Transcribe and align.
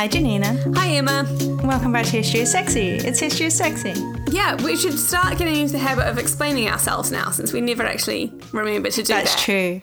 Hi, 0.00 0.08
Janina. 0.08 0.56
Hi, 0.76 0.92
Emma. 0.92 1.26
Welcome 1.62 1.92
back 1.92 2.06
to 2.06 2.12
History 2.12 2.40
is 2.40 2.50
Sexy. 2.50 2.92
It's 2.92 3.20
History 3.20 3.44
is 3.44 3.54
Sexy. 3.54 3.92
Yeah, 4.30 4.56
we 4.64 4.74
should 4.74 4.98
start 4.98 5.36
getting 5.36 5.56
into 5.56 5.74
the 5.74 5.78
habit 5.78 6.08
of 6.08 6.16
explaining 6.16 6.70
ourselves 6.70 7.12
now 7.12 7.28
since 7.28 7.52
we 7.52 7.60
never 7.60 7.82
actually 7.82 8.32
remember 8.50 8.88
to 8.88 9.02
do 9.02 9.12
That's 9.12 9.36
that. 9.36 9.44
That's 9.44 9.44
true. 9.44 9.82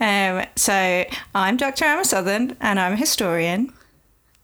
Um, 0.00 0.44
so, 0.56 1.04
I'm 1.36 1.56
Dr. 1.56 1.84
Emma 1.84 2.04
Southern, 2.04 2.56
and 2.60 2.80
I'm 2.80 2.94
a 2.94 2.96
historian. 2.96 3.72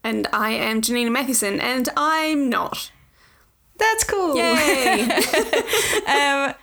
And 0.01 0.29
I 0.31 0.51
am 0.51 0.81
Janina 0.81 1.11
Matheson 1.11 1.59
and 1.59 1.89
I'm 1.97 2.47
not. 2.47 2.89
That's 3.75 4.05
cool. 4.05 4.37
Yay! 4.37 5.09
Um, 6.07 6.55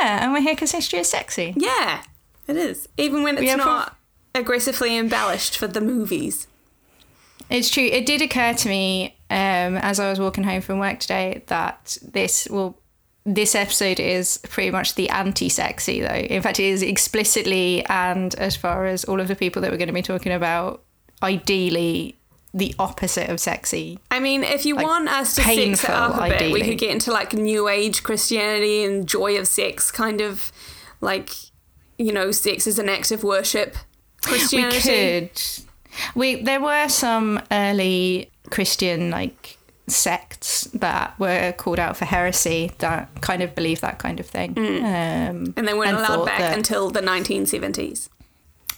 yeah, 0.00 0.24
and 0.24 0.32
we're 0.32 0.40
here 0.40 0.54
because 0.54 0.72
history 0.72 1.00
is 1.00 1.10
sexy. 1.10 1.52
yeah, 1.54 2.02
it 2.46 2.56
is. 2.56 2.88
Even 2.96 3.22
when 3.22 3.36
it's 3.36 3.56
not 3.58 3.98
aggressively 4.34 4.96
embellished 4.96 5.58
for 5.58 5.66
the 5.66 5.82
movies. 5.82 6.46
It's 7.50 7.68
true. 7.68 7.84
It 7.84 8.06
did 8.06 8.22
occur 8.22 8.54
to 8.54 8.68
me 8.68 9.16
um, 9.28 9.76
as 9.76 10.00
I 10.00 10.08
was 10.08 10.20
walking 10.20 10.44
home 10.44 10.60
from 10.60 10.78
work 10.78 11.00
today 11.00 11.42
that 11.48 11.98
this 12.02 12.48
will. 12.48 12.78
This 13.26 13.54
episode 13.54 14.00
is 14.00 14.38
pretty 14.48 14.70
much 14.70 14.94
the 14.94 15.10
anti-sexy, 15.10 16.00
though. 16.00 16.08
In 16.08 16.40
fact, 16.40 16.58
it 16.58 16.64
is 16.64 16.82
explicitly, 16.82 17.84
and 17.84 18.34
as 18.36 18.56
far 18.56 18.86
as 18.86 19.04
all 19.04 19.20
of 19.20 19.28
the 19.28 19.36
people 19.36 19.60
that 19.60 19.70
we're 19.70 19.76
going 19.76 19.88
to 19.88 19.94
be 19.94 20.00
talking 20.00 20.32
about, 20.32 20.82
ideally 21.22 22.16
the 22.54 22.74
opposite 22.78 23.28
of 23.28 23.38
sexy. 23.38 23.98
I 24.10 24.20
mean, 24.20 24.42
if 24.42 24.64
you 24.64 24.74
want 24.74 25.10
us 25.10 25.34
to 25.34 25.42
sex 25.42 25.84
it 25.84 25.90
up 25.90 26.16
a 26.16 26.30
bit, 26.30 26.50
we 26.50 26.62
could 26.62 26.78
get 26.78 26.92
into 26.92 27.12
like 27.12 27.34
New 27.34 27.68
Age 27.68 28.02
Christianity 28.02 28.84
and 28.84 29.06
joy 29.06 29.38
of 29.38 29.46
sex, 29.46 29.92
kind 29.92 30.22
of 30.22 30.50
like, 31.02 31.30
you 31.98 32.12
know, 32.12 32.32
sex 32.32 32.66
is 32.66 32.78
an 32.78 32.88
act 32.88 33.12
of 33.12 33.22
worship. 33.22 33.76
Christianity. 34.22 34.88
We 34.88 35.28
could. 35.28 35.42
We 36.14 36.42
there 36.42 36.60
were 36.60 36.88
some 36.88 37.40
early 37.50 38.30
Christian 38.50 39.10
like 39.10 39.58
sects 39.86 40.64
that 40.74 41.18
were 41.18 41.52
called 41.52 41.78
out 41.78 41.96
for 41.96 42.04
heresy 42.04 42.70
that 42.78 43.08
kind 43.20 43.42
of 43.42 43.54
believe 43.54 43.80
that 43.80 43.98
kind 43.98 44.20
of 44.20 44.26
thing. 44.26 44.54
Mm. 44.54 44.78
Um, 44.78 45.54
And 45.56 45.66
they 45.68 45.74
weren't 45.74 45.90
and 45.90 45.98
allowed 45.98 46.26
back 46.26 46.38
that- 46.38 46.56
until 46.56 46.90
the 46.90 47.00
1970s. 47.02 48.08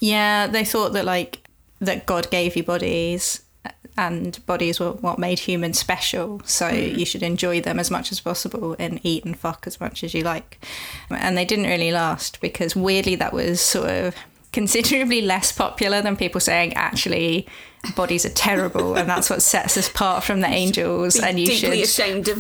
Yeah, 0.01 0.47
they 0.47 0.65
thought 0.65 0.93
that 0.95 1.05
like 1.05 1.39
that 1.81 2.07
God 2.07 2.31
gave 2.31 2.57
you 2.57 2.63
bodies 2.63 3.43
uh, 3.65 3.71
and 3.97 4.45
bodies 4.47 4.81
were 4.81 4.93
what 4.93 5.19
made 5.19 5.41
humans 5.41 5.79
special. 5.79 6.41
So 6.45 6.67
mm. 6.71 6.99
you 6.99 7.05
should 7.05 7.23
enjoy 7.23 7.61
them 7.61 7.79
as 7.79 7.91
much 7.91 8.11
as 8.11 8.21
possible 8.21 8.75
and 8.79 8.99
eat 9.05 9.25
and 9.25 9.39
fuck 9.39 9.67
as 9.67 9.81
much 9.81 10.03
as 10.03 10.15
you 10.15 10.23
like. 10.23 10.65
And 11.11 11.37
they 11.37 11.45
didn't 11.45 11.67
really 11.67 11.93
last 11.93 12.41
because 12.41 12.75
weirdly 12.75 13.15
that 13.17 13.33
was 13.33 13.61
sort 13.61 13.91
of 13.91 14.15
considerably 14.53 15.23
less 15.23 15.51
popular 15.51 16.03
than 16.03 16.17
people 16.17 16.41
saying 16.41 16.73
actually 16.75 17.47
bodies 17.97 18.25
are 18.25 18.31
terrible 18.31 18.95
and 18.97 19.09
that's 19.09 19.29
what 19.29 19.43
sets 19.43 19.77
us 19.77 19.89
apart 19.89 20.23
from 20.23 20.41
the 20.41 20.47
angels 20.47 21.19
and 21.19 21.41
you 21.41 21.47
should 21.47 21.73
should 21.73 21.83
ashamed 21.83 22.29
of 22.29 22.39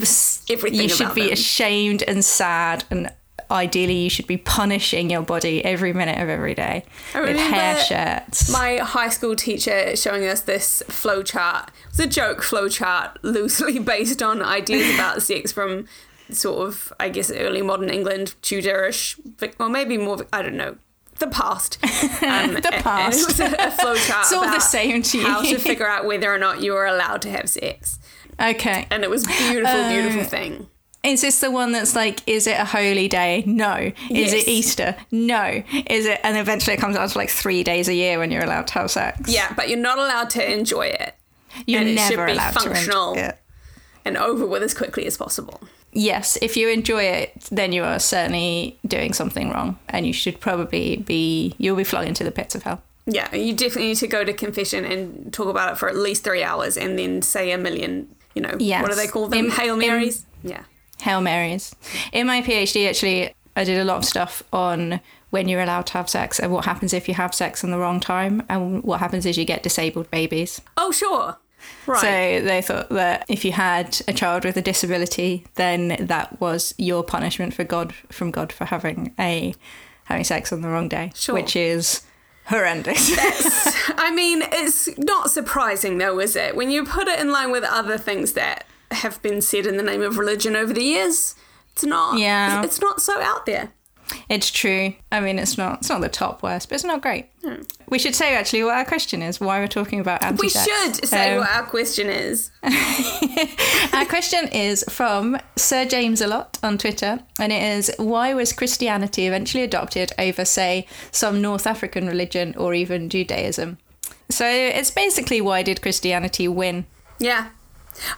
everything 0.48 0.80
you 0.80 0.88
should 0.88 1.14
be 1.14 1.24
them. 1.24 1.33
ashamed 1.33 2.02
and 2.02 2.24
sad 2.24 2.84
and 2.90 3.10
ideally 3.50 3.94
you 3.94 4.08
should 4.10 4.27
be 4.27 4.36
punishing 4.36 5.10
your 5.10 5.22
body 5.22 5.64
every 5.64 5.92
minute 5.92 6.18
of 6.18 6.28
every 6.28 6.55
day 6.55 6.84
I 7.14 7.20
with 7.22 7.36
hair 7.36 7.77
shirts 7.80 8.50
My 8.50 8.77
high 8.77 9.08
school 9.08 9.34
teacher 9.34 9.96
showing 9.96 10.24
us 10.27 10.42
this 10.42 10.83
flow 10.88 11.22
chart. 11.22 11.70
It 11.86 11.90
was 11.90 12.00
a 12.00 12.06
joke 12.06 12.42
flow 12.42 12.68
chart, 12.68 13.18
loosely 13.22 13.78
based 13.80 14.22
on 14.22 14.42
ideas 14.42 14.94
about 14.94 15.22
sex 15.22 15.52
from 15.52 15.86
sort 16.30 16.67
of, 16.67 16.92
I 16.98 17.08
guess, 17.08 17.30
early 17.30 17.62
modern 17.62 17.90
England, 17.90 18.34
Tudorish, 18.42 19.18
or 19.58 19.68
maybe 19.68 19.98
more, 19.98 20.24
I 20.33 20.42
don't 20.42 20.56
know, 20.56 20.77
the 21.24 21.30
past. 21.42 21.78
Um, 22.22 22.55
The 22.55 22.74
past. 22.88 23.20
It 23.20 23.27
was 23.27 23.40
a, 23.40 23.46
a 23.68 23.70
flow 23.70 23.94
chart 23.96 24.22
It's 24.27 24.33
all 24.33 24.42
the 24.58 24.60
same 24.60 25.02
to 25.02 25.18
you. 25.18 25.24
how 25.27 25.42
to 25.42 25.58
figure 25.58 25.88
out 25.88 26.05
whether 26.05 26.33
or 26.33 26.38
not 26.38 26.60
you 26.62 26.72
were 26.72 26.86
allowed 26.86 27.22
to 27.22 27.30
have 27.30 27.48
sex. 27.48 27.98
okay 28.50 28.86
And 28.90 29.02
it 29.05 29.10
was 29.10 29.22
beautiful, 29.27 29.66
Uh, 29.80 29.88
beautiful 29.92 30.24
thing. 30.24 30.68
is 31.05 31.20
this 31.22 31.40
the 31.40 31.50
one 31.50 31.72
that's 31.72 31.94
like 31.96 32.20
is 32.28 32.46
it 32.46 32.58
a 32.58 32.64
holy 32.64 33.08
day 33.08 33.42
no 33.46 33.74
is 33.77 33.92
Yes. 34.11 34.32
it 34.32 34.48
easter 34.48 34.90
no 35.11 35.62
is 35.98 36.06
it 36.06 36.20
and 36.22 36.36
eventually 36.36 36.74
it 36.77 36.80
comes 36.80 36.94
down 36.96 37.08
to 37.08 37.18
like 37.18 37.30
three 37.42 37.62
days 37.64 37.88
a 37.88 37.94
year 38.02 38.18
when 38.20 38.30
you're 38.30 38.44
allowed 38.44 38.66
to 38.68 38.74
have 38.74 38.90
sex 38.90 39.14
Yeah, 39.38 39.52
but 39.56 39.68
you're 39.68 39.86
not 39.90 39.98
allowed 39.98 40.30
to 40.36 40.42
enjoy 40.58 40.86
it 40.86 41.14
you're 41.66 41.80
and 41.80 41.88
it 41.90 41.98
should 42.00 42.24
be 42.24 42.32
allowed 42.32 42.55
functional. 42.55 43.14
to 43.14 43.18
enjoy 43.20 43.28
it. 43.30 43.38
and 44.06 44.16
over 44.16 44.46
with 44.46 44.62
as 44.62 44.74
quickly 44.74 45.05
as 45.06 45.16
possible. 45.16 45.61
Yes 45.92 46.39
if 46.41 46.57
you 46.57 46.69
enjoy 46.69 47.03
it 47.05 47.33
then 47.51 47.73
you 47.73 47.83
are 47.85 47.98
certainly 47.98 48.79
doing 48.86 49.13
something 49.13 49.51
wrong 49.51 49.79
and 49.89 50.07
you 50.07 50.13
should 50.13 50.41
probably 50.41 50.97
be 50.97 51.55
you'll 51.58 51.77
be 51.77 51.85
flung 51.85 52.07
into 52.07 52.25
the 52.25 52.30
pits 52.30 52.55
of 52.55 52.63
hell 52.63 52.80
Yeah, 53.07 53.35
you 53.35 53.53
definitely 53.53 53.89
need 53.89 53.97
to 53.98 54.07
go 54.07 54.25
to 54.25 54.33
confession 54.33 54.85
and 54.85 55.33
talk 55.33 55.48
about 55.48 55.73
it 55.73 55.77
for 55.79 55.89
at 55.89 55.97
least 55.97 56.23
three 56.25 56.42
hours 56.45 56.77
and 56.77 56.97
then 56.98 57.20
say 57.20 57.51
a 57.51 57.58
million, 57.58 58.07
you 58.35 58.42
know, 58.42 58.55
Yes. 58.61 58.80
what 58.83 58.91
do 58.91 58.97
they 58.97 59.08
call 59.08 59.27
them? 59.29 59.47
In- 59.47 59.51
Hail 59.51 59.75
in- 59.75 59.80
Marys? 59.89 60.25
yeah. 60.45 60.63
Hail 61.01 61.20
Marys. 61.20 61.75
In 62.13 62.29
my 62.29 62.42
PhD, 62.42 62.89
actually, 62.89 63.35
I 63.57 63.64
did 63.64 63.79
a 63.80 63.85
lot 63.85 63.97
of 63.97 64.05
stuff 64.05 64.42
on 64.53 65.01
when 65.30 65.48
you're 65.48 65.61
allowed 65.63 65.86
to 65.86 65.95
have 65.95 66.09
sex 66.09 66.39
and 66.39 66.53
what 66.53 66.64
happens 66.64 66.92
if 66.92 67.09
you 67.09 67.14
have 67.14 67.35
sex 67.35 67.64
in 67.64 67.73
the 67.73 67.79
wrong 67.79 67.98
time, 67.98 68.45
and 68.48 68.85
what 68.85 69.01
happens 69.01 69.27
is 69.27 69.36
you 69.36 69.45
get 69.45 69.64
disabled 69.64 70.09
babies. 70.13 70.61
Oh, 70.77 70.92
sure. 70.92 71.39
Right. 71.86 72.00
So 72.40 72.45
they 72.46 72.62
thought 72.62 72.89
that 72.90 73.24
if 73.28 73.45
you 73.45 73.52
had 73.52 74.00
a 74.08 74.12
child 74.12 74.45
with 74.45 74.56
a 74.56 74.62
disability, 74.62 75.46
then 75.56 75.96
that 76.00 76.40
was 76.40 76.74
your 76.78 77.02
punishment 77.05 77.55
for 77.55 77.64
God 77.64 77.92
from 78.11 78.30
God 78.30 78.52
for 78.52 78.64
having 78.67 79.14
a 79.18 79.55
having 80.05 80.24
sex 80.24 80.52
on 80.52 80.61
the 80.62 80.68
wrong 80.68 80.89
day, 80.89 81.12
Sure. 81.14 81.34
which 81.34 81.55
is 81.56 82.02
horrendous. 82.46 83.11
I 83.98 84.12
mean, 84.14 84.42
it's 84.52 84.89
not 84.98 85.30
surprising 85.30 85.98
though, 85.98 86.18
is 86.18 86.36
it? 86.36 86.56
When 86.56 86.70
you 86.70 86.84
put 86.84 87.08
it 87.08 87.20
in 87.20 87.30
line 87.30 87.50
with 87.52 87.64
other 87.64 87.98
things 87.98 88.33
that 88.34 88.64
have 88.90 89.23
been 89.23 89.40
said 89.40 89.67
in 89.67 89.77
the 89.77 89.83
name 89.83 90.02
of 90.02 90.18
religion 90.18 90.55
over 90.56 90.73
the 90.73 90.83
years, 90.83 91.34
it's 91.73 91.84
not. 91.84 92.18
Yeah. 92.18 92.62
It's 92.62 92.80
not 92.80 93.00
so 93.00 93.20
out 93.23 93.46
there. 93.46 93.70
It's 94.28 94.50
true. 94.50 94.95
I 95.11 95.20
mean, 95.20 95.39
it's 95.39 95.56
not 95.58 95.80
it's 95.80 95.89
not 95.89 96.00
the 96.00 96.08
top 96.08 96.42
worst, 96.42 96.68
but 96.68 96.77
it's 96.77 96.84
not 96.84 97.02
great. 97.02 97.27
We 97.89 97.98
should 97.98 98.14
say 98.14 98.34
actually 98.36 98.62
what 98.64 98.74
our 98.77 98.84
question 98.84 99.23
is. 99.23 99.40
Why 99.40 99.58
we're 99.61 99.67
talking 99.67 100.00
about 100.00 100.23
Hmm. 100.23 100.36
We 100.36 100.48
should 100.48 101.05
say 101.06 101.33
Um, 101.33 101.39
what 101.40 101.50
our 101.50 101.64
question 101.64 102.08
is. 102.08 102.50
Our 103.92 104.05
question 104.06 104.48
is 104.48 104.84
from 104.89 105.36
Sir 105.56 105.84
James 105.84 106.20
a 106.20 106.27
lot 106.27 106.58
on 106.62 106.78
Twitter, 106.78 107.20
and 107.39 107.52
it 107.52 107.62
is 107.62 107.92
why 107.98 108.33
was 108.34 108.52
Christianity 108.52 109.27
eventually 109.27 109.64
adopted 109.64 110.12
over, 110.18 110.44
say, 110.44 110.86
some 111.11 111.42
North 111.42 111.67
African 111.67 112.06
religion 112.06 112.55
or 112.56 112.74
even 112.74 113.08
Judaism? 113.11 113.79
So 114.30 114.46
it's 114.46 114.90
basically 114.90 115.40
why 115.40 115.62
did 115.62 115.83
Christianity 115.83 116.48
win? 116.48 116.86
Yeah. 117.18 117.48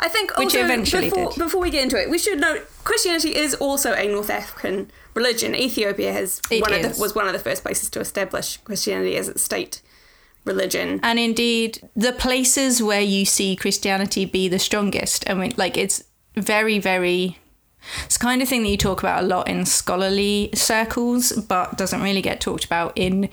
I 0.00 0.08
think 0.08 0.36
Which 0.36 0.54
also 0.54 0.64
eventually 0.64 1.10
before, 1.10 1.30
did. 1.30 1.38
before 1.38 1.60
we 1.60 1.70
get 1.70 1.82
into 1.82 2.00
it, 2.00 2.10
we 2.10 2.18
should 2.18 2.40
note 2.40 2.66
Christianity 2.84 3.34
is 3.34 3.54
also 3.54 3.92
a 3.92 4.06
North 4.08 4.30
African 4.30 4.90
religion. 5.14 5.54
Ethiopia 5.54 6.12
has 6.12 6.40
one 6.50 6.72
of 6.72 6.82
the, 6.82 7.00
was 7.00 7.14
one 7.14 7.26
of 7.26 7.32
the 7.32 7.38
first 7.38 7.62
places 7.62 7.90
to 7.90 8.00
establish 8.00 8.58
Christianity 8.58 9.16
as 9.16 9.28
its 9.28 9.42
state 9.42 9.82
religion. 10.44 11.00
And 11.02 11.18
indeed, 11.18 11.88
the 11.96 12.12
places 12.12 12.82
where 12.82 13.00
you 13.00 13.24
see 13.24 13.56
Christianity 13.56 14.24
be 14.24 14.48
the 14.48 14.58
strongest, 14.58 15.28
I 15.28 15.34
mean, 15.34 15.54
like 15.56 15.76
it's 15.76 16.04
very, 16.36 16.78
very. 16.78 17.38
It's 18.06 18.16
the 18.16 18.24
kind 18.24 18.40
of 18.40 18.48
thing 18.48 18.62
that 18.62 18.70
you 18.70 18.78
talk 18.78 19.00
about 19.00 19.22
a 19.22 19.26
lot 19.26 19.46
in 19.46 19.66
scholarly 19.66 20.50
circles, 20.54 21.32
but 21.32 21.76
doesn't 21.76 22.00
really 22.00 22.22
get 22.22 22.40
talked 22.40 22.64
about 22.64 22.92
in 22.96 23.28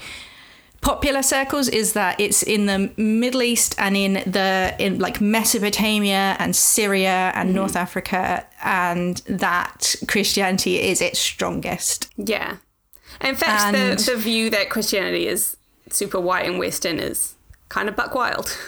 popular 0.82 1.22
circles 1.22 1.70
is 1.70 1.94
that 1.94 2.20
it's 2.20 2.44
in 2.44 2.66
the 2.66 2.92
Middle 2.98 3.44
East 3.44 3.76
and 3.78 3.96
in 3.96 4.14
the 4.30 4.76
in 4.80 5.00
like 5.00 5.22
Mesopotamia 5.22 6.36
and 6.40 6.56
Syria 6.56 7.32
and 7.36 7.50
mm-hmm. 7.50 7.56
North 7.58 7.76
Africa 7.76 8.46
and 8.64 9.18
that 9.28 9.96
Christianity 10.08 10.80
is 10.80 11.02
its 11.02 11.20
strongest. 11.20 12.10
Yeah. 12.18 12.58
In 13.22 13.36
fact, 13.36 13.76
And- 13.76 14.00
the, 14.00 14.12
the 14.12 14.18
view 14.18 14.50
that 14.50 14.70
Christianity 14.70 15.28
is 15.28 15.56
super 15.90 16.20
white 16.20 16.48
and 16.48 16.58
Western 16.58 17.00
is 17.00 17.36
kind 17.70 17.88
of 17.88 17.96
buck 17.96 18.14
wild. 18.16 18.58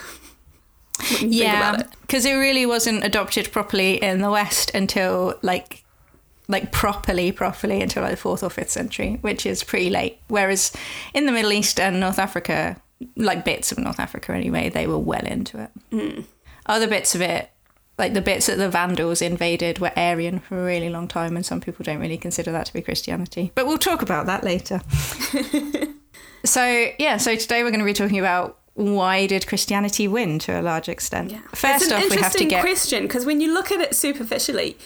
Yeah, 1.20 1.80
it. 1.80 1.88
because 2.02 2.24
it 2.24 2.34
really 2.34 2.64
wasn't 2.64 3.02
adopted 3.02 3.50
properly 3.50 3.96
in 4.00 4.20
the 4.20 4.30
West 4.30 4.70
until 4.74 5.34
like 5.42 5.83
like 6.48 6.72
properly 6.72 7.32
properly 7.32 7.80
until 7.80 8.02
like 8.02 8.12
the 8.12 8.16
fourth 8.16 8.42
or 8.42 8.50
fifth 8.50 8.70
century, 8.70 9.18
which 9.22 9.46
is 9.46 9.64
pretty 9.64 9.90
late. 9.90 10.18
Whereas 10.28 10.72
in 11.14 11.26
the 11.26 11.32
Middle 11.32 11.52
East 11.52 11.80
and 11.80 12.00
North 12.00 12.18
Africa, 12.18 12.80
like 13.16 13.44
bits 13.44 13.72
of 13.72 13.78
North 13.78 13.98
Africa 13.98 14.32
anyway, 14.32 14.68
they 14.68 14.86
were 14.86 14.98
well 14.98 15.24
into 15.26 15.62
it. 15.62 15.70
Hmm. 15.90 16.20
Other 16.66 16.86
bits 16.86 17.14
of 17.14 17.20
it, 17.20 17.50
like 17.98 18.14
the 18.14 18.20
bits 18.20 18.46
that 18.46 18.58
the 18.58 18.68
Vandals 18.68 19.22
invaded, 19.22 19.78
were 19.78 19.92
Arian 19.96 20.40
for 20.40 20.60
a 20.60 20.64
really 20.64 20.88
long 20.88 21.08
time, 21.08 21.36
and 21.36 21.44
some 21.44 21.60
people 21.60 21.84
don't 21.84 22.00
really 22.00 22.18
consider 22.18 22.52
that 22.52 22.66
to 22.66 22.72
be 22.72 22.82
Christianity. 22.82 23.52
But 23.54 23.66
we'll 23.66 23.78
talk 23.78 24.02
about 24.02 24.26
that 24.26 24.44
later. 24.44 24.80
so 26.44 26.90
yeah, 26.98 27.16
so 27.18 27.36
today 27.36 27.62
we're 27.62 27.70
going 27.70 27.80
to 27.80 27.86
be 27.86 27.92
talking 27.92 28.18
about 28.18 28.58
why 28.74 29.26
did 29.26 29.46
Christianity 29.46 30.08
win 30.08 30.38
to 30.40 30.60
a 30.60 30.62
large 30.62 30.88
extent. 30.88 31.30
Yeah. 31.30 31.40
First 31.54 31.84
it's 31.84 31.86
an 31.86 31.92
off, 31.92 32.10
we 32.10 32.16
have 32.16 32.32
to 32.32 32.42
interesting 32.42 32.48
get 32.48 32.60
question 32.60 33.02
because 33.04 33.24
when 33.24 33.40
you 33.40 33.54
look 33.54 33.70
at 33.70 33.80
it 33.80 33.94
superficially, 33.94 34.76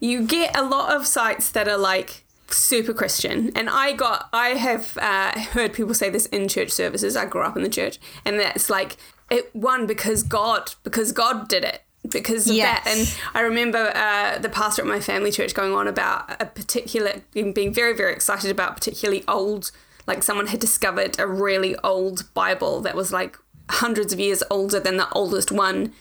you 0.00 0.26
get 0.26 0.56
a 0.56 0.62
lot 0.62 0.94
of 0.94 1.06
sites 1.06 1.50
that 1.50 1.68
are 1.68 1.78
like 1.78 2.24
super 2.48 2.92
Christian, 2.94 3.50
and 3.56 3.68
I 3.68 3.92
got 3.92 4.28
I 4.32 4.48
have 4.50 4.96
uh, 5.00 5.38
heard 5.38 5.72
people 5.72 5.94
say 5.94 6.10
this 6.10 6.26
in 6.26 6.48
church 6.48 6.70
services. 6.70 7.16
I 7.16 7.26
grew 7.26 7.42
up 7.42 7.56
in 7.56 7.62
the 7.62 7.68
church, 7.68 7.98
and 8.24 8.38
that's 8.38 8.70
like 8.70 8.96
it 9.30 9.54
won 9.54 9.86
because 9.86 10.22
God, 10.22 10.74
because 10.84 11.12
God 11.12 11.48
did 11.48 11.64
it. 11.64 11.82
Because 12.08 12.48
of 12.48 12.54
Yes. 12.54 12.84
that, 12.84 12.96
and 12.96 13.14
I 13.34 13.40
remember 13.40 13.90
uh, 13.92 14.38
the 14.38 14.48
pastor 14.48 14.82
at 14.82 14.86
my 14.86 15.00
family 15.00 15.32
church 15.32 15.54
going 15.54 15.72
on 15.72 15.88
about 15.88 16.40
a 16.40 16.46
particular, 16.46 17.22
being 17.32 17.74
very, 17.74 17.96
very 17.96 18.12
excited 18.12 18.48
about 18.48 18.76
particularly 18.76 19.24
old, 19.26 19.72
like 20.06 20.22
someone 20.22 20.46
had 20.46 20.60
discovered 20.60 21.18
a 21.18 21.26
really 21.26 21.74
old 21.82 22.32
Bible 22.32 22.80
that 22.82 22.94
was 22.94 23.12
like 23.12 23.36
hundreds 23.68 24.12
of 24.12 24.20
years 24.20 24.44
older 24.52 24.78
than 24.78 24.98
the 24.98 25.10
oldest 25.14 25.50
one 25.50 25.92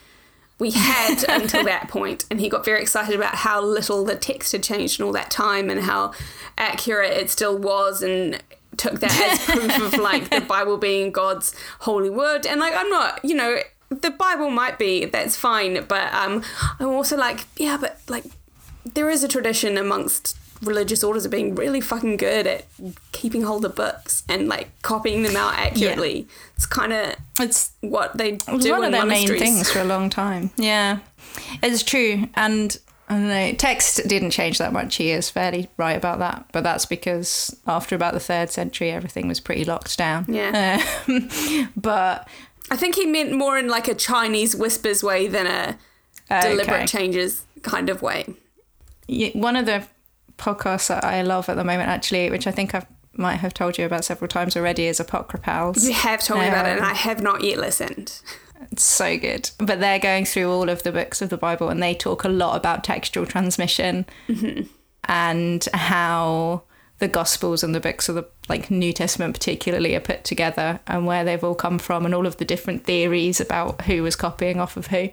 we 0.59 0.71
had 0.71 1.23
until 1.27 1.63
that 1.65 1.87
point 1.89 2.25
and 2.31 2.39
he 2.39 2.49
got 2.49 2.63
very 2.63 2.81
excited 2.81 3.15
about 3.15 3.35
how 3.35 3.61
little 3.61 4.05
the 4.05 4.15
text 4.15 4.51
had 4.51 4.63
changed 4.63 4.99
in 4.99 5.05
all 5.05 5.11
that 5.11 5.29
time 5.29 5.69
and 5.69 5.81
how 5.81 6.13
accurate 6.57 7.11
it 7.11 7.29
still 7.29 7.57
was 7.57 8.01
and 8.01 8.41
took 8.77 8.99
that 8.99 9.11
as 9.31 9.45
proof 9.45 9.93
of 9.93 9.99
like 9.99 10.29
the 10.29 10.41
bible 10.41 10.77
being 10.77 11.11
god's 11.11 11.55
holy 11.79 12.09
word. 12.09 12.45
And 12.45 12.59
like 12.59 12.73
i'm 12.75 12.89
not 12.89 13.23
you 13.23 13.35
know 13.35 13.59
the 13.89 14.11
bible 14.11 14.49
might 14.49 14.79
be 14.79 15.05
that's 15.05 15.35
fine 15.35 15.85
but 15.85 16.13
um 16.13 16.43
i'm 16.79 16.87
also 16.87 17.15
like 17.15 17.45
yeah 17.57 17.77
but 17.77 17.99
like 18.07 18.25
there 18.85 19.09
is 19.09 19.23
a 19.23 19.27
tradition 19.27 19.77
amongst 19.77 20.37
religious 20.61 21.03
orders 21.03 21.25
are 21.25 21.29
being 21.29 21.53
really 21.55 21.81
fucking 21.81 22.17
good 22.17 22.47
at 22.47 22.65
keeping 23.11 23.43
hold 23.43 23.65
of 23.65 23.75
books 23.75 24.23
and 24.29 24.47
like 24.47 24.69
copying 24.81 25.23
them 25.23 25.35
out 25.35 25.53
accurately 25.53 26.27
it's 26.55 26.65
kind 26.65 26.93
of 26.93 27.15
It's 27.39 27.71
what 27.81 28.17
they 28.17 28.33
do 28.33 28.71
one 28.71 28.83
of 28.83 28.91
their 28.91 29.05
main 29.05 29.27
things 29.27 29.69
for 29.69 29.79
a 29.79 29.83
long 29.83 30.09
time. 30.09 30.51
Yeah, 30.57 30.99
it's 31.61 31.83
true. 31.83 32.29
And 32.35 32.77
I 33.09 33.13
don't 33.13 33.27
know, 33.27 33.51
text 33.53 34.07
didn't 34.07 34.31
change 34.31 34.57
that 34.57 34.71
much. 34.71 34.95
He 34.95 35.11
is 35.11 35.29
fairly 35.29 35.69
right 35.77 35.97
about 35.97 36.19
that. 36.19 36.45
But 36.51 36.63
that's 36.63 36.85
because 36.85 37.55
after 37.67 37.95
about 37.95 38.13
the 38.13 38.19
third 38.19 38.49
century, 38.51 38.89
everything 38.91 39.27
was 39.27 39.39
pretty 39.39 39.65
locked 39.65 39.97
down. 39.97 40.25
Yeah. 40.29 40.83
Um, 41.07 41.29
but 41.75 42.27
I 42.71 42.77
think 42.77 42.95
he 42.95 43.05
meant 43.05 43.33
more 43.33 43.57
in 43.57 43.67
like 43.67 43.87
a 43.87 43.95
Chinese 43.95 44.55
whispers 44.55 45.03
way 45.03 45.27
than 45.27 45.45
a 45.47 45.77
deliberate 46.41 46.69
okay. 46.69 46.85
changes 46.85 47.45
kind 47.63 47.89
of 47.89 48.01
way. 48.01 48.33
One 49.33 49.55
of 49.55 49.65
the 49.65 49.85
podcasts 50.37 50.87
that 50.87 51.03
I 51.03 51.21
love 51.21 51.49
at 51.49 51.55
the 51.55 51.63
moment, 51.63 51.89
actually, 51.89 52.29
which 52.29 52.47
I 52.47 52.51
think 52.51 52.75
I 52.75 52.85
might 53.13 53.37
have 53.37 53.53
told 53.53 53.77
you 53.77 53.85
about 53.85 54.03
several 54.05 54.27
times 54.27 54.55
already, 54.57 54.87
is 54.87 54.99
Apocryphals. 54.99 55.87
You 55.87 55.93
have 55.93 56.21
told 56.23 56.41
me 56.41 56.47
about 56.47 56.65
it, 56.65 56.73
and 56.73 56.81
Um, 56.81 56.87
I 56.91 56.93
have 56.93 57.21
not 57.21 57.43
yet 57.43 57.57
listened. 57.57 58.21
It's 58.71 58.83
so 58.83 59.17
good. 59.17 59.51
But 59.57 59.79
they're 59.79 59.99
going 59.99 60.25
through 60.25 60.51
all 60.51 60.69
of 60.69 60.83
the 60.83 60.91
books 60.91 61.21
of 61.21 61.29
the 61.29 61.37
Bible 61.37 61.69
and 61.69 61.83
they 61.83 61.93
talk 61.93 62.23
a 62.23 62.29
lot 62.29 62.55
about 62.55 62.83
textual 62.83 63.25
transmission 63.25 64.05
and 65.07 65.67
how 65.73 66.63
the 66.99 67.07
Gospels 67.07 67.63
and 67.63 67.75
the 67.75 67.79
books 67.81 68.07
of 68.09 68.15
the 68.15 68.25
like 68.47 68.71
New 68.71 68.93
Testament 68.93 69.33
particularly 69.33 69.93
are 69.95 69.99
put 69.99 70.23
together 70.23 70.79
and 70.87 71.05
where 71.05 71.23
they've 71.23 71.43
all 71.43 71.55
come 71.55 71.77
from 71.77 72.05
and 72.05 72.15
all 72.15 72.25
of 72.25 72.37
the 72.37 72.45
different 72.45 72.85
theories 72.85 73.41
about 73.41 73.81
who 73.81 74.01
was 74.03 74.15
copying 74.15 74.59
off 74.59 74.77
of 74.77 74.87
who. 74.87 75.09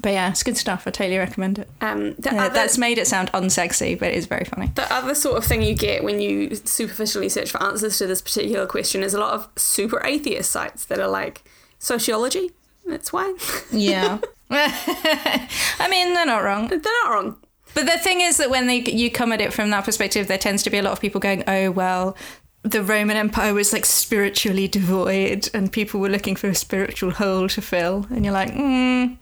But 0.00 0.12
yeah, 0.12 0.30
it's 0.30 0.42
good 0.42 0.56
stuff. 0.56 0.84
I 0.86 0.90
totally 0.90 1.18
recommend 1.18 1.58
it. 1.58 1.68
Um, 1.80 2.14
Yeah, 2.20 2.44
other, 2.44 2.54
that's 2.54 2.78
made 2.78 2.98
it 2.98 3.06
sound 3.06 3.30
unsexy, 3.32 3.98
but 3.98 4.08
it 4.08 4.14
is 4.16 4.26
very 4.26 4.44
funny. 4.44 4.70
the 4.74 4.92
other 4.92 5.14
sort 5.14 5.36
of 5.38 5.44
thing 5.44 5.62
you 5.62 5.74
get 5.74 6.02
when 6.04 6.20
you 6.20 6.54
superficially 6.54 7.28
search 7.28 7.50
for 7.50 7.62
answers 7.62 7.98
to 7.98 8.06
this 8.06 8.22
particular 8.22 8.66
question 8.66 9.02
is 9.02 9.14
a 9.14 9.20
lot 9.20 9.34
of 9.34 9.48
super 9.56 10.00
atheist 10.04 10.50
sites 10.50 10.84
that 10.86 10.98
are 10.98 11.08
like 11.08 11.44
sociology. 11.78 12.50
That's 12.86 13.12
why 13.12 13.34
Yeah. 13.70 14.18
I 14.50 15.88
mean, 15.88 16.14
they're 16.14 16.26
not 16.26 16.42
wrong. 16.44 16.68
they're 16.68 16.78
not 17.04 17.10
wrong. 17.10 17.36
But 17.74 17.86
the 17.86 17.98
thing 17.98 18.20
is 18.20 18.36
that 18.36 18.50
when 18.50 18.66
they 18.66 18.80
you 18.80 19.10
come 19.10 19.32
at 19.32 19.40
it 19.40 19.52
from 19.52 19.70
that 19.70 19.84
perspective, 19.86 20.28
there 20.28 20.36
tends 20.36 20.62
to 20.64 20.70
be 20.70 20.76
a 20.76 20.82
lot 20.82 20.92
of 20.92 21.00
people 21.00 21.20
going, 21.22 21.42
"Oh 21.46 21.70
well, 21.70 22.16
the 22.62 22.82
Roman 22.82 23.16
Empire 23.16 23.54
was 23.54 23.72
like 23.72 23.84
spiritually 23.84 24.68
devoid, 24.68 25.50
and 25.52 25.72
people 25.72 26.00
were 26.00 26.08
looking 26.08 26.36
for 26.36 26.48
a 26.48 26.54
spiritual 26.54 27.12
hole 27.12 27.48
to 27.48 27.62
fill." 27.62 28.06
And 28.10 28.24
you're 28.24 28.34
like, 28.34 28.52
mm, 28.52 29.16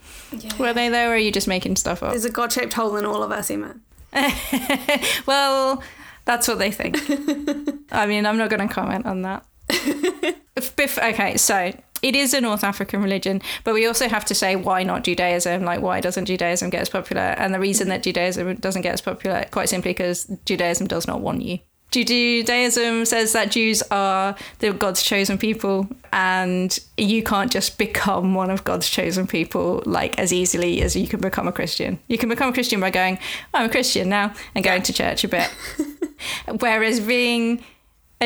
"Were 0.58 0.72
they 0.72 0.88
there 0.88 1.10
or 1.10 1.14
are 1.14 1.18
you 1.18 1.32
just 1.32 1.48
making 1.48 1.76
stuff 1.76 2.02
up?" 2.02 2.10
There's 2.10 2.24
a 2.24 2.30
god-shaped 2.30 2.74
hole 2.74 2.96
in 2.96 3.04
all 3.04 3.22
of 3.22 3.30
us, 3.30 3.50
Emma. 3.50 3.76
well, 5.26 5.82
that's 6.24 6.48
what 6.48 6.58
they 6.58 6.70
think. 6.70 6.98
I 7.92 8.06
mean, 8.06 8.26
I'm 8.26 8.38
not 8.38 8.50
going 8.50 8.66
to 8.66 8.72
comment 8.72 9.06
on 9.06 9.22
that. 9.22 9.44
Okay, 10.78 11.36
so 11.36 11.72
it 12.02 12.16
is 12.16 12.34
a 12.34 12.40
North 12.40 12.64
African 12.64 13.02
religion, 13.02 13.40
but 13.64 13.74
we 13.74 13.86
also 13.86 14.08
have 14.08 14.24
to 14.26 14.34
say 14.34 14.56
why 14.56 14.82
not 14.82 15.04
Judaism? 15.04 15.64
Like, 15.64 15.80
why 15.80 16.00
doesn't 16.00 16.26
Judaism 16.26 16.70
get 16.70 16.82
as 16.82 16.88
popular? 16.88 17.22
And 17.22 17.54
the 17.54 17.60
reason 17.60 17.88
that 17.88 18.02
Judaism 18.02 18.56
doesn't 18.56 18.82
get 18.82 18.94
as 18.94 19.00
popular, 19.00 19.46
quite 19.50 19.68
simply, 19.68 19.92
because 19.92 20.24
Judaism 20.44 20.86
does 20.86 21.06
not 21.06 21.20
want 21.20 21.42
you. 21.42 21.58
Ju- 21.90 22.04
Judaism 22.04 23.04
says 23.04 23.32
that 23.32 23.50
Jews 23.50 23.82
are 23.90 24.36
the 24.60 24.72
God's 24.72 25.02
chosen 25.02 25.38
people, 25.38 25.88
and 26.12 26.78
you 26.96 27.22
can't 27.22 27.50
just 27.50 27.78
become 27.78 28.34
one 28.34 28.50
of 28.50 28.64
God's 28.64 28.88
chosen 28.88 29.26
people 29.26 29.82
like 29.86 30.18
as 30.18 30.32
easily 30.32 30.82
as 30.82 30.94
you 30.94 31.08
can 31.08 31.20
become 31.20 31.48
a 31.48 31.52
Christian. 31.52 31.98
You 32.08 32.18
can 32.18 32.28
become 32.28 32.50
a 32.50 32.52
Christian 32.52 32.80
by 32.80 32.90
going, 32.90 33.18
I'm 33.54 33.66
a 33.66 33.70
Christian 33.70 34.08
now, 34.08 34.34
and 34.54 34.64
going 34.64 34.82
to 34.82 34.92
church 34.92 35.24
a 35.24 35.28
bit. 35.28 35.50
Whereas 36.60 37.00
being 37.00 37.64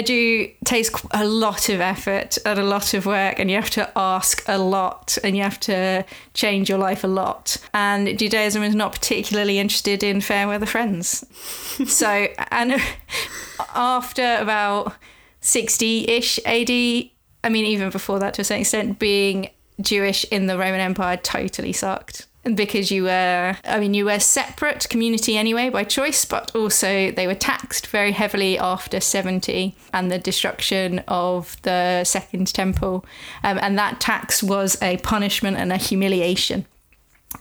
takes 0.03 0.91
a 1.13 1.25
lot 1.25 1.69
of 1.69 1.81
effort 1.81 2.37
and 2.45 2.59
a 2.59 2.65
lot 2.65 2.95
of 2.95 3.07
work, 3.07 3.39
and 3.39 3.51
you 3.51 3.57
have 3.57 3.71
to 3.71 3.91
ask 3.97 4.43
a 4.49 4.59
lot, 4.59 5.17
and 5.23 5.37
you 5.37 5.43
have 5.43 5.61
to 5.61 6.05
change 6.35 6.69
your 6.69 6.79
life 6.79 7.05
a 7.05 7.09
lot. 7.09 7.57
And 7.73 8.19
Judaism 8.19 8.63
is 8.63 8.75
not 8.75 8.93
particularly 8.93 9.59
interested 9.59 10.03
in 10.03 10.21
fair 10.21 10.49
weather 10.49 10.67
friends. 10.67 11.25
so, 11.87 12.29
and 12.51 12.81
after 13.75 14.37
about 14.41 14.95
60 15.41 16.09
ish 16.09 16.39
AD, 16.45 16.71
I 16.71 17.49
mean, 17.51 17.67
even 17.67 17.91
before 17.91 18.19
that 18.19 18.35
to 18.35 18.43
a 18.43 18.45
certain 18.45 18.63
extent, 18.63 18.99
being 18.99 19.51
Jewish 19.81 20.25
in 20.25 20.47
the 20.47 20.59
Roman 20.59 20.81
Empire 20.81 21.17
totally 21.17 21.73
sucked. 21.73 22.27
Because 22.55 22.91
you 22.91 23.05
were, 23.05 23.57
I 23.65 23.81
mean, 23.81 23.95
you 23.95 24.05
were 24.05 24.13
a 24.13 24.21
separate 24.21 24.89
community 24.91 25.37
anyway 25.39 25.71
by 25.71 25.85
choice, 25.85 26.25
but 26.27 26.55
also 26.55 27.11
they 27.11 27.27
were 27.27 27.35
taxed 27.35 27.87
very 27.87 28.13
heavily 28.13 28.59
after 28.59 29.01
70 29.01 29.75
and 29.95 30.11
the 30.11 30.19
destruction 30.19 30.99
of 31.09 31.57
the 31.63 32.05
Second 32.05 32.53
Temple. 32.53 33.07
Um, 33.43 33.59
and 33.63 33.79
that 33.79 34.01
tax 34.01 34.43
was 34.43 34.81
a 34.83 34.99
punishment 34.99 35.57
and 35.57 35.73
a 35.73 35.79
humiliation 35.79 36.67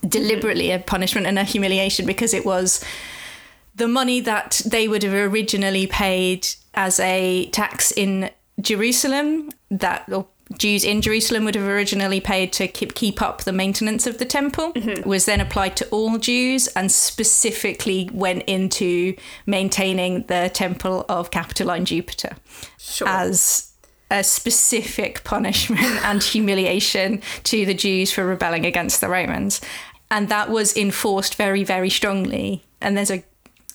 deliberately 0.08 0.70
a 0.70 0.78
punishment 0.78 1.26
and 1.26 1.38
a 1.38 1.44
humiliation 1.44 2.06
because 2.06 2.34
it 2.34 2.44
was 2.44 2.84
the 3.74 3.88
money 3.88 4.20
that 4.20 4.60
they 4.64 4.88
would 4.88 5.02
have 5.02 5.14
originally 5.14 5.86
paid 5.86 6.46
as 6.74 7.00
a 7.00 7.46
tax 7.46 7.90
in 7.92 8.30
Jerusalem 8.60 9.50
that 9.70 10.04
or 10.10 10.26
Jews 10.58 10.84
in 10.84 11.00
Jerusalem 11.00 11.44
would 11.44 11.54
have 11.54 11.66
originally 11.66 12.20
paid 12.20 12.52
to 12.54 12.68
keep 12.68 12.94
keep 12.94 13.22
up 13.22 13.42
the 13.42 13.52
maintenance 13.52 14.06
of 14.06 14.18
the 14.18 14.24
temple 14.24 14.72
mm-hmm. 14.72 15.08
was 15.08 15.24
then 15.24 15.40
applied 15.40 15.76
to 15.78 15.88
all 15.88 16.18
Jews 16.18 16.66
and 16.68 16.92
specifically 16.92 18.10
went 18.12 18.42
into 18.44 19.16
maintaining 19.46 20.24
the 20.24 20.50
temple 20.52 21.06
of 21.08 21.30
Capitoline 21.30 21.86
Jupiter 21.86 22.36
Sure. 22.78 23.08
as 23.08 23.72
a 24.10 24.22
specific 24.22 25.24
punishment 25.24 25.80
and 26.04 26.22
humiliation 26.22 27.22
to 27.44 27.64
the 27.64 27.74
Jews 27.74 28.12
for 28.12 28.24
rebelling 28.24 28.66
against 28.66 29.00
the 29.00 29.08
Romans. 29.08 29.60
And 30.10 30.28
that 30.28 30.50
was 30.50 30.76
enforced 30.76 31.34
very, 31.34 31.64
very 31.64 31.90
strongly. 31.90 32.64
And 32.80 32.96
there's 32.96 33.10
a, 33.10 33.24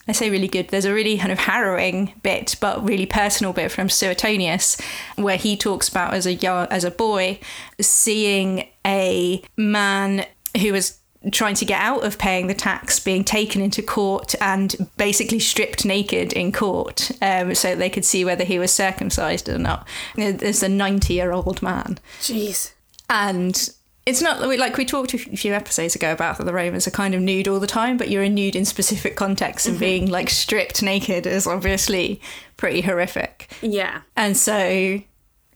I 0.09 0.11
say 0.11 0.31
really 0.31 0.47
good, 0.47 0.69
there's 0.69 0.85
a 0.85 0.93
really 0.93 1.19
kind 1.19 1.31
of 1.31 1.37
harrowing 1.37 2.13
bit, 2.23 2.55
but 2.59 2.83
really 2.83 3.05
personal 3.05 3.53
bit 3.53 3.71
from 3.71 3.89
Suetonius, 3.89 4.81
where 5.17 5.37
he 5.37 5.55
talks 5.55 5.87
about 5.87 6.15
as 6.15 6.25
a 6.25 6.33
young, 6.33 6.65
as 6.71 6.83
a 6.83 6.89
boy, 6.89 7.39
seeing 7.79 8.67
a 8.87 9.43
man 9.55 10.25
who 10.59 10.73
was 10.73 10.97
trying 11.31 11.53
to 11.53 11.65
get 11.65 11.79
out 11.79 12.03
of 12.03 12.17
paying 12.17 12.47
the 12.47 12.55
tax 12.55 12.99
being 12.99 13.23
taken 13.23 13.61
into 13.61 13.83
court 13.83 14.33
and 14.41 14.89
basically 14.97 15.37
stripped 15.37 15.85
naked 15.85 16.33
in 16.33 16.51
court 16.51 17.11
um, 17.21 17.53
so 17.53 17.75
they 17.75 17.89
could 17.89 18.05
see 18.05 18.25
whether 18.25 18.45
he 18.45 18.57
was 18.57 18.71
circumcised 18.71 19.47
or 19.47 19.59
not. 19.59 19.87
There's 20.15 20.63
a 20.63 20.69
90 20.69 21.13
year 21.13 21.31
old 21.33 21.61
man. 21.61 21.99
Jeez. 22.21 22.71
And 23.11 23.69
it's 24.09 24.23
not 24.23 24.41
like 24.41 24.75
we 24.75 24.85
talked 24.85 25.13
a 25.13 25.17
few 25.19 25.53
episodes 25.53 25.95
ago 25.95 26.11
about 26.11 26.37
that 26.37 26.45
the 26.45 26.53
Romans 26.53 26.87
are 26.87 26.91
kind 26.91 27.13
of 27.13 27.21
nude 27.21 27.47
all 27.47 27.59
the 27.59 27.67
time, 27.67 27.95
but 27.95 28.09
you're 28.09 28.23
a 28.23 28.29
nude 28.29 28.55
in 28.55 28.65
specific 28.65 29.15
contexts 29.15 29.67
and 29.67 29.75
mm-hmm. 29.75 29.83
being 29.85 30.09
like 30.09 30.31
stripped 30.31 30.81
naked 30.81 31.27
is 31.27 31.45
obviously 31.45 32.19
pretty 32.57 32.81
horrific. 32.81 33.51
Yeah. 33.61 34.01
And 34.17 34.35
so, 34.35 34.99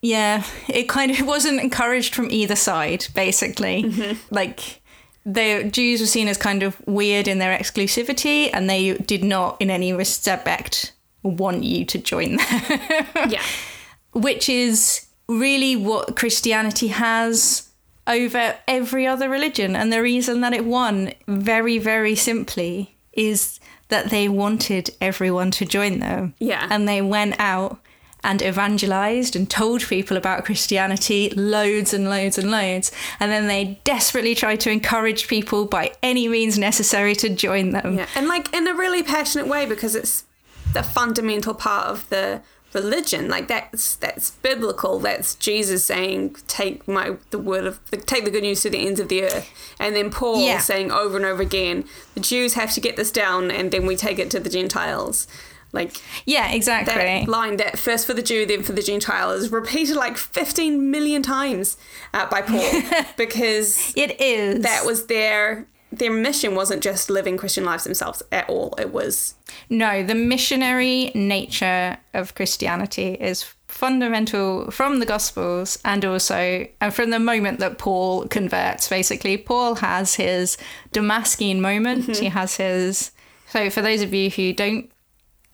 yeah, 0.01 0.43
it 0.69 0.88
kind 0.88 1.12
of 1.12 1.25
wasn't 1.25 1.62
encouraged 1.62 2.13
from 2.13 2.29
either 2.29 2.55
side, 2.55 3.07
basically. 3.15 3.83
Mm-hmm. 3.83 4.19
Like, 4.29 4.81
the 5.25 5.63
Jews 5.72 6.00
were 6.00 6.05
seen 6.05 6.27
as 6.27 6.38
kind 6.38 6.62
of 6.62 6.79
weird 6.86 7.27
in 7.27 7.39
their 7.39 7.57
exclusivity, 7.57 8.51
and 8.53 8.69
they 8.69 8.93
did 8.98 9.24
not, 9.24 9.60
in 9.60 9.72
any 9.72 9.93
respect, 9.93 10.93
want 11.24 11.63
you 11.63 11.86
to 11.86 11.98
join 11.98 12.36
them. 12.36 13.10
Yeah. 13.29 13.41
Which 14.13 14.48
is 14.48 15.07
really 15.27 15.75
what 15.75 16.15
Christianity 16.15 16.89
has 16.89 17.69
over 18.07 18.55
every 18.67 19.07
other 19.07 19.29
religion. 19.29 19.75
And 19.75 19.91
the 19.91 20.01
reason 20.01 20.41
that 20.41 20.53
it 20.53 20.65
won, 20.65 21.13
very, 21.27 21.77
very 21.77 22.15
simply, 22.15 22.95
is 23.13 23.60
that 23.89 24.10
they 24.10 24.27
wanted 24.27 24.89
everyone 25.00 25.51
to 25.51 25.65
join 25.65 26.00
them 26.00 26.33
Yeah. 26.39 26.67
and 26.69 26.88
they 26.88 27.01
went 27.01 27.36
out 27.39 27.79
and 28.25 28.41
evangelized 28.41 29.36
and 29.36 29.50
told 29.50 29.81
people 29.81 30.15
about 30.15 30.45
Christianity 30.45 31.29
loads 31.36 31.93
and 31.93 32.10
loads 32.10 32.38
and 32.38 32.50
loads. 32.50 32.89
And 33.19 33.29
then 33.31 33.48
they 33.48 33.79
desperately 33.83 34.33
tried 34.33 34.62
to 34.62 34.72
encourage 34.72 35.27
people 35.27 35.65
by 35.65 35.91
any 36.01 36.27
means 36.29 36.57
necessary 36.57 37.15
to 37.15 37.29
join 37.29 37.72
them. 37.72 37.98
Yeah, 37.98 38.07
and 38.15 38.27
like 38.29 38.53
in 38.53 38.65
a 38.67 38.74
really 38.74 39.03
passionate 39.03 39.48
way 39.48 39.65
because 39.65 39.93
it's 39.93 40.24
the 40.72 40.83
fundamental 40.83 41.53
part 41.53 41.88
of 41.88 42.07
the 42.10 42.41
religion. 42.74 43.27
Like 43.30 43.48
that's 43.48 43.96
that's 43.96 44.32
biblical. 44.32 45.00
That's 45.00 45.36
Jesus 45.36 45.86
saying, 45.86 46.36
"Take 46.48 46.88
my 46.88 47.18
the 47.32 47.39
word 47.39 47.65
of 47.65 47.80
take 48.06 48.25
the 48.25 48.32
good 48.32 48.44
news 48.44 48.62
to 48.62 48.70
the 48.70 48.86
ends 48.86 49.00
of 49.00 49.10
the 49.10 49.24
earth," 49.24 49.50
and 49.80 49.96
then 49.96 50.10
Paul 50.10 50.42
Yeah. 50.46 50.60
saying 50.60 50.92
over 50.92 51.18
and 51.18 51.25
over 51.25 51.42
again, 51.42 51.86
"The 52.13 52.20
Jews 52.22 52.53
have 52.53 52.74
to 52.74 52.80
get 52.80 52.96
this 52.96 53.12
down, 53.12 53.51
and 53.51 53.72
then 53.72 53.86
we 53.86 53.96
take 53.96 54.20
it 54.20 54.30
to 54.32 54.39
the 54.39 54.50
Gentiles." 54.50 55.27
Like 55.72 55.96
Yeah, 56.25 56.51
exactly. 56.51 56.94
that 56.94 57.27
line, 57.27 57.58
that 57.58 57.80
first 57.80 58.06
for 58.06 58.13
the 58.13 58.22
Jew, 58.22 58.46
then 58.46 58.62
for 58.62 58.74
the 58.74 58.84
Gentile, 58.84 59.32
is 59.32 59.51
repeated 59.51 59.96
like 59.96 60.18
fifteen 60.18 60.92
million 60.92 61.24
times 61.24 61.77
uh, 62.13 62.27
by 62.27 62.44
Paul 62.44 62.72
because 63.18 63.92
It 63.96 64.22
is. 64.22 64.62
that 64.63 64.86
was 64.86 65.08
their 65.08 65.65
their 65.98 66.12
mission 66.12 66.56
wasn't 66.56 66.82
just 66.82 67.10
living 67.10 67.38
Christian 67.38 67.66
lives 67.66 67.84
themselves 67.84 68.24
at 68.32 68.50
all. 68.50 68.74
It 68.80 68.92
was 68.92 69.36
No, 69.70 70.04
the 70.04 70.16
missionary 70.16 71.12
nature 71.14 71.98
of 72.14 72.36
Christianity 72.36 73.14
is 73.14 73.44
fundamental 73.68 74.70
from 74.72 75.00
the 75.00 75.06
Gospels 75.06 75.80
and 75.86 76.04
also 76.04 76.68
and 76.82 76.94
from 76.94 77.10
the 77.12 77.20
moment 77.20 77.60
that 77.60 77.78
Paul 77.78 78.28
converts. 78.28 78.88
Basically, 78.88 79.38
Paul 79.38 79.76
has 79.76 80.16
his 80.16 80.58
Damascene 80.92 81.62
moment. 81.62 82.04
Mm-hmm. 82.04 82.24
He 82.24 82.30
has 82.30 82.58
his. 82.58 83.12
So, 83.50 83.70
for 83.70 83.82
those 83.82 84.02
of 84.02 84.14
you 84.14 84.32
who 84.32 84.52
don't 84.54 84.92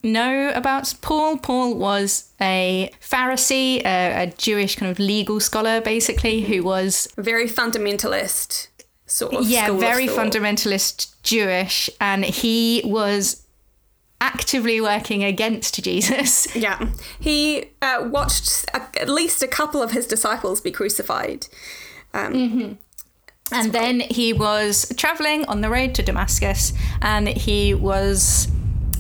know 0.04 0.52
about 0.56 0.94
Paul, 1.02 1.38
Paul 1.38 1.76
was 1.76 2.32
a 2.40 2.90
Pharisee, 3.02 3.84
a, 3.86 4.24
a 4.24 4.28
Jewish 4.28 4.78
kind 4.78 4.90
of 4.90 5.00
legal 5.00 5.42
scholar, 5.42 5.82
basically, 5.82 6.42
who 6.42 6.64
was 6.64 7.10
very 7.18 7.48
fundamentalist 7.48 8.69
sort 9.10 9.34
of 9.34 9.48
yeah, 9.50 9.66
school 9.66 9.76
of 9.76 9.82
very 9.82 10.08
thought. 10.08 10.32
fundamentalist 10.32 11.14
Jewish, 11.24 11.90
and 12.00 12.24
he 12.26 12.82
was 12.86 13.44
actively 14.22 14.82
working 14.82 15.24
against 15.24 15.82
Jesus. 15.84 16.48
Yeah, 16.56 16.90
he 17.20 17.66
uh, 17.82 18.08
watched 18.12 18.66
a, 18.74 18.82
at 19.02 19.10
least 19.10 19.42
a 19.44 19.48
couple 19.48 19.82
of 19.82 19.92
his 19.92 20.06
disciples 20.08 20.62
be 20.62 20.72
crucified. 20.72 21.48
Um, 22.14 22.78
And 23.52 23.72
then 23.74 24.02
he 24.02 24.32
was 24.32 24.94
traveling 24.96 25.44
on 25.46 25.62
the 25.62 25.70
road 25.70 25.96
to 25.96 26.04
Damascus, 26.04 26.72
and 27.02 27.28
he 27.28 27.74
was 27.74 28.48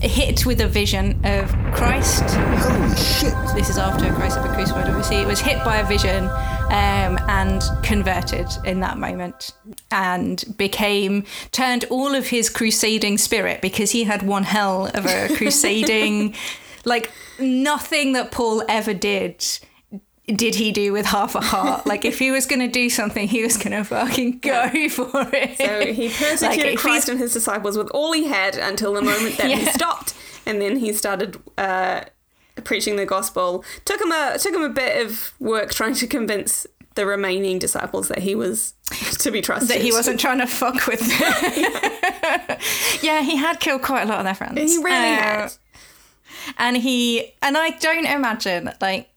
hit 0.01 0.45
with 0.45 0.59
a 0.61 0.67
vision 0.67 1.19
of 1.23 1.51
Christ. 1.75 2.23
Holy 2.23 2.95
shit! 2.95 3.35
This 3.55 3.69
is 3.69 3.77
after 3.77 4.11
Christ 4.13 4.37
had 4.37 4.45
been 4.45 4.53
crucified, 4.55 4.87
obviously. 4.87 5.17
He 5.17 5.25
was 5.25 5.39
hit 5.39 5.63
by 5.63 5.77
a 5.77 5.85
vision 5.85 6.23
um, 6.69 7.17
and 7.27 7.61
converted 7.83 8.47
in 8.63 8.79
that 8.81 8.97
moment 8.97 9.51
and 9.91 10.43
became, 10.57 11.25
turned 11.51 11.85
all 11.85 12.13
of 12.15 12.27
his 12.27 12.49
crusading 12.49 13.17
spirit 13.17 13.61
because 13.61 13.91
he 13.91 14.03
had 14.03 14.21
one 14.23 14.43
hell 14.43 14.85
of 14.93 15.05
a 15.05 15.33
crusading, 15.37 16.35
like 16.85 17.11
nothing 17.39 18.13
that 18.13 18.31
Paul 18.31 18.63
ever 18.69 18.93
did. 18.93 19.43
Did 20.27 20.53
he 20.55 20.71
do 20.71 20.93
with 20.93 21.07
half 21.07 21.33
a 21.33 21.41
heart? 21.41 21.85
Like, 21.89 22.05
if 22.05 22.19
he 22.19 22.29
was 22.29 22.45
going 22.45 22.59
to 22.59 22.67
do 22.67 22.87
something, 22.87 23.27
he 23.27 23.41
was 23.41 23.57
going 23.57 23.71
to 23.71 23.83
fucking 23.83 24.39
go 24.39 24.69
for 24.89 25.09
it. 25.33 25.57
so 25.57 25.91
he 25.91 26.09
Like, 26.09 26.17
persecuted 26.17 26.73
if 26.73 26.79
Christ 26.79 27.09
and 27.09 27.19
his 27.19 27.33
disciples 27.33 27.75
with 27.77 27.89
all 27.89 28.13
he 28.13 28.25
had 28.27 28.55
until 28.55 28.93
the 28.93 29.01
moment 29.01 29.37
that 29.37 29.49
he 29.49 29.65
stopped, 29.65 30.13
and 30.45 30.61
then 30.61 30.77
he 30.77 30.93
started 30.93 31.37
uh, 31.57 32.01
preaching 32.61 32.95
the 32.95 33.05
gospel. 33.05 33.63
Took 33.85 34.01
him 34.01 34.11
a 34.11 34.37
took 34.39 34.53
him 34.53 34.63
a 34.63 34.69
bit 34.69 35.05
of 35.05 35.33
work 35.39 35.71
trying 35.71 35.93
to 35.95 36.07
convince 36.07 36.65
the 36.95 37.05
remaining 37.05 37.59
disciples 37.59 38.07
that 38.09 38.19
he 38.19 38.35
was 38.35 38.73
to 39.19 39.31
be 39.31 39.41
trusted. 39.41 39.69
that 39.69 39.81
he 39.81 39.91
wasn't 39.91 40.19
trying 40.19 40.39
to 40.39 40.47
fuck 40.47 40.85
with 40.87 40.99
them. 40.99 42.59
yeah, 43.01 43.21
he 43.21 43.35
had 43.37 43.59
killed 43.59 43.81
quite 43.81 44.03
a 44.03 44.05
lot 44.05 44.19
of 44.19 44.25
their 44.25 44.35
friends. 44.35 44.59
He 44.59 44.77
really 44.83 45.13
Uh, 45.13 45.15
had. 45.21 45.53
and 46.57 46.77
he 46.77 47.33
and 47.41 47.57
I 47.57 47.71
don't 47.71 48.05
imagine 48.05 48.71
like 48.81 49.09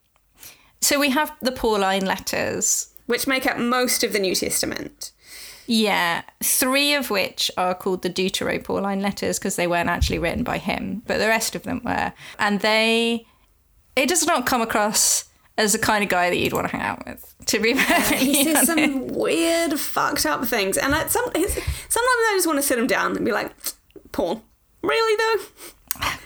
so 0.80 0.99
we 0.99 1.11
have 1.11 1.32
the 1.40 1.52
Pauline 1.52 2.04
letters. 2.04 2.88
Which 3.06 3.26
make 3.26 3.46
up 3.46 3.58
most 3.58 4.04
of 4.04 4.12
the 4.12 4.18
New 4.18 4.34
Testament. 4.34 5.11
Yeah, 5.66 6.22
three 6.42 6.94
of 6.94 7.08
which 7.11 7.50
are 7.56 7.75
called 7.75 8.02
the 8.02 8.11
Deutero-Pauline 8.11 9.00
letters 9.00 9.38
because 9.38 9.54
they 9.56 9.66
weren't 9.68 9.88
actually 9.88 10.18
written 10.18 10.42
by 10.44 10.58
him, 10.58 11.02
but 11.06 11.18
the 11.18 11.28
rest 11.28 11.54
of 11.54 11.62
them 11.62 11.82
were. 11.84 12.12
And 12.38 12.61
they, 12.61 13.26
it 13.96 14.08
does 14.08 14.26
not 14.26 14.46
come 14.46 14.61
across 14.62 15.25
as 15.58 15.72
the 15.72 15.78
kind 15.78 16.02
of 16.02 16.08
guy 16.11 16.30
that 16.30 16.37
you'd 16.37 16.52
want 16.52 16.68
to 16.68 16.76
hang 16.76 16.84
out 16.84 17.04
with. 17.06 17.34
To 17.46 17.58
be 17.61 17.75
fair, 17.78 18.16
He 18.18 18.44
says 18.44 18.66
some 18.66 19.08
weird, 19.08 19.78
fucked 19.78 20.26
up 20.26 20.44
things, 20.46 20.76
and 20.78 20.92
some 21.11 21.25
sometimes 21.25 21.46
I 21.94 22.32
just 22.34 22.46
want 22.46 22.58
to 22.58 22.62
sit 22.62 22.78
him 22.78 22.87
down 22.87 23.16
and 23.16 23.25
be 23.25 23.32
like, 23.32 23.52
"Paul, 24.12 24.42
really 24.82 25.16
though? 25.16 25.44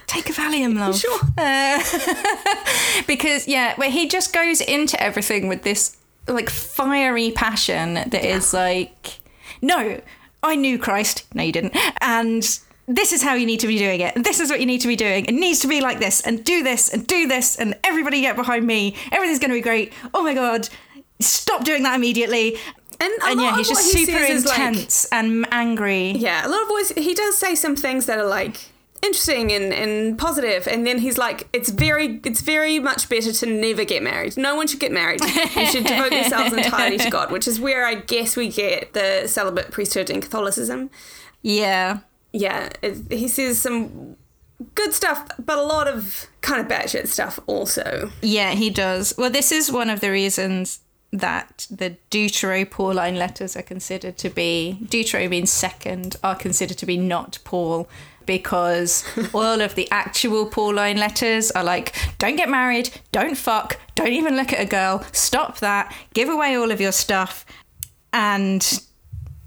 Take 0.07 0.31
a 0.31 0.33
Valium, 0.33 0.79
love. 0.79 0.97
Sure." 0.99 1.19
Uh, 1.37 3.03
because 3.07 3.49
yeah, 3.49 3.75
but 3.77 3.91
he 3.91 4.09
just 4.09 4.33
goes 4.33 4.61
into 4.61 5.01
everything 5.03 5.49
with 5.49 5.63
this 5.63 5.97
like 6.29 6.51
fiery 6.51 7.31
passion 7.33 7.95
that 7.95 8.25
is 8.25 8.53
like, 8.53 9.19
no, 9.63 10.01
I 10.43 10.55
knew 10.57 10.79
Christ. 10.79 11.25
No, 11.35 11.43
you 11.43 11.53
didn't. 11.53 11.77
And 12.01 12.59
this 12.89 13.13
is 13.13 13.23
how 13.23 13.35
you 13.35 13.47
need 13.47 13.61
to 13.61 13.67
be 13.67 13.79
doing 13.79 14.01
it. 14.01 14.15
And 14.17 14.25
this 14.25 14.41
is 14.41 14.51
what 14.51 14.61
you 14.61 14.67
need 14.67 14.81
to 14.83 14.89
be 14.89 14.97
doing. 14.97 15.25
It 15.27 15.33
needs 15.35 15.61
to 15.61 15.69
be 15.69 15.81
like 15.81 15.99
this, 15.99 16.21
and 16.21 16.45
do 16.45 16.63
this, 16.63 16.89
and 16.89 17.07
do 17.07 17.27
this, 17.27 17.57
and 17.57 17.77
everybody 17.85 18.21
get 18.21 18.37
behind 18.37 18.67
me. 18.67 18.95
Everything's 19.13 19.39
going 19.41 19.51
to 19.51 19.57
be 19.57 19.61
great. 19.61 19.93
Oh 20.15 20.23
my 20.23 20.35
god, 20.35 20.69
stop 21.21 21.65
doing 21.65 21.83
that 21.83 21.95
immediately. 21.97 22.57
And, 22.99 23.13
And 23.25 23.41
yeah, 23.41 23.57
he's 23.57 23.69
just 23.69 23.95
he 23.95 24.07
super 24.07 24.19
is, 24.19 24.47
like- 24.47 24.59
intense 24.59 25.07
and 25.13 25.47
angry. 25.53 26.13
Yeah, 26.13 26.47
a 26.47 26.49
lot 26.49 26.63
of 26.63 26.69
voice. 26.69 26.91
He 26.97 27.13
does 27.15 27.37
say 27.37 27.55
some 27.55 27.77
things 27.77 28.07
that 28.07 28.19
are 28.19 28.25
like 28.27 28.71
interesting 29.03 29.53
and, 29.53 29.73
and 29.75 30.19
positive, 30.19 30.67
and 30.67 30.87
then 30.87 30.99
he's 30.99 31.19
like, 31.19 31.47
"It's 31.53 31.69
very, 31.69 32.21
it's 32.25 32.41
very 32.41 32.79
much 32.79 33.09
better 33.11 33.33
to 33.33 33.47
never 33.47 33.85
get 33.85 34.03
married. 34.03 34.39
No 34.39 34.55
one 34.57 34.67
should 34.67 34.81
get 34.81 34.93
married. 34.93 35.21
You 35.23 35.67
should 35.67 35.85
devote 35.85 36.13
yourselves 36.13 36.55
entirely 36.55 36.97
to 36.99 37.11
God," 37.11 37.31
which 37.31 37.47
is 37.47 37.61
where 37.61 37.85
I 37.85 37.97
guess 37.97 38.35
we 38.37 38.49
get 38.49 38.95
the 38.95 39.27
celibate 39.27 39.71
priesthood 39.73 40.09
in 40.09 40.23
Catholicism. 40.23 40.89
Yeah. 41.43 41.99
Yeah, 42.37 42.69
it, 42.83 43.11
he 43.11 43.29
says 43.29 43.61
some 43.61 44.17
good 44.75 44.93
stuff, 44.93 45.27
but 45.39 45.59
a 45.59 45.63
lot 45.63 45.89
of 45.89 46.27
kind 46.43 46.61
of 46.61 46.69
batshit 46.69 47.09
stuff 47.09 47.39
also. 47.47 48.11
Yeah, 48.21 48.53
he 48.53 48.69
does. 48.69 49.15
Well, 49.17 49.31
this 49.31 49.51
is 49.51 49.73
one 49.73 49.89
of 49.89 50.01
the 50.01 50.11
reasons 50.11 50.81
that 51.13 51.67
the 51.71 51.97
Deutero-Pauline 52.11 53.17
letters 53.17 53.57
are 53.57 53.63
considered 53.63 54.19
to 54.19 54.29
be 54.29 54.79
Deutero 54.85 55.31
means 55.31 55.51
second, 55.51 56.17
are 56.23 56.35
considered 56.35 56.77
to 56.79 56.87
be 56.87 56.99
not 56.99 57.39
Paul 57.45 57.89
because 58.27 59.05
all 59.33 59.63
of 59.63 59.75
the 59.75 59.89
actual 59.91 60.47
Pauline 60.47 60.99
letters 60.99 61.51
are 61.53 61.65
like, 61.65 61.95
don't 62.19 62.37
get 62.37 62.51
married, 62.51 62.91
don't 63.13 63.37
fuck, 63.37 63.79
don't 63.95 64.13
even 64.13 64.37
look 64.37 64.53
at 64.53 64.61
a 64.61 64.67
girl, 64.67 65.05
stop 65.13 65.59
that, 65.61 65.95
give 66.13 66.29
away 66.29 66.57
all 66.57 66.71
of 66.71 66.81
your 66.81 66.93
stuff, 66.93 67.47
and 68.13 68.83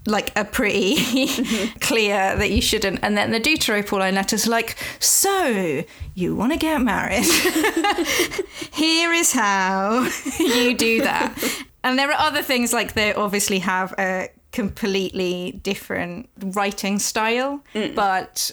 like 0.06 0.36
a 0.36 0.44
pretty 0.44 1.26
clear 1.80 2.36
that 2.36 2.50
you 2.50 2.62
shouldn't. 2.62 3.00
And 3.02 3.16
then 3.16 3.30
the 3.30 3.40
Deutero-Pauline 3.40 4.14
letters 4.14 4.46
like, 4.46 4.76
so 4.98 5.84
you 6.14 6.34
want 6.34 6.52
to 6.52 6.58
get 6.58 6.80
married? 6.80 7.24
Here 8.72 9.12
is 9.12 9.32
how 9.32 10.08
you 10.38 10.76
do 10.76 11.02
that. 11.02 11.36
And 11.84 11.98
there 11.98 12.10
are 12.10 12.18
other 12.18 12.42
things 12.42 12.72
like 12.72 12.94
they 12.94 13.12
obviously 13.14 13.58
have 13.60 13.94
a 13.98 14.28
completely 14.52 15.60
different 15.62 16.28
writing 16.38 16.98
style, 16.98 17.62
mm. 17.74 17.94
but 17.94 18.50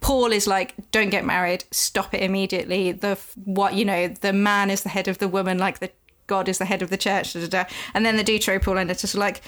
Paul 0.00 0.32
is 0.32 0.46
like, 0.46 0.74
don't 0.92 1.10
get 1.10 1.24
married, 1.24 1.64
stop 1.70 2.14
it 2.14 2.22
immediately. 2.22 2.92
The 2.92 3.18
what 3.44 3.74
you 3.74 3.84
know, 3.84 4.08
the 4.08 4.32
man 4.32 4.70
is 4.70 4.82
the 4.82 4.88
head 4.88 5.08
of 5.08 5.18
the 5.18 5.28
woman, 5.28 5.58
like 5.58 5.80
the 5.80 5.90
God 6.26 6.48
is 6.48 6.58
the 6.58 6.66
head 6.66 6.82
of 6.82 6.90
the 6.90 6.96
church. 6.96 7.32
Da, 7.32 7.40
da, 7.40 7.46
da. 7.46 7.64
And 7.94 8.06
then 8.06 8.16
the 8.16 8.24
Deutero 8.24 8.62
Pauline 8.62 8.88
letters 8.88 9.14
are 9.14 9.18
like, 9.18 9.42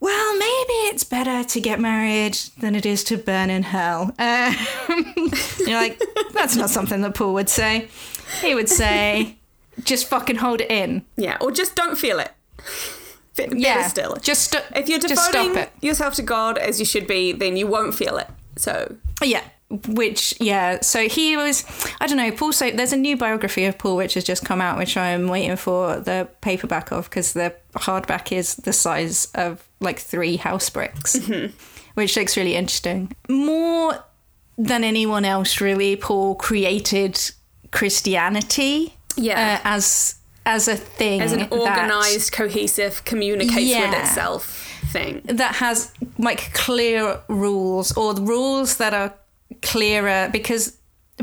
well, 0.00 0.32
maybe 0.36 0.72
it's 0.92 1.04
better 1.04 1.42
to 1.44 1.60
get 1.60 1.80
married 1.80 2.34
than 2.58 2.74
it 2.74 2.84
is 2.86 3.02
to 3.04 3.16
burn 3.16 3.50
in 3.50 3.62
hell. 3.62 4.14
Um, 4.88 5.30
you're 5.66 5.80
like, 5.80 6.00
that's 6.32 6.56
not 6.56 6.70
something 6.70 7.00
that 7.02 7.14
Paul 7.14 7.34
would 7.34 7.48
say. 7.48 7.88
He 8.40 8.54
would 8.54 8.68
say, 8.68 9.36
just 9.84 10.06
fucking 10.08 10.36
hold 10.36 10.60
it 10.60 10.70
in. 10.70 11.04
Yeah, 11.16 11.36
or 11.40 11.50
just 11.50 11.74
don't 11.74 11.96
feel 11.98 12.18
it. 12.20 12.30
Be- 13.36 13.48
Yeah, 13.60 13.86
still. 13.88 14.16
just 14.16 14.50
st- 14.52 14.64
if 14.74 14.88
you're 14.88 14.98
just 14.98 15.14
stop 15.14 15.32
devoting 15.32 15.56
it. 15.64 15.70
yourself 15.82 16.14
to 16.14 16.22
God 16.22 16.56
as 16.58 16.78
you 16.80 16.86
should 16.86 17.06
be, 17.06 17.32
then 17.32 17.56
you 17.56 17.66
won't 17.66 17.94
feel 17.94 18.16
it. 18.18 18.28
So 18.56 18.96
Yeah. 19.22 19.42
Which, 19.68 20.32
yeah. 20.40 20.80
So 20.80 21.08
he 21.08 21.36
was, 21.36 21.64
I 22.00 22.06
don't 22.06 22.16
know, 22.18 22.30
Paul. 22.30 22.52
So 22.52 22.70
there's 22.70 22.92
a 22.92 22.96
new 22.96 23.16
biography 23.16 23.64
of 23.64 23.76
Paul 23.78 23.96
which 23.96 24.14
has 24.14 24.22
just 24.24 24.44
come 24.44 24.60
out, 24.60 24.78
which 24.78 24.96
I'm 24.96 25.26
waiting 25.28 25.56
for 25.56 25.98
the 25.98 26.28
paperback 26.40 26.92
of 26.92 27.10
because 27.10 27.32
the 27.32 27.52
hardback 27.74 28.30
is 28.30 28.54
the 28.56 28.72
size 28.72 29.26
of 29.34 29.66
like 29.80 29.98
three 29.98 30.36
house 30.36 30.70
bricks, 30.70 31.18
which 31.94 32.16
looks 32.16 32.36
really 32.36 32.54
interesting. 32.54 33.12
More 33.28 33.98
than 34.56 34.84
anyone 34.84 35.24
else, 35.24 35.60
really, 35.60 35.96
Paul 35.96 36.36
created 36.36 37.18
Christianity. 37.72 38.94
Yeah. 39.16 39.60
uh, 39.64 39.68
as 39.68 40.16
as 40.44 40.68
a 40.68 40.76
thing 40.76 41.20
As 41.22 41.32
an 41.32 41.40
that- 41.40 41.52
organized, 41.52 42.30
cohesive, 42.32 43.04
communicates 43.04 43.74
with 43.74 43.94
itself 44.00 44.44
thing. 44.92 45.22
that 45.24 45.56
has 45.56 45.92
like 46.18 46.52
clear 46.54 47.20
rules 47.28 47.96
or 47.96 48.14
the 48.14 48.22
rules 48.22 48.76
that 48.76 48.94
are 48.94 49.12
clearer 49.62 50.28
because 50.32 50.76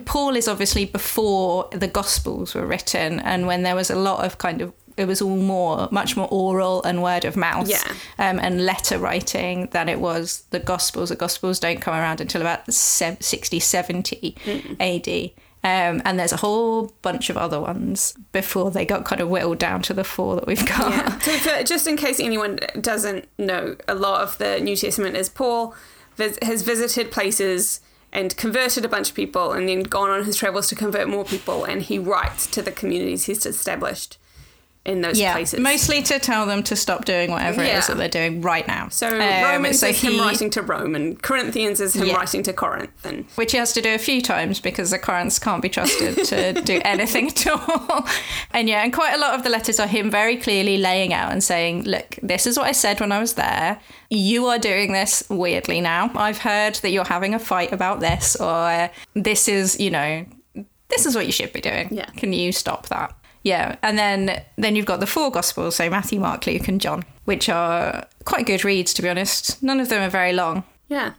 Paul 0.06 0.36
is 0.36 0.48
obviously 0.48 0.86
before 0.86 1.70
the 1.72 1.88
Gospels 1.88 2.56
were 2.56 2.65
written 2.65 3.20
and 3.20 3.46
when 3.48 3.63
there 3.63 3.75
was 3.75 3.89
a 3.89 3.96
lot 3.96 4.25
of 4.25 4.38
kind 4.38 4.62
of 4.62 4.74
it 4.96 5.06
was 5.06 5.22
all 5.24 5.36
more 5.38 5.88
much 5.92 6.15
more 6.15 6.27
oral 6.30 6.84
and 6.84 7.01
word 7.01 7.25
of 7.25 7.36
mouth 7.36 7.68
Yeah. 7.70 7.82
um, 8.20 8.39
and 8.39 8.63
letter 8.65 8.98
writing 9.00 9.68
than 9.72 9.89
it 9.89 10.00
was 10.00 10.44
the 10.51 10.60
Gospels. 10.60 11.10
The 11.10 11.15
Gospels 11.15 11.60
don't 11.60 11.82
come 11.82 11.96
around 11.96 12.22
until 12.22 12.42
about 12.42 12.72
se- 12.72 13.18
60, 13.20 13.60
70 13.60 14.36
AD. 14.80 15.32
Um, 15.65 16.01
and 16.06 16.20
there's 16.20 16.34
a 16.34 16.38
whole 16.38 16.94
bunch 17.01 17.30
of 17.30 17.38
other 17.38 17.60
ones 17.60 18.15
before 18.34 18.70
they 18.70 18.86
got 18.86 19.06
kind 19.06 19.22
of 19.22 19.30
whittled 19.30 19.58
down 19.60 19.82
to 19.84 19.94
the 19.94 20.03
four 20.03 20.36
that 20.36 20.46
we've 20.46 20.65
got. 20.68 20.92
Yeah. 20.92 21.20
So, 21.20 21.32
for, 21.38 21.63
just 21.63 21.88
in 21.88 21.96
case 21.98 22.20
anyone 22.20 22.60
doesn't 22.82 23.27
know, 23.39 23.77
a 23.88 23.96
lot 23.96 24.22
of 24.22 24.38
the 24.39 24.60
New 24.60 24.75
Testament 24.75 25.15
is 25.15 25.30
Paul 25.30 25.74
vis- 26.18 26.38
has 26.42 26.62
visited 26.63 27.12
places 27.12 27.80
and 28.13 28.38
converted 28.38 28.86
a 28.86 28.89
bunch 28.89 29.10
of 29.10 29.15
people, 29.15 29.51
and 29.51 29.67
then 29.67 29.84
gone 29.84 30.10
on 30.10 30.24
his 30.24 30.38
travels 30.38 30.67
to 30.67 30.75
convert 30.75 31.10
more 31.10 31.25
people, 31.25 31.65
and 31.65 31.82
he 31.82 32.00
writes 32.00 32.48
to 32.48 32.62
the 32.62 32.72
communities 32.72 33.25
he's 33.25 33.46
established 33.46 34.17
in 34.86 35.00
those 35.00 35.18
yeah, 35.18 35.32
places. 35.32 35.62
mostly 35.62 36.02
to 36.04 36.20
tell 36.20 36.46
them 36.46 36.62
to 36.62 36.75
stop 36.75 37.06
doing 37.06 37.32
whatever 37.32 37.63
it 37.63 37.68
Yeah. 37.68 37.78
is 37.80 37.88
that 37.88 37.96
they're 37.96 38.10
doing 38.10 38.42
right 38.42 38.68
now. 38.68 38.90
so 38.90 39.08
Um, 39.08 39.44
Romans 39.44 39.80
so 39.80 39.88
is 39.88 40.02
him 40.02 40.20
writing 40.20 40.50
to 40.50 40.62
Rome, 40.62 40.94
and 40.94 41.22
Corinthians 41.22 41.80
is 41.80 41.96
him 41.96 42.08
Yeah. 42.08 42.16
writing 42.16 42.44
to 42.44 42.52
Corinth, 42.52 43.06
and 43.06 43.24
which 43.36 43.54
he 43.54 43.58
has 43.58 43.72
to 43.74 43.82
do 43.82 43.94
a 43.94 43.98
few 43.98 44.22
times 44.22 44.60
because 44.60 44.92
the 44.92 45.00
Corinths 45.00 45.40
can't 45.40 45.62
be 45.62 45.70
trusted 45.70 46.25
to 46.25 46.54
do 46.72 46.82
anything 46.84 47.28
at 47.30 47.48
all. 47.48 48.06
And 48.52 48.68
yeah, 48.68 48.84
and 48.84 48.92
quite 48.92 49.13
a 49.13 49.18
lot 49.18 49.36
of 49.36 49.44
the 49.44 49.50
letters 49.50 49.80
are 49.80 49.88
him 49.88 50.12
very 50.12 50.36
clearly 50.36 50.78
laying 50.78 51.13
out 51.13 51.32
and 51.32 51.42
saying, 51.42 51.84
"Look, 51.84 52.18
this 52.22 52.46
is 52.46 52.58
what 52.58 52.68
I 52.68 52.74
said 52.74 53.00
when 53.00 53.13
I 53.13 53.20
was 53.20 53.36
there. 53.36 53.80
You 54.10 54.48
are 54.48 54.60
doing 54.60 54.92
this 54.92 55.24
weirdly 55.30 55.80
now. 55.80 56.12
I've 56.13 56.40
heard 56.40 56.75
that 56.75 56.90
you're 56.92 57.06
having 57.06 57.34
a 57.34 57.40
fight 57.40 57.72
about 57.72 58.02
this, 58.02 58.36
or 58.36 58.90
this 59.16 59.48
is, 59.48 59.80
you 59.80 59.92
know." 59.92 60.25
This 60.90 61.06
is 61.08 61.16
what 61.16 61.25
you 61.25 61.32
should 61.32 61.52
be 61.54 61.62
doing. 61.62 61.88
Yeah. 61.90 62.06
Can 62.18 62.34
you 62.34 62.52
stop 62.52 62.88
that? 62.90 63.16
Yeah, 63.43 63.75
and 63.83 63.97
then 64.00 64.41
then 64.57 64.75
you've 64.75 64.85
got 64.85 65.00
the 65.01 65.07
four 65.07 65.29
gospels, 65.31 65.75
so 65.75 65.89
Matthew, 65.89 66.19
Mark, 66.19 66.47
Luke, 66.47 66.67
and 66.67 66.79
John, 66.79 67.03
which 67.25 67.50
are 67.50 68.05
quite 68.25 68.45
good 68.45 68.63
reads 68.63 68.93
to 68.95 69.01
be 69.01 69.09
honest. 69.09 69.62
None 69.62 69.79
of 69.81 69.89
them 69.89 70.01
are 70.01 70.09
very 70.09 70.33
long. 70.33 70.63
yeah, 70.88 71.13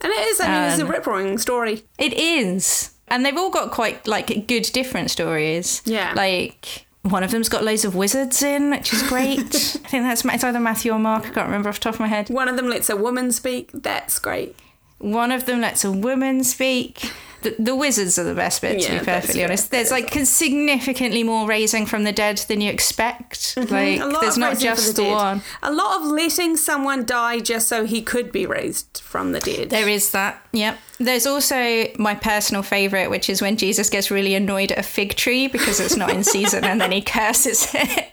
and 0.00 0.12
it 0.12 0.26
is. 0.28 0.40
I 0.40 0.48
mean, 0.48 0.70
it's 0.72 0.80
a 0.80 0.84
Um, 0.84 0.90
rip 0.90 1.06
roaring 1.06 1.38
story. 1.38 1.82
It 1.98 2.14
is. 2.14 2.90
And 3.10 3.24
they've 3.24 3.36
all 3.36 3.50
got 3.50 3.70
quite 3.70 4.06
like 4.06 4.46
good 4.46 4.64
different 4.72 5.10
stories. 5.10 5.80
Yeah. 5.86 6.12
Like 6.14 6.86
one 7.02 7.22
of 7.22 7.30
them's 7.30 7.48
got 7.48 7.64
loads 7.64 7.84
of 7.86 7.94
wizards 7.94 8.42
in, 8.42 8.70
which 8.70 8.92
is 8.92 9.02
great. 9.02 9.38
I 9.84 9.88
think 9.88 10.04
that's 10.04 10.24
it's 10.24 10.44
either 10.44 10.60
Matthew 10.60 10.92
or 10.92 10.98
Mark. 10.98 11.24
I 11.26 11.30
can't 11.30 11.46
remember 11.46 11.68
off 11.70 11.76
the 11.80 11.84
top 11.84 11.94
of 11.94 12.00
my 12.00 12.06
head. 12.08 12.28
One 12.28 12.48
of 12.48 12.56
them 12.56 12.68
lets 12.68 12.90
a 12.90 12.96
woman 12.96 13.32
speak. 13.32 13.70
That's 13.74 14.18
great. 14.18 14.56
One 14.98 15.32
of 15.32 15.46
them 15.46 15.60
lets 15.60 15.84
a 15.84 15.92
woman 15.92 16.44
speak. 16.44 17.10
The, 17.42 17.54
the 17.58 17.76
wizards 17.76 18.18
are 18.18 18.24
the 18.24 18.34
best 18.34 18.60
bit, 18.60 18.80
to 18.82 18.98
be 18.98 19.04
perfectly 19.04 19.40
yeah, 19.40 19.46
honest. 19.46 19.70
There's 19.70 19.92
like 19.92 20.12
significantly 20.12 21.22
more 21.22 21.46
raising 21.46 21.86
from 21.86 22.02
the 22.02 22.12
dead 22.12 22.38
than 22.48 22.60
you 22.60 22.70
expect. 22.70 23.56
Like, 23.56 23.68
Mm-hmm. 23.68 24.10
lot 24.10 24.20
there's 24.22 24.38
not 24.38 24.58
just 24.58 24.96
the 24.96 25.04
the 25.04 25.08
one. 25.10 25.42
A 25.62 25.72
lot 25.72 26.00
of 26.00 26.06
letting 26.08 26.56
someone 26.56 27.04
die 27.06 27.38
just 27.38 27.68
so 27.68 27.84
he 27.84 28.02
could 28.02 28.32
be 28.32 28.44
raised 28.44 29.00
from 29.04 29.32
the 29.32 29.40
dead. 29.40 29.70
There 29.70 29.88
is 29.88 30.10
that. 30.12 30.42
Yep. 30.52 30.78
There's 30.98 31.26
also 31.26 31.86
my 31.98 32.14
personal 32.16 32.62
favorite, 32.62 33.08
which 33.08 33.30
is 33.30 33.40
when 33.40 33.56
Jesus 33.56 33.88
gets 33.88 34.10
really 34.10 34.34
annoyed 34.34 34.72
at 34.72 34.78
a 34.78 34.82
fig 34.82 35.14
tree 35.14 35.46
because 35.46 35.78
it's 35.78 35.96
not 35.96 36.10
in 36.10 36.24
season, 36.34 36.64
and 36.64 36.80
then 36.80 36.90
he 36.90 37.02
curses 37.02 37.72
it. 37.72 38.12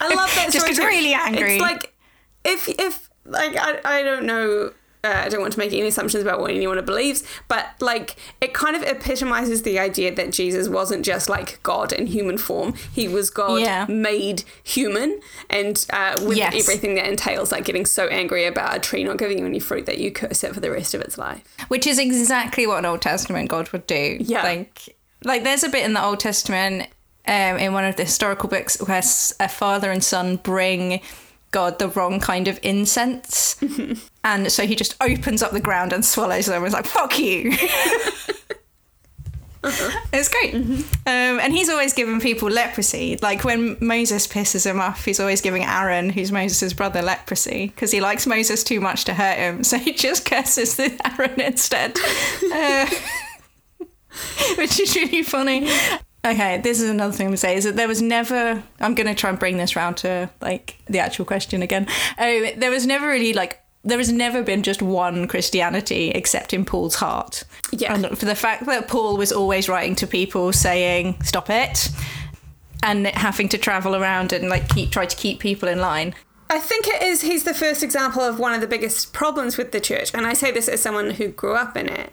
I 0.00 0.14
love 0.14 0.30
that 0.34 0.48
Just 0.52 0.66
gets 0.66 0.78
really 0.78 1.14
angry. 1.14 1.54
It's 1.54 1.62
like 1.62 1.94
if 2.44 2.68
if 2.68 3.08
like 3.24 3.56
I 3.56 3.80
I 3.84 4.02
don't 4.02 4.26
know. 4.26 4.72
Uh, 5.06 5.22
I 5.24 5.28
don't 5.28 5.40
want 5.40 5.52
to 5.52 5.58
make 5.58 5.72
any 5.72 5.86
assumptions 5.88 6.22
about 6.22 6.40
what 6.40 6.50
anyone 6.50 6.84
believes, 6.84 7.22
but 7.48 7.66
like 7.80 8.16
it 8.40 8.52
kind 8.54 8.74
of 8.74 8.82
epitomizes 8.82 9.62
the 9.62 9.78
idea 9.78 10.14
that 10.14 10.32
Jesus 10.32 10.68
wasn't 10.68 11.04
just 11.04 11.28
like 11.28 11.62
God 11.62 11.92
in 11.92 12.06
human 12.06 12.38
form; 12.38 12.74
he 12.92 13.06
was 13.08 13.30
God 13.30 13.60
Yeah. 13.60 13.86
made 13.88 14.44
human, 14.64 15.20
and 15.48 15.84
uh, 15.92 16.16
with 16.26 16.36
Yes. 16.38 16.54
everything 16.62 16.94
that 16.96 17.06
entails, 17.06 17.52
like 17.52 17.64
getting 17.64 17.86
so 17.86 18.06
angry 18.08 18.44
about 18.46 18.76
a 18.76 18.80
tree 18.80 19.04
not 19.04 19.18
giving 19.18 19.38
you 19.38 19.46
any 19.46 19.60
fruit 19.60 19.86
that 19.86 19.98
you 19.98 20.10
curse 20.10 20.42
it 20.44 20.52
for 20.54 20.60
the 20.60 20.70
rest 20.70 20.92
of 20.94 21.00
its 21.00 21.16
life. 21.16 21.42
which 21.68 21.86
is 21.86 21.98
exactly 21.98 22.66
what 22.66 22.78
an 22.78 22.84
Old 22.86 23.02
Testament 23.02 23.48
God 23.48 23.68
would 23.70 23.86
do. 23.86 24.16
Yeah. 24.20 24.42
Like, 24.42 24.96
like 25.24 25.42
there's 25.44 25.64
a 25.64 25.68
bit 25.68 25.84
in 25.84 25.92
the 25.94 26.04
Old 26.04 26.20
Testament, 26.20 26.88
um, 27.26 27.56
in 27.58 27.72
one 27.72 27.84
of 27.84 27.96
the 27.96 28.04
historical 28.04 28.48
books, 28.48 28.80
where 28.80 29.02
a 29.40 29.48
father 29.48 29.90
and 29.90 30.02
son 30.04 30.36
bring 30.36 31.00
God 31.56 31.78
the 31.78 31.88
wrong 31.88 32.20
kind 32.20 32.48
of 32.48 32.60
incense, 32.62 33.56
and 34.24 34.52
so 34.52 34.66
he 34.66 34.76
just 34.76 34.94
opens 35.00 35.42
up 35.42 35.52
the 35.52 35.60
ground 35.60 35.94
and 35.94 36.04
swallows 36.04 36.44
them. 36.44 36.56
and 36.56 36.66
is 36.66 36.74
like, 36.74 36.84
"Fuck 36.84 37.18
you." 37.18 37.56
It's 40.12 40.28
great. 40.28 40.54
Um, 40.54 40.84
and 41.06 41.52
he's 41.52 41.68
always 41.68 41.92
giving 41.92 42.20
people 42.20 42.48
leprosy. 42.48 43.18
Like 43.20 43.42
when 43.42 43.76
Moses 43.80 44.28
pisses 44.28 44.64
him 44.64 44.80
off, 44.80 45.04
he's 45.04 45.18
always 45.18 45.40
giving 45.40 45.64
Aaron, 45.64 46.08
who's 46.08 46.30
Moses' 46.30 46.72
brother, 46.72 47.02
leprosy 47.02 47.66
because 47.66 47.90
he 47.90 48.00
likes 48.00 48.28
Moses 48.28 48.62
too 48.62 48.80
much 48.80 49.06
to 49.06 49.14
hurt 49.14 49.38
him. 49.38 49.64
So 49.64 49.76
he 49.76 49.92
just 49.92 50.24
curses 50.24 50.76
the 50.76 50.96
Aaron 51.18 51.40
instead. 51.40 51.98
Uh, 52.52 52.86
which 54.56 54.78
is 54.78 54.94
really 54.94 55.24
funny. 55.24 55.68
Okay, 56.26 56.60
this 56.60 56.80
is 56.80 56.90
another 56.90 57.12
thing 57.12 57.30
to 57.30 57.36
say 57.36 57.54
is 57.54 57.62
that 57.62 57.76
there 57.76 57.86
was 57.86 58.02
never. 58.02 58.60
I'm 58.80 58.96
going 58.96 59.06
to 59.06 59.14
try 59.14 59.30
and 59.30 59.38
bring 59.38 59.58
this 59.58 59.76
round 59.76 59.96
to 59.98 60.28
like 60.40 60.76
the 60.86 60.98
actual 60.98 61.24
question 61.24 61.62
again. 61.62 61.86
Oh, 62.18 62.50
there 62.56 62.70
was 62.70 62.84
never 62.84 63.06
really 63.06 63.32
like. 63.32 63.60
There 63.84 63.98
has 63.98 64.10
never 64.10 64.42
been 64.42 64.64
just 64.64 64.82
one 64.82 65.28
Christianity 65.28 66.10
except 66.10 66.52
in 66.52 66.64
Paul's 66.64 66.96
heart. 66.96 67.44
Yeah. 67.70 67.94
And 67.94 68.18
for 68.18 68.24
the 68.24 68.34
fact 68.34 68.66
that 68.66 68.88
Paul 68.88 69.16
was 69.16 69.30
always 69.30 69.68
writing 69.68 69.94
to 69.96 70.06
people 70.08 70.52
saying, 70.52 71.22
stop 71.22 71.48
it, 71.48 71.90
and 72.82 73.06
having 73.06 73.48
to 73.50 73.58
travel 73.58 73.94
around 73.94 74.32
and 74.32 74.48
like 74.48 74.68
keep 74.68 74.90
try 74.90 75.06
to 75.06 75.16
keep 75.16 75.38
people 75.38 75.68
in 75.68 75.78
line. 75.78 76.12
I 76.50 76.58
think 76.58 76.88
it 76.88 77.02
is. 77.02 77.22
He's 77.22 77.44
the 77.44 77.54
first 77.54 77.84
example 77.84 78.22
of 78.22 78.40
one 78.40 78.52
of 78.52 78.60
the 78.60 78.66
biggest 78.66 79.12
problems 79.12 79.56
with 79.56 79.70
the 79.70 79.80
church, 79.80 80.12
and 80.12 80.26
I 80.26 80.32
say 80.32 80.50
this 80.50 80.68
as 80.68 80.82
someone 80.82 81.10
who 81.10 81.28
grew 81.28 81.54
up 81.54 81.76
in 81.76 81.88
it, 81.88 82.12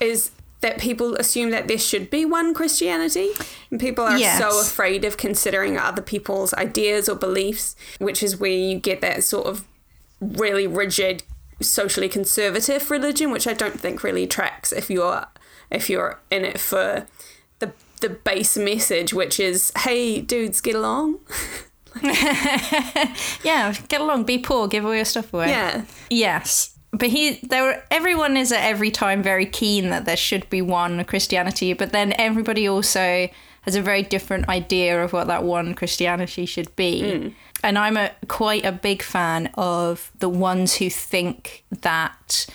is 0.00 0.30
that 0.64 0.78
people 0.78 1.14
assume 1.16 1.50
that 1.50 1.68
there 1.68 1.78
should 1.78 2.08
be 2.10 2.24
one 2.24 2.54
Christianity, 2.54 3.28
and 3.70 3.78
people 3.78 4.02
are 4.04 4.18
Yes. 4.18 4.38
so 4.38 4.60
afraid 4.60 5.04
of 5.04 5.16
considering 5.16 5.76
other 5.78 6.02
people's 6.02 6.52
ideas 6.54 7.08
or 7.08 7.14
beliefs, 7.14 7.76
which 7.98 8.22
is 8.22 8.36
where 8.38 8.50
you 8.50 8.78
get 8.78 9.00
that 9.02 9.22
sort 9.22 9.46
of 9.46 9.64
really 10.20 10.66
rigid, 10.66 11.22
socially 11.60 12.08
conservative 12.08 12.90
religion, 12.90 13.30
which 13.30 13.46
I 13.46 13.52
don't 13.52 13.78
think 13.78 14.02
really 14.02 14.26
tracks 14.26 14.72
if 14.72 14.90
you're 14.90 15.26
if 15.70 15.88
you're 15.90 16.18
in 16.30 16.44
it 16.44 16.58
for 16.58 17.06
the 17.58 17.72
the 18.00 18.08
base 18.10 18.56
message, 18.56 19.12
which 19.14 19.38
is, 19.38 19.70
"Hey, 19.78 20.20
dudes, 20.20 20.60
get 20.60 20.74
along." 20.76 21.20
Yeah, 23.44 23.72
get 23.88 24.00
along, 24.00 24.24
be 24.24 24.38
poor, 24.38 24.66
give 24.68 24.84
all 24.84 24.94
your 24.94 25.04
stuff 25.04 25.32
away. 25.34 25.50
yeah. 25.50 25.84
Yes. 26.10 26.73
But 26.94 27.08
he 27.08 27.40
there 27.42 27.62
were 27.64 27.82
everyone 27.90 28.36
is 28.36 28.52
at 28.52 28.62
every 28.62 28.90
time 28.90 29.22
very 29.22 29.46
keen 29.46 29.90
that 29.90 30.04
there 30.04 30.16
should 30.16 30.48
be 30.48 30.62
one 30.62 31.04
Christianity, 31.04 31.72
but 31.72 31.92
then 31.92 32.14
everybody 32.18 32.68
also 32.68 33.28
has 33.62 33.74
a 33.74 33.82
very 33.82 34.02
different 34.02 34.48
idea 34.48 35.02
of 35.02 35.12
what 35.12 35.26
that 35.26 35.42
one 35.42 35.74
Christianity 35.74 36.46
should 36.46 36.74
be. 36.76 37.18
Hmm. 37.18 37.28
And 37.62 37.78
I'm 37.78 37.96
a 37.96 38.12
quite 38.28 38.64
a 38.64 38.72
big 38.72 39.02
fan 39.02 39.50
of 39.54 40.12
the 40.18 40.28
ones 40.28 40.76
who 40.76 40.90
think 40.90 41.64
that 41.80 42.46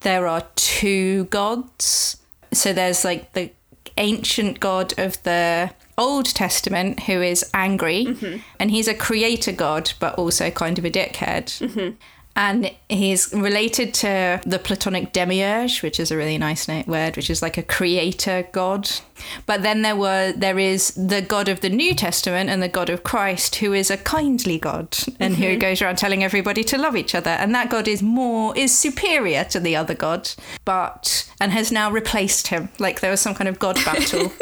there 0.00 0.26
are 0.26 0.46
two 0.54 1.24
gods. 1.24 2.18
So 2.52 2.72
there's 2.72 3.04
like 3.04 3.32
the 3.32 3.50
ancient 3.96 4.60
god 4.60 4.98
of 4.98 5.22
the 5.22 5.72
Old 5.98 6.26
Testament 6.26 7.00
who 7.00 7.22
is 7.22 7.48
angry, 7.54 8.06
mm-hmm. 8.06 8.38
and 8.58 8.70
he's 8.70 8.88
a 8.88 8.94
creator 8.94 9.52
god, 9.52 9.92
but 10.00 10.14
also 10.14 10.50
kind 10.50 10.78
of 10.78 10.84
a 10.84 10.90
dickhead. 10.90 11.46
Mm-hmm. 11.46 11.96
And 12.34 12.70
he's 12.88 13.32
related 13.34 13.92
to 13.94 14.40
the 14.46 14.58
Platonic 14.58 15.12
demiurge, 15.12 15.82
which 15.82 16.00
is 16.00 16.10
a 16.10 16.16
really 16.16 16.38
nice 16.38 16.66
word, 16.66 17.16
which 17.16 17.28
is 17.28 17.42
like 17.42 17.58
a 17.58 17.62
creator 17.62 18.48
god. 18.52 18.90
But 19.44 19.62
then 19.62 19.82
there 19.82 19.96
were 19.96 20.32
there 20.34 20.58
is 20.58 20.94
the 20.94 21.20
God 21.20 21.48
of 21.48 21.60
the 21.60 21.68
New 21.68 21.94
Testament 21.94 22.48
and 22.48 22.62
the 22.62 22.68
God 22.68 22.88
of 22.88 23.02
Christ, 23.02 23.56
who 23.56 23.74
is 23.74 23.90
a 23.90 23.98
kindly 23.98 24.58
God 24.58 24.96
and 25.20 25.36
who 25.36 25.44
mm-hmm. 25.44 25.58
goes 25.58 25.82
around 25.82 25.96
telling 25.96 26.24
everybody 26.24 26.64
to 26.64 26.78
love 26.78 26.96
each 26.96 27.14
other. 27.14 27.30
And 27.30 27.54
that 27.54 27.68
God 27.68 27.86
is 27.86 28.02
more 28.02 28.56
is 28.56 28.76
superior 28.76 29.44
to 29.44 29.60
the 29.60 29.76
other 29.76 29.94
God, 29.94 30.30
but 30.64 31.30
and 31.38 31.52
has 31.52 31.70
now 31.70 31.90
replaced 31.90 32.46
him. 32.46 32.70
Like 32.78 33.00
there 33.00 33.10
was 33.10 33.20
some 33.20 33.34
kind 33.34 33.48
of 33.48 33.58
God 33.58 33.76
battle, 33.84 34.32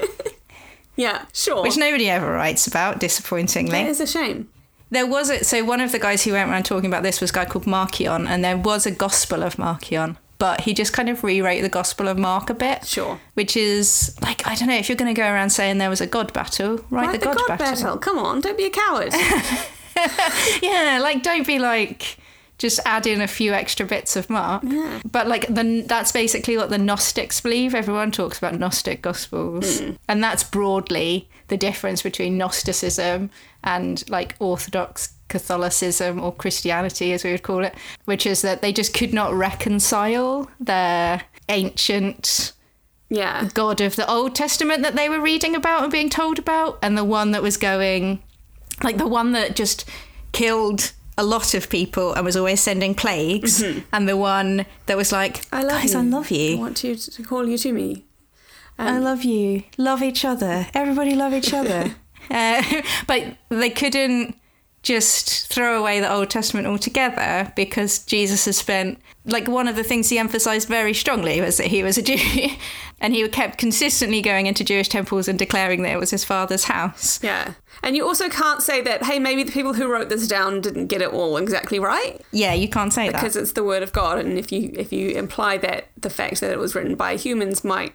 Yeah, 0.97 1.25
sure. 1.33 1.63
which 1.63 1.77
nobody 1.77 2.09
ever 2.09 2.31
writes 2.31 2.67
about, 2.67 3.01
disappointingly. 3.01 3.79
It 3.79 3.89
is 3.89 4.01
a 4.01 4.07
shame. 4.07 4.49
There 4.91 5.07
was 5.07 5.31
a 5.31 5.45
so 5.45 5.65
one 5.65 5.81
of 5.81 5.93
the 5.93 5.99
guys 5.99 6.25
who 6.25 6.33
went 6.33 6.51
around 6.51 6.65
talking 6.65 6.91
about 6.91 7.03
this 7.03 7.21
was 7.21 7.31
a 7.31 7.33
guy 7.33 7.45
called 7.45 7.67
Marcion, 7.67 8.27
and 8.27 8.45
there 8.45 8.57
was 8.57 8.87
a 8.87 8.91
Gospel 8.91 9.43
of 9.43 9.59
Marcion, 9.59 10.19
but 10.39 10.63
he 10.63 10.75
just 10.75 10.93
kind 10.93 11.09
of 11.09 11.23
rewrote 11.23 11.63
the 11.63 11.69
Gospel 11.69 12.09
of 12.09 12.19
Mark 12.19 12.51
a 12.51 12.55
bit. 12.55 12.87
Sure. 12.87 13.21
Which 13.35 13.57
is 13.57 14.17
like 14.21 14.47
I 14.47 14.55
don't 14.57 14.69
know 14.69 14.77
if 14.77 14.89
you're 14.89 14.97
going 14.97 15.15
to 15.15 15.21
go 15.21 15.27
around 15.27 15.51
saying 15.51 15.79
there 15.79 15.91
was 15.91 16.01
a 16.01 16.07
God 16.07 16.33
battle, 16.33 16.85
write, 16.91 17.07
Write 17.07 17.21
the, 17.21 17.27
God, 17.27 17.59
battle. 17.59 17.99
Come 17.99 18.19
on, 18.19 18.41
don't 18.41 18.57
be 18.57 18.65
a 18.65 18.71
coward. 18.71 19.13
yeah, 20.63 20.99
like 21.01 21.23
don't 21.23 21.47
be 21.47 21.59
like 21.59 22.17
just 22.61 22.79
add 22.85 23.07
in 23.07 23.23
a 23.23 23.27
few 23.27 23.53
extra 23.55 23.87
bits 23.87 24.17
of 24.17 24.29
Mark. 24.29 24.63
Yeah. 24.65 25.01
But 25.11 25.27
like 25.27 25.47
the 25.47 25.83
that's 25.87 26.13
basically 26.13 26.57
what 26.57 26.71
the 26.71 26.79
Gnostics 26.79 27.41
believe. 27.41 27.75
Everyone 27.75 28.11
talks 28.11 28.39
about 28.39 28.59
Gnostic 28.59 29.03
Gospels, 29.03 29.81
hmm. 29.81 29.93
and 30.09 30.23
that's 30.23 30.45
broadly 30.45 31.29
the 31.51 31.59
difference 31.59 32.03
between 32.03 32.39
Gnosticism 32.39 33.31
and 33.63 34.09
like 34.09 34.37
Orthodox 34.39 35.13
Catholicism 35.29 36.21
or 36.21 36.33
Christianity, 36.33 37.13
as 37.13 37.23
we 37.23 37.33
would 37.33 37.43
call 37.43 37.65
it, 37.65 37.75
which 38.07 38.25
is 38.25 38.43
that 38.43 38.63
they 38.63 38.73
just 38.73 38.95
could 38.95 39.13
not 39.13 39.35
reconcile 39.35 40.51
their 40.59 41.23
ancient 41.49 42.53
yeah. 43.11 43.49
God 43.55 43.81
of 43.81 43.97
the 43.97 44.09
Old 44.09 44.35
Testament 44.35 44.83
that 44.83 44.97
they 44.97 45.09
were 45.09 45.21
reading 45.21 45.55
about 45.55 45.83
and 45.83 45.93
being 45.93 46.09
told 46.09 46.39
about, 46.39 46.79
and 46.83 46.97
the 46.97 47.05
one 47.05 47.33
that 47.33 47.43
was 47.43 47.57
going, 47.57 48.23
like 48.83 48.97
the 48.97 49.09
one 49.09 49.33
that 49.33 49.57
just 49.57 49.89
killed 50.33 50.93
a 51.19 51.25
lot 51.25 51.55
of 51.55 51.69
people 51.69 52.15
and 52.15 52.25
was 52.25 52.37
always 52.37 52.61
sending 52.61 52.95
plagues, 52.95 53.63
mm-hmm. 53.63 53.81
and 53.93 54.09
the 54.09 54.17
one 54.17 54.65
that 54.87 54.97
was 54.97 55.13
like, 55.13 55.45
I 55.53 55.63
love 55.63 55.83
guys, 55.83 55.93
you. 55.93 55.99
I 55.99 56.03
love 56.03 56.31
you. 56.31 56.57
I 56.57 56.59
want 56.61 56.85
you 56.85 56.95
to 56.95 57.23
call 57.23 57.49
you 57.49 57.59
to 57.59 57.73
me. 57.73 58.05
I 58.81 58.99
love 58.99 59.25
you. 59.25 59.65
Love 59.77 60.03
each 60.03 60.25
other. 60.25 60.67
Everybody 60.75 61.15
love 61.15 61.33
each 61.35 61.53
other. 61.53 61.95
uh, 62.31 62.83
but 63.07 63.37
they 63.49 63.71
couldn't 63.71 64.37
just 64.83 65.49
throw 65.49 65.79
away 65.79 66.01
the 66.01 66.11
Old 66.11 66.31
Testament 66.31 66.67
altogether 66.67 67.53
because 67.55 67.99
Jesus 68.07 68.47
has 68.47 68.57
spent, 68.57 68.99
like, 69.27 69.47
one 69.47 69.69
of 69.69 69.77
the 69.77 69.85
things 69.85 70.09
he 70.09 70.19
emphasized 70.19 70.69
very 70.69 70.95
strongly 70.95 71.41
was 71.43 71.59
that 71.59 71.67
he 71.67 71.83
was 71.83 71.99
a 71.99 72.03
Jew. 72.03 72.17
and 73.01 73.15
he 73.15 73.29
kept 73.29 73.59
consistently 73.59 74.23
going 74.23 74.47
into 74.47 74.65
Jewish 74.65 74.89
temples 74.89 75.29
and 75.29 75.39
declaring 75.39 75.83
that 75.83 75.93
it 75.93 75.99
was 75.99 76.11
his 76.11 76.25
father's 76.25 76.65
house. 76.65 77.23
Yeah. 77.23 77.55
And 77.83 77.95
you 77.95 78.07
also 78.07 78.31
can't 78.31 78.63
say 78.63 78.81
that, 78.81 79.05
hey, 79.05 79.19
maybe 79.19 79.43
the 79.43 79.53
people 79.53 79.75
who 79.75 79.91
wrote 79.91 80.09
this 80.09 80.27
down 80.27 80.63
didn't 80.63 80.87
get 80.87 81.03
it 81.03 81.13
all 81.13 81.37
exactly 81.37 81.79
right. 81.79 82.21
Yeah, 82.31 82.55
you 82.55 82.69
can't 82.69 82.93
say 82.93 83.09
Because 83.09 83.13
that. 83.13 83.21
Because 83.21 83.37
it's 83.37 83.53
the 83.53 83.65
word 83.65 83.83
of 83.83 83.93
God, 83.93 84.19
and 84.19 84.39
if 84.39 84.53
you 84.53 84.71
if 84.75 84.93
you 84.93 85.11
imply 85.11 85.57
that 85.59 85.89
the 85.97 86.11
fact 86.11 86.41
that 86.41 86.51
it 86.51 86.59
was 86.59 86.75
written 86.75 86.95
by 86.95 87.17
humans 87.17 87.65
might 87.65 87.95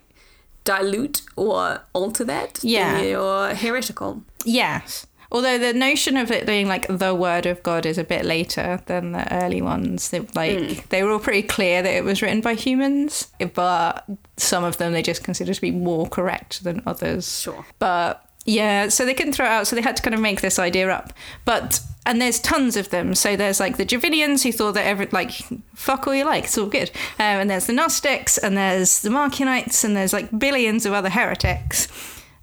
dilute 0.66 1.22
or 1.36 1.82
alter 1.94 2.26
that, 2.26 2.60
Yeah. 2.62 3.02
you're 3.02 3.56
heretical. 3.56 4.24
Yes. 4.44 5.08
Although 5.32 5.58
the 5.58 5.74
notion 5.74 6.18
of 6.18 6.32
it 6.32 6.46
being 6.46 6.68
like 6.68 6.88
the 6.88 7.14
word 7.14 7.46
of 7.46 7.62
God 7.64 7.86
is 7.86 7.98
a 7.98 8.04
bit 8.04 8.26
later 8.26 8.80
than 8.86 9.12
the 9.12 9.34
early 9.34 9.62
ones. 9.62 10.14
Like 10.34 10.60
hmm. 10.60 10.74
they 10.90 11.04
were 11.04 11.12
all 11.12 11.20
pretty 11.20 11.42
clear 11.42 11.82
that 11.82 11.94
it 11.94 12.04
was 12.04 12.22
written 12.22 12.42
by 12.42 12.54
humans, 12.54 13.28
but 13.54 14.06
some 14.38 14.64
of 14.64 14.78
them 14.78 14.94
they 14.94 15.02
just 15.02 15.24
consider 15.24 15.54
to 15.54 15.62
be 15.62 15.72
more 15.72 16.08
correct 16.08 16.64
than 16.64 16.84
others. 16.86 17.42
Sure. 17.42 17.66
But 17.80 18.25
yeah, 18.46 18.90
so 18.90 19.06
they 19.06 19.14
couldn't 19.14 19.34
throw 19.34 19.46
it 19.46 19.52
out, 19.52 19.68
so 19.68 19.76
they 19.76 19.82
had 19.82 19.98
to 19.98 20.04
kind 20.04 20.14
of 20.14 20.22
make 20.22 20.42
this 20.42 20.60
idea 20.60 20.90
up. 20.90 21.14
But 21.44 21.82
and 22.06 22.22
there's 22.22 22.40
tons 22.40 22.78
of 22.78 22.90
them. 22.90 23.16
So 23.16 23.36
there's 23.36 23.60
like 23.60 23.78
the 23.78 23.86
Javinians 23.86 24.44
who 24.44 24.52
thought 24.52 24.74
that 24.74 24.86
every 24.86 25.08
like 25.08 25.32
fuck 25.74 26.08
all 26.08 26.14
you 26.14 26.26
like, 26.26 26.46
it's 26.46 26.58
all 26.58 26.68
good. 26.68 26.92
Um, 27.20 27.42
and 27.42 27.50
there's 27.50 27.66
the 27.66 27.74
Gnostics, 27.74 28.38
and 28.38 28.56
there's 28.56 29.02
the 29.02 29.10
Marcionites, 29.10 29.84
and 29.84 29.96
there's 29.96 30.14
like 30.14 30.38
billions 30.38 30.86
of 30.86 30.94
other 30.94 31.10
heretics. 31.10 31.88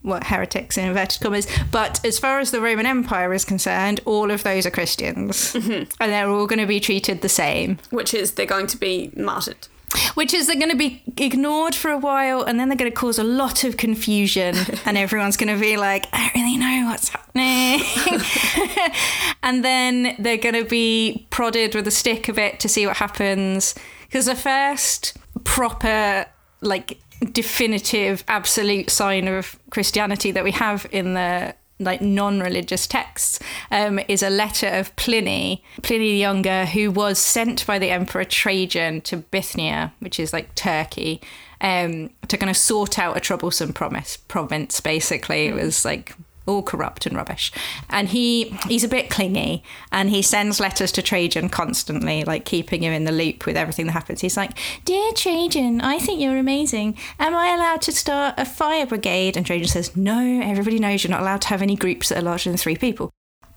What 0.03 0.25
heretics 0.25 0.77
in 0.77 0.87
inverted 0.89 1.21
commas? 1.21 1.47
But 1.71 2.05
as 2.05 2.19
far 2.19 2.41
as 2.41 2.51
the 2.51 2.61
Roman 2.61 2.87
Empire 2.87 3.33
is 3.33 3.45
concerned, 3.45 4.01
all 4.05 4.33
of 4.33 4.43
those 4.43 4.67
are 4.67 4.71
Christians, 4.71 5.55
and 5.55 5.87
they're 6.01 6.29
all 6.29 6.49
going 6.49 6.59
to 6.59 6.67
be 6.67 6.81
treated 6.81 7.23
the 7.23 7.29
same 7.29 7.79
Which 7.91 8.13
is 8.13 8.33
they're 8.33 8.45
going 8.45 8.67
to 8.67 8.77
be 8.77 9.13
martyred. 9.17 9.69
Which 10.15 10.35
is 10.35 10.47
they're 10.47 10.57
going 10.57 10.71
to 10.71 10.77
be 10.77 11.03
ignored 11.17 11.75
for 11.75 11.91
a 11.91 11.99
while 11.99 12.43
and 12.43 12.59
then 12.59 12.69
they're 12.69 12.79
going 12.79 12.91
to 12.91 12.97
cause 12.97 13.19
a 13.19 13.25
lot 13.25 13.65
of 13.65 13.77
confusion 13.77 14.57
and 14.85 14.97
everyone's 14.97 15.37
going 15.37 15.53
to 15.53 15.61
be 15.61 15.77
like 15.77 16.07
i 16.13 16.19
don't 16.19 16.43
really 16.43 16.57
know 16.57 16.89
what's 16.89 17.09
happening. 17.09 17.23
And 19.43 19.65
then 19.65 20.15
they're 20.19 20.37
going 20.37 20.55
to 20.55 20.65
be 20.65 21.27
prodded 21.31 21.75
with 21.75 21.87
a 21.87 21.91
stick 21.91 22.29
a 22.29 22.33
bit 22.33 22.61
to 22.61 22.69
see 22.69 22.87
what 22.87 22.99
happens 22.99 23.75
because 24.03 24.27
the 24.27 24.37
first 24.37 25.17
proper 25.45 26.27
like 26.61 26.99
definitive 27.33 28.25
absolute 28.29 28.91
sign 28.91 29.29
of 29.29 29.57
christianity 29.71 30.33
that 30.33 30.43
we 30.43 30.51
have 30.51 30.87
in 30.91 31.15
the 31.15 31.55
like 31.85 32.01
non-religious 32.01 32.87
texts 32.87 33.39
um, 33.71 34.01
is 34.09 34.23
a 34.23 34.31
letter 34.31 34.69
of 34.69 34.95
Pliny, 34.97 35.63
Pliny 35.83 36.11
the 36.11 36.17
Younger, 36.19 36.67
who 36.67 36.91
was 36.91 37.19
sent 37.19 37.67
by 37.67 37.79
the 37.79 37.91
Emperor 37.91 38.25
Trajan 38.25 39.01
to 39.03 39.19
Bithynia, 39.19 39.93
which 40.01 40.19
is 40.19 40.33
like 40.33 40.55
Turkey, 40.55 41.21
um, 41.61 42.11
to 42.29 42.37
kind 42.37 42.51
of 42.51 42.57
sort 42.57 42.99
out 42.99 43.17
a 43.17 43.21
troublesome 43.21 43.73
promise 43.73 44.17
province. 44.17 44.81
Basically, 44.81 45.47
it 45.47 45.55
was 45.55 45.85
like 45.85 46.15
all 46.47 46.63
corrupt 46.63 47.07
and 47.07 47.17
rubbish, 47.17 47.53
and 47.89 48.09
he 48.09 48.57
he's 48.69 48.85
a 48.85 48.89
bit 48.89 49.11
clingy, 49.11 49.63
and 49.91 50.11
he 50.11 50.23
sends 50.23 50.61
letters 50.61 50.93
to 50.93 51.03
Trajan 51.03 51.49
constantly, 51.49 52.25
like 52.25 52.45
keeping 52.45 52.83
him 52.83 52.93
in 52.93 53.05
the 53.05 53.13
loop 53.13 53.47
with 53.47 53.57
everything 53.57 53.87
that 53.87 53.93
happens. 53.93 54.21
He's 54.21 54.37
like, 54.37 54.59
"Dear 54.85 55.13
Trajan, 55.13 55.81
I 55.81 55.99
think 55.99 56.21
you're 56.21 56.39
amazing. 56.39 56.97
Am 57.19 57.35
I 57.35 57.55
allowed 57.55 57.83
to 57.83 57.93
start 57.93 58.35
a 58.39 58.45
fire 58.45 58.87
brigade?" 58.87 59.37
And 59.37 59.47
Trajan 59.47 59.69
says, 59.69 59.97
"No, 59.97 60.41
everybody 60.43 60.79
knows 60.79 61.05
you're 61.05 61.11
not 61.11 61.21
allowed 61.21 61.43
to 61.43 61.49
have 61.49 61.63
any 61.63 61.77
groups 61.77 62.09
that 62.09 62.19
are 62.19 62.23
larger 62.23 62.51
than 62.51 62.59
three 62.59 62.77
people." 62.77 63.11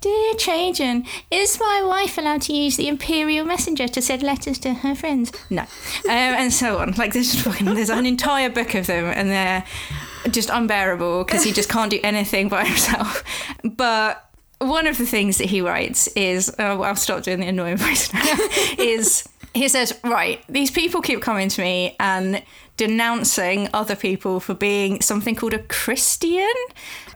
Dear 0.06 0.36
Trajan, 0.36 1.04
is 1.32 1.60
my 1.60 1.82
wife 1.84 2.20
allowed 2.20 2.44
to 2.44 2.54
use 2.54 2.78
the 2.78 2.88
imperial 2.88 3.44
messenger 3.44 3.88
to 3.88 4.02
send 4.04 4.22
letters 4.22 4.60
to 4.60 4.72
her 4.76 4.94
friends? 4.94 5.32
No, 5.50 5.64
um, 5.64 5.68
and 6.06 6.54
so 6.54 6.78
on. 6.78 6.92
Like 6.92 7.14
there's 7.14 7.34
fucking, 7.42 7.74
there's 7.74 7.90
an 7.90 8.06
entire 8.06 8.52
book 8.52 8.76
of 8.76 8.86
them, 8.86 9.06
and 9.06 9.32
they're 9.32 9.64
just 10.32 10.50
unbearable 10.50 11.24
because 11.24 11.44
he 11.44 11.52
just 11.52 11.70
can't 11.70 11.92
do 11.92 12.00
anything 12.04 12.50
by 12.50 12.66
himself. 12.66 13.24
But 13.64 14.30
one 14.60 14.88
of 14.88 14.98
the 14.98 15.06
things 15.06 15.38
that 15.38 15.46
he 15.46 15.62
writes 15.62 16.08
is, 16.10 16.54
oh, 16.60 16.82
I'll 16.82 16.96
stop 16.96 17.24
doing 17.24 17.40
the 17.40 17.48
annoying 17.48 17.78
voice 17.78 18.14
now. 18.14 18.24
is 18.78 19.28
he 19.54 19.70
says, 19.70 19.98
right, 20.04 20.44
these 20.50 20.70
people 20.70 21.02
keep 21.02 21.22
coming 21.22 21.48
to 21.48 21.62
me 21.62 21.96
and 21.98 22.44
denouncing 22.76 23.70
other 23.74 23.96
people 23.96 24.42
for 24.42 24.54
being 24.54 25.00
something 25.00 25.34
called 25.34 25.54
a 25.54 25.60
Christian. 25.60 26.54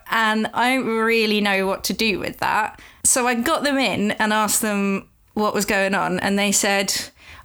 And 0.09 0.47
I 0.53 0.75
don't 0.75 0.87
really 0.87 1.41
know 1.41 1.67
what 1.67 1.83
to 1.85 1.93
do 1.93 2.17
with 2.17 2.37
that. 2.37 2.79
So 3.03 3.27
I 3.27 3.35
got 3.35 3.63
them 3.63 3.77
in 3.77 4.11
and 4.11 4.31
asked 4.31 4.61
them 4.61 5.08
what 5.39 5.53
was 5.53 5.65
going 5.65 5.95
on. 5.95 6.19
And 6.19 6.37
they 6.37 6.51
said, 6.51 6.93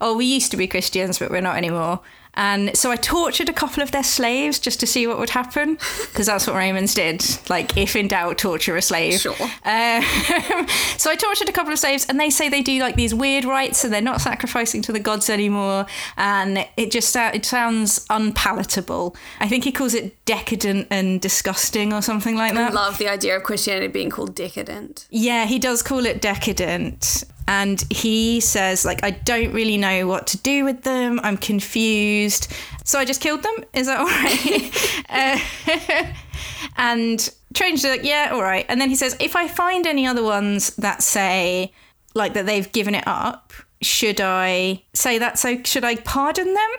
oh, 0.00 0.16
we 0.16 0.26
used 0.26 0.50
to 0.50 0.56
be 0.56 0.66
Christians, 0.66 1.18
but 1.18 1.30
we're 1.30 1.40
not 1.40 1.56
anymore. 1.56 2.00
And 2.36 2.76
so 2.76 2.90
I 2.90 2.96
tortured 2.96 3.48
a 3.48 3.52
couple 3.52 3.82
of 3.82 3.92
their 3.92 4.02
slaves 4.02 4.58
just 4.58 4.80
to 4.80 4.86
see 4.86 5.06
what 5.06 5.18
would 5.18 5.30
happen, 5.30 5.74
because 6.00 6.26
that's 6.26 6.46
what 6.46 6.56
Romans 6.56 6.94
did. 6.94 7.24
Like, 7.48 7.76
if 7.76 7.94
in 7.96 8.08
doubt, 8.08 8.38
torture 8.38 8.76
a 8.76 8.82
slave. 8.82 9.20
Sure. 9.20 9.36
Um, 9.40 10.02
so 10.98 11.10
I 11.10 11.16
tortured 11.18 11.48
a 11.48 11.52
couple 11.52 11.72
of 11.72 11.78
slaves, 11.78 12.06
and 12.08 12.18
they 12.18 12.30
say 12.30 12.48
they 12.48 12.62
do 12.62 12.80
like 12.80 12.96
these 12.96 13.14
weird 13.14 13.44
rites, 13.44 13.84
and 13.84 13.92
they're 13.92 14.02
not 14.02 14.20
sacrificing 14.20 14.82
to 14.82 14.92
the 14.92 14.98
gods 14.98 15.30
anymore, 15.30 15.86
and 16.16 16.66
it 16.76 16.90
just 16.90 17.10
sou- 17.10 17.30
it 17.32 17.44
sounds 17.44 18.04
unpalatable. 18.10 19.16
I 19.40 19.48
think 19.48 19.64
he 19.64 19.72
calls 19.72 19.94
it 19.94 20.24
decadent 20.24 20.88
and 20.90 21.20
disgusting 21.20 21.92
or 21.92 22.02
something 22.02 22.36
like 22.36 22.54
that. 22.54 22.72
I 22.72 22.74
love 22.74 22.98
the 22.98 23.08
idea 23.08 23.36
of 23.36 23.44
Christianity 23.44 23.88
being 23.88 24.10
called 24.10 24.34
decadent. 24.34 25.06
Yeah, 25.10 25.46
he 25.46 25.58
does 25.58 25.82
call 25.82 26.04
it 26.04 26.20
decadent. 26.20 27.24
And 27.46 27.84
he 27.90 28.40
says, 28.40 28.84
like, 28.84 29.04
I 29.04 29.10
don't 29.10 29.52
really 29.52 29.76
know 29.76 30.06
what 30.06 30.26
to 30.28 30.38
do 30.38 30.64
with 30.64 30.82
them. 30.82 31.20
I'm 31.22 31.36
confused. 31.36 32.52
So 32.84 32.98
I 32.98 33.04
just 33.04 33.20
killed 33.20 33.42
them. 33.42 33.64
Is 33.74 33.86
that 33.86 33.98
all 34.00 34.06
right? 34.06 34.74
uh, 35.10 36.12
and 36.76 37.30
Trajan's 37.52 37.84
like, 37.84 38.04
yeah, 38.04 38.30
all 38.32 38.42
right. 38.42 38.64
And 38.68 38.80
then 38.80 38.88
he 38.88 38.96
says, 38.96 39.16
if 39.20 39.36
I 39.36 39.48
find 39.48 39.86
any 39.86 40.06
other 40.06 40.22
ones 40.22 40.74
that 40.76 41.02
say, 41.02 41.72
like, 42.14 42.34
that 42.34 42.46
they've 42.46 42.70
given 42.72 42.94
it 42.94 43.04
up, 43.06 43.52
should 43.82 44.20
I 44.20 44.82
say 44.94 45.18
that? 45.18 45.38
So 45.38 45.62
should 45.64 45.84
I 45.84 45.96
pardon 45.96 46.54
them? 46.54 46.70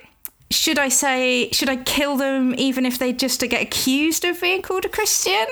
Should 0.51 0.79
I 0.79 0.89
say, 0.89 1.49
should 1.51 1.69
I 1.69 1.77
kill 1.77 2.17
them 2.17 2.55
even 2.57 2.85
if 2.85 2.97
they 2.97 3.13
just 3.13 3.39
to 3.41 3.47
get 3.47 3.61
accused 3.61 4.25
of 4.25 4.39
being 4.41 4.61
called 4.61 4.85
a 4.85 4.89
Christian? 4.89 5.45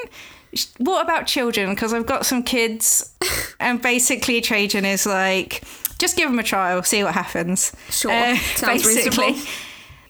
What 0.77 1.03
about 1.03 1.27
children? 1.27 1.69
Because 1.69 1.93
I've 1.93 2.05
got 2.05 2.25
some 2.25 2.43
kids, 2.43 3.15
and 3.59 3.81
basically 3.81 4.41
Trajan 4.41 4.85
is 4.85 5.05
like, 5.05 5.63
just 5.99 6.17
give 6.17 6.29
them 6.29 6.39
a 6.39 6.43
trial, 6.43 6.83
see 6.83 7.03
what 7.03 7.13
happens. 7.13 7.75
Sure. 7.89 8.11
Uh, 8.11 8.35
Sounds 8.35 8.85
reasonable. 8.85 9.35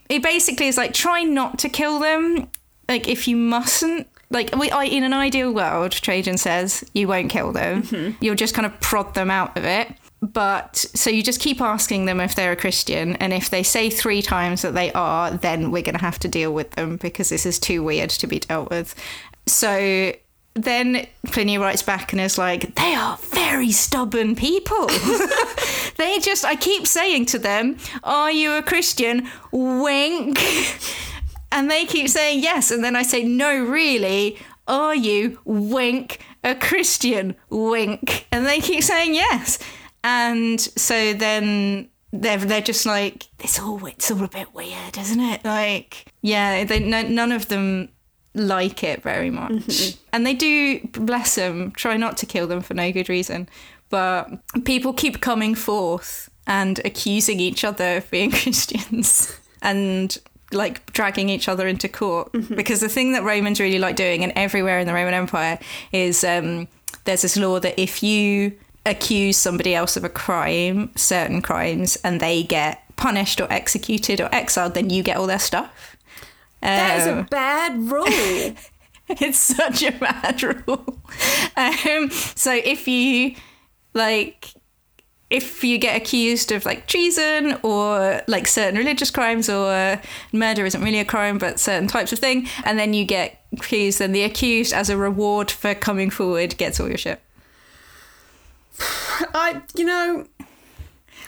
He 0.09 0.19
basically 0.19 0.67
is 0.67 0.77
like, 0.77 0.93
try 0.93 1.23
not 1.23 1.59
to 1.59 1.69
kill 1.69 1.99
them. 1.99 2.49
Like, 2.89 3.07
if 3.07 3.27
you 3.27 3.37
mustn't, 3.37 4.07
like, 4.29 4.55
we, 4.55 4.69
I, 4.69 4.85
in 4.85 5.03
an 5.03 5.13
ideal 5.13 5.53
world, 5.53 5.91
Trajan 5.91 6.37
says, 6.37 6.83
you 6.93 7.07
won't 7.07 7.29
kill 7.29 7.51
them. 7.51 7.83
Mm-hmm. 7.83 8.23
You'll 8.23 8.35
just 8.35 8.53
kind 8.53 8.65
of 8.65 8.79
prod 8.81 9.13
them 9.13 9.31
out 9.31 9.57
of 9.57 9.63
it. 9.65 9.93
But 10.21 10.77
so 10.77 11.09
you 11.09 11.21
just 11.21 11.41
keep 11.41 11.59
asking 11.59 12.05
them 12.05 12.21
if 12.21 12.33
they're 12.33 12.53
a 12.53 12.55
Christian, 12.55 13.17
and 13.17 13.33
if 13.33 13.49
they 13.49 13.61
say 13.61 13.89
three 13.89 14.21
times 14.21 14.61
that 14.61 14.73
they 14.73 14.89
are, 14.93 15.31
then 15.31 15.69
we're 15.69 15.83
going 15.83 15.95
to 15.95 16.01
have 16.01 16.17
to 16.19 16.29
deal 16.29 16.53
with 16.53 16.71
them 16.71 16.95
because 16.95 17.27
this 17.27 17.45
is 17.45 17.59
too 17.59 17.83
weird 17.83 18.09
to 18.11 18.27
be 18.27 18.39
dealt 18.39 18.69
with. 18.69 18.95
So 19.47 20.13
then 20.55 21.07
Pliny 21.27 21.57
writes 21.57 21.81
back 21.81 22.11
and 22.11 22.21
is 22.21 22.37
like, 22.37 22.75
they 22.75 22.93
are 22.93 23.17
very 23.17 23.71
stubborn 23.71 24.35
people. 24.35 24.87
they 25.97 26.19
just, 26.19 26.45
I 26.45 26.55
keep 26.55 26.85
saying 26.85 27.25
to 27.27 27.39
them, 27.39 27.77
Are 28.03 28.31
you 28.31 28.53
a 28.53 28.63
Christian? 28.63 29.29
Wink. 29.51 30.39
And 31.55 31.69
they 31.69 31.85
keep 31.85 32.09
saying 32.09 32.41
yes. 32.41 32.71
And 32.71 32.83
then 32.83 32.95
I 32.95 33.03
say, 33.03 33.23
No, 33.23 33.63
really. 33.63 34.39
Are 34.67 34.95
you, 34.95 35.39
wink, 35.45 36.19
a 36.43 36.55
Christian? 36.55 37.35
Wink. 37.51 38.25
And 38.31 38.47
they 38.47 38.59
keep 38.59 38.83
saying 38.83 39.13
yes. 39.13 39.59
And 40.03 40.59
so 40.59 41.13
then 41.13 41.89
they're, 42.11 42.39
they're 42.39 42.61
just 42.61 42.87
like, 42.87 43.27
it's 43.39 43.59
all, 43.59 43.85
it's 43.85 44.09
all 44.09 44.23
a 44.23 44.27
bit 44.27 44.53
weird, 44.55 44.97
isn't 44.97 45.19
it? 45.19 45.45
Like, 45.45 46.11
yeah, 46.23 46.63
they, 46.63 46.79
no, 46.79 47.03
none 47.03 47.31
of 47.31 47.49
them 47.49 47.89
like 48.33 48.83
it 48.83 49.01
very 49.01 49.29
much. 49.29 49.51
Mm-hmm. 49.51 49.99
And 50.11 50.25
they 50.25 50.33
do, 50.33 50.79
bless 50.93 51.35
them, 51.35 51.71
try 51.71 51.97
not 51.97 52.17
to 52.17 52.25
kill 52.25 52.47
them 52.47 52.61
for 52.61 52.73
no 52.73 52.91
good 52.91 53.09
reason. 53.09 53.47
But 53.89 54.29
people 54.65 54.93
keep 54.93 55.21
coming 55.21 55.55
forth 55.55 56.29
and 56.47 56.79
accusing 56.83 57.39
each 57.39 57.63
other 57.63 57.97
of 57.97 58.09
being 58.09 58.31
Christians 58.41 59.39
and 59.61 60.17
like 60.51 60.91
dragging 60.93 61.29
each 61.29 61.47
other 61.47 61.67
into 61.67 61.87
court. 61.87 62.31
Mm-hmm. 62.33 62.55
Because 62.55 62.79
the 62.79 62.89
thing 62.89 63.13
that 63.13 63.23
Romans 63.23 63.59
really 63.59 63.79
like 63.79 63.95
doing, 63.95 64.23
and 64.23 64.33
everywhere 64.35 64.79
in 64.79 64.87
the 64.87 64.93
Roman 64.93 65.13
Empire, 65.13 65.59
is 65.91 66.23
um, 66.23 66.67
there's 67.05 67.21
this 67.21 67.37
law 67.37 67.59
that 67.59 67.79
if 67.79 68.03
you 68.03 68.53
accuse 68.85 69.37
somebody 69.37 69.73
else 69.73 69.95
of 69.95 70.03
a 70.03 70.09
crime, 70.09 70.91
certain 70.95 71.41
crimes, 71.41 71.95
and 72.03 72.19
they 72.19 72.43
get 72.43 72.83
punished 72.95 73.41
or 73.41 73.51
executed 73.51 74.21
or 74.21 74.29
exiled, 74.33 74.73
then 74.73 74.89
you 74.89 75.03
get 75.03 75.17
all 75.17 75.27
their 75.27 75.39
stuff. 75.39 75.92
That 76.63 76.99
is 76.99 77.07
a 77.07 77.19
um, 77.19 77.25
bad 77.25 77.77
rule. 77.77 78.05
it's 79.09 79.37
such 79.37 79.83
a 79.83 79.91
bad 79.91 80.41
rule. 80.41 80.99
Um, 81.55 82.09
so 82.09 82.53
if 82.53 82.87
you 82.87 83.35
like 83.93 84.53
if 85.33 85.63
you 85.63 85.79
get 85.79 85.99
accused 85.99 86.51
of 86.51 86.63
like 86.63 86.85
treason 86.85 87.57
or 87.63 88.21
like 88.27 88.47
certain 88.47 88.77
religious 88.77 89.09
crimes 89.09 89.49
or 89.49 89.99
murder 90.31 90.63
isn't 90.63 90.83
really 90.83 90.99
a 90.99 91.05
crime 91.05 91.39
but 91.39 91.59
certain 91.59 91.87
types 91.87 92.13
of 92.13 92.19
thing 92.19 92.47
and 92.65 92.77
then 92.77 92.93
you 92.93 93.03
get 93.03 93.43
accused 93.51 93.97
then 93.97 94.11
the 94.11 94.21
accused 94.21 94.73
as 94.73 94.91
a 94.91 94.97
reward 94.97 95.49
for 95.49 95.73
coming 95.73 96.11
forward 96.11 96.55
gets 96.57 96.79
all 96.79 96.87
your 96.87 96.99
shit 96.99 97.19
i 99.33 99.59
you 99.75 99.85
know 99.85 100.27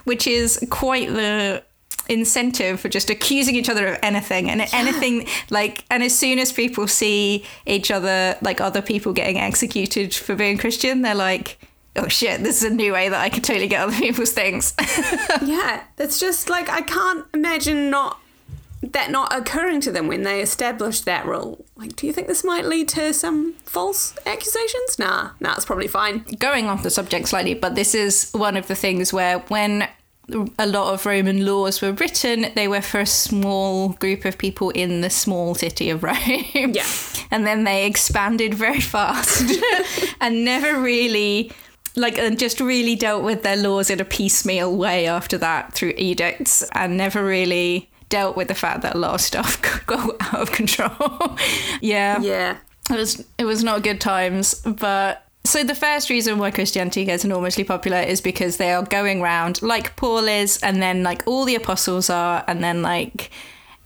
which 0.03 0.27
is 0.27 0.63
quite 0.69 1.09
the 1.09 1.63
incentive 2.09 2.79
for 2.79 2.89
just 2.89 3.09
accusing 3.09 3.55
each 3.55 3.69
other 3.69 3.87
of 3.87 3.99
anything 4.03 4.49
and 4.49 4.59
yeah. 4.59 4.69
anything 4.73 5.27
like 5.49 5.83
and 5.89 6.03
as 6.03 6.17
soon 6.17 6.39
as 6.39 6.51
people 6.51 6.87
see 6.87 7.43
each 7.65 7.91
other 7.91 8.37
like 8.41 8.61
other 8.61 8.81
people 8.81 9.13
getting 9.13 9.37
executed 9.37 10.13
for 10.13 10.35
being 10.35 10.57
christian 10.57 11.01
they're 11.01 11.15
like 11.15 11.57
oh 11.95 12.07
shit 12.07 12.41
this 12.43 12.57
is 12.57 12.71
a 12.71 12.73
new 12.73 12.93
way 12.93 13.09
that 13.09 13.21
i 13.21 13.29
can 13.29 13.41
totally 13.41 13.67
get 13.67 13.81
other 13.81 13.95
people's 13.99 14.31
things. 14.31 14.73
Yeah 15.41 15.83
it's 15.97 16.19
just 16.19 16.49
like 16.49 16.69
i 16.69 16.81
can't 16.81 17.25
imagine 17.33 17.89
not 17.89 18.19
that 18.93 19.11
not 19.11 19.35
occurring 19.35 19.81
to 19.81 19.91
them 19.91 20.07
when 20.07 20.23
they 20.23 20.41
established 20.41 21.05
that 21.05 21.25
rule. 21.25 21.65
Like 21.75 21.95
do 21.95 22.07
you 22.07 22.13
think 22.13 22.27
this 22.27 22.43
might 22.43 22.65
lead 22.65 22.87
to 22.89 23.13
some 23.13 23.53
false 23.65 24.15
accusations? 24.25 24.99
Nah 24.99 25.31
nah 25.39 25.55
it's 25.55 25.65
probably 25.65 25.87
fine. 25.87 26.19
Going 26.39 26.67
off 26.67 26.83
the 26.83 26.89
subject 26.89 27.27
slightly 27.27 27.53
but 27.53 27.75
this 27.75 27.95
is 27.95 28.29
one 28.31 28.57
of 28.57 28.67
the 28.67 28.75
things 28.75 29.11
where 29.11 29.39
when 29.39 29.87
a 30.57 30.65
lot 30.65 30.93
of 30.93 31.05
Roman 31.05 31.45
laws 31.45 31.81
were 31.81 31.91
written, 31.91 32.47
they 32.55 32.67
were 32.67 32.81
for 32.81 32.99
a 32.99 33.05
small 33.05 33.89
group 33.89 34.25
of 34.25 34.37
people 34.37 34.69
in 34.71 35.01
the 35.01 35.09
small 35.09 35.55
city 35.55 35.89
of 35.89 36.03
Rome. 36.03 36.15
Yeah. 36.73 36.85
And 37.31 37.45
then 37.45 37.63
they 37.63 37.85
expanded 37.85 38.53
very 38.53 38.81
fast 38.81 39.43
and 40.21 40.45
never 40.45 40.79
really 40.79 41.51
like 41.95 42.17
and 42.17 42.37
just 42.37 42.59
really 42.59 42.95
dealt 42.95 43.23
with 43.23 43.43
their 43.43 43.55
laws 43.55 43.89
in 43.89 44.01
a 44.01 44.05
piecemeal 44.05 44.75
way 44.75 45.07
after 45.07 45.37
that 45.37 45.73
through 45.73 45.93
edicts 45.97 46.61
and 46.73 46.97
never 46.97 47.23
really 47.23 47.89
dealt 48.09 48.35
with 48.35 48.49
the 48.49 48.55
fact 48.55 48.81
that 48.81 48.95
a 48.95 48.97
lot 48.97 49.13
of 49.13 49.21
stuff 49.21 49.61
could 49.61 49.85
go 49.85 50.15
out 50.19 50.41
of 50.41 50.51
control. 50.51 51.37
yeah. 51.81 52.19
Yeah. 52.21 52.57
It 52.89 52.97
was 52.97 53.25
it 53.39 53.45
was 53.45 53.63
not 53.63 53.81
good 53.81 53.99
times, 53.99 54.55
but 54.61 55.24
so 55.45 55.63
the 55.63 55.75
first 55.75 56.09
reason 56.09 56.37
why 56.39 56.51
Christianity 56.51 57.05
gets 57.05 57.23
enormously 57.23 57.63
popular 57.63 57.99
is 57.99 58.19
because 58.19 58.57
they 58.57 58.73
are 58.73 58.83
going 58.83 59.21
around 59.21 59.61
like 59.61 59.95
Paul 59.95 60.27
is, 60.27 60.59
and 60.61 60.81
then 60.81 61.03
like 61.03 61.23
all 61.25 61.45
the 61.45 61.55
apostles 61.55 62.09
are, 62.09 62.43
and 62.47 62.63
then 62.63 62.81
like 62.81 63.31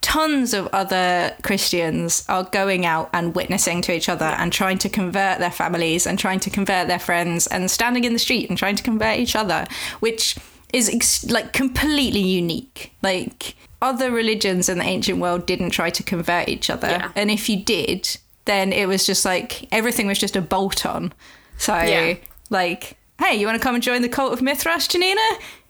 tons 0.01 0.53
of 0.53 0.67
other 0.67 1.35
Christians 1.43 2.25
are 2.29 2.45
going 2.45 2.85
out 2.85 3.09
and 3.13 3.35
witnessing 3.35 3.81
to 3.81 3.93
each 3.93 4.07
other 4.07 4.25
and 4.25 4.51
trying 4.51 4.77
to 4.79 4.89
convert 4.89 5.39
their 5.39 5.51
families 5.51 6.07
and 6.07 6.17
trying 6.17 6.39
to 6.39 6.49
convert 6.49 6.87
their 6.87 6.99
friends 6.99 7.47
and 7.47 7.69
standing 7.69 8.05
in 8.05 8.13
the 8.13 8.19
street 8.19 8.49
and 8.49 8.57
trying 8.57 8.75
to 8.75 8.83
convert 8.83 9.19
each 9.19 9.35
other, 9.35 9.67
which 9.99 10.37
is 10.71 10.89
ex- 10.89 11.29
like 11.29 11.51
completely 11.51 12.21
unique. 12.21 12.93
Like 13.01 13.55
other 13.81 14.11
religions 14.11 14.69
in 14.69 14.77
the 14.77 14.85
ancient 14.85 15.19
world 15.19 15.45
didn't 15.45 15.71
try 15.71 15.89
to 15.89 16.03
convert 16.03 16.47
each 16.47 16.69
other, 16.69 16.87
yeah. 16.87 17.11
and 17.15 17.29
if 17.29 17.49
you 17.49 17.61
did, 17.63 18.17
then 18.45 18.71
it 18.71 18.87
was 18.87 19.05
just 19.05 19.25
like 19.25 19.67
everything 19.71 20.07
was 20.07 20.17
just 20.17 20.35
a 20.35 20.41
bolt 20.41 20.85
on 20.85 21.13
so, 21.59 21.75
yeah. 21.77 22.15
like, 22.49 22.97
hey, 23.19 23.35
you 23.35 23.45
want 23.45 23.59
to 23.59 23.63
come 23.63 23.75
and 23.75 23.83
join 23.83 24.01
the 24.01 24.09
cult 24.09 24.33
of 24.33 24.41
Mithras, 24.41 24.87
Janina? 24.87 25.21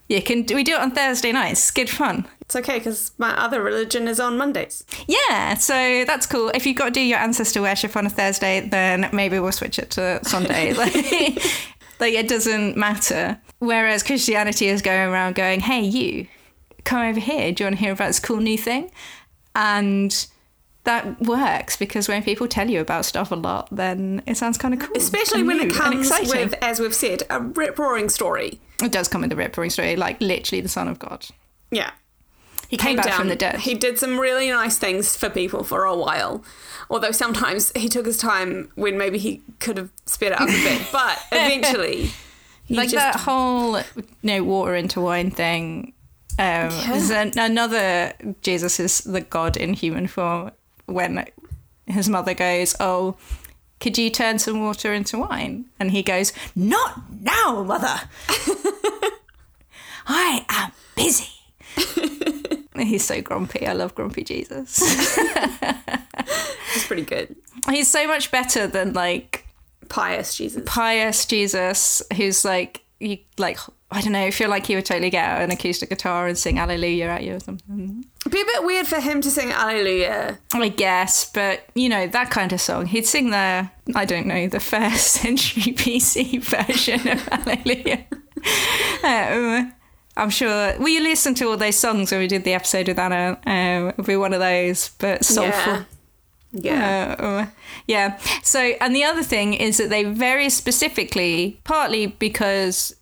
You 0.07 0.21
can. 0.21 0.45
We 0.49 0.63
do 0.63 0.73
it 0.73 0.79
on 0.79 0.91
Thursday 0.91 1.31
nights. 1.31 1.59
It's 1.59 1.71
good 1.71 1.89
fun. 1.89 2.27
It's 2.41 2.55
okay 2.55 2.79
because 2.79 3.11
my 3.19 3.37
other 3.37 3.61
religion 3.61 4.07
is 4.07 4.19
on 4.19 4.35
Mondays. 4.37 4.83
Yeah, 5.07 5.53
so 5.53 6.03
that's 6.05 6.25
cool. 6.25 6.49
If 6.49 6.65
you've 6.65 6.77
got 6.77 6.85
to 6.85 6.91
do 6.91 7.01
your 7.01 7.19
ancestor 7.19 7.61
worship 7.61 7.95
on 7.95 8.07
a 8.07 8.09
Thursday, 8.09 8.67
then 8.67 9.07
maybe 9.13 9.37
we'll 9.39 9.51
switch 9.51 9.77
it 9.77 9.91
to 9.91 10.19
Sunday. 10.23 10.73
like, 10.75 10.95
like 11.99 12.13
it 12.13 12.27
doesn't 12.27 12.75
matter. 12.75 13.39
Whereas 13.59 14.01
Christianity 14.01 14.67
is 14.67 14.81
going 14.81 15.09
around 15.09 15.35
going, 15.35 15.59
"Hey, 15.59 15.81
you, 15.81 16.27
come 16.85 17.07
over 17.07 17.19
here. 17.19 17.51
Do 17.51 17.63
you 17.63 17.65
want 17.67 17.77
to 17.77 17.83
hear 17.83 17.93
about 17.93 18.07
this 18.07 18.19
cool 18.19 18.37
new 18.37 18.57
thing?" 18.57 18.89
And 19.53 20.27
that 20.89 21.21
works 21.21 21.77
because 21.77 22.07
when 22.07 22.23
people 22.23 22.47
tell 22.47 22.67
you 22.67 22.81
about 22.81 23.05
stuff 23.05 23.31
a 23.31 23.35
lot, 23.35 23.67
then 23.71 24.23
it 24.25 24.37
sounds 24.37 24.57
kind 24.57 24.73
of 24.73 24.79
cool. 24.79 24.97
Especially 24.97 25.43
when 25.43 25.59
it 25.59 25.71
comes 25.71 26.09
with, 26.09 26.55
as 26.63 26.79
we've 26.79 26.95
said, 26.95 27.21
a 27.29 27.39
rip 27.39 27.77
roaring 27.77 28.09
story. 28.09 28.59
It 28.81 28.91
does 28.91 29.07
come 29.07 29.21
with 29.21 29.31
a 29.31 29.35
rip 29.35 29.55
roaring 29.55 29.69
story, 29.69 29.95
like 29.95 30.19
literally 30.19 30.61
the 30.61 30.69
Son 30.69 30.87
of 30.87 30.97
God. 30.97 31.27
Yeah. 31.69 31.91
He 32.69 32.77
came, 32.77 32.89
came 32.89 32.95
back 32.97 33.05
down. 33.05 33.17
from 33.17 33.27
the 33.29 33.35
dead. 33.35 33.59
He 33.59 33.75
did 33.75 33.99
some 33.99 34.19
really 34.19 34.49
nice 34.49 34.79
things 34.79 35.15
for 35.15 35.29
people 35.29 35.63
for 35.63 35.83
a 35.83 35.95
while. 35.95 36.43
Although 36.89 37.11
sometimes 37.11 37.71
he 37.75 37.87
took 37.87 38.07
his 38.07 38.17
time 38.17 38.71
when 38.73 38.97
maybe 38.97 39.19
he 39.19 39.43
could 39.59 39.77
have 39.77 39.91
sped 40.07 40.31
it 40.31 40.41
up 40.41 40.49
a 40.49 40.51
bit. 40.51 40.87
But 40.91 41.19
eventually. 41.31 42.09
like 42.67 42.89
just... 42.89 42.95
that 42.95 43.15
whole 43.15 43.77
you 43.77 44.03
know, 44.23 44.43
water 44.43 44.73
into 44.73 45.01
wine 45.01 45.29
thing. 45.29 45.93
Um, 46.39 46.45
yeah. 46.45 46.85
There's 46.87 47.11
an, 47.11 47.33
another 47.37 48.13
Jesus 48.41 48.79
is 48.79 49.01
the 49.01 49.21
God 49.21 49.55
in 49.55 49.73
human 49.73 50.07
form 50.07 50.51
when 50.89 51.25
his 51.85 52.09
mother 52.09 52.33
goes, 52.33 52.75
"Oh, 52.79 53.17
could 53.79 53.97
you 53.97 54.09
turn 54.09 54.39
some 54.39 54.61
water 54.61 54.93
into 54.93 55.19
wine?" 55.19 55.65
And 55.79 55.91
he 55.91 56.03
goes, 56.03 56.33
"Not 56.55 57.11
now, 57.21 57.63
mother. 57.63 58.01
I 60.07 60.45
am 60.49 60.71
busy." 60.95 61.29
He's 62.77 63.03
so 63.03 63.21
grumpy. 63.21 63.67
I 63.67 63.73
love 63.73 63.93
grumpy 63.93 64.23
Jesus. 64.23 64.79
He's 66.73 66.85
pretty 66.85 67.03
good. 67.03 67.35
He's 67.69 67.89
so 67.89 68.07
much 68.07 68.31
better 68.31 68.67
than 68.67 68.93
like 68.93 69.45
pious 69.89 70.37
Jesus. 70.37 70.63
Pious 70.65 71.25
Jesus, 71.25 72.01
who's 72.15 72.45
like 72.45 72.81
you 72.99 73.17
like 73.37 73.57
I 73.91 74.01
don't 74.01 74.13
know, 74.13 74.23
I 74.23 74.29
feel 74.29 74.49
like 74.49 74.67
he 74.67 74.75
would 74.75 74.85
totally 74.85 75.09
get 75.09 75.27
out 75.27 75.41
an 75.41 75.49
acoustic 75.49 75.89
guitar 75.89 76.27
and 76.27 76.37
sing 76.37 76.59
Alleluia 76.59 77.07
at 77.07 77.23
you 77.23 77.35
or 77.35 77.39
something. 77.39 78.05
It'd 78.21 78.31
be 78.31 78.41
a 78.41 78.45
bit 78.45 78.63
weird 78.63 78.85
for 78.85 78.99
him 78.99 79.19
to 79.21 79.31
sing 79.31 79.51
Alleluia. 79.51 80.37
I 80.53 80.69
guess, 80.69 81.31
but 81.31 81.61
you 81.73 81.89
know, 81.89 82.05
that 82.05 82.29
kind 82.29 82.53
of 82.53 82.61
song. 82.61 82.85
He'd 82.85 83.07
sing 83.07 83.31
the, 83.31 83.69
I 83.95 84.05
don't 84.05 84.27
know, 84.27 84.47
the 84.47 84.59
first 84.59 85.07
century 85.13 85.73
BC 85.73 86.41
version 86.43 87.07
of 87.07 87.27
Alleluia. 87.31 88.05
um, 89.03 89.73
I'm 90.15 90.29
sure 90.29 90.77
we 90.79 90.99
listened 90.99 91.37
to 91.37 91.45
all 91.49 91.57
those 91.57 91.77
songs 91.77 92.11
when 92.11 92.19
we 92.19 92.27
did 92.27 92.43
the 92.43 92.53
episode 92.53 92.89
with 92.89 92.99
Anna. 92.99 93.39
Um, 93.47 93.89
it'll 93.89 94.03
be 94.03 94.17
one 94.17 94.33
of 94.33 94.39
those, 94.39 94.89
but 94.99 95.25
soulful. 95.25 95.73
Yeah. 95.73 95.83
Yeah. 96.51 97.15
Uh, 97.19 97.45
yeah. 97.87 98.17
So, 98.43 98.59
and 98.81 98.95
the 98.95 99.03
other 99.03 99.23
thing 99.23 99.53
is 99.53 99.77
that 99.77 99.89
they 99.89 100.03
very 100.03 100.49
specifically, 100.49 101.59
partly 101.63 102.07
because 102.07 102.95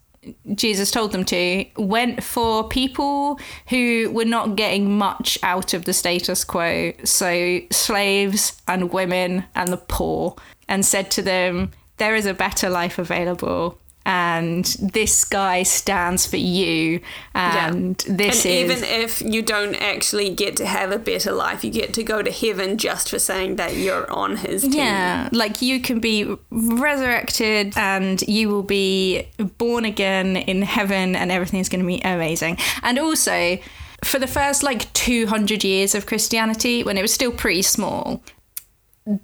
Jesus 0.54 0.92
told 0.92 1.12
them 1.12 1.26
to, 1.26 1.66
went 1.78 2.24
for 2.24 2.68
people 2.68 3.40
who 3.70 4.10
were 4.12 4.26
not 4.26 4.56
getting 4.56 4.98
much 4.98 5.38
out 5.44 5.74
of 5.74 5.86
the 5.86 5.94
status 5.94 6.44
quo. 6.44 6.94
So, 7.04 7.60
slaves 7.72 8.62
and 8.68 8.92
women 8.92 9.46
and 9.56 9.72
the 9.72 9.78
poor, 9.78 10.36
and 10.68 10.86
said 10.86 11.12
to 11.12 11.22
them, 11.22 11.72
There 11.98 12.16
is 12.16 12.26
a 12.26 12.34
better 12.34 12.70
life 12.70 13.00
available. 13.00 13.80
And 14.08 14.64
this 14.80 15.26
guy 15.26 15.64
stands 15.64 16.26
for 16.26 16.38
you, 16.38 17.02
and 17.36 17.98
this 18.08 18.46
and 18.46 18.54
is 18.54 18.82
even 18.82 18.84
if 18.86 19.22
you 19.22 19.42
don't 19.42 19.76
actually 19.76 20.34
get 20.34 20.56
to 20.56 20.66
have 20.66 20.94
a 20.94 20.98
better 20.98 21.34
life, 21.34 21.62
you 21.62 21.70
get 21.70 21.94
to 21.96 22.04
go 22.04 22.22
to 22.22 22.32
heaven 22.32 22.78
just 22.78 23.10
for 23.10 23.20
saying 23.20 23.58
that 23.58 23.76
you're 23.76 24.10
on 24.10 24.38
his 24.38 24.62
team. 24.62 24.76
Yeah, 24.76 25.28
like 25.34 25.62
you 25.62 25.82
can 25.82 26.00
be 26.00 26.38
resurrected 26.50 27.74
and 27.76 28.22
you 28.22 28.48
will 28.48 28.64
be 28.64 29.28
born 29.58 29.84
again 29.84 30.38
in 30.38 30.62
heaven 30.62 31.14
and 31.14 31.30
everything's 31.30 31.68
going 31.68 31.82
to 31.82 31.88
be 31.88 32.00
amazing. 32.00 32.58
And 32.84 32.98
also, 32.98 33.58
for 34.06 34.20
the 34.20 34.28
first 34.28 34.64
like 34.64 34.92
200 34.94 35.66
years 35.66 35.94
of 35.94 36.06
Christianity, 36.06 36.82
when 36.82 36.98
it 36.98 37.02
was 37.02 37.14
still 37.14 37.34
pretty 37.34 37.62
small, 37.62 38.24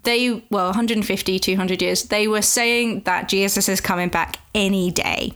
they, 0.03 0.43
well, 0.49 0.67
150, 0.67 1.39
200 1.39 1.81
years, 1.81 2.03
they 2.03 2.27
were 2.27 2.41
saying 2.41 3.01
that 3.01 3.27
Jesus 3.27 3.67
is 3.67 3.81
coming 3.81 4.09
back 4.09 4.37
any 4.55 4.91
day. 4.91 5.33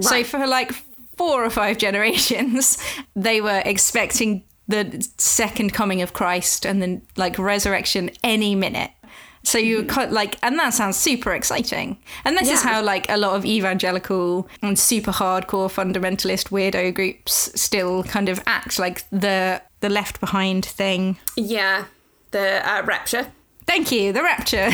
So 0.00 0.24
for 0.24 0.46
like 0.46 0.72
four 1.16 1.44
or 1.44 1.50
five 1.50 1.78
generations, 1.86 2.78
they 3.14 3.40
were 3.40 3.62
expecting 3.64 4.44
the 4.68 5.06
second 5.18 5.72
coming 5.72 6.00
of 6.00 6.12
Christ 6.12 6.64
and 6.64 6.80
then 6.80 7.02
like 7.16 7.38
resurrection 7.38 8.10
any 8.24 8.54
minute. 8.54 8.90
So 9.44 9.58
you 9.58 9.84
cut 9.84 10.12
like, 10.12 10.38
and 10.42 10.58
that 10.58 10.72
sounds 10.72 10.96
super 10.96 11.32
exciting. 11.34 11.98
And 12.24 12.38
this 12.38 12.48
is 12.48 12.62
how 12.62 12.80
like 12.80 13.10
a 13.10 13.16
lot 13.16 13.34
of 13.34 13.44
evangelical 13.44 14.48
and 14.62 14.78
super 14.78 15.10
hardcore 15.10 15.68
fundamentalist 15.68 16.50
weirdo 16.50 16.94
groups 16.94 17.50
still 17.60 18.04
kind 18.04 18.28
of 18.28 18.40
act 18.46 18.78
like 18.78 19.08
the 19.10 19.60
the 19.80 19.88
left 19.88 20.20
behind 20.20 20.64
thing. 20.64 21.18
Yeah, 21.36 21.86
the 22.30 22.66
uh, 22.66 22.82
rapture. 22.84 23.32
Thank 23.66 23.90
you, 23.92 24.12
the 24.12 24.22
rapture. 24.22 24.68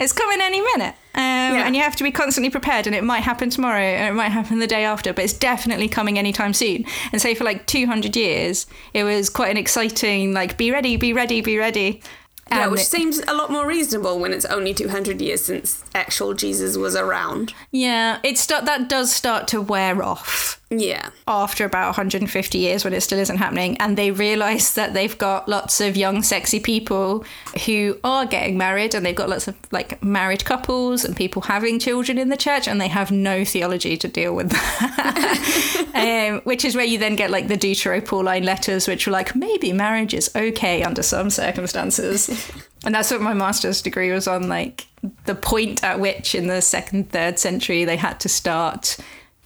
it's 0.00 0.12
coming 0.12 0.38
any 0.40 0.60
minute. 0.60 0.94
Um, 1.14 1.20
And 1.22 1.74
you 1.76 1.82
have 1.82 1.96
to 1.96 2.04
be 2.04 2.10
constantly 2.10 2.50
prepared, 2.50 2.86
and 2.86 2.94
it 2.94 3.04
might 3.04 3.20
happen 3.22 3.48
tomorrow, 3.50 3.80
and 3.80 4.08
it 4.08 4.16
might 4.16 4.30
happen 4.32 4.58
the 4.58 4.66
day 4.66 4.84
after, 4.84 5.12
but 5.12 5.24
it's 5.24 5.32
definitely 5.32 5.88
coming 5.88 6.18
anytime 6.18 6.52
soon. 6.52 6.84
And 7.12 7.20
so, 7.22 7.34
for 7.34 7.44
like 7.44 7.66
200 7.66 8.14
years, 8.16 8.66
it 8.92 9.04
was 9.04 9.30
quite 9.30 9.50
an 9.50 9.56
exciting, 9.56 10.32
like, 10.34 10.56
be 10.58 10.70
ready, 10.70 10.96
be 10.96 11.12
ready, 11.12 11.40
be 11.40 11.56
ready. 11.58 12.02
Yeah, 12.50 12.68
which 12.68 12.82
it- 12.82 12.86
seems 12.86 13.18
a 13.26 13.32
lot 13.34 13.50
more 13.50 13.66
reasonable 13.66 14.18
when 14.20 14.32
it's 14.32 14.44
only 14.44 14.72
200 14.74 15.20
years 15.20 15.44
since 15.44 15.82
actual 15.94 16.32
Jesus 16.34 16.76
was 16.76 16.94
around. 16.94 17.54
yeah, 17.72 18.18
it 18.22 18.38
start, 18.38 18.66
that 18.66 18.88
does 18.88 19.10
start 19.12 19.48
to 19.48 19.60
wear 19.60 20.02
off. 20.02 20.60
Yeah. 20.68 21.10
after 21.28 21.64
about 21.64 21.86
150 21.86 22.58
years 22.58 22.82
when 22.82 22.92
it 22.92 23.00
still 23.00 23.20
isn't 23.20 23.36
happening 23.36 23.76
and 23.78 23.96
they 23.96 24.10
realize 24.10 24.74
that 24.74 24.94
they've 24.94 25.16
got 25.16 25.48
lots 25.48 25.80
of 25.80 25.96
young 25.96 26.24
sexy 26.24 26.58
people 26.58 27.24
who 27.66 27.96
are 28.02 28.26
getting 28.26 28.58
married 28.58 28.92
and 28.92 29.06
they've 29.06 29.14
got 29.14 29.28
lots 29.28 29.46
of 29.46 29.54
like 29.70 30.02
married 30.02 30.44
couples 30.44 31.04
and 31.04 31.14
people 31.16 31.42
having 31.42 31.78
children 31.78 32.18
in 32.18 32.30
the 32.30 32.36
church 32.36 32.66
and 32.66 32.80
they 32.80 32.88
have 32.88 33.12
no 33.12 33.44
theology 33.44 33.96
to 33.96 34.08
deal 34.08 34.34
with 34.34 34.50
that 34.50 35.84
um, 36.34 36.40
which 36.40 36.64
is 36.64 36.74
where 36.74 36.84
you 36.84 36.98
then 36.98 37.14
get 37.14 37.30
like 37.30 37.46
the 37.46 37.56
deutero-pauline 37.56 38.42
letters 38.42 38.88
which 38.88 39.06
were 39.06 39.12
like 39.12 39.36
maybe 39.36 39.72
marriage 39.72 40.14
is 40.14 40.34
okay 40.34 40.82
under 40.82 41.02
some 41.02 41.30
circumstances 41.30 42.50
and 42.84 42.92
that's 42.92 43.12
what 43.12 43.20
my 43.20 43.34
master's 43.34 43.80
degree 43.82 44.10
was 44.10 44.26
on 44.26 44.48
like 44.48 44.86
the 45.26 45.34
point 45.36 45.84
at 45.84 46.00
which 46.00 46.34
in 46.34 46.48
the 46.48 46.60
second 46.60 47.08
third 47.10 47.38
century 47.38 47.84
they 47.84 47.96
had 47.96 48.18
to 48.18 48.28
start 48.28 48.96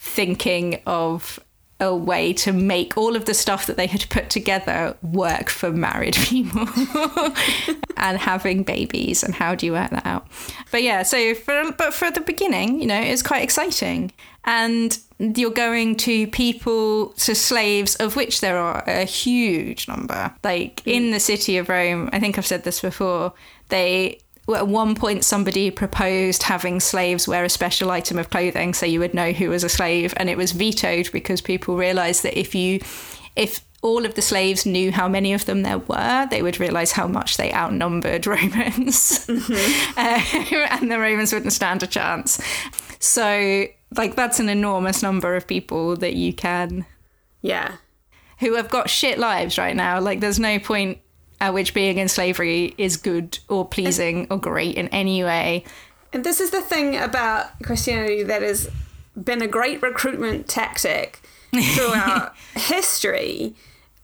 thinking 0.01 0.81
of 0.87 1.39
a 1.79 1.95
way 1.95 2.33
to 2.33 2.53
make 2.53 2.97
all 2.97 3.17
of 3.17 3.27
the 3.27 3.35
stuff 3.35 3.67
that 3.67 3.77
they 3.77 3.87
had 3.87 4.09
put 4.11 4.29
together 4.31 4.97
work 5.03 5.49
for 5.49 5.71
married 5.71 6.15
people 6.17 6.67
and 7.97 8.19
having 8.19 8.63
babies 8.63 9.23
and 9.23 9.35
how 9.35 9.55
do 9.55 9.67
you 9.67 9.73
work 9.73 9.91
that 9.91 10.07
out. 10.07 10.27
But 10.71 10.83
yeah 10.83 11.03
so 11.03 11.35
for 11.35 11.73
but 11.73 11.95
for 11.95 12.11
the 12.11 12.21
beginning 12.21 12.81
you 12.81 12.87
know 12.87 13.01
it's 13.01 13.23
quite 13.23 13.43
exciting. 13.43 14.13
And 14.45 14.99
you're 15.19 15.51
going 15.51 15.97
to 15.97 16.27
people 16.29 17.09
to 17.09 17.35
slaves 17.35 17.95
of 17.97 18.17
which 18.17 18.41
there 18.41 18.57
are 18.57 18.83
a 18.87 19.05
huge 19.05 19.87
number. 19.87 20.35
Like 20.43 20.87
in 20.87 21.05
mm. 21.05 21.13
the 21.13 21.21
city 21.21 21.59
of 21.59 21.69
rome 21.69 22.09
i 22.13 22.21
think 22.21 22.39
i've 22.39 22.47
said 22.47 22.65
this 22.65 22.81
before 22.81 23.33
they 23.69 24.19
at 24.57 24.67
one 24.69 24.95
point 24.95 25.25
somebody 25.25 25.71
proposed 25.71 26.43
having 26.45 26.81
slaves 26.81 27.27
wear 27.29 27.45
a 27.45 27.49
special 27.49 27.91
item 27.91 28.19
of 28.19 28.31
clothing 28.31 28.75
so 28.75 28.87
you 28.87 28.99
would 29.01 29.15
know 29.15 29.33
who 29.33 29.51
was 29.51 29.65
a 29.65 29.69
slave 29.69 30.15
and 30.17 30.29
it 30.31 30.37
was 30.37 30.53
vetoed 30.53 31.11
because 31.13 31.41
people 31.41 31.77
realized 31.77 32.23
that 32.23 32.39
if 32.39 32.55
you 32.55 32.81
if 33.37 33.61
all 33.83 34.05
of 34.05 34.15
the 34.15 34.23
slaves 34.23 34.67
knew 34.67 34.93
how 34.93 35.09
many 35.09 35.33
of 35.33 35.47
them 35.47 35.63
there 35.63 35.79
were 35.79 36.27
they 36.31 36.43
would 36.43 36.61
realize 36.61 36.93
how 36.93 37.07
much 37.07 37.37
they 37.37 37.53
outnumbered 37.53 38.27
romans 38.37 39.27
Uh, 39.29 40.23
and 40.71 40.91
the 40.91 40.99
romans 40.99 41.33
wouldn't 41.33 41.53
stand 41.53 41.83
a 41.83 41.87
chance 41.87 42.41
so 42.99 43.65
like 43.97 44.15
that's 44.17 44.39
an 44.41 44.49
enormous 44.49 45.03
number 45.03 45.35
of 45.37 45.47
people 45.47 45.97
that 45.97 46.15
you 46.15 46.33
can 46.33 46.85
Yeah. 47.43 47.77
who 48.41 48.55
have 48.55 48.69
got 48.69 48.89
shit 48.89 49.19
lives 49.19 49.59
right 49.59 49.75
now. 49.77 50.01
Like, 50.01 50.21
there's 50.21 50.39
no 50.39 50.59
point 50.59 50.99
at 51.41 51.55
which 51.55 51.73
being 51.75 51.99
in 51.99 52.09
slavery 52.09 52.75
is 52.77 52.97
good 52.97 53.39
or 53.49 53.67
pleasing 53.67 54.27
or 54.31 54.39
great 54.39 54.77
in 54.77 54.89
any 54.89 55.25
way. 55.25 55.65
And 56.13 56.25
this 56.25 56.41
is 56.41 56.51
the 56.51 56.61
thing 56.61 56.97
about 56.97 57.61
Christianity 57.63 58.23
that 58.25 58.43
has 58.43 58.69
been 59.23 59.41
a 59.43 59.47
great 59.47 59.81
recruitment 59.83 60.49
tactic 60.49 61.21
throughout 61.75 62.35
history, 62.55 63.55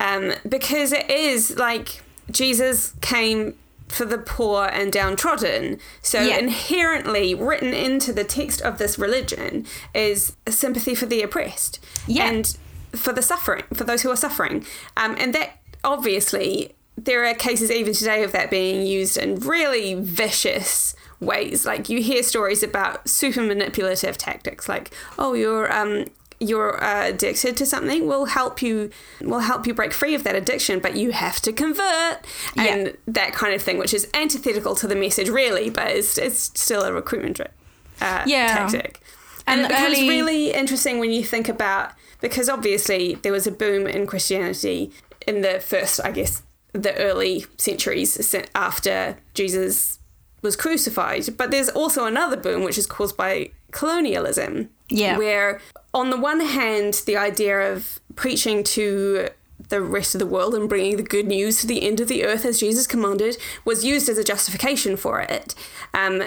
um, 0.00 0.32
because 0.48 0.92
it 0.92 1.10
is 1.10 1.56
like 1.56 2.02
Jesus 2.30 2.94
came 3.00 3.54
for 3.88 4.04
the 4.04 4.18
poor 4.18 4.66
and 4.66 4.92
downtrodden. 4.92 5.78
So 6.02 6.20
Yeah. 6.20 6.38
inherently 6.38 7.34
written 7.34 7.72
into 7.74 8.12
the 8.12 8.24
text 8.24 8.60
of 8.62 8.78
this 8.78 8.98
religion 8.98 9.64
is 9.94 10.32
a 10.46 10.52
sympathy 10.52 10.94
for 10.94 11.06
the 11.06 11.22
oppressed 11.22 11.78
Yeah. 12.06 12.28
and 12.28 12.56
for 12.92 13.12
the 13.12 13.22
suffering, 13.22 13.64
for 13.74 13.84
those 13.84 14.02
who 14.02 14.10
are 14.10 14.16
suffering. 14.16 14.64
Um, 14.96 15.14
and 15.18 15.34
that 15.34 15.58
obviously 15.84 16.74
there 16.96 17.24
are 17.24 17.34
cases 17.34 17.70
even 17.70 17.92
today 17.92 18.22
of 18.24 18.32
that 18.32 18.50
being 18.50 18.86
used 18.86 19.16
in 19.16 19.36
really 19.40 19.94
vicious 19.94 20.94
ways. 21.20 21.64
Like 21.66 21.88
you 21.88 22.02
hear 22.02 22.22
stories 22.22 22.62
about 22.62 23.08
super 23.08 23.42
manipulative 23.42 24.16
tactics, 24.18 24.68
like 24.68 24.92
oh 25.18 25.34
you're 25.34 25.72
um 25.72 26.06
you're 26.38 26.82
uh, 26.84 27.06
addicted 27.08 27.56
to 27.56 27.64
something. 27.64 28.06
We'll 28.06 28.26
help 28.26 28.60
you. 28.60 28.90
We'll 29.22 29.40
help 29.40 29.66
you 29.66 29.72
break 29.72 29.94
free 29.94 30.14
of 30.14 30.22
that 30.24 30.34
addiction, 30.36 30.80
but 30.80 30.94
you 30.94 31.12
have 31.12 31.40
to 31.42 31.52
convert 31.52 32.18
and 32.58 32.86
Yeah. 32.88 32.92
that 33.06 33.32
kind 33.32 33.54
of 33.54 33.62
thing, 33.62 33.78
which 33.78 33.94
is 33.94 34.06
antithetical 34.12 34.74
to 34.76 34.86
the 34.86 34.94
message, 34.94 35.30
really, 35.30 35.70
but 35.70 35.88
it's 35.88 36.18
it's 36.18 36.50
still 36.60 36.82
a 36.82 36.92
recruitment 36.92 37.40
uh, 37.40 38.22
Yeah. 38.26 38.48
tactic. 38.48 39.00
And, 39.46 39.60
And 39.62 39.70
it 39.72 39.74
becomes 39.76 39.96
early- 39.96 40.08
really 40.10 40.50
interesting 40.52 40.98
when 40.98 41.10
you 41.10 41.24
think 41.24 41.48
about 41.48 41.92
because 42.20 42.48
obviously 42.50 43.14
there 43.22 43.32
was 43.32 43.46
a 43.46 43.50
boom 43.52 43.86
in 43.86 44.06
Christianity 44.06 44.90
in 45.26 45.40
the 45.40 45.60
first, 45.60 46.00
I 46.04 46.10
guess, 46.10 46.42
the 46.82 46.96
early 46.96 47.46
centuries 47.56 48.34
after 48.54 49.18
Jesus 49.34 49.98
was 50.42 50.56
crucified. 50.56 51.36
But 51.36 51.50
there's 51.50 51.68
also 51.68 52.06
another 52.06 52.36
boom 52.36 52.62
which 52.62 52.78
is 52.78 52.86
caused 52.86 53.16
by 53.16 53.50
colonialism. 53.70 54.70
Yeah. 54.88 55.18
Where 55.18 55.60
on 55.92 56.10
the 56.10 56.16
one 56.16 56.40
hand, 56.40 57.02
the 57.06 57.16
idea 57.16 57.72
of 57.72 57.98
preaching 58.14 58.62
to 58.64 59.28
the 59.68 59.80
rest 59.80 60.14
of 60.14 60.18
the 60.18 60.26
world 60.26 60.54
and 60.54 60.68
bringing 60.68 60.96
the 60.96 61.02
good 61.02 61.26
news 61.26 61.60
to 61.60 61.66
the 61.66 61.82
end 61.82 62.00
of 62.00 62.08
the 62.08 62.24
earth 62.24 62.44
as 62.44 62.60
Jesus 62.60 62.86
commanded 62.86 63.36
was 63.64 63.84
used 63.84 64.08
as 64.08 64.18
a 64.18 64.24
justification 64.24 64.96
for 64.96 65.20
it. 65.20 65.54
Um, 65.94 66.22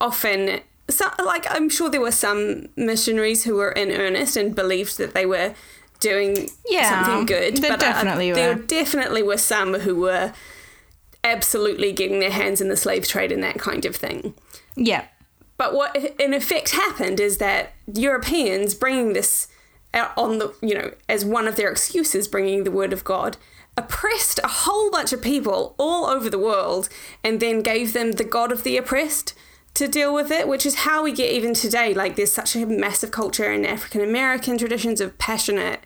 often, 0.00 0.60
so, 0.88 1.06
like 1.24 1.46
I'm 1.50 1.68
sure 1.68 1.90
there 1.90 2.00
were 2.00 2.10
some 2.10 2.68
missionaries 2.76 3.44
who 3.44 3.54
were 3.54 3.72
in 3.72 3.90
earnest 3.90 4.36
and 4.36 4.54
believed 4.54 4.98
that 4.98 5.14
they 5.14 5.26
were 5.26 5.54
doing 6.04 6.48
Yeah, 6.68 7.02
something 7.04 7.26
good. 7.26 7.56
there 7.56 7.72
but 7.72 7.82
uh, 7.82 7.86
definitely 7.92 8.32
there 8.32 8.54
were. 8.56 8.62
definitely 8.62 9.22
were 9.22 9.38
some 9.38 9.74
who 9.80 9.96
were 9.96 10.32
absolutely 11.22 11.92
getting 11.92 12.20
their 12.20 12.30
hands 12.30 12.60
in 12.60 12.68
the 12.68 12.76
slave 12.76 13.06
trade 13.08 13.32
and 13.32 13.42
that 13.42 13.58
kind 13.58 13.84
of 13.84 13.96
thing. 13.96 14.34
Yeah. 14.76 15.06
But 15.56 15.74
what 15.74 15.96
in 16.20 16.34
effect 16.34 16.70
happened 16.70 17.18
is 17.20 17.38
that 17.38 17.72
Europeans 17.92 18.74
bringing 18.74 19.12
this 19.14 19.48
on 20.16 20.38
the, 20.38 20.52
you 20.60 20.74
know, 20.74 20.92
as 21.08 21.24
one 21.24 21.46
of 21.48 21.56
their 21.56 21.70
excuses, 21.70 22.28
bringing 22.28 22.64
the 22.64 22.70
word 22.70 22.92
of 22.92 23.04
God, 23.04 23.36
oppressed 23.76 24.38
a 24.44 24.48
whole 24.48 24.90
bunch 24.90 25.12
of 25.12 25.22
people 25.22 25.74
all 25.78 26.06
over 26.06 26.28
the 26.28 26.38
world 26.38 26.88
and 27.22 27.40
then 27.40 27.62
gave 27.62 27.92
them 27.92 28.12
the 28.12 28.24
God 28.24 28.52
of 28.52 28.62
the 28.64 28.76
oppressed 28.76 29.34
to 29.74 29.88
deal 29.88 30.12
with 30.14 30.30
it, 30.30 30.46
which 30.46 30.66
is 30.66 30.76
how 30.86 31.02
we 31.02 31.12
get 31.12 31.32
even 31.32 31.54
today. 31.54 31.94
Like, 31.94 32.14
there's 32.16 32.32
such 32.32 32.54
a 32.54 32.66
massive 32.66 33.10
culture 33.10 33.50
in 33.52 33.64
African 33.64 34.00
American 34.02 34.58
traditions 34.58 35.00
of 35.00 35.16
passionate 35.18 35.80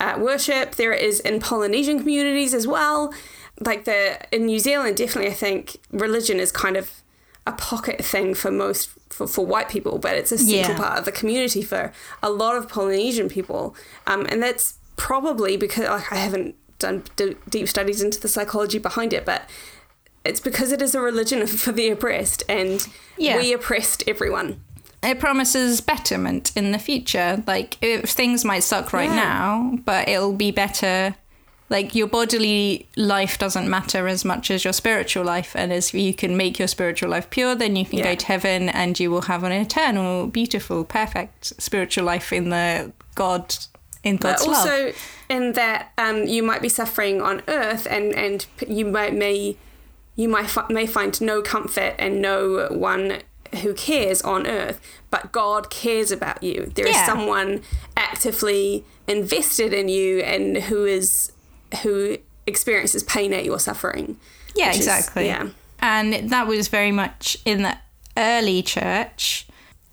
uh, 0.00 0.16
worship. 0.18 0.74
There 0.76 0.92
is 0.92 1.20
in 1.20 1.38
Polynesian 1.40 1.98
communities 1.98 2.54
as 2.54 2.66
well. 2.66 3.12
Like, 3.60 3.84
the 3.84 4.18
in 4.34 4.46
New 4.46 4.58
Zealand, 4.58 4.96
definitely, 4.96 5.30
I 5.30 5.34
think 5.34 5.76
religion 5.92 6.40
is 6.40 6.50
kind 6.50 6.76
of 6.76 6.90
a 7.46 7.52
pocket 7.52 8.04
thing 8.04 8.34
for 8.34 8.50
most 8.50 8.90
for, 9.10 9.26
for 9.26 9.44
white 9.44 9.68
people, 9.68 9.98
but 9.98 10.14
it's 10.16 10.32
a 10.32 10.38
central 10.38 10.76
Yeah. 10.76 10.78
part 10.78 10.98
of 10.98 11.04
the 11.04 11.12
community 11.12 11.62
for 11.62 11.92
a 12.22 12.30
lot 12.30 12.56
of 12.56 12.68
Polynesian 12.68 13.28
people, 13.28 13.74
um, 14.06 14.24
and 14.30 14.42
that's 14.42 14.74
probably 14.96 15.56
because 15.56 15.88
like 15.88 16.10
I 16.12 16.16
haven't 16.16 16.54
done 16.78 17.02
d- 17.16 17.36
deep 17.48 17.68
studies 17.68 18.00
into 18.02 18.18
the 18.20 18.28
psychology 18.28 18.78
behind 18.78 19.12
it, 19.12 19.24
but 19.26 19.42
it's 20.24 20.40
because 20.40 20.70
it 20.72 20.80
is 20.82 20.94
a 20.94 21.00
religion 21.00 21.46
for 21.62 21.72
the 21.72 21.88
oppressed, 21.90 22.42
and 22.48 22.86
Yeah. 23.18 23.36
we 23.38 23.52
oppressed 23.52 24.04
everyone 24.06 24.62
it 25.02 25.18
promises 25.18 25.80
betterment 25.80 26.52
in 26.56 26.72
the 26.72 26.78
future. 26.78 27.42
Like 27.46 27.76
if 27.82 28.10
things 28.10 28.44
might 28.44 28.60
suck 28.64 28.92
right 28.92 29.08
Yeah. 29.08 29.14
now, 29.16 29.78
but 29.84 30.08
it'll 30.08 30.32
be 30.34 30.50
better. 30.50 31.14
Like 31.68 31.94
your 31.94 32.08
bodily 32.08 32.88
life 32.96 33.38
doesn't 33.38 33.68
matter 33.70 34.08
as 34.08 34.24
much 34.24 34.50
as 34.50 34.64
your 34.64 34.72
spiritual 34.72 35.24
life, 35.24 35.54
and 35.54 35.72
as 35.72 35.94
you 35.94 36.12
can 36.12 36.36
make 36.36 36.58
your 36.58 36.66
spiritual 36.66 37.10
life 37.10 37.30
pure, 37.30 37.54
then 37.54 37.76
you 37.76 37.84
can 37.84 37.98
Yeah. 38.00 38.04
go 38.06 38.14
to 38.16 38.26
heaven, 38.26 38.68
and 38.68 38.98
you 38.98 39.08
will 39.10 39.22
have 39.22 39.44
an 39.44 39.52
eternal, 39.52 40.26
beautiful, 40.26 40.84
perfect 40.84 41.52
spiritual 41.62 42.04
life 42.04 42.32
in 42.32 42.50
the 42.50 42.92
God 43.14 43.54
in 44.02 44.16
But 44.16 44.38
God's 44.38 44.46
love. 44.46 44.56
also 44.56 44.92
in 45.28 45.52
that 45.52 45.92
um, 45.98 46.24
you 46.26 46.42
might 46.42 46.60
be 46.62 46.68
suffering 46.70 47.20
on 47.22 47.42
earth 47.48 47.86
and 47.90 48.14
and 48.14 48.46
you 48.66 48.86
might 48.86 49.14
may 49.14 49.56
you 50.16 50.28
might 50.28 50.50
may 50.70 50.86
find 50.86 51.20
no 51.20 51.42
comfort 51.42 51.94
and 51.98 52.20
no 52.22 52.66
one 52.70 53.18
who 53.62 53.74
cares 53.74 54.22
on 54.22 54.46
earth 54.46 54.80
but 55.10 55.32
god 55.32 55.70
cares 55.70 56.10
about 56.12 56.42
you 56.42 56.70
There 56.74 56.86
is 56.86 56.94
Yeah. 56.94 57.06
someone 57.06 57.62
actively 57.96 58.84
invested 59.06 59.72
in 59.72 59.88
you 59.88 60.20
and 60.20 60.56
who 60.56 60.84
is 60.84 61.32
who 61.82 62.16
experiences 62.46 63.02
pain 63.04 63.32
at 63.32 63.44
your 63.44 63.58
suffering 63.58 64.16
Yeah, 64.54 64.68
which 64.68 64.78
is- 64.80 64.86
exactly. 64.86 65.26
yeah 65.26 65.48
And 65.80 66.30
that 66.30 66.46
was 66.46 66.68
very 66.68 66.92
much 66.92 67.36
in 67.44 67.62
the 67.62 67.76
early 68.16 68.62
church 68.62 69.46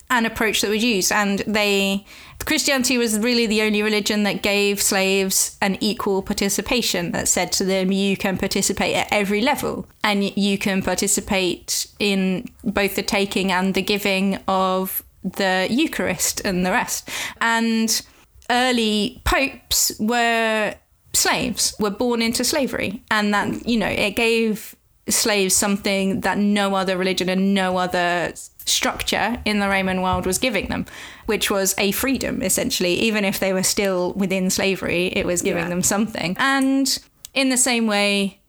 an 0.09 0.25
approach 0.25 0.61
that 0.61 0.69
was 0.69 0.83
used. 0.83 1.11
And 1.11 1.39
they 1.47 2.05
Christianity 2.45 2.97
was 2.97 3.19
really 3.19 3.45
the 3.45 3.61
only 3.61 3.81
religion 3.81 4.23
that 4.23 4.41
gave 4.41 4.81
slaves 4.81 5.57
an 5.61 5.77
equal 5.81 6.21
participation 6.21 7.11
that 7.11 7.27
said 7.27 7.51
to 7.53 7.65
them 7.65 7.91
you 7.91 8.15
can 8.15 8.37
participate 8.37 8.95
at 8.95 9.07
every 9.11 9.41
level 9.41 9.85
and 10.03 10.23
you 10.37 10.57
can 10.57 10.81
participate 10.81 11.87
in 11.99 12.47
both 12.63 12.95
the 12.95 13.03
taking 13.03 13.51
and 13.51 13.73
the 13.73 13.81
giving 13.81 14.39
of 14.47 15.03
the 15.23 15.67
Eucharist 15.69 16.41
and 16.45 16.65
the 16.65 16.71
rest. 16.71 17.09
And 17.41 18.01
early 18.49 19.21
popes 19.25 19.91
were 19.99 20.75
slaves, 21.13 21.75
were 21.79 21.89
born 21.89 22.21
into 22.21 22.43
slavery. 22.43 23.03
And 23.11 23.33
that, 23.33 23.67
you 23.67 23.77
know, 23.77 23.87
it 23.87 24.15
gave 24.15 24.75
slaves 25.09 25.55
something 25.55 26.21
that 26.21 26.37
no 26.37 26.75
other 26.75 26.97
religion 26.97 27.29
and 27.29 27.53
no 27.53 27.77
other 27.77 28.33
structure 28.65 29.41
in 29.45 29.59
the 29.59 29.69
Roman 29.69 30.01
world 30.01 30.25
was 30.25 30.37
giving 30.37 30.67
them, 30.67 30.85
which 31.25 31.49
was 31.49 31.73
a 31.77 31.91
freedom, 31.91 32.41
essentially. 32.41 32.93
Even 32.95 33.23
if 33.23 33.39
they 33.39 33.53
were 33.53 33.63
still 33.63 34.13
within 34.13 34.49
slavery, 34.49 35.07
it 35.07 35.25
was 35.25 35.41
giving 35.41 35.63
Yeah. 35.63 35.69
them 35.69 35.83
something. 35.83 36.35
And 36.39 36.99
in 37.33 37.49
the 37.49 37.57
same 37.57 37.87
way, 37.87 38.39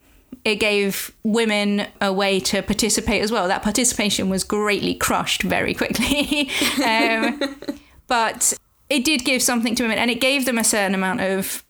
it 0.44 0.56
gave 0.56 1.12
women 1.22 1.86
a 2.00 2.12
way 2.12 2.40
to 2.40 2.62
participate 2.62 3.22
as 3.22 3.30
well. 3.30 3.48
That 3.48 3.62
participation 3.62 4.28
was 4.28 4.44
greatly 4.44 4.94
crushed 4.94 5.42
very 5.42 5.74
quickly. 5.74 6.50
um, 6.84 7.56
but 8.06 8.54
it 8.90 9.04
did 9.04 9.24
give 9.24 9.42
something 9.42 9.74
to 9.76 9.82
women 9.84 9.98
and 9.98 10.10
it 10.10 10.20
gave 10.20 10.46
them 10.46 10.58
a 10.58 10.64
certain 10.64 10.94
amount 10.94 11.20
of 11.20 11.64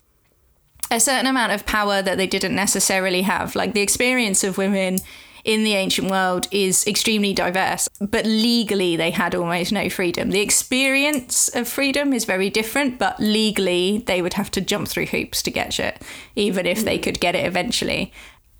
a 0.90 1.00
certain 1.00 1.26
amount 1.26 1.52
of 1.52 1.66
power 1.66 2.02
that 2.02 2.16
they 2.16 2.26
didn't 2.26 2.54
necessarily 2.54 3.22
have. 3.22 3.54
Like 3.54 3.74
the 3.74 3.80
experience 3.80 4.44
of 4.44 4.58
women 4.58 4.98
in 5.44 5.64
the 5.64 5.74
ancient 5.74 6.10
world 6.10 6.46
is 6.50 6.86
extremely 6.86 7.32
diverse, 7.32 7.88
but 8.00 8.26
legally 8.26 8.96
they 8.96 9.10
had 9.10 9.34
almost 9.34 9.72
no 9.72 9.88
freedom. 9.88 10.30
The 10.30 10.40
experience 10.40 11.48
of 11.48 11.68
freedom 11.68 12.12
is 12.12 12.24
very 12.24 12.50
different, 12.50 12.98
but 12.98 13.18
legally 13.18 14.04
they 14.06 14.20
would 14.20 14.34
have 14.34 14.50
to 14.52 14.60
jump 14.60 14.88
through 14.88 15.06
hoops 15.06 15.42
to 15.44 15.50
get 15.50 15.72
shit, 15.72 16.02
even 16.36 16.66
if 16.66 16.84
they 16.84 16.98
mm. 16.98 17.02
could 17.02 17.20
get 17.20 17.34
it 17.34 17.46
eventually. 17.46 18.12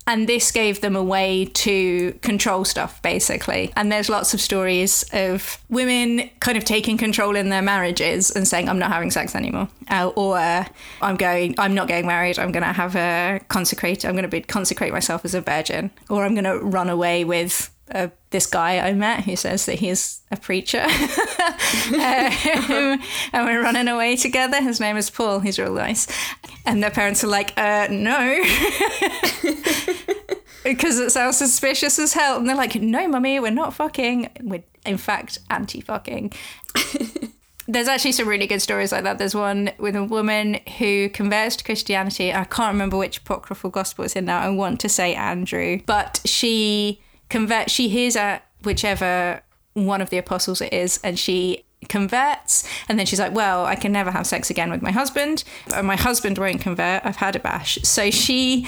And 0.09 0.27
this 0.27 0.51
gave 0.51 0.81
them 0.81 0.95
a 0.95 1.03
way 1.03 1.45
to 1.45 2.13
control 2.23 2.65
stuff, 2.65 2.99
basically. 3.03 3.71
And 3.75 3.91
there's 3.91 4.09
lots 4.09 4.33
of 4.33 4.41
stories 4.41 5.05
of 5.13 5.59
women 5.69 6.31
kind 6.39 6.57
of 6.57 6.65
taking 6.65 6.97
control 6.97 7.35
in 7.35 7.49
their 7.49 7.61
marriages 7.61 8.31
and 8.31 8.47
saying, 8.47 8.67
"I'm 8.69 8.79
not 8.79 8.91
having 8.91 9.11
sex 9.11 9.35
anymore," 9.35 9.67
uh, 9.87 10.07
or 10.15 10.39
uh, 10.39 10.65
"I'm 10.99 11.15
going, 11.15 11.53
I'm 11.59 11.75
not 11.75 11.87
getting 11.87 12.07
married. 12.07 12.39
I'm 12.39 12.51
going 12.51 12.65
to 12.65 12.73
have 12.73 12.95
a 12.95 13.39
consecrate. 13.49 14.03
I'm 14.03 14.13
going 14.13 14.23
to 14.23 14.29
be 14.29 14.41
consecrate 14.41 14.91
myself 14.91 15.23
as 15.25 15.35
a 15.35 15.41
virgin, 15.41 15.91
or 16.09 16.25
I'm 16.25 16.33
going 16.33 16.45
to 16.45 16.57
run 16.57 16.89
away 16.89 17.23
with." 17.23 17.69
Uh, 17.91 18.09
this 18.29 18.45
guy 18.45 18.77
I 18.77 18.93
met 18.93 19.23
who 19.23 19.35
says 19.35 19.65
that 19.65 19.79
he's 19.79 20.21
a 20.31 20.37
preacher. 20.37 20.81
um, 20.81 22.99
and 23.33 23.45
we're 23.45 23.63
running 23.63 23.87
away 23.87 24.15
together. 24.15 24.61
His 24.61 24.79
name 24.79 24.97
is 24.97 25.09
Paul. 25.09 25.39
He's 25.39 25.57
real 25.57 25.73
nice. 25.73 26.07
And 26.65 26.83
their 26.83 26.91
parents 26.91 27.23
are 27.23 27.27
like, 27.27 27.57
uh, 27.57 27.87
no. 27.89 28.43
because 30.63 30.99
it 30.99 31.11
sounds 31.11 31.37
suspicious 31.37 31.99
as 31.99 32.13
hell. 32.13 32.37
And 32.37 32.47
they're 32.47 32.55
like, 32.55 32.75
no, 32.75 33.07
mummy, 33.07 33.39
we're 33.39 33.51
not 33.51 33.73
fucking. 33.73 34.29
We're, 34.41 34.63
in 34.85 34.97
fact, 34.97 35.39
anti 35.49 35.81
fucking. 35.81 36.33
There's 37.67 37.87
actually 37.87 38.13
some 38.13 38.27
really 38.27 38.47
good 38.47 38.61
stories 38.61 38.91
like 38.91 39.03
that. 39.03 39.19
There's 39.19 39.35
one 39.35 39.69
with 39.77 39.95
a 39.95 40.03
woman 40.03 40.55
who 40.79 41.09
converts 41.09 41.55
to 41.57 41.63
Christianity. 41.63 42.33
I 42.33 42.45
can't 42.45 42.73
remember 42.73 42.97
which 42.97 43.19
apocryphal 43.19 43.69
gospel 43.69 44.05
it's 44.05 44.15
in 44.15 44.25
now. 44.25 44.39
I 44.39 44.49
want 44.49 44.79
to 44.79 44.89
say 44.89 45.13
Andrew, 45.13 45.79
but 45.85 46.19
she 46.25 46.99
converts. 47.29 47.71
She 47.71 47.89
hears 47.89 48.15
at 48.15 48.45
whichever 48.63 49.41
one 49.73 50.01
of 50.01 50.09
the 50.09 50.17
apostles 50.17 50.61
it 50.61 50.73
is, 50.73 50.99
and 51.03 51.17
she 51.17 51.63
converts 51.87 52.67
and 52.89 52.99
then 52.99 53.05
she's 53.05 53.21
like 53.21 53.33
well 53.33 53.65
i 53.65 53.73
can 53.73 53.93
never 53.93 54.11
have 54.11 54.27
sex 54.27 54.49
again 54.49 54.69
with 54.69 54.81
my 54.81 54.91
husband 54.91 55.45
and 55.73 55.87
my 55.87 55.95
husband 55.95 56.37
won't 56.37 56.61
convert. 56.61 57.05
I've 57.05 57.15
had 57.15 57.35
a 57.35 57.39
bash. 57.39 57.79
So 57.83 58.09
she 58.11 58.67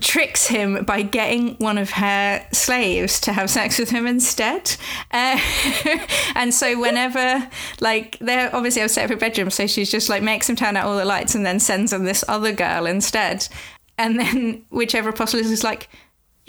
tricks 0.00 0.46
him 0.46 0.84
by 0.84 1.02
getting 1.02 1.54
one 1.56 1.78
of 1.78 1.90
her 1.90 2.44
slaves 2.52 3.20
to 3.20 3.32
have 3.32 3.48
sex 3.48 3.78
with 3.78 3.90
him 3.90 4.06
instead. 4.06 4.76
Uh, 5.10 5.40
and 6.34 6.52
so 6.52 6.78
whenever 6.78 7.48
like 7.80 8.18
they're 8.20 8.54
obviously 8.54 8.82
have 8.82 8.90
separate 8.90 9.18
bedrooms 9.18 9.54
so 9.54 9.66
she's 9.66 9.90
just 9.90 10.08
like 10.08 10.22
makes 10.22 10.48
him 10.48 10.56
turn 10.56 10.76
out 10.76 10.86
all 10.86 10.96
the 10.96 11.04
lights 11.04 11.34
and 11.34 11.46
then 11.46 11.58
sends 11.58 11.92
him 11.92 12.04
this 12.04 12.24
other 12.28 12.52
girl 12.52 12.86
instead. 12.86 13.48
And 13.96 14.18
then 14.18 14.64
whichever 14.70 15.08
apostle 15.08 15.40
is 15.40 15.64
like 15.64 15.88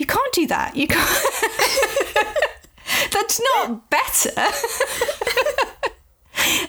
you 0.00 0.06
can't 0.06 0.32
do 0.32 0.46
that. 0.46 0.74
You 0.74 0.88
can't 0.88 1.06
that's 3.12 3.40
not 3.54 3.90
better. 3.90 4.32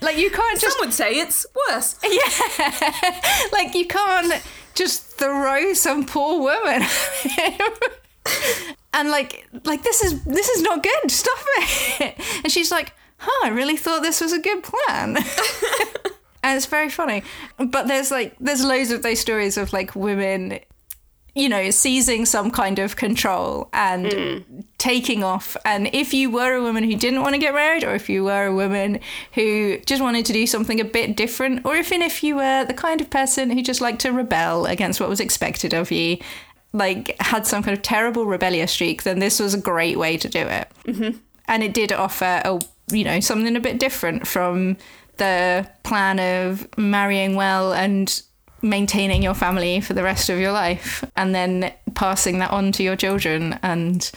Like 0.01 0.17
you 0.17 0.29
can't 0.29 0.59
just 0.59 0.77
some 0.77 0.87
would 0.87 0.93
say 0.93 1.13
it's 1.13 1.45
worse. 1.69 1.95
Yeah. 2.03 3.21
Like 3.53 3.73
you 3.73 3.87
can't 3.87 4.43
just 4.75 5.03
throw 5.03 5.73
some 5.73 6.05
poor 6.05 6.41
woman 6.41 6.85
and 8.93 9.09
like 9.09 9.47
like 9.63 9.83
this 9.83 10.03
is 10.03 10.21
this 10.25 10.49
is 10.49 10.61
not 10.61 10.83
good. 10.83 11.09
Stop 11.09 11.37
it. 12.01 12.19
And 12.43 12.51
she's 12.51 12.69
like 12.69 12.93
huh 13.17 13.45
i 13.45 13.49
really 13.49 13.77
thought 13.77 14.01
this 14.01 14.19
was 14.19 14.33
a 14.33 14.39
good 14.39 14.61
plan. 14.61 15.17
And 16.43 16.57
it's 16.57 16.65
very 16.65 16.89
funny. 16.89 17.23
But 17.57 17.87
there's 17.87 18.11
like 18.11 18.35
there's 18.39 18.65
loads 18.65 18.91
of 18.91 19.03
those 19.03 19.19
stories 19.19 19.57
of 19.57 19.71
like 19.71 19.95
women 19.95 20.59
you 21.35 21.47
know 21.47 21.69
seizing 21.71 22.25
some 22.25 22.51
kind 22.51 22.79
of 22.79 22.95
control 22.95 23.69
and 23.73 24.65
taking 24.77 25.23
off. 25.23 25.55
And 25.63 25.89
if 25.93 26.13
you 26.13 26.31
were 26.31 26.55
a 26.55 26.61
woman 26.61 26.83
who 26.83 26.95
didn't 26.95 27.21
want 27.21 27.35
to 27.35 27.39
get 27.39 27.53
married 27.53 27.83
or 27.83 27.93
if 27.93 28.09
you 28.09 28.23
were 28.23 28.47
a 28.47 28.53
woman 28.53 28.99
who 29.33 29.77
just 29.85 30.01
wanted 30.01 30.25
to 30.25 30.33
do 30.33 30.47
something 30.47 30.79
a 30.81 30.83
bit 30.85 31.15
different 31.15 31.65
or 31.65 31.75
even 31.75 32.01
if 32.01 32.23
you 32.23 32.35
were 32.35 32.65
the 32.65 32.73
kind 32.73 32.99
of 32.99 33.09
person 33.09 33.51
who 33.51 33.61
just 33.61 33.79
liked 33.79 34.01
to 34.01 34.11
rebel 34.11 34.65
against 34.65 34.99
what 34.99 35.07
was 35.07 35.19
expected 35.19 35.73
of 35.73 35.91
you 35.91 36.17
like 36.73 37.15
had 37.21 37.45
some 37.45 37.61
kind 37.61 37.77
of 37.77 37.83
terrible 37.83 38.25
rebellious 38.25 38.71
streak 38.71 39.03
then 39.03 39.19
this 39.19 39.39
was 39.39 39.53
a 39.53 39.59
great 39.59 39.99
way 39.99 40.17
to 40.17 40.27
do 40.27 40.39
it. 40.39 40.67
Mm-hmm. 40.85 41.17
and 41.47 41.63
it 41.63 41.73
did 41.75 41.91
offer 41.91 42.41
a 42.43 42.59
you 42.89 43.03
know 43.03 43.19
something 43.19 43.55
a 43.55 43.59
bit 43.59 43.79
different 43.79 44.25
from 44.27 44.77
the 45.17 45.69
plan 45.83 46.19
of 46.19 46.67
marrying 46.77 47.35
well 47.35 47.71
and 47.71 48.23
maintaining 48.61 49.23
your 49.23 49.33
family 49.33 49.81
for 49.81 49.93
the 49.93 50.03
rest 50.03 50.29
of 50.29 50.39
your 50.39 50.51
life 50.51 51.03
and 51.15 51.33
then 51.33 51.73
passing 51.93 52.39
that 52.39 52.51
on 52.51 52.71
to 52.73 52.83
your 52.83 52.95
children 52.95 53.59
and 53.63 54.11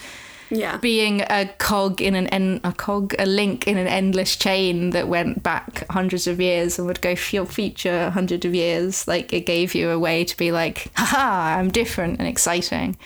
yeah. 0.51 0.77
being 0.79 1.23
a 1.23 1.47
cog 1.59 2.01
in 2.01 2.15
an 2.15 2.27
en- 2.29 2.61
a 2.65 2.73
cog 2.73 3.15
a 3.19 3.27
link 3.27 3.67
in 3.67 3.77
an 3.77 3.87
endless 3.87 4.37
chain 4.37 4.91
that 4.91 5.09
went 5.09 5.43
back 5.43 5.85
hundreds 5.91 6.27
of 6.27 6.41
years 6.41 6.79
and 6.79 6.87
would 6.87 7.01
go 7.01 7.11
f- 7.11 7.49
feature 7.49 8.11
hundreds 8.11 8.45
of 8.45 8.55
years. 8.55 9.09
Like 9.09 9.33
it 9.33 9.47
gave 9.47 9.75
you 9.75 9.91
a 9.91 9.99
way 9.99 10.25
to 10.25 10.37
be 10.37 10.53
like 10.53 10.91
haha 10.97 11.59
i'm 11.59 11.71
different 11.71 12.19
and 12.19 12.29
exciting. 12.29 12.97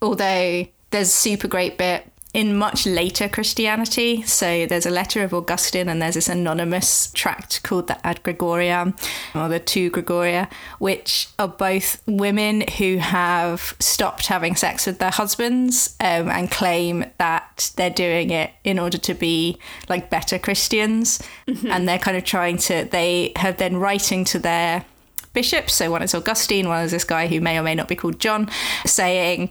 Although 0.00 0.66
there's 0.90 1.08
a 1.08 1.12
super 1.12 1.48
great 1.48 1.78
bit 1.78 2.10
in 2.34 2.56
much 2.56 2.84
later 2.84 3.28
Christianity. 3.28 4.22
So 4.22 4.66
there's 4.66 4.86
a 4.86 4.90
letter 4.90 5.22
of 5.22 5.32
Augustine, 5.32 5.88
and 5.88 6.02
there's 6.02 6.16
this 6.16 6.28
anonymous 6.28 7.12
tract 7.12 7.62
called 7.62 7.86
the 7.86 8.04
Ad 8.06 8.22
Gregoria, 8.24 8.92
or 9.34 9.48
the 9.48 9.60
Two 9.60 9.88
Gregoria, 9.88 10.48
which 10.78 11.28
are 11.38 11.48
both 11.48 12.02
women 12.06 12.64
who 12.76 12.98
have 12.98 13.76
stopped 13.78 14.26
having 14.26 14.56
sex 14.56 14.86
with 14.86 14.98
their 14.98 15.12
husbands 15.12 15.96
um, 16.00 16.28
and 16.28 16.50
claim 16.50 17.06
that 17.18 17.72
they're 17.76 17.88
doing 17.88 18.30
it 18.30 18.50
in 18.64 18.78
order 18.78 18.98
to 18.98 19.14
be 19.14 19.56
like 19.88 20.10
better 20.10 20.38
Christians. 20.38 21.22
And 21.46 21.88
they're 21.88 21.98
kind 21.98 22.16
of 22.16 22.24
trying 22.24 22.58
to, 22.58 22.84
they 22.84 23.32
have 23.36 23.58
then 23.58 23.76
writing 23.76 24.24
to 24.24 24.38
their 24.40 24.84
bishops. 25.32 25.74
So 25.74 25.90
one 25.90 26.02
is 26.02 26.14
Augustine, 26.14 26.68
one 26.68 26.82
is 26.84 26.90
this 26.90 27.04
guy 27.04 27.28
who 27.28 27.40
may 27.40 27.58
or 27.58 27.62
may 27.62 27.74
not 27.74 27.86
be 27.86 27.96
called 27.96 28.18
John, 28.18 28.50
saying, 28.84 29.50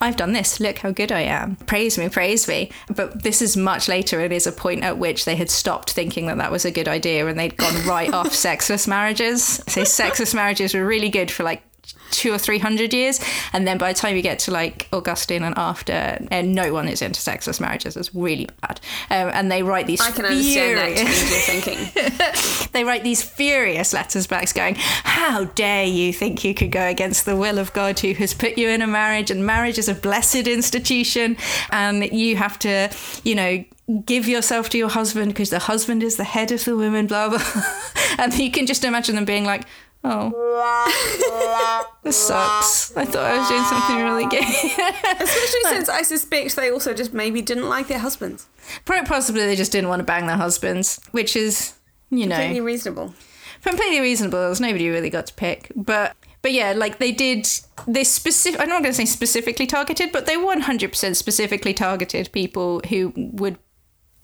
I've 0.00 0.16
done 0.16 0.32
this. 0.32 0.60
Look 0.60 0.78
how 0.78 0.90
good 0.90 1.12
I 1.12 1.22
am. 1.22 1.56
Praise 1.56 1.98
me, 1.98 2.08
praise 2.08 2.46
me. 2.48 2.70
But 2.88 3.22
this 3.22 3.40
is 3.40 3.56
much 3.56 3.88
later. 3.88 4.20
It 4.20 4.32
is 4.32 4.46
a 4.46 4.52
point 4.52 4.84
at 4.84 4.98
which 4.98 5.24
they 5.24 5.36
had 5.36 5.50
stopped 5.50 5.92
thinking 5.92 6.26
that 6.26 6.38
that 6.38 6.52
was 6.52 6.64
a 6.64 6.70
good 6.70 6.88
idea 6.88 7.26
and 7.26 7.38
they'd 7.38 7.56
gone 7.56 7.86
right 7.86 8.12
off 8.14 8.34
sexless 8.34 8.86
marriages. 8.86 9.62
So 9.68 9.84
sexless 9.84 10.34
marriages 10.34 10.74
were 10.74 10.84
really 10.84 11.08
good 11.08 11.30
for 11.30 11.42
like 11.44 11.62
two 12.10 12.32
or 12.32 12.38
three 12.38 12.58
hundred 12.58 12.94
years, 12.94 13.20
and 13.52 13.68
then 13.68 13.78
by 13.78 13.92
the 13.92 13.98
time 13.98 14.16
you 14.16 14.22
get 14.22 14.38
to 14.40 14.50
like 14.50 14.88
Augustine 14.92 15.42
and 15.42 15.56
after, 15.58 15.92
and 16.30 16.54
no 16.54 16.72
one 16.72 16.88
is 16.88 17.02
into 17.02 17.20
sexless 17.20 17.60
marriages. 17.60 17.96
It's 17.96 18.14
really 18.14 18.48
bad, 18.62 18.80
um, 19.10 19.30
and 19.34 19.52
they 19.52 19.62
write 19.62 19.86
these. 19.86 20.00
I 20.00 20.10
can 20.10 20.24
understand 20.24 20.78
that 20.78 20.96
furious- 20.96 21.46
thinking. 21.46 22.70
they 22.72 22.84
write 22.84 23.02
these 23.04 23.22
furious 23.22 23.92
letters 23.92 24.26
back 24.26 24.46
going, 24.54 24.74
How 24.76 25.44
dare 25.44 25.84
you 25.84 26.12
think 26.12 26.44
you 26.44 26.54
could 26.54 26.72
go 26.72 26.86
against 26.86 27.24
the 27.24 27.36
will 27.36 27.58
of 27.58 27.72
God 27.72 27.98
who 28.00 28.12
has 28.14 28.34
put 28.34 28.58
you 28.58 28.68
in 28.68 28.82
a 28.82 28.86
marriage? 28.86 29.30
And 29.30 29.46
marriage 29.46 29.78
is 29.78 29.88
a 29.88 29.94
blessed 29.94 30.46
institution, 30.46 31.36
and 31.70 32.04
you 32.12 32.36
have 32.36 32.58
to, 32.60 32.90
you 33.24 33.34
know, 33.34 33.64
give 34.04 34.26
yourself 34.26 34.68
to 34.70 34.78
your 34.78 34.88
husband 34.88 35.32
because 35.32 35.50
the 35.50 35.60
husband 35.60 36.02
is 36.02 36.16
the 36.16 36.24
head 36.24 36.50
of 36.50 36.64
the 36.64 36.76
woman, 36.76 37.06
blah, 37.06 37.28
blah. 37.28 37.62
and 38.18 38.36
you 38.36 38.50
can 38.50 38.66
just 38.66 38.84
imagine 38.84 39.14
them 39.14 39.24
being 39.24 39.44
like, 39.44 39.64
Oh, 40.08 41.84
this 42.02 42.16
sucks. 42.16 42.96
I 42.96 43.04
thought 43.04 43.24
I 43.24 43.38
was 43.38 43.48
doing 43.48 43.64
something 43.64 44.04
really 44.04 44.26
gay. 44.26 44.38
Especially 45.20 45.60
since 45.64 45.88
I 45.88 46.02
suspect 46.02 46.54
they 46.56 46.70
also 46.70 46.94
just 46.94 47.12
maybe 47.12 47.42
didn't 47.42 47.68
like 47.68 47.88
their 47.88 47.98
husbands. 47.98 48.46
Possibly 48.84 49.44
they 49.46 49.56
just 49.56 49.72
didn't 49.72 49.88
want 49.88 50.00
to 50.00 50.04
bang 50.04 50.26
their 50.26 50.36
husbands, 50.36 51.00
which 51.10 51.34
is, 51.36 51.74
you 52.10 52.26
know. 52.26 52.36
Completely 52.36 52.60
reasonable. 52.60 53.14
completely 53.62 54.00
reasonable. 54.00 54.38
There's 54.40 54.60
nobody 54.60 54.88
really 54.88 55.10
got 55.10 55.26
to 55.26 55.34
pick, 55.34 55.72
but 55.74 56.16
but 56.42 56.52
yeah, 56.52 56.72
like 56.76 56.98
they 56.98 57.10
did 57.10 57.48
this 57.88 58.08
specific. 58.12 58.60
I'm 58.60 58.68
not 58.68 58.82
going 58.82 58.92
to 58.92 58.96
say 58.96 59.04
specifically 59.04 59.66
targeted, 59.66 60.12
but 60.12 60.26
they 60.26 60.36
100% 60.36 61.16
specifically 61.16 61.74
targeted 61.74 62.30
people 62.30 62.80
who 62.88 63.12
would 63.16 63.58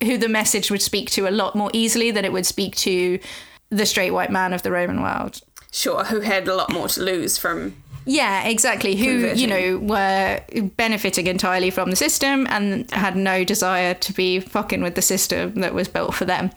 who 0.04 0.18
the 0.18 0.28
message 0.28 0.70
would 0.70 0.82
speak 0.82 1.10
to 1.10 1.28
a 1.28 1.30
lot 1.30 1.56
more 1.56 1.70
easily 1.72 2.10
than 2.12 2.24
it 2.24 2.32
would 2.32 2.46
speak 2.46 2.76
to 2.76 3.18
the 3.70 3.86
straight 3.86 4.10
white 4.10 4.30
man 4.30 4.52
of 4.52 4.62
the 4.62 4.70
Roman 4.70 5.02
world. 5.02 5.40
Sure, 5.72 6.04
who 6.04 6.20
had 6.20 6.46
a 6.46 6.54
lot 6.54 6.70
more 6.70 6.86
to 6.86 7.02
lose 7.02 7.38
from. 7.38 7.74
Yeah, 8.04 8.44
exactly. 8.44 8.94
Who 8.96 9.32
you 9.34 9.46
know 9.46 9.78
were 9.78 10.40
benefiting 10.76 11.26
entirely 11.26 11.70
from 11.70 11.90
the 11.90 11.96
system 11.96 12.46
and 12.50 12.90
had 12.90 13.16
no 13.16 13.42
desire 13.44 13.94
to 13.94 14.12
be 14.12 14.40
fucking 14.40 14.82
with 14.82 14.96
the 14.96 15.02
system 15.02 15.54
that 15.60 15.72
was 15.72 15.88
built 15.88 16.14
for 16.14 16.24
them. 16.24 16.50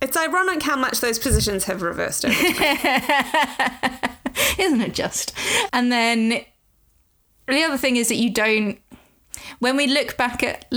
It's 0.00 0.16
ironic 0.16 0.62
how 0.62 0.76
much 0.76 1.00
those 1.00 1.18
positions 1.18 1.64
have 1.64 1.82
reversed 1.82 2.24
over 2.24 2.34
isn't 4.58 4.80
it 4.80 4.94
just? 4.94 5.32
And 5.72 5.90
then 5.90 6.44
the 7.48 7.62
other 7.62 7.78
thing 7.78 7.96
is 7.96 8.08
that 8.08 8.16
you 8.16 8.30
don't. 8.30 8.78
When 9.58 9.76
we 9.76 9.86
look 9.86 10.16
back 10.16 10.42
at 10.42 10.72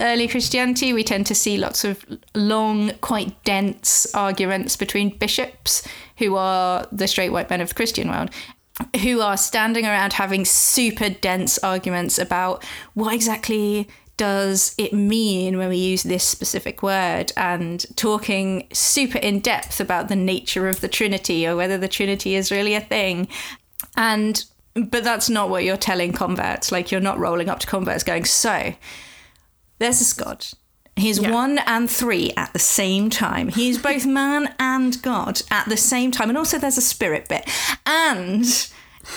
early 0.00 0.28
Christianity, 0.28 0.92
we 0.92 1.04
tend 1.04 1.26
to 1.26 1.34
see 1.34 1.56
lots 1.56 1.84
of 1.84 2.04
long, 2.34 2.92
quite 3.00 3.42
dense 3.44 4.12
arguments 4.14 4.76
between 4.76 5.16
bishops, 5.16 5.86
who 6.20 6.36
are 6.36 6.86
the 6.92 7.08
straight 7.08 7.30
white 7.30 7.50
men 7.50 7.60
of 7.60 7.70
the 7.70 7.74
Christian 7.74 8.08
world, 8.08 8.30
who 9.02 9.20
are 9.20 9.36
standing 9.36 9.84
around 9.84 10.12
having 10.12 10.44
super 10.44 11.08
dense 11.08 11.58
arguments 11.58 12.18
about 12.18 12.64
what 12.94 13.12
exactly 13.12 13.88
does 14.16 14.74
it 14.76 14.92
mean 14.92 15.56
when 15.56 15.70
we 15.70 15.78
use 15.78 16.02
this 16.02 16.22
specific 16.22 16.82
word 16.82 17.32
and 17.38 17.86
talking 17.96 18.68
super 18.72 19.18
in 19.18 19.40
depth 19.40 19.80
about 19.80 20.08
the 20.08 20.16
nature 20.16 20.68
of 20.68 20.82
the 20.82 20.88
trinity 20.88 21.46
or 21.46 21.56
whether 21.56 21.78
the 21.78 21.88
trinity 21.88 22.34
is 22.34 22.52
really 22.52 22.74
a 22.74 22.80
thing. 22.80 23.26
And 23.96 24.44
but 24.74 25.02
that's 25.02 25.28
not 25.28 25.48
what 25.48 25.64
you're 25.64 25.76
telling 25.76 26.12
converts. 26.12 26.70
Like 26.70 26.92
you're 26.92 27.00
not 27.00 27.18
rolling 27.18 27.48
up 27.48 27.60
to 27.60 27.66
converts 27.66 28.04
going 28.04 28.24
so 28.24 28.74
there's 29.78 29.98
this 29.98 30.12
god 30.12 30.46
he's 31.00 31.18
Yeah. 31.18 31.30
one 31.32 31.58
and 31.66 31.90
three 31.90 32.32
at 32.36 32.52
the 32.52 32.58
same 32.58 33.10
time 33.10 33.48
he's 33.48 33.78
both 33.90 34.06
man 34.06 34.54
and 34.58 35.00
god 35.02 35.42
at 35.50 35.68
the 35.68 35.76
same 35.76 36.10
time 36.10 36.28
and 36.28 36.38
also 36.38 36.58
there's 36.58 36.78
a 36.78 36.82
spirit 36.82 37.28
bit 37.28 37.48
and 37.86 38.44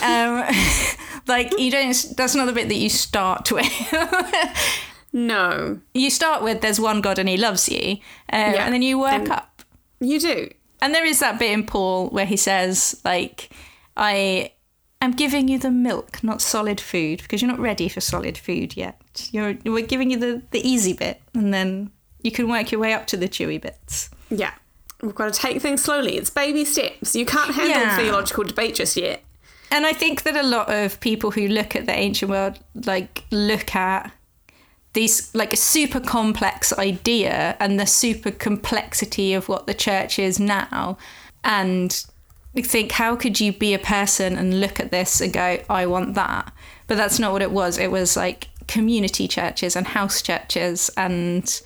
um, 0.01 0.43
like 1.27 1.51
you 1.59 1.69
don't 1.69 2.05
that's 2.17 2.33
not 2.35 2.45
the 2.45 2.53
bit 2.53 2.67
that 2.69 2.75
you 2.75 2.89
start 2.89 3.51
with 3.51 3.67
no, 5.15 5.79
you 5.93 6.09
start 6.09 6.41
with 6.41 6.61
there's 6.61 6.79
one 6.79 7.01
god 7.01 7.19
and 7.19 7.29
he 7.29 7.37
loves 7.37 7.69
you 7.69 7.97
uh, 8.31 8.51
Yeah. 8.55 8.65
and 8.65 8.73
then 8.73 8.81
you 8.81 8.97
work 8.99 9.13
And- 9.13 9.29
up 9.31 9.61
you 9.99 10.19
do. 10.19 10.49
and 10.81 10.93
there 10.93 11.05
is 11.05 11.19
that 11.19 11.37
bit 11.39 11.51
in 11.51 11.65
paul 11.65 12.09
where 12.09 12.25
he 12.25 12.35
says 12.37 12.99
like 13.05 13.49
i 13.95 14.51
am 15.03 15.11
giving 15.11 15.47
you 15.47 15.57
the 15.59 15.71
milk 15.71 16.23
not 16.23 16.41
solid 16.41 16.79
food 16.79 17.21
because 17.21 17.41
you're 17.41 17.51
not 17.51 17.59
ready 17.59 17.87
for 17.89 18.01
solid 18.01 18.37
food 18.37 18.75
yet 18.77 19.29
you're 19.31 19.55
we're 19.65 19.85
giving 19.85 20.09
you 20.11 20.17
the 20.17 20.41
the 20.51 20.67
easy 20.67 20.93
bit 20.93 21.21
and 21.33 21.53
then 21.53 21.91
you 22.23 22.31
can 22.31 22.49
work 22.49 22.71
your 22.71 22.79
way 22.81 22.93
up 22.93 23.05
to 23.07 23.17
the 23.17 23.27
chewy 23.27 23.59
bits 23.61 24.09
Yeah. 24.29 24.53
We've 25.01 25.13
got 25.13 25.33
to 25.33 25.37
take 25.37 25.61
things 25.61 25.83
slowly. 25.83 26.15
It's 26.15 26.29
baby 26.29 26.63
steps. 26.63 27.13
You 27.13 27.25
can't 27.25 27.53
handle 27.53 27.81
Yeah. 27.81 27.97
theological 27.97 28.45
debate 28.45 28.75
just 28.75 28.95
yet. 28.95 29.21
And 29.69 29.85
I 29.85 29.91
think 29.91 30.23
that 30.23 30.37
a 30.37 30.43
lot 30.43 30.69
of 30.73 30.97
people 31.01 31.31
who 31.31 31.49
look 31.49 31.75
at 31.75 31.85
the 31.85 31.91
ancient 31.91 32.31
world 32.31 32.57
like 32.85 33.23
look 33.29 33.75
at 33.75 34.11
these 34.93 35.33
like 35.35 35.51
a 35.51 35.57
super 35.57 35.99
complex 35.99 36.71
idea 36.71 37.57
and 37.59 37.77
the 37.79 37.85
super 37.85 38.31
complexity 38.31 39.33
of 39.33 39.49
what 39.49 39.67
the 39.67 39.73
church 39.73 40.19
is 40.19 40.39
now 40.39 40.97
and 41.43 42.05
think 42.61 42.91
how 42.93 43.15
could 43.15 43.39
you 43.39 43.51
be 43.51 43.73
a 43.73 43.79
person 43.79 44.37
and 44.37 44.59
look 44.61 44.79
at 44.79 44.91
this 44.91 45.19
and 45.21 45.33
go 45.33 45.59
I 45.69 45.85
want 45.87 46.13
that? 46.15 46.53
But 46.87 46.97
that's 46.97 47.17
not 47.19 47.31
what 47.31 47.41
it 47.41 47.51
was. 47.51 47.77
It 47.77 47.89
was 47.91 48.15
like 48.15 48.49
community 48.67 49.27
churches 49.27 49.75
and 49.75 49.87
house 49.87 50.21
churches 50.21 50.89
and 50.95 51.61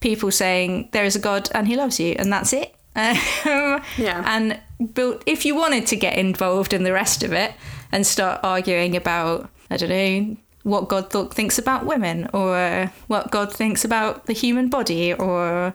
people 0.00 0.30
saying 0.30 0.88
there 0.92 1.04
is 1.04 1.14
a 1.16 1.18
god 1.20 1.48
and 1.54 1.66
he 1.68 1.76
loves 1.76 2.00
you 2.00 2.14
and 2.18 2.32
that's 2.32 2.52
it. 2.52 2.74
Yeah. 2.96 4.22
and 4.26 4.60
but 4.80 5.22
if 5.26 5.44
you 5.46 5.54
wanted 5.54 5.86
to 5.86 5.96
get 5.96 6.18
involved 6.18 6.72
in 6.72 6.82
the 6.82 6.92
rest 6.92 7.22
of 7.22 7.32
it 7.32 7.52
and 7.92 8.06
start 8.06 8.40
arguing 8.42 8.96
about 8.96 9.48
I 9.70 9.76
don't 9.76 9.88
know 9.90 10.36
what 10.64 10.88
God 10.88 11.10
th- 11.10 11.30
thinks 11.30 11.58
about 11.58 11.86
women 11.86 12.28
or 12.34 12.92
what 13.06 13.30
God 13.30 13.52
thinks 13.52 13.84
about 13.84 14.26
the 14.26 14.32
human 14.32 14.68
body 14.68 15.12
or 15.14 15.74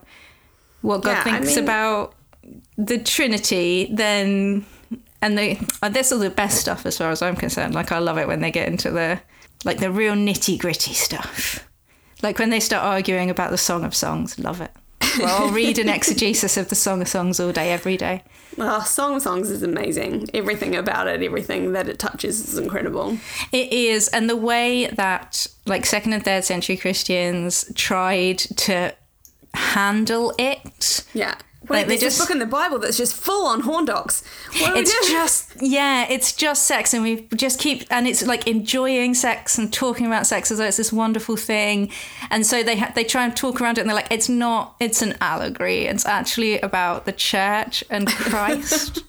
what 0.81 1.01
God 1.03 1.11
Yeah, 1.11 1.19
I 1.21 1.23
thinks 1.23 1.55
mean- 1.55 1.63
about 1.65 2.13
the 2.77 2.97
Trinity, 2.97 3.89
then 3.91 4.65
and 5.21 5.37
the 5.37 5.57
uh, 5.81 5.89
this 5.89 6.11
is 6.11 6.19
the 6.19 6.29
best 6.29 6.59
stuff 6.59 6.85
as 6.85 6.97
far 6.97 7.11
as 7.11 7.21
I'm 7.21 7.35
concerned. 7.35 7.73
Like 7.73 7.91
I 7.91 7.99
love 7.99 8.17
it 8.17 8.27
when 8.27 8.41
they 8.41 8.51
get 8.51 8.67
into 8.67 8.91
the 8.91 9.19
like 9.65 9.79
the 9.79 9.91
real 9.91 10.13
nitty 10.13 10.59
gritty 10.59 10.93
stuff. 10.93 11.67
Like 12.21 12.39
when 12.39 12.49
they 12.49 12.59
start 12.59 12.83
arguing 12.83 13.29
about 13.29 13.51
the 13.51 13.57
Song 13.57 13.83
of 13.83 13.95
Songs, 13.95 14.39
love 14.39 14.61
it. 14.61 14.71
Well, 15.19 15.43
I'll 15.43 15.51
read 15.51 15.79
an 15.79 15.89
exegesis 15.89 16.57
of 16.57 16.69
the 16.69 16.75
Song 16.75 17.01
of 17.01 17.07
Songs 17.07 17.39
all 17.39 17.51
day, 17.51 17.71
every 17.71 17.97
day. 17.97 18.23
Oh, 18.59 18.81
Song 18.81 19.15
of 19.15 19.21
Songs 19.21 19.49
is 19.49 19.63
amazing. 19.63 20.29
Everything 20.33 20.75
about 20.75 21.07
it, 21.07 21.23
everything 21.23 21.73
that 21.73 21.87
it 21.87 21.97
touches 21.97 22.47
is 22.47 22.57
incredible. 22.57 23.17
It 23.51 23.71
is, 23.71 24.07
and 24.09 24.29
the 24.29 24.35
way 24.35 24.87
that 24.87 25.47
like 25.65 25.85
second 25.85 26.13
and 26.13 26.23
third 26.23 26.43
century 26.43 26.77
Christians 26.77 27.71
tried 27.75 28.39
to 28.39 28.93
handle 29.53 30.33
it. 30.37 31.05
Yeah. 31.13 31.35
Wait, 31.69 31.79
Like, 31.79 31.87
there's 31.87 32.01
this 32.01 32.19
book 32.19 32.31
in 32.31 32.39
the 32.39 32.45
Bible 32.45 32.79
that's 32.79 32.97
just 32.97 33.13
full 33.15 33.45
on 33.47 33.61
horn 33.61 33.85
dogs. 33.85 34.23
It's 34.53 34.91
do? 34.91 35.11
just 35.11 35.51
yeah, 35.61 36.05
it's 36.09 36.33
just 36.33 36.65
sex, 36.65 36.93
and 36.93 37.03
we 37.03 37.27
just 37.35 37.59
keep 37.59 37.85
and 37.91 38.07
it's 38.07 38.25
like 38.25 38.47
enjoying 38.47 39.13
sex 39.13 39.57
and 39.57 39.71
talking 39.71 40.05
about 40.05 40.27
sex 40.27 40.51
as 40.51 40.59
though 40.59 40.65
it's 40.65 40.77
this 40.77 40.93
wonderful 40.93 41.35
thing, 41.35 41.91
and 42.29 42.45
so 42.45 42.63
they 42.63 42.77
ha- 42.77 42.91
they 42.95 43.03
try 43.03 43.25
and 43.25 43.35
talk 43.35 43.59
around 43.59 43.77
it, 43.77 43.81
and 43.81 43.89
they're 43.89 43.95
like, 43.95 44.11
it's 44.11 44.29
not, 44.29 44.75
it's 44.79 45.01
an 45.01 45.17
allegory. 45.19 45.85
It's 45.85 46.05
actually 46.05 46.59
about 46.59 47.05
the 47.05 47.11
church 47.13 47.83
and 47.89 48.07
Christ. 48.27 49.03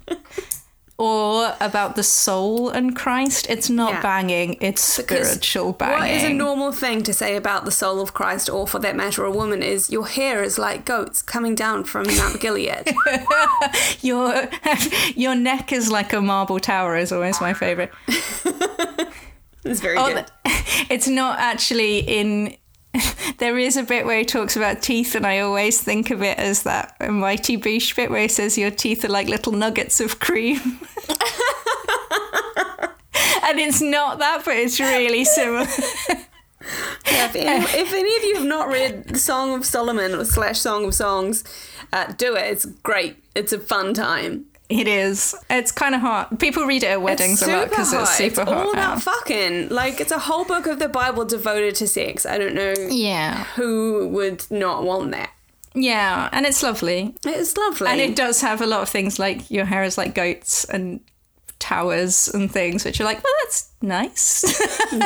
Or 1.01 1.55
about 1.61 1.95
the 1.95 2.03
soul 2.03 2.71
and 2.71 2.97
Christ. 2.97 3.47
It's 3.49 3.71
not 3.71 3.93
Yeah. 3.93 4.03
banging. 4.03 4.57
It's 4.61 4.97
Because 4.97 5.29
spiritual 5.29 5.73
banging. 5.73 5.99
What 6.01 6.11
is 6.11 6.25
a 6.25 6.33
normal 6.33 6.73
thing 6.73 7.05
to 7.05 7.15
say 7.15 7.37
about 7.37 7.65
the 7.65 7.71
soul 7.71 8.01
of 8.01 8.15
Christ, 8.15 8.51
or 8.51 8.67
for 8.67 8.81
that 8.81 8.97
matter, 8.97 9.25
a 9.25 9.31
woman, 9.31 9.63
is 9.63 9.91
your 9.91 10.09
hair 10.09 10.43
is 10.43 10.59
like 10.59 10.85
goats 10.85 11.23
coming 11.23 11.55
down 11.55 11.85
from 11.85 12.05
Mount 12.17 12.41
Gilead. 12.45 12.93
Your 14.01 14.49
your 15.15 15.35
neck 15.37 15.73
is 15.73 15.89
like 15.89 16.13
a 16.13 16.21
marble 16.21 16.59
tower 16.59 16.97
is 16.97 17.13
always 17.13 17.41
my 17.41 17.55
favorite. 17.55 17.93
It's 19.65 19.81
very 19.81 19.99
Oh, 19.99 20.13
good. 20.15 20.27
it's 20.91 21.07
not 21.09 21.39
actually 21.39 21.99
in. 22.01 22.57
There 23.39 23.57
is 23.57 23.77
a 23.77 23.85
bit 23.85 24.05
where 24.05 24.19
he 24.19 24.25
talks 24.25 24.57
about 24.57 24.83
teeth, 24.83 25.15
and 25.15 25.25
I 25.25 25.39
always 25.39 25.81
think 25.81 26.11
of 26.11 26.23
it 26.25 26.39
as 26.39 26.65
that 26.65 26.97
mighty 27.09 27.57
boosh 27.57 27.95
bit 27.95 28.11
where 28.11 28.23
he 28.23 28.29
says 28.29 28.59
your 28.59 28.73
teeth 28.73 29.05
are 29.05 29.09
like 29.09 29.29
little 29.29 29.53
nuggets 29.53 30.01
of 30.01 30.19
cream. 30.19 30.57
and 33.45 33.61
it's 33.61 33.81
not 33.81 34.19
that, 34.19 34.43
but 34.45 34.57
it's 34.57 34.81
really 34.81 35.25
similar. 35.25 35.67
Yeah, 37.07 37.27
if, 37.27 37.37
any, 37.37 37.65
if 37.81 37.93
any 37.93 38.17
of 38.17 38.25
you 38.25 38.35
have 38.37 38.47
not 38.47 38.69
read 38.69 39.05
the 39.05 39.19
Song 39.19 39.55
of 39.55 39.65
Solomon 39.65 40.15
or 40.15 40.25
slash 40.25 40.59
Song 40.59 40.85
of 40.85 40.95
Songs, 40.95 41.45
uh, 41.93 42.13
do 42.13 42.35
it. 42.37 42.45
It's 42.51 42.65
great. 42.67 43.23
It's 43.35 43.53
a 43.53 43.59
fun 43.59 43.95
time. 43.95 44.47
It 44.69 44.87
is. 44.87 45.35
It's 45.49 45.73
kind 45.73 45.95
of 45.95 46.03
hot. 46.03 46.39
People 46.39 46.65
read 46.65 46.83
it 46.83 46.89
at 46.89 47.01
weddings 47.03 47.41
a 47.43 47.47
lot 47.51 47.71
because 47.71 47.93
it's 47.93 48.17
super 48.17 48.43
it's 48.43 48.51
hot. 48.51 48.67
all 48.67 48.75
now. 48.75 48.93
about 48.93 49.03
fucking. 49.03 49.71
Like 49.71 49.99
it's 50.01 50.13
a 50.13 50.19
whole 50.19 50.45
book 50.45 50.67
of 50.67 50.79
the 50.79 50.89
Bible 50.89 51.25
devoted 51.25 51.75
to 51.77 51.87
sex. 51.89 52.27
I 52.27 52.37
don't 52.37 52.55
know 52.55 52.75
yeah, 52.91 53.45
who 53.57 54.09
would 54.09 54.45
not 54.51 54.85
want 54.85 55.13
that. 55.13 55.31
yeah, 55.75 56.29
and 56.33 56.45
it's 56.45 56.63
lovely, 56.63 57.15
It's 57.25 57.57
lovely. 57.57 57.89
and 57.89 58.01
it 58.01 58.15
does 58.15 58.43
have 58.43 58.61
a 58.61 58.67
lot 58.67 58.83
of 58.83 58.89
things 58.91 59.19
like 59.19 59.51
your 59.51 59.65
hair 59.65 59.85
is 59.85 59.97
like 59.97 60.15
goats 60.15 60.65
and 60.67 61.01
towers 61.59 62.29
and 62.29 62.53
things, 62.53 62.85
which 62.85 63.01
are 63.01 63.05
like, 63.05 63.23
well, 63.25 63.33
that's 63.45 63.71
nice. 63.81 64.45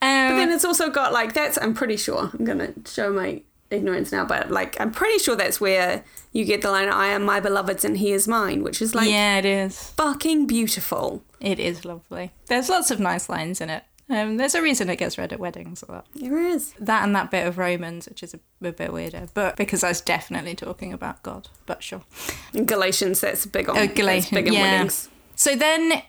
But 0.00 0.06
um, 0.06 0.36
then 0.38 0.50
it's 0.50 0.64
also 0.64 0.90
got 0.90 1.12
like 1.12 1.34
that's. 1.34 1.56
I'm 1.58 1.74
pretty 1.74 1.96
sure. 1.96 2.30
I'm 2.32 2.44
gonna 2.44 2.72
show 2.86 3.12
my 3.12 3.42
ignorance 3.70 4.12
now, 4.12 4.24
but 4.24 4.50
like 4.50 4.80
I'm 4.80 4.90
pretty 4.90 5.18
sure 5.18 5.36
that's 5.36 5.60
where 5.60 6.04
you 6.32 6.44
get 6.44 6.62
the 6.62 6.70
line 6.70 6.88
"I 6.88 7.08
am 7.08 7.22
my 7.22 7.40
beloved's 7.40 7.84
and 7.84 7.98
he 7.98 8.12
is 8.12 8.28
mine," 8.28 8.62
which 8.62 8.82
is 8.82 8.94
like 8.94 9.08
yeah, 9.08 9.38
it 9.38 9.44
is. 9.44 9.90
fucking 9.90 10.46
beautiful. 10.46 11.22
It 11.40 11.58
is 11.58 11.84
lovely. 11.84 12.32
There's 12.46 12.68
lots 12.68 12.90
of 12.90 13.00
nice 13.00 13.28
lines 13.28 13.60
in 13.60 13.70
it. 13.70 13.84
Um, 14.10 14.38
there's 14.38 14.54
a 14.54 14.62
reason 14.62 14.88
it 14.88 14.96
gets 14.96 15.18
read 15.18 15.34
at 15.34 15.38
weddings 15.38 15.84
a 15.86 15.92
lot. 15.92 16.06
There 16.14 16.38
is. 16.38 16.72
That 16.80 17.04
and 17.04 17.14
that 17.14 17.30
bit 17.30 17.46
of 17.46 17.58
Romans, 17.58 18.08
which 18.08 18.22
is 18.22 18.34
a, 18.34 18.40
a 18.66 18.72
bit 18.72 18.92
weirder, 18.92 19.26
but 19.34 19.56
because 19.56 19.84
I 19.84 19.88
was 19.88 20.00
definitely 20.00 20.54
talking 20.54 20.94
about 20.94 21.22
God. 21.22 21.48
But 21.66 21.82
sure. 21.82 22.02
Galatians, 22.64 23.20
that's 23.20 23.44
big 23.44 23.68
on. 23.68 23.76
Oh, 23.76 23.86
Galatians, 23.86 24.30
big 24.30 24.48
on 24.48 24.54
yeah. 24.54 24.72
weddings. 24.72 25.10
So 25.34 25.54
then, 25.54 26.02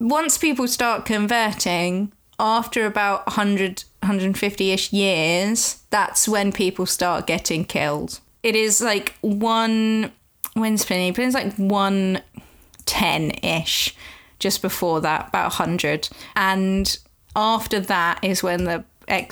once 0.00 0.38
people 0.38 0.66
start 0.66 1.04
converting, 1.04 2.12
after 2.38 2.86
about 2.86 3.26
100, 3.26 3.84
150 4.00 4.70
ish 4.70 4.92
years, 4.92 5.82
that's 5.90 6.28
when 6.28 6.52
people 6.52 6.86
start 6.86 7.26
getting 7.26 7.64
killed. 7.64 8.20
It 8.42 8.56
is 8.56 8.80
like 8.80 9.14
one, 9.20 10.12
when's 10.54 10.84
Pliny? 10.84 11.12
Pliny's 11.12 11.34
like 11.34 11.54
110 11.56 13.30
ish, 13.42 13.94
just 14.38 14.62
before 14.62 15.00
that, 15.00 15.28
about 15.28 15.58
100. 15.58 16.08
And 16.36 16.98
after 17.36 17.80
that 17.80 18.22
is 18.22 18.42
when 18.42 18.64
the 18.64 18.84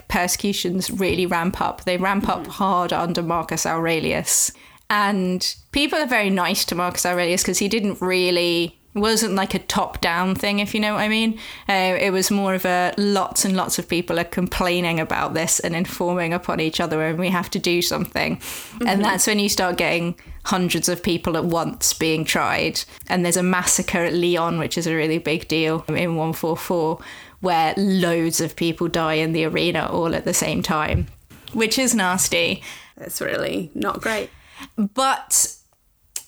persecutions 0.09 0.91
really 0.91 1.27
ramp 1.27 1.61
up. 1.61 1.85
They 1.85 1.97
ramp 1.97 2.29
up 2.29 2.43
mm-hmm. 2.43 2.51
hard 2.51 2.93
under 2.93 3.23
Marcus 3.23 3.67
Aurelius. 3.67 4.53
And 4.91 5.55
people 5.73 5.99
are 5.99 6.07
very 6.07 6.31
nice 6.31 6.65
to 6.67 6.75
Marcus 6.75 7.07
Aurelius 7.07 7.43
because 7.43 7.59
he 7.59 7.69
didn't 7.69 8.01
really 8.01 8.79
wasn't 8.95 9.35
like 9.35 9.55
a 9.55 9.59
top 9.59 10.01
down 10.01 10.35
thing 10.35 10.59
if 10.59 10.75
you 10.75 10.81
know 10.81 10.95
what 10.95 11.01
i 11.01 11.09
mean. 11.09 11.39
Uh, 11.69 11.97
it 11.99 12.13
was 12.13 12.31
more 12.31 12.55
of 12.55 12.65
a 12.65 12.93
lots 12.99 13.45
and 13.45 13.57
lots 13.57 13.79
of 13.79 13.89
people 13.89 14.19
are 14.19 14.25
complaining 14.25 15.01
about 15.01 15.35
this 15.35 15.61
and 15.61 15.75
informing 15.75 16.33
upon 16.33 16.61
each 16.61 16.81
other 16.81 17.03
and 17.03 17.19
we 17.19 17.31
have 17.31 17.51
to 17.51 17.59
do 17.59 17.81
something. 17.81 18.41
And 18.87 19.05
that's 19.05 19.27
when 19.27 19.39
you 19.39 19.49
start 19.49 19.77
getting 19.77 20.15
hundreds 20.45 20.89
of 20.89 21.03
people 21.03 21.37
at 21.37 21.45
once 21.45 21.93
being 21.95 22.25
tried. 22.25 22.83
And 23.09 23.25
there's 23.25 23.37
a 23.37 23.43
massacre 23.43 24.05
at 24.05 24.13
lyon 24.13 24.59
which 24.59 24.77
is 24.77 24.87
a 24.87 24.95
really 24.95 25.19
big 25.19 25.49
deal 25.49 25.85
in 25.89 26.17
144 26.17 26.99
where 27.41 27.75
loads 27.77 28.41
of 28.41 28.57
people 28.57 28.89
die 28.89 29.15
in 29.15 29.33
the 29.33 29.45
arena 29.45 29.89
all 29.91 30.15
at 30.15 30.25
the 30.25 30.35
same 30.35 30.63
time 30.63 31.07
which 31.53 31.79
is 31.79 31.95
nasty. 31.95 32.63
That's 32.97 33.21
really 33.21 33.71
not 33.75 34.01
great. 34.01 34.31
but 34.77 35.57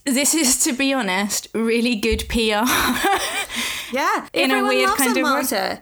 this 0.05 0.35
is, 0.35 0.63
to 0.65 0.73
be 0.73 0.93
honest, 0.93 1.49
really 1.55 1.97
good 1.97 2.25
PR. 2.29 2.65
Yeah, 3.93 4.27
In 4.33 4.51
a 4.51 4.63
weird 4.65 4.89
loves 4.89 5.01
kind 5.01 5.17
a 5.17 5.21
of 5.21 5.25
way. 5.25 5.31
martyr. 5.31 5.81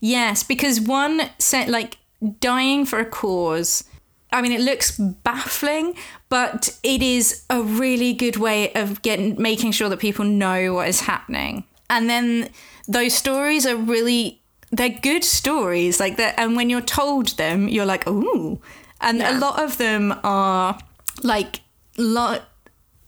yes, 0.00 0.42
because 0.42 0.80
one 0.80 1.22
said 1.38 1.68
like 1.68 1.98
dying 2.40 2.84
for 2.86 2.98
a 2.98 3.04
cause. 3.04 3.84
I 4.32 4.42
mean, 4.42 4.50
it 4.52 4.60
looks 4.60 4.98
baffling, 4.98 5.94
but 6.28 6.76
it 6.82 7.02
is 7.02 7.44
a 7.48 7.62
really 7.62 8.14
good 8.14 8.36
way 8.36 8.72
of 8.72 9.02
getting 9.02 9.40
making 9.40 9.72
sure 9.72 9.88
that 9.88 10.00
people 10.00 10.24
know 10.24 10.74
what 10.74 10.88
is 10.88 11.02
happening. 11.02 11.64
And 11.88 12.10
then 12.10 12.48
those 12.88 13.12
stories 13.14 13.64
are 13.66 13.76
really 13.76 14.40
they're 14.72 14.88
good 14.88 15.22
stories 15.24 16.00
like 16.00 16.16
that 16.16 16.34
and 16.38 16.56
when 16.56 16.70
you're 16.70 16.80
told 16.80 17.36
them 17.36 17.66
you're 17.68 17.86
like 17.86 18.06
ooh 18.08 18.60
and 19.00 19.20
a 19.20 19.36
lot 19.38 19.60
of 19.60 19.78
them 19.78 20.14
are 20.22 20.78
like 21.24 21.60
lot 21.98 22.49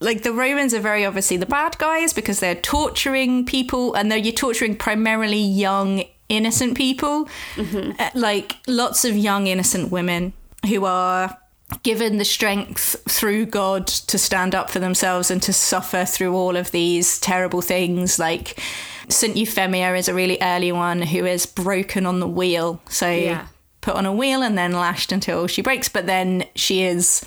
like 0.03 0.23
the 0.23 0.33
Romans 0.33 0.75
are 0.75 0.81
very 0.81 1.05
obviously 1.07 1.37
the 1.37 1.47
bad 1.47 1.79
guys 1.79 2.13
because 2.13 2.41
they're 2.41 2.55
torturing 2.57 3.45
people 3.47 3.95
and 3.95 4.11
they're 4.11 4.19
you're 4.19 4.33
torturing 4.33 4.77
primarily 4.77 5.41
young 5.41 6.05
innocent 6.29 6.77
people 6.77 7.29
Uh, 7.59 8.11
like 8.15 8.57
lots 8.67 9.05
of 9.05 9.17
young 9.17 9.47
innocent 9.47 9.91
women 9.93 10.33
who 10.67 10.85
are 10.85 11.37
given 11.83 12.19
the 12.19 12.25
strength 12.25 12.97
through 13.09 13.47
God 13.47 13.87
to 13.87 14.19
stand 14.19 14.55
up 14.55 14.71
for 14.71 14.79
themselves 14.79 15.31
and 15.31 15.43
to 15.43 15.53
suffer 15.53 16.05
through 16.05 16.35
all 16.35 16.57
of 16.57 16.71
these 16.71 17.19
terrible 17.19 17.63
things. 17.63 18.19
Like 18.19 18.59
St 19.09 19.37
Euphemia 19.37 19.95
is 19.95 20.09
a 20.09 20.15
really 20.15 20.39
early 20.43 20.71
one 20.73 21.01
who 21.03 21.25
is 21.27 21.47
broken 21.47 22.05
on 22.07 22.21
the 22.21 22.29
wheel. 22.29 22.81
So 22.89 23.09
Yeah. 23.11 23.47
put 23.81 23.95
on 23.97 24.07
a 24.07 24.13
wheel 24.13 24.43
and 24.43 24.57
then 24.57 24.73
lashed 24.73 25.13
until 25.13 25.47
she 25.49 25.61
breaks 25.63 25.89
but 25.89 26.07
then 26.07 26.45
she 26.55 26.83
is 26.83 27.25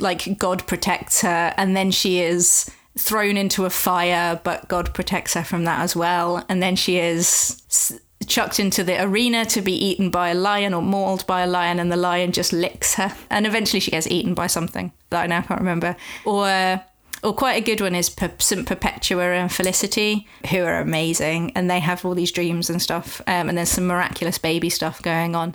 like 0.00 0.38
God 0.38 0.66
protects 0.66 1.20
her, 1.22 1.54
and 1.56 1.76
then 1.76 1.90
she 1.90 2.20
is 2.20 2.70
thrown 2.98 3.36
into 3.36 3.64
a 3.64 3.70
fire, 3.70 4.40
but 4.44 4.68
God 4.68 4.92
protects 4.94 5.34
her 5.34 5.42
from 5.44 5.64
that 5.64 5.80
as 5.80 5.96
well. 5.96 6.44
And 6.48 6.62
then 6.62 6.76
she 6.76 6.98
is 6.98 7.62
s- 7.70 7.98
chucked 8.26 8.60
into 8.60 8.84
the 8.84 9.02
arena 9.02 9.44
to 9.46 9.62
be 9.62 9.72
eaten 9.72 10.10
by 10.10 10.28
a 10.28 10.34
lion 10.34 10.74
or 10.74 10.82
mauled 10.82 11.26
by 11.26 11.40
a 11.42 11.46
lion, 11.46 11.78
and 11.80 11.90
the 11.90 11.96
lion 11.96 12.32
just 12.32 12.52
licks 12.52 12.94
her. 12.94 13.14
And 13.30 13.46
eventually 13.46 13.80
she 13.80 13.90
gets 13.90 14.06
eaten 14.08 14.34
by 14.34 14.46
something 14.46 14.92
that 15.10 15.22
I 15.22 15.26
now 15.26 15.40
can't 15.42 15.60
remember. 15.60 15.96
Or 16.24 16.82
or 17.24 17.32
quite 17.32 17.54
a 17.54 17.60
good 17.64 17.80
one 17.80 17.94
is 17.94 18.10
Per- 18.10 18.32
St. 18.38 18.66
Perpetua 18.66 19.22
and 19.34 19.52
Felicity, 19.52 20.26
who 20.50 20.58
are 20.64 20.80
amazing, 20.80 21.52
and 21.54 21.70
they 21.70 21.78
have 21.78 22.04
all 22.04 22.14
these 22.16 22.32
dreams 22.32 22.68
and 22.68 22.82
stuff. 22.82 23.20
Um, 23.28 23.48
and 23.48 23.56
there's 23.56 23.68
some 23.68 23.86
miraculous 23.86 24.38
baby 24.38 24.68
stuff 24.68 25.00
going 25.02 25.36
on. 25.36 25.54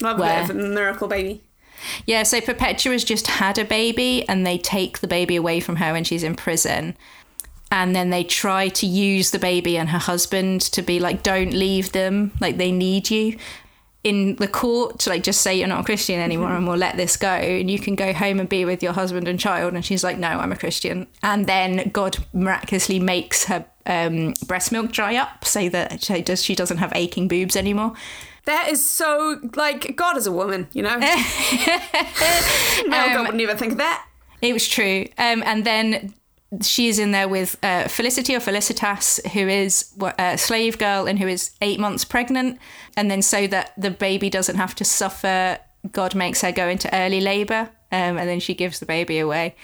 Love 0.00 0.18
Where? 0.20 0.44
a 0.44 0.46
bit 0.46 0.50
of 0.50 0.50
a 0.50 0.68
miracle 0.68 1.08
baby. 1.08 1.42
Yeah, 2.06 2.22
so 2.22 2.40
Perpetua's 2.40 3.04
just 3.04 3.26
had 3.26 3.58
a 3.58 3.64
baby 3.64 4.28
and 4.28 4.46
they 4.46 4.58
take 4.58 4.98
the 4.98 5.08
baby 5.08 5.36
away 5.36 5.60
from 5.60 5.76
her 5.76 5.92
when 5.92 6.04
she's 6.04 6.22
in 6.22 6.34
prison. 6.34 6.96
And 7.70 7.96
then 7.96 8.10
they 8.10 8.22
try 8.24 8.68
to 8.68 8.86
use 8.86 9.32
the 9.32 9.38
baby 9.38 9.76
and 9.76 9.88
her 9.88 9.98
husband 9.98 10.60
to 10.62 10.82
be 10.82 11.00
like, 11.00 11.22
don't 11.22 11.52
leave 11.52 11.92
them, 11.92 12.32
like 12.40 12.58
they 12.58 12.70
need 12.70 13.10
you. 13.10 13.38
In 14.04 14.36
the 14.36 14.46
court, 14.46 15.00
to 15.00 15.10
like 15.10 15.24
just 15.24 15.40
say 15.40 15.58
you're 15.58 15.66
not 15.66 15.80
a 15.80 15.84
Christian 15.84 16.20
anymore 16.20 16.52
and 16.52 16.68
we'll 16.68 16.76
let 16.76 16.96
this 16.96 17.16
go 17.16 17.26
and 17.26 17.68
you 17.68 17.80
can 17.80 17.96
go 17.96 18.12
home 18.12 18.38
and 18.38 18.48
be 18.48 18.64
with 18.64 18.84
your 18.84 18.92
husband 18.92 19.26
and 19.26 19.38
child. 19.38 19.74
And 19.74 19.84
she's 19.84 20.04
like, 20.04 20.16
no, 20.16 20.28
I'm 20.28 20.52
a 20.52 20.56
Christian. 20.56 21.08
And 21.24 21.46
then 21.48 21.90
God 21.92 22.18
miraculously 22.32 23.00
makes 23.00 23.46
her 23.46 23.66
um, 23.84 24.34
breast 24.46 24.70
milk 24.70 24.92
dry 24.92 25.16
up 25.16 25.44
so 25.44 25.68
that 25.70 26.04
she, 26.04 26.22
does, 26.22 26.44
she 26.44 26.54
doesn't 26.54 26.76
have 26.76 26.92
aching 26.94 27.26
boobs 27.26 27.56
anymore. 27.56 27.94
That 28.46 28.68
is 28.68 28.88
so 28.88 29.40
like 29.54 29.96
God 29.96 30.16
is 30.16 30.26
a 30.26 30.32
woman, 30.32 30.68
you 30.72 30.82
know. 30.82 30.96
Male 30.98 31.14
God 32.88 33.26
would 33.26 33.34
never 33.34 33.54
think 33.54 33.72
of 33.72 33.78
that. 33.78 34.06
It 34.40 34.52
was 34.52 34.68
true. 34.68 35.06
Um, 35.18 35.42
and 35.44 35.64
then 35.64 36.14
she 36.62 36.88
is 36.88 36.98
in 36.98 37.10
there 37.10 37.28
with 37.28 37.56
uh, 37.62 37.88
Felicity 37.88 38.34
or 38.34 38.40
Felicitas, 38.40 39.20
who 39.32 39.48
is 39.48 39.92
a 40.18 40.38
slave 40.38 40.78
girl 40.78 41.06
and 41.06 41.18
who 41.18 41.26
is 41.26 41.50
eight 41.60 41.80
months 41.80 42.04
pregnant. 42.04 42.58
And 42.96 43.10
then 43.10 43.22
so 43.22 43.46
that 43.48 43.72
the 43.76 43.90
baby 43.90 44.30
doesn't 44.30 44.56
have 44.56 44.74
to 44.76 44.84
suffer, 44.84 45.58
God 45.90 46.14
makes 46.14 46.42
her 46.42 46.52
go 46.52 46.68
into 46.68 46.94
early 46.94 47.20
labor. 47.20 47.70
Um, 47.92 48.16
and 48.16 48.28
then 48.28 48.40
she 48.40 48.54
gives 48.54 48.78
the 48.78 48.86
baby 48.86 49.18
away. 49.18 49.56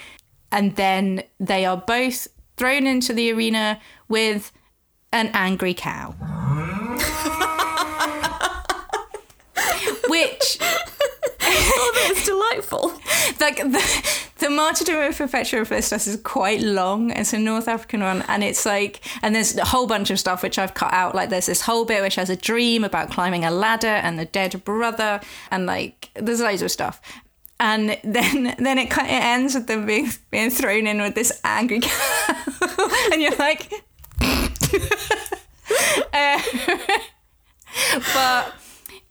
And 0.51 0.77
then 0.77 1.23
they 1.39 1.65
are 1.65 1.77
both 1.77 2.29
thrown 2.57 2.87
into 2.87 3.13
the 3.13 3.33
arena 3.33 3.81
with 4.09 4.53
an 5.13 5.31
angry 5.35 5.75
cow. 5.75 6.15
Which 10.13 10.59
Oh, 11.45 12.07
that's 12.09 12.25
delightful. 12.27 12.93
like 13.41 13.57
the, 13.57 13.83
the 14.39 14.51
martyrdom 14.51 15.01
of 15.01 15.17
Perpetua 15.17 15.65
Felicitas 15.65 16.07
is 16.07 16.21
quite 16.23 16.61
long. 16.61 17.11
It's 17.11 17.33
a 17.33 17.39
North 17.39 17.67
African 17.69 18.01
one, 18.01 18.23
and 18.29 18.45
it's 18.45 18.65
like, 18.65 19.01
and 19.23 19.35
there's 19.35 19.57
a 19.57 19.65
whole 19.65 19.87
bunch 19.87 20.11
of 20.11 20.19
stuff 20.19 20.43
which 20.43 20.59
I've 20.59 20.75
cut 20.75 20.93
out. 20.93 21.15
Like 21.15 21.31
there's 21.31 21.47
this 21.47 21.63
whole 21.63 21.85
bit 21.85 22.03
which 22.03 22.15
has 22.17 22.31
a 22.31 22.37
dream 22.37 22.85
about 22.85 23.11
climbing 23.11 23.45
a 23.45 23.51
ladder 23.51 23.87
and 23.87 24.21
a 24.21 24.25
dead 24.25 24.63
brother, 24.65 25.21
and 25.51 25.67
like 25.67 26.11
there's 26.15 26.41
loads 26.41 26.63
of 26.63 26.71
stuff. 26.71 27.01
And 27.59 27.99
then 28.05 28.55
then 28.59 28.79
it 28.79 28.91
kind 28.91 29.09
of 29.09 29.15
ends 29.15 29.55
with 29.55 29.67
them 29.67 29.87
being 29.87 30.11
being 30.31 30.51
thrown 30.51 30.87
in 30.87 31.01
with 31.01 31.15
this 31.15 31.41
angry 31.45 31.81
cow, 31.81 32.35
and 33.13 33.21
you're 33.23 33.37
like. 33.37 33.73
Uh, 36.15 36.39
but 38.15 38.55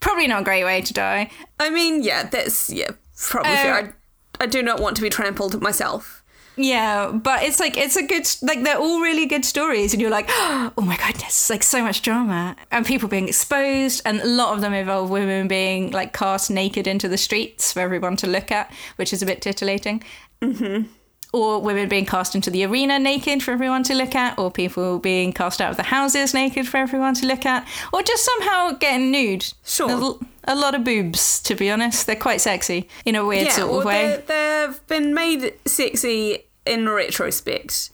probably 0.02 0.28
not 0.28 0.42
a 0.42 0.44
great 0.44 0.66
way 0.66 0.82
to 0.82 0.94
die. 0.94 1.32
I 1.60 1.70
mean, 1.70 2.04
yeah, 2.04 2.24
that's 2.24 2.70
yeah, 2.70 2.92
probably 3.30 3.52
Uh, 3.54 3.56
fair. 3.56 3.96
I, 4.40 4.44
I 4.44 4.48
do 4.48 4.62
not 4.62 4.80
want 4.82 4.98
to 4.98 5.02
be 5.02 5.10
trampled 5.10 5.62
myself. 5.62 6.18
Yeah, 6.58 7.12
but 7.14 7.44
it's 7.44 7.60
like 7.62 7.78
it's 7.78 7.96
a 7.96 8.06
good 8.06 8.28
like 8.42 8.64
they're 8.64 8.78
all 8.78 9.00
really 9.00 9.26
good 9.26 9.46
stories, 9.46 9.94
and 9.94 10.02
you're 10.02 10.12
like, 10.12 10.26
oh 10.30 10.74
my 10.78 10.98
goodness, 10.98 11.50
like 11.50 11.64
so 11.64 11.82
much 11.82 12.02
drama 12.02 12.56
and 12.72 12.86
people 12.86 13.08
being 13.08 13.30
exposed, 13.30 14.02
and 14.06 14.20
a 14.20 14.28
lot 14.28 14.54
of 14.54 14.60
them 14.62 14.74
involve 14.74 15.10
women 15.10 15.48
being 15.48 15.92
like 15.92 16.12
cast 16.14 16.52
naked 16.52 16.88
into 16.88 17.08
the 17.08 17.18
streets 17.18 17.72
for 17.72 17.80
everyone 17.80 18.18
to 18.18 18.28
look 18.28 18.52
at, 18.52 18.72
which 18.98 19.14
is 19.14 19.22
a 19.22 19.26
bit 19.26 19.42
titillating. 19.42 20.04
Mm-hmm. 20.42 20.88
Or 21.34 21.60
women 21.62 21.88
being 21.88 22.06
cast 22.06 22.36
into 22.36 22.50
the 22.50 22.66
arena 22.66 23.00
naked 23.00 23.42
for 23.42 23.52
everyone 23.52 23.84
to 23.84 23.94
look 23.94 24.16
at, 24.16 24.38
or 24.38 24.52
people 24.52 25.00
being 25.00 25.32
cast 25.32 25.62
out 25.62 25.72
of 25.72 25.78
the 25.78 25.84
houses 25.84 26.34
naked 26.34 26.68
for 26.68 26.78
everyone 26.78 27.14
to 27.14 27.26
look 27.26 27.46
at, 27.46 27.66
or 27.94 28.02
just 28.04 28.26
somehow 28.26 28.72
getting 28.72 29.12
nude. 29.12 29.46
Sure. 29.64 30.20
A, 30.46 30.54
a 30.54 30.56
lot 30.56 30.76
of 30.76 30.84
boobs, 30.84 31.40
to 31.44 31.56
be 31.56 31.70
honest. 31.72 32.06
They're 32.06 32.16
quite 32.18 32.42
sexy 32.42 32.90
in 33.06 33.16
a 33.16 33.26
weird 33.26 33.48
yeah, 33.48 33.54
sort 33.54 33.80
of 33.80 33.86
way. 33.86 34.22
they- 34.28 34.66
they've 34.68 34.88
been 34.88 35.14
made 35.14 35.54
sexy 35.66 36.46
in 36.66 36.88
retrospect. 36.90 37.90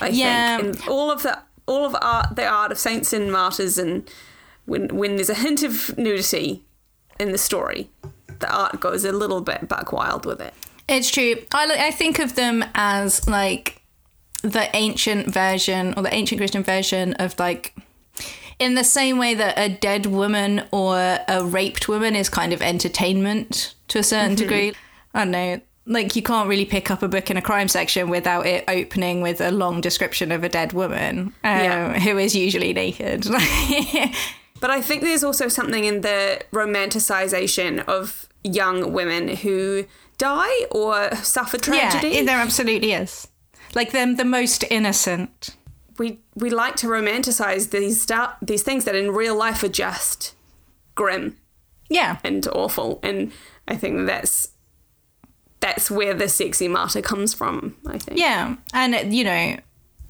I 0.00 0.08
Yeah. 0.08 0.56
think, 0.58 0.78
and 0.80 0.88
all 0.88 1.10
of 1.10 1.22
the 1.22 1.38
all 1.66 1.84
of 1.84 1.94
art, 2.00 2.34
the 2.36 2.46
art 2.46 2.72
of 2.72 2.78
saints 2.78 3.12
and 3.12 3.30
martyrs, 3.30 3.76
and 3.76 4.08
when 4.64 4.88
when 4.88 5.16
there's 5.16 5.28
a 5.30 5.34
hint 5.34 5.62
of 5.62 5.96
nudity 5.98 6.64
in 7.20 7.32
the 7.32 7.38
story, 7.38 7.90
the 8.38 8.50
art 8.50 8.80
goes 8.80 9.04
a 9.04 9.12
little 9.12 9.40
bit 9.42 9.68
back 9.68 9.92
wild 9.92 10.24
with 10.24 10.40
it. 10.40 10.54
It's 10.88 11.10
true. 11.10 11.36
I, 11.52 11.88
I 11.88 11.90
think 11.90 12.18
of 12.18 12.34
them 12.34 12.64
as 12.74 13.26
like 13.28 13.82
the 14.42 14.74
ancient 14.74 15.32
version 15.32 15.94
or 15.96 16.02
the 16.02 16.14
ancient 16.14 16.38
Christian 16.40 16.62
version 16.62 17.14
of 17.14 17.38
like, 17.38 17.74
in 18.58 18.74
the 18.74 18.84
same 18.84 19.18
way 19.18 19.34
that 19.34 19.58
a 19.58 19.68
dead 19.68 20.06
woman 20.06 20.64
or 20.72 20.96
a 21.28 21.44
raped 21.44 21.88
woman 21.88 22.16
is 22.16 22.28
kind 22.28 22.52
of 22.52 22.62
entertainment 22.62 23.74
to 23.88 23.98
a 23.98 24.02
certain 24.02 24.34
degree. 24.34 24.72
I 25.14 25.20
don't 25.24 25.30
know. 25.30 25.60
Like, 25.86 26.14
you 26.16 26.22
can't 26.22 26.48
really 26.48 26.66
pick 26.66 26.90
up 26.90 27.02
a 27.02 27.08
book 27.08 27.30
in 27.30 27.36
a 27.38 27.42
crime 27.42 27.68
section 27.68 28.10
without 28.10 28.44
it 28.46 28.62
opening 28.68 29.22
with 29.22 29.40
a 29.40 29.50
long 29.50 29.80
description 29.80 30.30
of 30.32 30.44
a 30.44 30.48
dead 30.48 30.74
woman 30.74 31.18
um, 31.18 31.32
Yeah. 31.44 31.98
who 31.98 32.18
is 32.18 32.34
usually 32.36 32.72
naked. 32.72 33.26
But 34.60 34.70
I 34.70 34.82
think 34.82 35.02
there's 35.02 35.22
also 35.22 35.46
something 35.48 35.84
in 35.84 36.00
the 36.00 36.40
romanticization 36.52 37.84
of 37.86 38.28
young 38.42 38.92
women 38.92 39.28
who 39.36 39.84
die 40.18 40.66
or 40.70 41.14
suffer 41.16 41.56
tragedy. 41.58 42.08
yeah, 42.16 42.22
there 42.24 42.38
absolutely 42.38 42.92
is. 42.92 43.28
Like, 43.74 43.92
them 43.92 44.16
the 44.16 44.24
most 44.24 44.64
innocent. 44.70 45.50
we 45.98 46.18
we 46.34 46.48
like 46.50 46.76
to 46.76 46.86
romanticize 46.86 47.70
these 47.70 48.00
sta- 48.00 48.36
these 48.42 48.62
things 48.62 48.84
that 48.84 48.94
in 48.94 49.10
real 49.10 49.34
life 49.36 49.62
are 49.64 49.68
just 49.68 50.34
grim 50.94 51.36
Yeah. 51.88 52.18
and 52.24 52.46
awful, 52.48 53.00
and 53.02 53.32
I 53.66 53.76
think 53.76 54.06
that's 54.06 54.50
that's 55.60 55.90
where 55.90 56.14
the 56.14 56.28
sexy 56.28 56.68
martyr 56.68 57.02
comes 57.02 57.34
from. 57.34 57.74
I 57.86 57.98
think. 57.98 58.18
Yeah, 58.18 58.56
and 58.72 58.94
it- 58.94 59.06
you 59.12 59.24
know, 59.24 59.56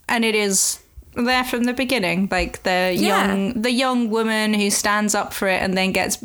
and 0.09 0.25
it 0.25 0.35
is 0.35 0.79
there 1.15 1.43
from 1.45 1.65
the 1.65 1.73
beginning. 1.73 2.29
Like 2.31 2.63
the 2.65 2.93
Yeah. 2.95 3.27
young, 3.29 3.63
the 3.63 3.71
young 3.73 4.11
woman 4.11 4.55
who 4.55 4.71
stands 4.71 5.15
up 5.15 5.33
for 5.33 5.49
it 5.49 5.63
and 5.63 5.77
then 5.77 5.93
gets 5.93 6.19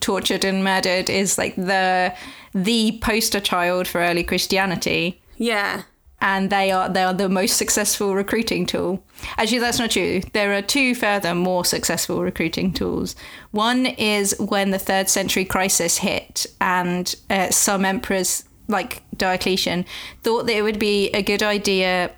tortured 0.00 0.44
and 0.44 0.64
murdered 0.64 1.08
is 1.08 1.38
like 1.38 1.54
the 1.56 2.12
the 2.54 2.98
poster 3.02 3.40
child 3.40 3.88
for 3.88 4.00
early 4.00 4.22
Christianity. 4.24 5.20
Yeah. 5.36 5.82
And 6.20 6.48
they 6.48 6.70
are 6.70 6.88
they 6.88 7.02
are 7.02 7.12
the 7.12 7.28
most 7.28 7.56
successful 7.58 8.14
recruiting 8.14 8.64
tool. 8.64 9.04
Actually, 9.36 9.58
that's 9.58 9.78
not 9.78 9.90
true. 9.90 10.22
There 10.32 10.54
are 10.54 10.62
two 10.62 10.94
further 10.94 11.34
more 11.34 11.64
successful 11.66 12.22
recruiting 12.22 12.72
tools. 12.72 13.14
One 13.50 13.84
is 13.84 14.34
when 14.38 14.70
the 14.70 14.78
third 14.78 15.10
century 15.10 15.44
crisis 15.44 15.98
hit, 15.98 16.46
and 16.62 17.14
uh, 17.28 17.50
some 17.50 17.84
emperors 17.84 18.44
like 18.68 19.02
Diocletian 19.14 19.84
thought 20.22 20.46
that 20.46 20.56
it 20.56 20.62
would 20.62 20.78
be 20.78 21.10
a 21.10 21.22
good 21.22 21.42
idea 21.42 22.12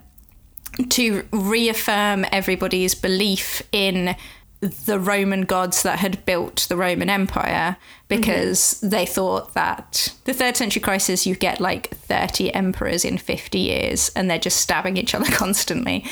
to 0.90 1.26
reaffirm 1.32 2.24
everybody's 2.30 2.94
belief 2.94 3.62
in 3.72 4.14
the 4.60 4.98
Roman 4.98 5.42
gods 5.42 5.82
that 5.82 5.98
had 5.98 6.24
built 6.24 6.66
the 6.68 6.76
Roman 6.76 7.10
Empire 7.10 7.76
mhm. 7.76 8.08
because 8.08 8.80
they 8.80 9.04
thought 9.04 9.54
that 9.54 10.14
the 10.24 10.32
third 10.32 10.56
century 10.56 10.80
crisis, 10.80 11.26
you 11.26 11.34
get 11.34 11.60
like 11.60 11.90
30 11.90 12.54
emperors 12.54 13.04
in 13.04 13.18
50 13.18 13.58
years 13.58 14.10
and 14.16 14.30
they're 14.30 14.38
just 14.38 14.60
stabbing 14.60 14.96
each 14.96 15.14
other 15.14 15.30
constantly. 15.30 16.04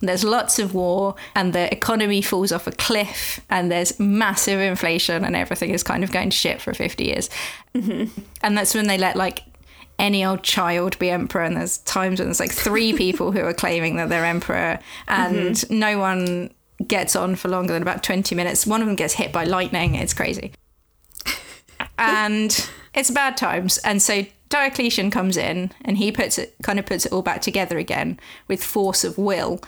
There's 0.00 0.24
lots 0.24 0.58
of 0.58 0.74
war 0.74 1.14
and 1.34 1.52
the 1.52 1.72
economy 1.72 2.22
falls 2.22 2.50
off 2.50 2.66
a 2.66 2.72
cliff 2.72 3.40
and 3.48 3.70
there's 3.70 3.98
massive 4.00 4.60
inflation 4.60 5.24
and 5.24 5.36
everything 5.36 5.70
is 5.70 5.82
kind 5.82 6.02
of 6.02 6.10
going 6.10 6.30
to 6.30 6.36
shit 6.36 6.60
for 6.60 6.74
50 6.74 7.04
years. 7.04 7.30
Mm-hmm. 7.74 8.20
And 8.42 8.58
that's 8.58 8.74
when 8.74 8.88
they 8.88 8.98
let 8.98 9.16
like 9.16 9.44
any 9.98 10.24
old 10.24 10.42
child 10.42 10.98
be 10.98 11.10
emperor 11.10 11.44
and 11.44 11.56
there's 11.56 11.78
times 11.78 12.18
when 12.18 12.26
there's 12.26 12.40
like 12.40 12.52
three 12.52 12.92
people 12.96 13.30
who 13.30 13.40
are 13.40 13.54
claiming 13.54 13.96
that 13.96 14.08
they're 14.08 14.24
emperor 14.24 14.80
and 15.06 15.54
mm-hmm. 15.54 15.78
no 15.78 15.98
one 15.98 16.50
gets 16.88 17.16
on 17.16 17.36
for 17.36 17.48
longer 17.48 17.72
than 17.72 17.82
about 17.82 18.02
20 18.02 18.34
minutes. 18.34 18.66
One 18.66 18.80
of 18.80 18.86
them 18.86 18.96
gets 18.96 19.14
hit 19.14 19.32
by 19.32 19.44
lightning. 19.44 19.94
It's 19.94 20.14
crazy. 20.14 20.52
And 21.98 22.68
it's 22.94 23.10
bad 23.10 23.36
times. 23.36 23.78
And 23.78 24.02
so 24.02 24.24
diocletian 24.48 25.10
comes 25.10 25.36
in 25.36 25.72
and 25.84 25.96
he 25.96 26.12
puts 26.12 26.36
it 26.38 26.54
kind 26.62 26.78
of 26.78 26.86
puts 26.86 27.06
it 27.06 27.12
all 27.12 27.22
back 27.22 27.40
together 27.40 27.78
again 27.78 28.18
with 28.48 28.62
force 28.62 29.02
of 29.02 29.16
will 29.16 29.60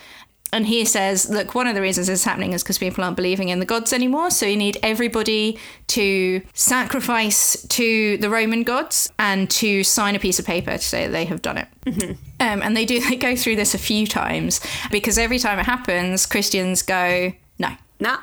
and 0.55 0.67
he 0.67 0.85
says, 0.85 1.29
look, 1.29 1.55
one 1.55 1.67
of 1.67 1.75
the 1.75 1.81
reasons 1.81 2.07
this 2.07 2.21
is 2.21 2.25
happening 2.25 2.53
is 2.53 2.63
because 2.63 2.79
people 2.79 3.03
aren't 3.03 3.17
believing 3.17 3.49
in 3.49 3.59
the 3.59 3.67
gods 3.67 3.93
anymore. 3.93 4.31
So 4.31 4.47
you 4.47 4.57
need 4.57 4.79
everybody 4.85 5.59
to 5.89 6.41
sacrifice 6.53 7.61
to 7.71 8.17
the 8.19 8.31
Roman 8.31 8.63
gods 8.63 9.13
and 9.19 9.51
to 9.51 9.83
sign 9.83 10.15
a 10.15 10.21
piece 10.21 10.39
of 10.39 10.47
paper 10.47 10.71
to 10.71 10.79
say 10.79 11.09
they 11.09 11.25
have 11.25 11.43
done 11.43 11.59
it. 11.59 11.69
Um, 12.41 12.63
and 12.63 12.77
they 12.77 12.85
do, 12.85 13.01
they 13.01 13.17
go 13.17 13.35
through 13.35 13.57
this 13.57 13.75
a 13.75 13.79
few 13.79 14.07
times 14.07 14.61
because 14.91 15.19
every 15.19 15.39
time 15.39 15.59
it 15.59 15.67
happens, 15.67 16.25
Christians 16.25 16.83
go, 16.83 17.33
no, 17.59 17.71
Nah. 18.01 18.19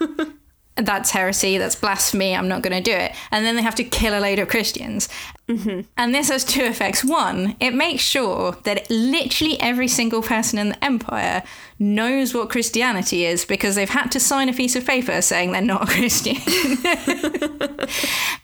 that's 0.76 1.10
heresy, 1.10 1.58
that's 1.58 1.76
blasphemy, 1.76 2.34
I'm 2.34 2.48
not 2.48 2.62
going 2.62 2.72
to 2.72 2.82
do 2.82 2.96
it. 2.96 3.12
And 3.30 3.44
then 3.44 3.56
they 3.56 3.62
have 3.62 3.74
to 3.76 3.84
kill 3.84 4.18
a 4.18 4.20
load 4.20 4.38
of 4.38 4.48
Christians. 4.48 5.08
Mm-hmm. 5.48 5.82
And 5.96 6.14
this 6.14 6.30
has 6.30 6.44
two 6.44 6.62
effects. 6.62 7.04
One, 7.04 7.56
it 7.60 7.74
makes 7.74 8.02
sure 8.02 8.52
that 8.64 8.88
literally 8.90 9.60
every 9.60 9.88
single 9.88 10.22
person 10.22 10.58
in 10.58 10.70
the 10.70 10.84
empire 10.84 11.42
knows 11.78 12.32
what 12.32 12.48
Christianity 12.48 13.24
is 13.24 13.44
because 13.44 13.74
they've 13.74 13.88
had 13.88 14.10
to 14.12 14.20
sign 14.20 14.48
a 14.48 14.52
piece 14.52 14.76
of 14.76 14.86
paper 14.86 15.20
saying 15.20 15.52
they're 15.52 15.60
not 15.60 15.88
a 15.88 15.92
Christian. 15.92 16.36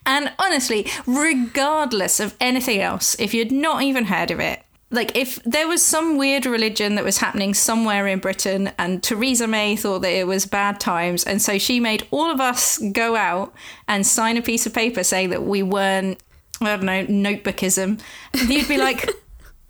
and 0.06 0.32
honestly, 0.38 0.86
regardless 1.06 2.20
of 2.20 2.36
anything 2.40 2.80
else, 2.80 3.18
if 3.18 3.32
you'd 3.32 3.52
not 3.52 3.82
even 3.82 4.06
heard 4.06 4.30
of 4.30 4.40
it, 4.40 4.62
like 4.90 5.14
if 5.16 5.42
there 5.44 5.68
was 5.68 5.82
some 5.84 6.16
weird 6.16 6.46
religion 6.46 6.94
that 6.94 7.04
was 7.04 7.18
happening 7.18 7.52
somewhere 7.54 8.06
in 8.06 8.18
Britain 8.20 8.70
and 8.78 9.02
Theresa 9.02 9.46
May 9.46 9.76
thought 9.76 10.00
that 10.00 10.12
it 10.12 10.26
was 10.26 10.46
bad 10.46 10.80
times 10.80 11.24
and 11.24 11.42
so 11.42 11.58
she 11.58 11.78
made 11.80 12.06
all 12.10 12.30
of 12.30 12.40
us 12.40 12.78
go 12.92 13.14
out 13.16 13.52
and 13.86 14.06
sign 14.06 14.36
a 14.36 14.42
piece 14.42 14.64
of 14.66 14.72
paper 14.72 15.04
saying 15.04 15.30
that 15.30 15.42
we 15.42 15.62
weren't 15.62 16.22
I 16.60 16.76
don't 16.76 16.84
know 16.84 17.04
notebookism 17.06 18.00
you'd 18.48 18.68
be 18.68 18.78
like 18.88 19.08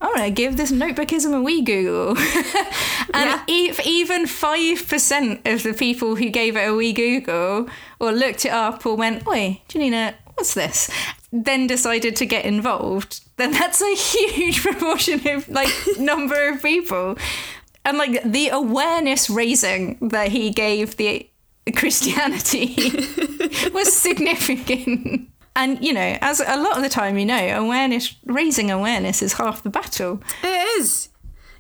I'm 0.01 0.15
gonna 0.15 0.31
give 0.31 0.57
this 0.57 0.71
notebookism 0.71 1.35
a 1.37 1.43
wee 1.43 1.63
Google 1.63 2.11
and 3.15 3.29
Yeah. 3.31 3.43
if 3.49 3.85
even 3.85 4.27
5% 4.27 5.53
of 5.53 5.65
the 5.65 5.75
people 5.75 6.15
who 6.15 6.31
gave 6.31 6.57
it 6.57 6.69
a 6.69 6.75
wee 6.75 6.93
Google 6.93 7.69
or 7.99 8.13
looked 8.13 8.45
it 8.45 8.53
up 8.53 8.87
or 8.87 8.95
went 8.97 9.27
oi 9.27 9.61
Janina 9.67 10.15
what's 10.35 10.55
this 10.55 10.89
then 11.33 11.67
decided 11.67 12.17
to 12.17 12.25
get 12.27 12.45
involved 12.45 13.21
then 13.37 13.53
that's 13.53 13.81
a 13.83 13.95
huge 13.95 14.63
proportion 14.67 15.27
of 15.29 15.49
like 15.49 15.69
number 15.99 16.49
of 16.49 16.63
people 16.63 17.17
and 17.85 17.99
like 17.99 18.23
the 18.25 18.49
awareness 18.49 19.29
raising 19.31 19.97
that 20.01 20.29
he 20.31 20.51
gave 20.51 20.97
the 20.97 21.29
christianity 21.77 22.75
was 23.73 23.93
significant 23.93 25.29
and 25.57 25.83
you 25.85 25.93
know 25.93 26.17
as 26.21 26.41
a 26.41 26.57
lot 26.57 26.77
of 26.77 26.83
the 26.83 26.89
time 26.89 27.19
you 27.19 27.27
know 27.27 27.49
awareness 27.59 28.15
raising 28.25 28.71
awareness 28.71 29.23
is 29.23 29.35
half 29.35 29.63
the 29.63 29.71
battle 29.71 30.23
It 30.43 30.81
is. 30.81 31.09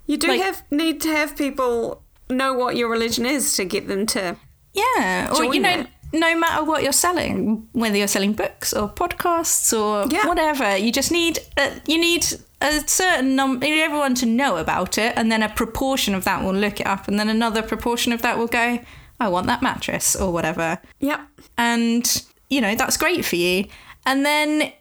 You 0.06 0.16
do 0.16 0.28
Like- 0.28 0.40
have 0.40 0.62
need 0.70 1.00
to 1.02 1.08
have 1.10 1.36
people 1.36 2.02
know 2.30 2.54
what 2.54 2.76
your 2.76 2.88
religion 2.88 3.26
is 3.26 3.52
to 3.56 3.64
get 3.66 3.88
them 3.88 4.06
to. 4.06 4.36
Yeah, 4.72 5.30
or 5.34 5.44
you 5.54 5.60
know, 5.60 5.80
it. 5.80 5.86
No 6.12 6.36
matter 6.38 6.64
what 6.64 6.82
you're 6.82 6.92
selling, 6.92 7.68
whether 7.72 7.96
you're 7.96 8.06
selling 8.08 8.32
books 8.32 8.72
or 8.72 8.88
podcasts 8.88 9.72
or 9.78 10.06
Yeah. 10.10 10.26
whatever, 10.26 10.76
you 10.76 10.90
just 10.92 11.10
need 11.12 11.38
a, 11.56 11.72
you 11.86 11.98
need 11.98 12.26
a 12.60 12.80
certain 12.88 13.36
number. 13.36 13.66
You 13.66 13.74
need 13.76 13.82
everyone 13.82 14.14
to 14.16 14.26
know 14.26 14.56
about 14.56 14.98
it, 14.98 15.12
and 15.16 15.30
then 15.30 15.42
a 15.42 15.48
proportion 15.48 16.14
of 16.14 16.24
that 16.24 16.42
will 16.42 16.54
look 16.54 16.80
it 16.80 16.86
up, 16.86 17.08
and 17.08 17.18
then 17.18 17.28
another 17.28 17.62
proportion 17.62 18.12
of 18.12 18.22
that 18.22 18.38
will 18.38 18.46
go, 18.48 18.80
"I 19.20 19.28
want 19.28 19.46
that 19.46 19.62
mattress" 19.62 20.16
or 20.16 20.32
whatever, 20.32 20.78
Yep. 21.00 21.20
and 21.56 22.22
you 22.50 22.60
know 22.60 22.74
that's 22.74 22.96
great 22.96 23.24
for 23.24 23.36
you. 23.36 23.66
And 24.06 24.24
then 24.24 24.72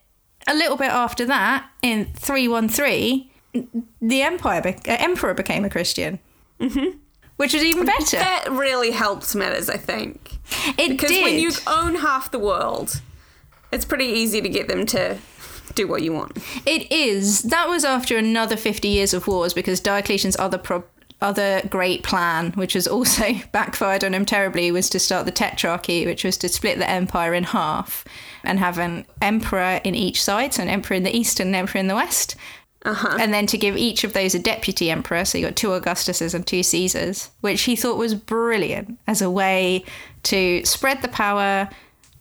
a 0.47 0.55
little 0.55 0.78
bit 0.78 0.89
after 0.91 1.25
that, 1.25 1.65
in 1.82 2.05
three 2.15 2.47
one 2.47 2.69
three, 2.69 3.30
the 4.01 4.21
empire 4.21 4.61
be- 4.61 4.89
uh, 4.89 4.97
emperor 4.99 5.34
became 5.34 5.65
a 5.65 5.69
Christian. 5.69 6.19
Mm-hmm. 6.61 6.97
Which 7.38 7.53
was 7.53 7.63
even 7.63 7.85
better. 7.85 8.17
That 8.17 8.51
really 8.51 8.91
helps 8.91 9.35
matters, 9.35 9.69
I 9.69 9.77
think. 9.77 10.33
It 10.77 10.89
Because 10.89 11.09
did. 11.09 11.23
when 11.23 11.39
you 11.39 11.51
own 11.67 11.95
half 11.95 12.31
the 12.31 12.39
world, 12.39 13.01
it's 13.71 13.85
pretty 13.85 14.05
easy 14.05 14.41
to 14.41 14.49
get 14.49 14.67
them 14.67 14.85
to 14.88 15.17
do 15.75 15.88
what 15.88 16.01
you 16.01 16.13
want. 16.13 16.38
It 16.65 16.91
is. 16.91 17.43
That 17.43 17.69
was 17.69 17.85
after 17.85 18.17
another 18.17 18.57
50 18.57 18.88
years 18.88 19.13
of 19.13 19.27
wars 19.27 19.53
because 19.53 19.79
Diocletian's 19.79 20.38
other 20.39 20.57
pro- 20.57 20.83
other 21.19 21.61
great 21.69 22.03
plan, 22.03 22.51
which 22.51 22.75
was 22.75 22.88
also 22.88 23.25
backfired 23.51 24.03
on 24.03 24.13
him 24.13 24.25
terribly, 24.25 24.71
was 24.71 24.89
to 24.89 24.99
start 24.99 25.25
the 25.25 25.31
Tetrarchy, 25.31 26.05
which 26.05 26.23
was 26.23 26.38
to 26.38 26.49
split 26.49 26.77
the 26.77 26.89
empire 26.89 27.33
in 27.33 27.43
half 27.43 28.05
and 28.43 28.59
have 28.59 28.77
an 28.77 29.05
emperor 29.21 29.81
in 29.83 29.95
each 29.95 30.21
side, 30.21 30.53
so 30.53 30.61
an 30.63 30.69
emperor 30.69 30.95
in 30.95 31.03
the 31.03 31.15
east 31.15 31.39
and 31.39 31.49
an 31.49 31.55
emperor 31.55 31.79
in 31.79 31.88
the 31.88 31.95
west. 31.95 32.35
And 32.88 33.33
then 33.33 33.45
to 33.47 33.57
give 33.57 33.75
each 33.77 34.03
of 34.03 34.13
those 34.13 34.35
a 34.35 34.39
deputy 34.39 34.89
emperor. 34.89 35.25
So 35.25 35.38
you 35.38 35.45
got 35.45 35.55
two 35.55 35.69
Augustuses 35.69 36.33
and 36.33 36.45
two 36.45 36.63
Caesars, 36.63 37.29
which 37.41 37.63
he 37.63 37.75
thought 37.75 37.97
was 37.97 38.15
brilliant 38.15 38.99
as 39.07 39.21
a 39.21 39.29
way 39.29 39.83
to 40.23 40.63
spread 40.65 41.01
the 41.01 41.07
power, 41.07 41.69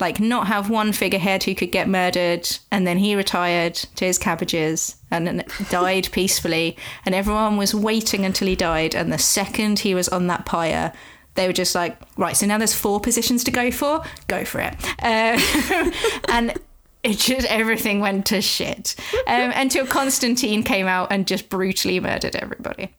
like 0.00 0.20
not 0.20 0.46
have 0.46 0.68
one 0.68 0.92
figurehead 0.92 1.44
who 1.44 1.54
could 1.54 1.72
get 1.72 1.88
murdered, 1.88 2.48
and 2.70 2.86
then 2.86 2.98
he 2.98 3.14
retired 3.14 3.74
to 3.74 4.04
his 4.04 4.18
cabbages 4.18 4.96
and 5.10 5.26
then 5.26 5.44
died 5.70 6.08
peacefully, 6.12 6.76
and 7.04 7.14
everyone 7.14 7.56
was 7.56 7.74
waiting 7.74 8.24
until 8.24 8.48
he 8.48 8.56
died, 8.56 8.94
and 8.94 9.12
the 9.12 9.18
second 9.18 9.80
he 9.80 9.94
was 9.94 10.08
on 10.08 10.26
that 10.26 10.46
pyre. 10.46 10.92
They 11.34 11.46
were 11.46 11.52
just 11.52 11.74
like, 11.74 11.98
right, 12.16 12.34
so 12.36 12.46
now 12.46 12.56
there's 12.56 12.74
four 12.74 12.98
positions 12.98 13.44
to 13.44 13.50
go 13.50 13.70
for, 13.70 14.02
go 14.26 14.44
for 14.44 14.60
it. 14.60 14.74
Uh, 15.02 15.38
and 16.28 16.54
it 17.02 17.18
just 17.18 17.46
everything 17.46 18.00
went 18.00 18.26
to 18.26 18.40
shit 18.40 18.96
um, 19.26 19.52
until 19.54 19.86
Constantine 19.86 20.62
came 20.62 20.86
out 20.86 21.12
and 21.12 21.26
just 21.26 21.48
brutally 21.48 22.00
murdered 22.00 22.36
everybody. 22.36 22.94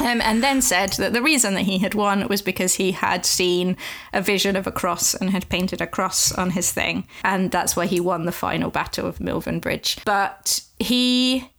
Um, 0.00 0.20
and 0.22 0.42
then 0.42 0.62
said 0.62 0.94
that 0.94 1.12
the 1.12 1.22
reason 1.22 1.54
that 1.54 1.62
he 1.62 1.78
had 1.78 1.94
won 1.94 2.26
was 2.26 2.40
because 2.40 2.74
he 2.74 2.92
had 2.92 3.26
seen 3.26 3.76
a 4.12 4.22
vision 4.22 4.56
of 4.56 4.66
a 4.66 4.72
cross 4.72 5.14
and 5.14 5.30
had 5.30 5.48
painted 5.48 5.80
a 5.80 5.86
cross 5.86 6.32
on 6.32 6.50
his 6.50 6.72
thing. 6.72 7.06
And 7.22 7.50
that's 7.50 7.76
why 7.76 7.86
he 7.86 8.00
won 8.00 8.24
the 8.24 8.32
final 8.32 8.70
battle 8.70 9.06
of 9.06 9.18
Milvian 9.18 9.60
Bridge. 9.60 9.98
But 10.04 10.62
he 10.78 11.50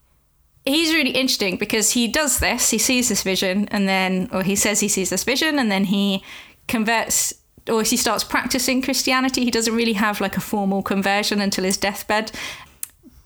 he's 0.65 0.93
really 0.93 1.11
interesting 1.11 1.57
because 1.57 1.91
he 1.91 2.07
does 2.07 2.39
this, 2.39 2.69
he 2.69 2.77
sees 2.77 3.09
this 3.09 3.21
vision, 3.21 3.67
and 3.69 3.87
then, 3.87 4.29
or 4.31 4.43
he 4.43 4.55
says 4.55 4.79
he 4.79 4.87
sees 4.87 5.09
this 5.09 5.23
vision, 5.23 5.59
and 5.59 5.71
then 5.71 5.85
he 5.85 6.23
converts 6.67 7.33
or 7.69 7.83
he 7.83 7.97
starts 7.97 8.23
practicing 8.23 8.81
Christianity. 8.81 9.43
He 9.43 9.51
doesn't 9.51 9.75
really 9.75 9.93
have 9.93 10.19
like 10.19 10.37
a 10.37 10.41
formal 10.41 10.83
conversion 10.83 11.39
until 11.39 11.63
his 11.63 11.77
deathbed. 11.77 12.31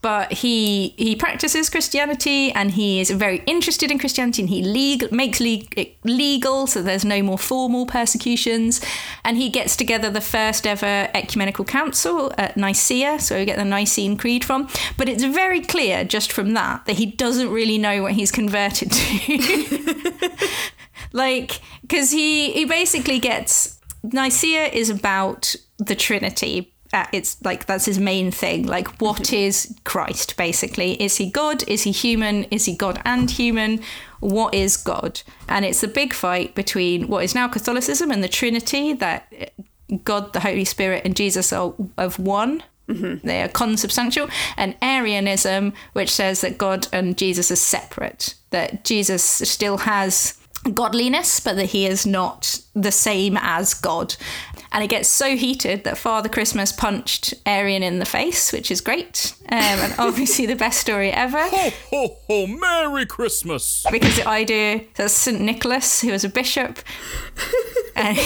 But 0.00 0.32
he 0.32 0.94
he 0.96 1.16
practices 1.16 1.68
Christianity 1.68 2.52
and 2.52 2.70
he 2.70 3.00
is 3.00 3.10
very 3.10 3.42
interested 3.46 3.90
in 3.90 3.98
Christianity 3.98 4.42
and 4.42 4.48
he 4.48 4.62
legal, 4.62 5.08
makes 5.10 5.40
le- 5.40 5.86
legal 6.04 6.68
so 6.68 6.82
there's 6.82 7.04
no 7.04 7.20
more 7.20 7.36
formal 7.36 7.84
persecutions 7.84 8.80
and 9.24 9.36
he 9.36 9.48
gets 9.48 9.74
together 9.74 10.08
the 10.08 10.20
first 10.20 10.68
ever 10.68 11.10
ecumenical 11.14 11.64
council 11.64 12.32
at 12.38 12.56
Nicaea 12.56 13.18
so 13.18 13.38
we 13.38 13.44
get 13.44 13.58
the 13.58 13.64
Nicene 13.64 14.16
Creed 14.16 14.44
from 14.44 14.68
but 14.96 15.08
it's 15.08 15.24
very 15.24 15.60
clear 15.60 16.04
just 16.04 16.30
from 16.30 16.54
that 16.54 16.86
that 16.86 16.96
he 16.96 17.06
doesn't 17.06 17.50
really 17.50 17.76
know 17.76 18.00
what 18.00 18.12
he's 18.12 18.30
converted 18.30 18.92
to 18.92 20.32
like 21.12 21.60
because 21.82 22.12
he 22.12 22.52
he 22.52 22.64
basically 22.64 23.18
gets 23.18 23.77
Nicaea 24.02 24.68
is 24.68 24.90
about 24.90 25.54
the 25.78 25.94
Trinity. 25.94 26.72
Uh, 26.92 27.04
it's 27.12 27.42
like 27.44 27.66
that's 27.66 27.84
his 27.84 27.98
main 27.98 28.30
thing. 28.30 28.66
Like, 28.66 29.00
what 29.00 29.32
is 29.32 29.76
Christ 29.84 30.36
basically? 30.36 30.92
Is 31.02 31.16
he 31.16 31.30
God? 31.30 31.62
Is 31.68 31.82
he 31.82 31.92
human? 31.92 32.44
Is 32.44 32.64
he 32.64 32.74
God 32.74 33.02
and 33.04 33.30
human? 33.30 33.80
What 34.20 34.54
is 34.54 34.76
God? 34.76 35.20
And 35.48 35.64
it's 35.64 35.82
a 35.82 35.88
big 35.88 36.14
fight 36.14 36.54
between 36.54 37.08
what 37.08 37.24
is 37.24 37.34
now 37.34 37.46
Catholicism 37.46 38.10
and 38.10 38.24
the 38.24 38.28
Trinity 38.28 38.94
that 38.94 39.52
God, 40.04 40.32
the 40.32 40.40
Holy 40.40 40.64
Spirit, 40.64 41.04
and 41.04 41.14
Jesus 41.14 41.52
are 41.52 41.74
of 41.98 42.18
one. 42.18 42.62
Mm-hmm. 42.88 43.26
They 43.26 43.42
are 43.42 43.48
consubstantial, 43.48 44.30
and 44.56 44.74
Arianism, 44.80 45.74
which 45.92 46.10
says 46.10 46.40
that 46.40 46.56
God 46.56 46.88
and 46.90 47.18
Jesus 47.18 47.50
are 47.50 47.56
separate, 47.56 48.34
that 48.48 48.82
Jesus 48.82 49.22
still 49.22 49.76
has 49.78 50.37
godliness, 50.74 51.40
but 51.40 51.56
that 51.56 51.66
he 51.66 51.86
is 51.86 52.06
not 52.06 52.60
the 52.74 52.92
same 52.92 53.36
as 53.40 53.74
God. 53.74 54.16
And 54.70 54.84
it 54.84 54.88
gets 54.88 55.08
so 55.08 55.36
heated 55.36 55.84
that 55.84 55.96
Father 55.96 56.28
Christmas 56.28 56.72
punched 56.72 57.32
Arian 57.46 57.82
in 57.82 58.00
the 58.00 58.04
face, 58.04 58.52
which 58.52 58.70
is 58.70 58.82
great. 58.82 59.32
Um, 59.50 59.58
and 59.58 59.94
obviously 59.98 60.44
the 60.44 60.56
best 60.56 60.78
story 60.80 61.10
ever. 61.10 61.40
Ho, 61.40 61.70
ho, 61.90 62.16
ho, 62.28 62.46
Merry 62.46 63.06
Christmas! 63.06 63.86
Because 63.90 64.16
the 64.16 64.28
idea 64.28 64.82
that 64.96 65.10
St. 65.10 65.40
Nicholas, 65.40 66.02
who 66.02 66.10
was 66.12 66.24
a 66.24 66.28
bishop, 66.28 66.80
and 67.96 68.16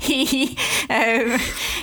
he 0.00 0.56
um, 0.88 1.38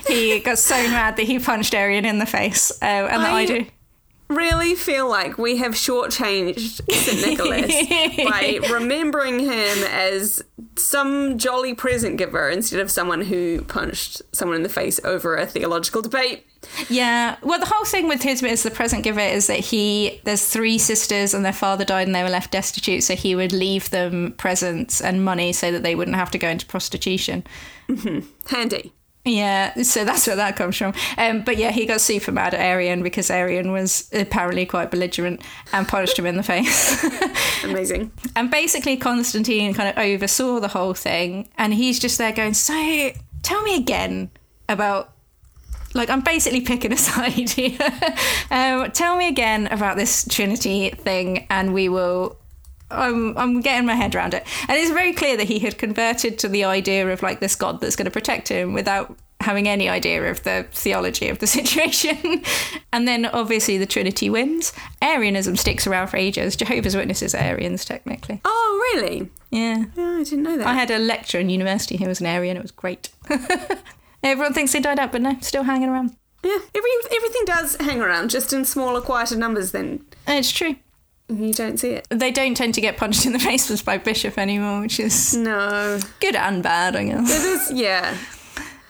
he 0.07 0.39
got 0.39 0.57
so 0.57 0.75
mad 0.89 1.15
that 1.17 1.23
he 1.27 1.37
punched 1.37 1.75
Arian 1.75 2.05
in 2.05 2.17
the 2.17 2.25
face. 2.25 2.71
Um, 2.81 2.87
and 2.87 3.23
the 3.23 3.27
I- 3.27 3.41
idea 3.41 3.65
really 4.35 4.75
feel 4.75 5.09
like 5.09 5.37
we 5.37 5.57
have 5.57 5.73
shortchanged 5.73 6.81
St. 6.91 7.27
Nicholas 7.27 7.71
by 8.29 8.59
remembering 8.71 9.39
him 9.39 9.83
as 9.89 10.43
some 10.75 11.37
jolly 11.37 11.73
present 11.73 12.17
giver 12.17 12.49
instead 12.49 12.79
of 12.79 12.89
someone 12.89 13.21
who 13.21 13.61
punched 13.63 14.21
someone 14.31 14.57
in 14.57 14.63
the 14.63 14.69
face 14.69 14.99
over 15.03 15.35
a 15.35 15.45
theological 15.45 16.01
debate. 16.01 16.45
Yeah. 16.89 17.37
Well, 17.41 17.59
the 17.59 17.65
whole 17.65 17.85
thing 17.85 18.07
with 18.07 18.21
his 18.21 18.43
as 18.43 18.63
the 18.63 18.71
present 18.71 19.03
giver 19.03 19.19
is 19.19 19.47
that 19.47 19.59
he 19.59 20.21
there's 20.23 20.45
three 20.45 20.77
sisters 20.77 21.33
and 21.33 21.43
their 21.43 21.53
father 21.53 21.85
died 21.85 22.07
and 22.07 22.15
they 22.15 22.23
were 22.23 22.29
left 22.29 22.51
destitute, 22.51 23.03
so 23.03 23.15
he 23.15 23.35
would 23.35 23.53
leave 23.53 23.89
them 23.89 24.33
presents 24.37 25.01
and 25.01 25.25
money 25.25 25.53
so 25.53 25.71
that 25.71 25.83
they 25.83 25.95
wouldn't 25.95 26.17
have 26.17 26.31
to 26.31 26.37
go 26.37 26.47
into 26.49 26.65
prostitution. 26.65 27.43
Handy. 28.47 28.93
Yeah, 29.23 29.83
so 29.83 30.03
that's 30.03 30.25
where 30.25 30.35
that 30.35 30.55
comes 30.55 30.77
from. 30.77 30.93
Um, 31.17 31.41
but 31.43 31.57
yeah, 31.57 31.69
he 31.69 31.85
got 31.85 32.01
super 32.01 32.31
mad 32.31 32.55
at 32.55 32.59
Arian 32.59 33.03
because 33.03 33.29
Arian 33.29 33.71
was 33.71 34.09
apparently 34.13 34.65
quite 34.65 34.89
belligerent 34.89 35.43
and 35.71 35.87
punched 35.87 36.17
him 36.17 36.25
in 36.25 36.37
the 36.37 36.43
face. 36.43 37.03
Amazing. 37.63 38.11
and 38.35 38.49
basically, 38.49 38.97
Constantine 38.97 39.75
kind 39.75 39.89
of 39.89 39.97
oversaw 40.03 40.59
the 40.59 40.69
whole 40.69 40.95
thing, 40.95 41.47
and 41.57 41.73
he's 41.73 41.99
just 41.99 42.17
there 42.17 42.31
going, 42.31 42.55
"So, 42.55 43.11
tell 43.43 43.61
me 43.61 43.75
again 43.75 44.31
about." 44.67 45.13
Like 45.93 46.09
I'm 46.09 46.21
basically 46.21 46.61
picking 46.61 46.93
a 46.93 46.97
side 47.09 47.49
here. 47.49 47.77
um, 48.49 48.89
tell 48.91 49.17
me 49.17 49.27
again 49.27 49.67
about 49.67 49.97
this 49.97 50.25
Trinity 50.29 50.89
thing, 50.91 51.45
and 51.49 51.73
we 51.73 51.89
will 51.89 52.37
I'm 52.91 53.37
I'm 53.37 53.61
getting 53.61 53.85
my 53.85 53.95
head 53.95 54.15
around 54.15 54.33
it. 54.33 54.45
And 54.67 54.77
it's 54.77 54.91
very 54.91 55.13
clear 55.13 55.37
that 55.37 55.47
he 55.47 55.59
had 55.59 55.77
converted 55.77 56.37
to 56.39 56.47
the 56.47 56.63
idea 56.65 57.07
of 57.11 57.21
like 57.23 57.39
this 57.39 57.55
God 57.55 57.79
that's 57.81 57.95
going 57.95 58.05
to 58.05 58.11
protect 58.11 58.47
him 58.49 58.73
without 58.73 59.15
having 59.39 59.67
any 59.67 59.89
idea 59.89 60.29
of 60.29 60.43
the 60.43 60.67
theology 60.71 61.27
of 61.27 61.39
the 61.39 61.47
situation. 61.59 62.43
and 62.93 63.07
then 63.07 63.25
obviously 63.25 63.77
the 63.79 63.87
Trinity 63.87 64.29
wins. 64.29 64.71
Arianism 65.01 65.55
sticks 65.55 65.87
around 65.87 66.07
for 66.07 66.17
ages. 66.17 66.55
Jehovah's 66.55 66.95
Witnesses 66.95 67.33
are 67.33 67.39
Arians 67.39 67.83
technically. 67.83 68.39
Oh, 68.45 68.91
really? 68.93 69.29
Yeah. 69.49 69.85
Oh, 69.97 70.19
I 70.19 70.23
didn't 70.23 70.43
know 70.43 70.57
that. 70.57 70.67
I 70.67 70.73
had 70.75 70.91
a 70.91 70.99
lecturer 70.99 71.41
in 71.41 71.49
university 71.49 71.97
who 71.97 72.07
was 72.07 72.19
an 72.21 72.27
Arian. 72.27 72.55
It 72.55 72.61
was 72.61 72.71
great. 72.71 73.09
Everyone 74.23 74.53
thinks 74.53 74.71
they 74.73 74.79
died 74.79 74.99
out, 74.99 75.11
but 75.11 75.21
no, 75.21 75.35
still 75.41 75.63
hanging 75.63 75.89
around. 75.89 76.15
yeah, 76.43 76.57
every, 76.75 76.89
everything 77.15 77.41
does 77.45 77.75
hang 77.79 77.99
around, 78.01 78.29
just 78.29 78.53
in 78.53 78.63
smaller, 78.65 79.01
quieter 79.01 79.35
numbers. 79.35 79.71
Then 79.71 80.05
It's 80.27 80.51
true. 80.51 80.75
You 81.31 81.53
don't 81.53 81.79
see 81.79 81.91
it. 81.91 82.07
They 82.09 82.31
don't 82.31 82.55
tend 82.55 82.73
to 82.75 82.81
get 82.81 82.97
punched 82.97 83.25
in 83.25 83.33
the 83.33 83.39
face 83.49 83.81
by 83.81 83.97
Bishop 83.97 84.37
anymore, 84.37 84.81
which 84.81 84.99
is 84.99 85.35
No, 85.35 85.99
good 86.19 86.35
and 86.35 86.61
bad, 86.61 86.95
I 86.95 87.05
guess. 87.05 87.29
it 87.29 87.43
is. 87.45 87.71
Yeah, 87.79 88.17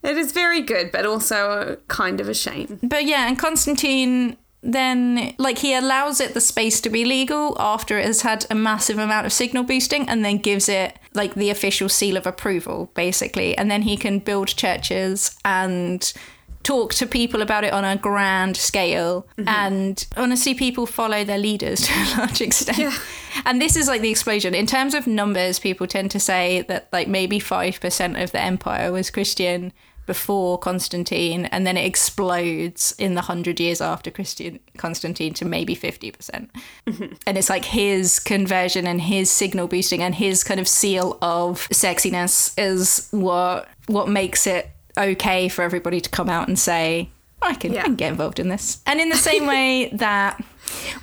it 0.04 0.18
is 0.18 0.32
very 0.32 0.62
good, 0.62 0.92
but 0.92 1.06
also 1.06 1.78
kind 1.88 2.20
of 2.20 2.28
a 2.30 2.34
shame. 2.34 2.80
But 2.82 3.06
yeah, 3.06 3.28
and 3.28 3.38
Constantine 3.38 4.38
then 4.64 5.34
like 5.40 5.58
he 5.58 5.74
allows 5.74 6.22
it 6.22 6.36
the 6.36 6.40
space 6.42 6.80
to 6.82 6.88
be 6.88 7.04
legal 7.04 7.56
after 7.60 7.98
it 7.98 8.06
has 8.06 8.22
had 8.22 8.46
a 8.52 8.54
massive 8.54 9.00
amount 9.00 9.26
of 9.26 9.34
signal 9.34 9.64
boosting 9.64 10.08
and 10.08 10.24
then 10.24 10.38
gives 10.38 10.70
it 10.70 11.00
like 11.16 11.34
the 11.34 11.50
official 11.50 11.90
seal 11.90 12.16
of 12.16 12.28
approval 12.28 12.92
basically 12.94 13.58
and 13.58 13.72
then 13.72 13.82
he 13.82 13.98
can 13.98 14.20
build 14.20 14.48
churches 14.50 15.36
and 15.44 16.14
talk 16.64 16.94
to 16.96 17.06
people 17.06 17.42
about 17.42 17.64
it 17.64 17.74
on 17.74 17.84
a 17.84 17.98
grand 17.98 18.58
scale. 18.58 19.28
Mm-hmm. 19.38 19.48
And 19.48 20.08
honestly 20.18 20.54
people 20.54 20.86
follow 20.86 21.24
their 21.24 21.38
leaders 21.38 21.82
to 21.88 21.94
a 21.94 22.06
large 22.18 22.42
extent. 22.42 22.78
Yeah. 22.78 22.98
and 23.46 23.62
this 23.62 23.76
is 23.76 23.88
like 23.88 24.02
the 24.02 24.10
explosion. 24.10 24.54
In 24.54 24.66
terms 24.66 24.94
of 24.94 25.08
numbers 25.08 25.60
people 25.60 25.88
tend 25.88 26.12
to 26.12 26.20
say 26.20 26.62
that 26.64 26.88
like 26.92 27.08
maybe 27.08 27.40
5% 27.40 28.24
of 28.24 28.32
the 28.32 28.42
empire 28.42 28.92
was 28.92 29.10
christian 29.10 29.74
before 30.06 30.58
Constantine, 30.58 31.46
and 31.46 31.66
then 31.66 31.78
it 31.78 31.86
explodes 31.86 32.94
in 32.98 33.14
the 33.16 33.22
hundred 33.22 33.60
years 33.60 33.82
after 33.82 34.12
Christian 34.12 34.60
Constantine 34.78 35.34
to 35.36 35.46
maybe 35.46 35.76
fifty 35.76 36.12
percent. 36.12 36.52
Mm-hmm. 36.88 37.14
And 37.26 37.38
it's 37.38 37.50
like 37.50 37.66
his 37.66 38.20
conversion 38.20 38.88
and 38.88 39.00
his 39.00 39.30
signal 39.32 39.68
boosting 39.68 40.02
and 40.02 40.16
his 40.16 40.44
kind 40.44 40.60
of 40.60 40.68
seal 40.68 41.18
of 41.22 41.68
sexiness 41.70 42.54
is 42.58 43.08
what 43.12 43.70
what 43.88 44.10
makes 44.10 44.48
it 44.48 44.72
okay 44.98 45.48
for 45.50 45.62
everybody 45.64 46.02
to 46.02 46.10
come 46.10 46.30
out 46.30 46.48
and 46.48 46.58
say, 46.58 47.10
I 47.44 47.56
can, 47.56 47.74
Yeah. 47.74 47.82
I 47.82 47.84
can 47.86 47.96
get 47.96 48.12
involved 48.12 48.40
in 48.40 48.50
this. 48.50 48.82
And 48.86 49.00
in 49.02 49.10
the 49.10 49.18
same 49.18 49.48
way 49.48 49.90
that 49.94 50.40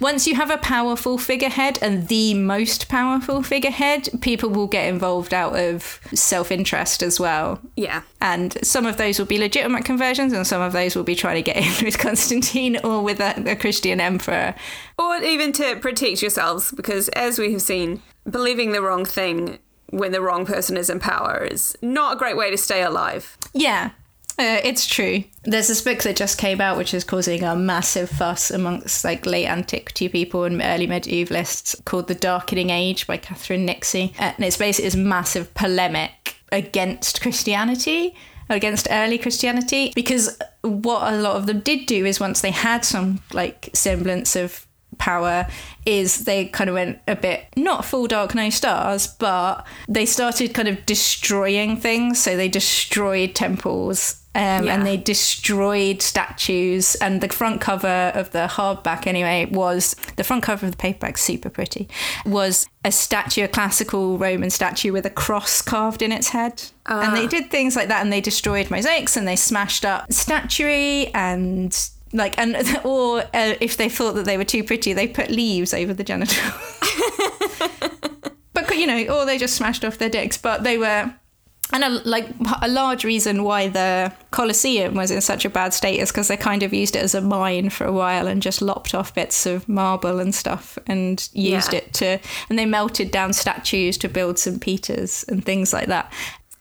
once 0.01 0.27
you 0.27 0.37
have 0.37 0.51
a 0.53 0.57
powerful 0.59 1.19
figurehead 1.19 1.79
and 1.83 2.07
the 2.07 2.33
most 2.35 2.89
powerful 2.89 3.43
figurehead, 3.43 4.09
people 4.21 4.49
will 4.49 4.69
get 4.69 4.87
involved 4.89 5.35
out 5.35 5.57
of 5.59 6.01
self 6.15 6.53
interest 6.53 7.03
as 7.03 7.19
well. 7.19 7.61
Yeah, 7.77 8.03
And 8.21 8.57
some 8.65 8.87
of 8.87 8.99
those 8.99 9.19
will 9.19 9.27
be 9.27 9.37
legitimate 9.39 9.85
conversions, 9.85 10.33
and 10.33 10.47
some 10.47 10.63
of 10.63 10.73
those 10.73 10.95
will 10.95 11.03
be 11.03 11.17
trying 11.17 11.43
to 11.43 11.43
get 11.43 11.57
in 11.57 11.85
with 11.85 11.99
Constantine 11.99 12.79
or 12.85 13.03
with 13.03 13.19
a, 13.21 13.51
a 13.51 13.57
Christian 13.57 14.01
emperor. 14.01 14.55
or 14.97 15.17
even 15.17 15.53
to 15.55 15.75
protect 15.77 16.23
yourselves, 16.23 16.71
because 16.71 17.09
as 17.11 17.39
we 17.39 17.53
have 17.53 17.63
seen, 17.63 18.01
believing 18.31 18.71
the 18.71 18.81
wrong 18.81 19.05
thing 19.05 19.59
when 19.91 20.13
the 20.13 20.21
wrong 20.21 20.47
person 20.47 20.77
is 20.77 20.91
in 20.91 21.01
power 21.01 21.47
is 21.51 21.77
not 21.83 22.15
a 22.15 22.19
great 22.19 22.37
way 22.37 22.51
to 22.51 22.57
stay 22.57 22.83
alive. 22.83 23.37
Yeah. 23.55 23.91
Uh, 24.41 24.61
it's 24.63 24.87
true. 24.87 25.25
There's 25.43 25.67
this 25.67 25.83
book 25.83 26.05
that 26.05 26.15
just 26.15 26.39
came 26.39 26.61
out, 26.61 26.79
which 26.79 26.95
is 26.95 27.03
causing 27.03 27.43
a 27.43 27.57
massive 27.57 28.09
fuss 28.09 28.53
amongst 28.53 29.03
like 29.03 29.27
late 29.27 29.49
antiquity 29.49 30.09
people 30.09 30.45
and 30.45 30.63
early 30.63 30.87
medievalists, 30.87 31.85
called 31.85 32.07
"The 32.07 32.15
Darkening 32.15 32.71
Age" 32.71 33.09
by 33.09 33.17
Catherine 33.17 33.67
Nixey, 33.67 34.13
and 34.17 34.37
it's 34.39 34.57
basically 34.57 34.91
this 34.91 34.95
massive 34.95 35.53
polemic 35.55 36.37
against 36.53 37.21
Christianity, 37.21 38.15
against 38.49 38.87
early 38.93 39.19
Christianity, 39.19 39.91
because 39.97 40.39
what 40.63 41.13
a 41.13 41.17
lot 41.17 41.35
of 41.35 41.47
them 41.47 41.59
did 41.59 41.87
do 41.87 42.07
is 42.07 42.21
once 42.21 42.41
they 42.41 42.53
had 42.53 42.85
some 42.85 43.21
like 43.33 43.71
semblance 43.73 44.37
of 44.37 44.68
power 44.99 45.47
is 45.87 46.25
they 46.25 46.47
kind 46.47 46.69
of 46.69 46.75
went 46.75 46.99
a 47.09 47.17
bit 47.17 47.45
not 47.57 47.85
full 47.85 48.07
dark 48.07 48.35
no 48.35 48.51
stars 48.51 49.07
but 49.07 49.65
they 49.89 50.05
started 50.05 50.53
kind 50.55 50.69
of 50.69 50.85
destroying 50.87 51.77
things. 51.77 52.21
So 52.21 52.37
they 52.37 52.49
destroyed 52.49 53.35
temples 53.35 54.23
um, 54.35 54.65
Yeah. 54.67 54.75
and 54.75 54.87
they 54.87 54.97
destroyed 54.97 56.03
statues. 56.03 56.95
And 56.97 57.21
the 57.21 57.29
front 57.29 57.61
cover 57.61 58.13
of 58.15 58.31
the 58.33 58.47
hardback 58.51 59.07
anyway 59.07 59.47
was 59.51 59.97
the 60.17 60.25
front 60.25 60.43
cover 60.43 60.67
of 60.67 60.73
the 60.73 60.79
paperback 60.79 61.19
super 61.19 61.49
pretty 61.51 61.89
was 62.27 62.67
a 62.85 62.93
statue 62.93 63.45
a 63.45 63.49
classical 63.49 64.19
roman 64.19 64.51
statue 64.51 64.93
with 64.93 65.07
a 65.07 65.11
cross 65.11 65.63
carved 65.63 66.03
in 66.03 66.13
its 66.13 66.29
head. 66.29 66.63
And 66.87 67.15
they 67.15 67.27
did 67.27 67.51
things 67.51 67.77
like 67.77 67.89
that 67.89 68.03
and 68.03 68.13
they 68.13 68.21
destroyed 68.21 68.71
mosaics 68.71 69.17
and 69.17 69.27
they 69.29 69.37
smashed 69.37 69.85
up 69.85 70.11
statuary 70.13 71.09
and 71.15 71.77
like 72.13 72.37
and 72.39 72.57
or 72.85 73.21
uh, 73.21 73.55
if 73.61 73.77
they 73.77 73.89
thought 73.89 74.15
that 74.15 74.25
they 74.25 74.37
were 74.37 74.45
too 74.45 74.65
pretty 74.65 74.93
they 74.93 75.07
put 75.07 75.31
leaves 75.31 75.73
over 75.75 75.93
the 75.95 76.05
genitals 76.05 76.39
but 78.53 78.75
you 78.77 78.87
know 78.87 79.05
or 79.15 79.25
they 79.25 79.39
just 79.39 79.57
smashed 79.57 79.85
off 79.85 79.99
their 79.99 80.09
dicks 80.09 80.37
but 80.39 80.63
they 80.65 80.79
were 80.79 81.13
and 81.71 81.85
a, 81.85 81.91
like 82.09 82.27
a 82.63 82.69
large 82.69 83.05
reason 83.05 83.45
why 83.45 83.69
the 83.69 84.11
Colosseum 84.31 84.95
was 84.95 85.11
in 85.11 85.21
such 85.21 85.45
a 85.45 85.51
bad 85.51 85.75
state 85.75 86.01
is 86.01 86.11
because 86.11 86.29
they 86.29 86.37
kind 86.39 86.63
of 86.63 86.73
used 86.73 86.97
it 86.97 87.03
as 87.03 87.15
a 87.15 87.21
mine 87.21 87.69
for 87.69 87.85
a 87.85 87.93
while 87.93 88.27
and 88.27 88.41
just 88.41 88.63
lopped 88.63 88.95
off 88.95 89.15
bits 89.15 89.45
of 89.45 89.69
marble 89.69 90.19
and 90.19 90.35
stuff 90.35 90.79
and 90.87 91.29
used 91.35 91.75
Yeah. 91.75 91.81
it 91.81 91.93
to, 91.95 92.19
and 92.49 92.59
they 92.59 92.65
melted 92.65 93.11
down 93.11 93.35
statues 93.35 93.99
to 93.99 94.09
build 94.09 94.39
St. 94.39 94.63
Peter's 94.63 95.27
and 95.29 95.45
things 95.45 95.75
like 95.75 95.89
that. 95.89 96.11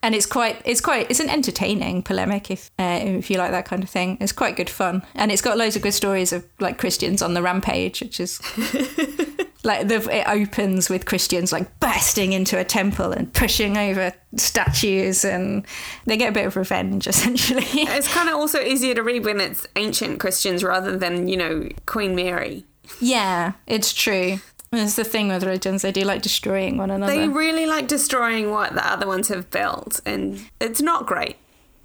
And 0.03 0.13
it's 0.13 0.25
quite, 0.25 0.61
it's 0.63 0.81
quite, 0.81 1.09
it's 1.09 1.19
an 1.19 1.29
entertaining 1.29 2.03
polemic 2.03 2.51
if 2.51 2.69
uh, 2.79 2.99
if 3.01 3.29
you 3.29 3.37
like 3.37 3.51
that 3.51 3.65
kind 3.65 3.83
of 3.83 3.89
thing. 3.89 4.17
It's 4.21 4.31
quite 4.31 4.55
good 4.55 4.69
fun, 4.69 5.03
and 5.15 5.31
it's 5.31 5.41
got 5.41 5.57
loads 5.57 5.75
of 5.75 5.81
good 5.81 5.93
stories 5.93 6.31
of 6.31 6.45
like 6.59 6.77
Christians 6.77 7.21
on 7.21 7.33
the 7.33 7.41
rampage, 7.41 8.01
which 8.01 8.19
is 8.19 8.39
like 9.63 9.87
the, 9.87 10.07
it 10.11 10.27
opens 10.27 10.89
with 10.89 11.05
Christians 11.05 11.51
like 11.51 11.79
bursting 11.79 12.33
into 12.33 12.57
a 12.57 12.63
temple 12.63 13.11
and 13.11 13.31
pushing 13.33 13.77
over 13.77 14.13
statues, 14.35 15.25
and 15.25 15.65
they 16.05 16.15
get 16.15 16.29
a 16.29 16.31
bit 16.31 16.45
of 16.45 16.55
revenge 16.55 17.07
essentially. 17.13 17.65
It's 17.65 18.11
kind 18.13 18.29
of 18.29 18.35
also 18.35 18.61
easier 18.61 18.95
to 18.95 19.03
read 19.03 19.25
when 19.25 19.41
it's 19.41 19.67
ancient 19.75 20.19
Christians 20.19 20.63
rather 20.63 20.97
than, 20.97 21.27
you 21.27 21.37
know, 21.37 21.69
Queen 21.85 22.15
Mary. 22.15 22.65
yeah, 23.01 23.53
it's 23.65 23.93
true. 23.93 24.39
It's 24.77 24.95
the 24.95 25.03
thing 25.03 25.29
with 25.29 25.43
religions; 25.43 25.81
they 25.81 25.91
do 25.91 26.01
like 26.01 26.21
destroying 26.21 26.77
one 26.77 26.91
another. 26.91 27.13
They 27.13 27.27
really 27.27 27.65
like 27.65 27.87
destroying 27.87 28.51
what 28.51 28.73
the 28.73 28.85
other 28.85 29.07
ones 29.07 29.27
have 29.29 29.49
built, 29.49 29.99
and 30.05 30.43
it's 30.59 30.81
not 30.81 31.05
great. 31.05 31.37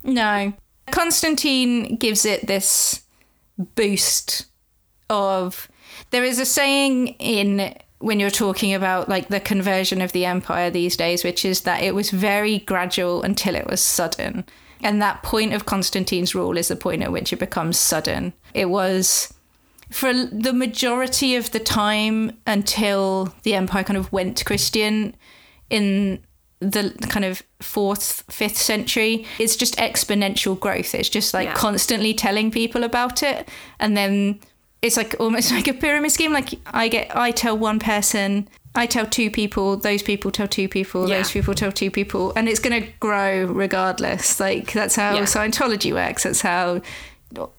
No. 0.04 0.52
Constantine 0.90 1.96
gives 1.96 2.24
it 2.24 2.46
this 2.46 3.02
boost 3.74 4.46
of 5.08 5.68
there 6.10 6.24
is 6.24 6.38
a 6.38 6.46
saying 6.46 7.08
in 7.18 7.74
when 7.98 8.18
you're 8.18 8.30
talking 8.30 8.74
about 8.74 9.08
like 9.08 9.28
the 9.28 9.40
conversion 9.40 10.00
of 10.00 10.12
the 10.12 10.24
empire 10.24 10.70
these 10.70 10.96
days 10.96 11.22
which 11.22 11.44
is 11.44 11.60
that 11.62 11.82
it 11.82 11.94
was 11.94 12.10
very 12.10 12.60
gradual 12.60 13.22
until 13.22 13.54
it 13.54 13.66
was 13.68 13.80
sudden 13.80 14.44
and 14.82 15.00
that 15.00 15.22
point 15.22 15.52
of 15.52 15.66
Constantine's 15.66 16.34
rule 16.34 16.56
is 16.56 16.68
the 16.68 16.76
point 16.76 17.02
at 17.02 17.12
which 17.12 17.32
it 17.32 17.38
becomes 17.38 17.78
sudden 17.78 18.32
it 18.54 18.68
was 18.70 19.32
for 19.92 20.12
the 20.12 20.52
majority 20.52 21.36
of 21.36 21.50
the 21.52 21.60
time 21.60 22.32
until 22.46 23.34
the 23.42 23.54
empire 23.54 23.84
kind 23.84 23.96
of 23.96 24.10
went 24.12 24.44
Christian 24.44 25.14
in 25.70 26.20
the 26.60 26.94
kind 27.08 27.24
of 27.24 27.42
fourth, 27.60 28.24
fifth 28.30 28.56
century, 28.56 29.26
it's 29.38 29.56
just 29.56 29.76
exponential 29.76 30.58
growth. 30.58 30.94
It's 30.94 31.08
just 31.08 31.34
like 31.34 31.48
Yeah. 31.48 31.54
constantly 31.54 32.14
telling 32.14 32.50
people 32.50 32.84
about 32.84 33.22
it. 33.22 33.48
And 33.80 33.96
then 33.96 34.38
it's 34.80 34.96
like 34.96 35.16
almost 35.18 35.50
like 35.56 35.66
a 35.68 35.74
pyramid 35.74 36.12
scheme. 36.12 36.32
Like 36.32 36.50
I 36.66 36.88
get, 36.88 37.14
I 37.16 37.32
tell 37.32 37.58
one 37.58 37.78
person, 37.80 38.48
I 38.74 38.86
tell 38.86 39.06
two 39.06 39.30
people, 39.30 39.76
those 39.76 40.02
people 40.02 40.30
tell 40.30 40.48
two 40.48 40.68
people, 40.68 41.08
Yeah. 41.08 41.18
those 41.18 41.32
people 41.32 41.52
tell 41.54 41.72
two 41.72 41.90
people, 41.90 42.32
and 42.36 42.48
it's 42.48 42.60
going 42.60 42.80
to 42.82 42.88
grow 43.00 43.44
regardless. 43.46 44.38
Like 44.40 44.72
that's 44.72 44.94
how 44.96 45.14
Yeah. 45.16 45.22
Scientology 45.22 45.92
works. 45.92 46.22
That's 46.22 46.42
how 46.42 46.80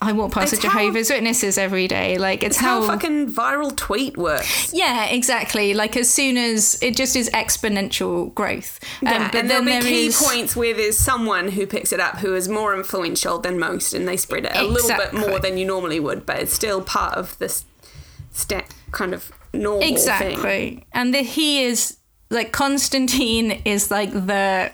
I 0.01 0.11
walk 0.13 0.31
past 0.31 0.53
It's 0.53 0.61
the 0.61 0.69
how- 0.69 0.79
Jehovah's 0.79 1.09
Witnesses 1.09 1.57
every 1.57 1.87
day. 1.87 2.17
Like 2.17 2.43
it's, 2.43 2.57
It's 2.57 2.65
how, 2.65 2.85
fucking 2.85 3.31
viral 3.33 3.75
tweet 3.75 4.17
works. 4.17 4.71
yeah, 4.73 5.05
exactly. 5.05 5.73
Like 5.73 5.95
as 5.97 6.09
soon 6.09 6.37
as 6.37 6.77
it 6.81 6.95
just 6.95 7.15
is 7.15 7.29
exponential 7.31 8.33
growth. 8.35 8.79
Um, 9.01 9.07
Yeah, 9.13 9.31
and 9.37 9.49
there'll 9.49 9.63
be 9.65 9.71
there 9.71 9.81
key 9.81 10.07
is- 10.07 10.21
points 10.21 10.55
where 10.55 10.73
there's 10.73 10.97
someone 10.97 11.49
who 11.49 11.65
picks 11.67 11.91
it 11.91 11.99
up 11.99 12.17
who 12.19 12.35
is 12.35 12.47
more 12.49 12.75
influential 12.75 13.39
than 13.39 13.57
most, 13.59 13.93
and 13.93 14.07
they 14.07 14.17
spread 14.17 14.45
it 14.45 14.55
a 14.55 14.63
little 14.63 14.89
bit 14.97 15.13
more 15.13 15.39
than 15.39 15.57
you 15.57 15.65
normally 15.65 15.99
would, 15.99 16.25
but 16.25 16.37
it's 16.39 16.53
still 16.53 16.81
part 16.81 17.15
of 17.15 17.37
this 17.39 17.65
sta- 18.31 18.65
kind 18.91 19.13
of 19.13 19.31
normal 19.53 19.81
thing. 19.81 19.93
Exactly. 19.93 20.85
And 20.93 21.13
the, 21.13 21.19
he 21.23 21.63
is 21.63 21.97
like 22.29 22.51
Constantine 22.51 23.61
is 23.65 23.91
like 23.91 24.11
the 24.11 24.71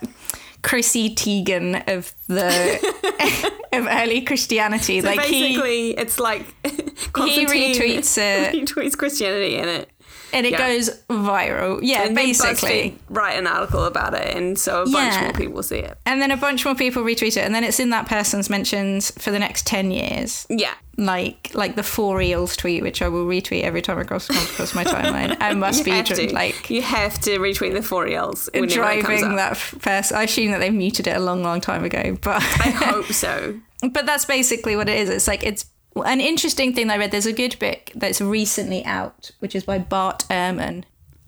Chrissy 0.61 1.15
Teigen 1.15 1.87
of 1.87 2.13
the 2.27 3.51
of 3.73 3.87
early 3.87 4.21
Christianity. 4.21 5.01
So 5.01 5.07
like 5.07 5.21
he 5.21 5.41
basically, 5.41 5.91
it's 5.91 6.19
like 6.19 6.45
Constantine 7.13 7.75
retweets 7.75 8.17
it. 8.17 8.53
retweets 8.67 8.97
Christianity 8.97 9.55
in 9.55 9.67
it. 9.67 9.89
And 10.33 10.45
it 10.45 10.51
yeah. 10.53 10.57
goes 10.67 10.89
viral. 11.09 11.79
Yeah, 11.81 12.03
And 12.03 12.15
basically. 12.15 12.97
Write 13.09 13.33
an 13.37 13.47
article 13.47 13.85
about 13.85 14.13
it, 14.13 14.35
and 14.35 14.57
so 14.57 14.83
a 14.83 14.85
bunch 14.85 15.13
Yeah. 15.13 15.21
more 15.23 15.33
people 15.33 15.63
see 15.63 15.77
it. 15.79 15.97
And 16.05 16.21
then 16.21 16.31
a 16.31 16.37
bunch 16.37 16.65
more 16.65 16.75
people 16.75 17.03
retweet 17.03 17.37
it, 17.37 17.39
and 17.45 17.53
then 17.55 17.63
it's 17.63 17.79
in 17.79 17.89
that 17.91 18.07
person's 18.07 18.49
mentions 18.49 19.11
for 19.11 19.31
the 19.31 19.39
next 19.39 19.65
ten 19.67 19.91
years. 19.91 20.45
Yeah, 20.49 20.73
like 20.97 21.51
like 21.53 21.75
the 21.75 21.83
four 21.83 22.21
eels 22.21 22.55
tweet, 22.55 22.83
which 22.83 23.01
I 23.01 23.07
will 23.07 23.25
retweet 23.25 23.63
every 23.63 23.81
time 23.81 23.99
it 23.99 24.07
comes 24.07 24.27
comes 24.27 24.49
across 24.51 24.75
my 24.75 24.83
timeline. 24.95 25.37
I 25.39 25.53
must 25.53 25.83
be 25.85 26.01
to. 26.03 26.33
like 26.33 26.69
you 26.69 26.81
have 26.81 27.19
to 27.21 27.39
retweet 27.39 27.73
the 27.73 27.81
four 27.81 28.07
L's 28.07 28.49
whenever 28.53 28.73
driving 28.73 29.35
that 29.35 29.57
person. 29.81 30.17
I 30.17 30.23
assume 30.23 30.51
that 30.51 30.59
they've 30.59 30.73
muted 30.73 31.07
it 31.07 31.15
a 31.15 31.19
long, 31.19 31.43
long 31.43 31.61
time 31.61 31.83
ago, 31.83 32.17
but 32.21 32.37
I 32.41 32.69
hope 32.69 33.05
so. 33.13 33.59
but 33.91 34.05
that's 34.05 34.25
basically 34.25 34.75
what 34.75 34.89
it 34.89 34.97
is. 34.97 35.09
It's 35.09 35.27
like 35.27 35.43
it's 35.43 35.65
an 35.95 36.21
interesting 36.21 36.73
thing 36.73 36.87
that 36.87 36.95
I 36.95 36.97
read. 36.97 37.11
There's 37.11 37.25
a 37.25 37.33
good 37.33 37.57
book 37.59 37.91
that's 37.95 38.21
recently 38.21 38.83
out, 38.85 39.31
which 39.39 39.55
is 39.55 39.63
by 39.63 39.79
Bart 39.79 40.25
Ehrman, 40.29 40.83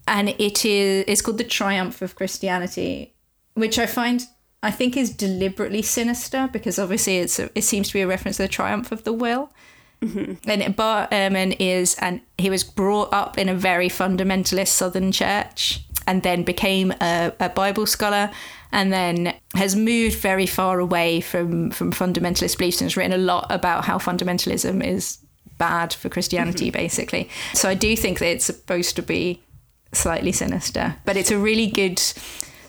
and 0.08 0.30
it 0.30 0.66
is 0.66 1.06
it's 1.08 1.22
called 1.22 1.38
The 1.38 1.44
Triumph 1.44 2.02
of 2.02 2.16
Christianity, 2.16 3.14
which 3.54 3.78
I 3.80 3.86
find 3.86 4.26
I 4.64 4.72
think 4.72 4.96
is 4.96 5.10
deliberately 5.10 5.82
sinister 5.82 6.50
because 6.52 6.78
obviously 6.78 7.18
it's 7.18 7.40
a, 7.40 7.50
it 7.56 7.64
seems 7.64 7.88
to 7.88 7.94
be 7.94 8.02
a 8.02 8.08
reference 8.08 8.38
to 8.38 8.44
the 8.44 8.50
triumph 8.50 8.92
of 8.92 9.04
the 9.04 9.14
will. 9.14 9.52
Mm-hmm. 10.02 10.50
And 10.50 10.76
Bart 10.76 11.12
Ehrman 11.12 11.56
is, 11.60 11.96
and 12.00 12.22
he 12.38 12.50
was 12.50 12.64
brought 12.64 13.14
up 13.14 13.38
in 13.38 13.50
a 13.50 13.56
very 13.56 13.88
fundamentalist 13.88 14.70
Southern 14.70 15.12
church, 15.12 15.82
and 16.08 16.24
then 16.24 16.44
became 16.44 16.92
a, 17.02 17.34
a 17.40 17.50
Bible 17.50 17.86
scholar, 17.86 18.32
and 18.72 18.92
then 18.92 19.36
has 19.56 19.76
moved 19.76 20.18
very 20.18 20.46
far 20.46 20.80
away 20.80 21.22
from 21.22 21.72
from 21.72 21.92
fundamentalist 21.92 22.58
beliefs 22.58 22.82
and 22.82 22.86
has 22.86 22.98
written 22.98 23.14
a 23.14 23.18
lot 23.18 23.48
about 23.50 23.86
how 23.86 23.98
fundamentalism 23.98 24.84
is 24.86 25.18
bad 25.58 25.94
for 25.94 26.10
Christianity, 26.10 26.70
mm-hmm. 26.70 26.80
basically. 26.80 27.30
So 27.54 27.70
I 27.70 27.76
do 27.76 27.96
think 27.96 28.20
that 28.20 28.30
it's 28.30 28.46
supposed 28.46 28.96
to 28.96 29.04
be 29.04 29.44
slightly 29.94 30.32
sinister, 30.32 30.96
but 31.06 31.18
it's 31.18 31.32
a 31.32 31.38
really 31.38 31.68
good 31.68 32.02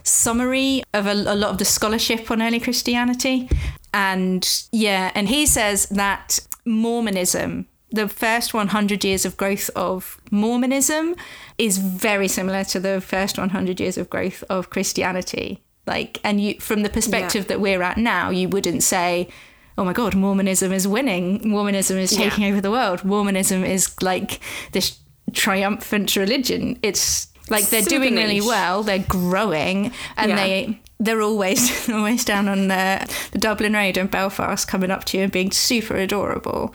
summary 0.03 0.83
of 0.93 1.07
a, 1.07 1.13
a 1.13 1.35
lot 1.35 1.51
of 1.51 1.59
the 1.59 1.65
scholarship 1.65 2.31
on 2.31 2.43
early 2.43 2.61
Christianity. 2.61 3.49
And 3.95 4.47
yeah, 4.73 5.11
and 5.15 5.29
he 5.29 5.47
says 5.47 5.87
that 5.87 6.41
Mormonism, 6.65 7.67
the 7.91 8.09
first 8.09 8.55
100 8.55 9.05
years 9.05 9.25
of 9.25 9.37
growth 9.37 9.71
of 9.77 10.21
Mormonism, 10.31 11.15
is 11.59 11.79
very 11.79 12.29
similar 12.29 12.65
to 12.65 12.81
the 12.81 13.01
first 13.01 13.39
100 13.39 13.81
years 13.81 13.99
of 13.99 14.11
growth 14.11 14.45
of 14.49 14.71
Christianity. 14.71 15.63
Like, 15.87 16.19
and 16.23 16.41
you, 16.41 16.55
from 16.61 16.83
the 16.83 16.89
perspective 16.89 17.49
that 17.49 17.61
we're 17.61 17.83
at 17.83 17.97
now, 17.99 18.31
you 18.31 18.49
wouldn't 18.49 18.83
say, 18.83 19.29
oh 19.77 19.85
my 19.85 19.93
God, 19.93 20.15
Mormonism 20.15 20.73
is 20.73 20.87
winning. 20.87 21.41
Mormonism 21.49 21.99
is 21.99 22.13
Yeah. 22.13 22.29
taking 22.29 22.45
over 22.45 22.61
the 22.61 22.71
world. 22.71 23.05
Mormonism 23.05 23.65
is 23.65 23.93
like 24.01 24.41
this 24.73 24.99
triumphant 25.33 26.15
religion. 26.15 26.79
It's 26.83 27.29
like 27.51 27.69
they're 27.71 27.83
Super 27.83 27.99
doing 28.05 28.15
really 28.15 28.41
well. 28.41 28.83
They're 28.83 29.05
growing, 29.09 29.93
and 30.17 30.31
Yeah. 30.31 30.37
they 30.37 30.81
they're 31.01 31.21
always 31.23 31.89
always 31.91 32.25
down 32.25 32.49
on 32.49 32.69
the, 32.69 33.13
the 33.33 33.39
Dublin 33.39 33.73
Road 33.73 33.97
in 33.97 34.07
Belfast, 34.07 34.69
coming 34.69 34.91
up 34.93 35.05
to 35.07 35.17
you 35.17 35.25
and 35.25 35.33
being 35.33 35.51
super 35.51 35.97
adorable. 35.97 36.73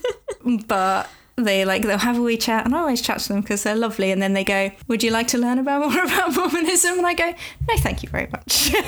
but 0.66 1.10
they 1.36 1.66
like 1.66 1.82
they'll 1.82 1.98
have 1.98 2.18
a 2.18 2.22
wee 2.22 2.38
chat, 2.38 2.64
and 2.64 2.74
I 2.74 2.80
always 2.80 3.02
chat 3.02 3.18
to 3.20 3.28
them 3.28 3.42
because 3.42 3.62
they're 3.62 3.76
lovely. 3.76 4.10
And 4.10 4.22
then 4.22 4.32
they 4.32 4.44
go, 4.44 4.70
"Would 4.88 5.02
you 5.02 5.10
like 5.10 5.28
to 5.28 5.38
learn 5.38 5.58
about 5.58 5.90
more 5.90 6.04
about 6.04 6.34
Mormonism?" 6.34 6.98
And 6.98 7.06
I 7.06 7.14
go, 7.14 7.34
"No, 7.68 7.76
thank 7.78 8.02
you 8.02 8.08
very 8.08 8.28
much." 8.32 8.72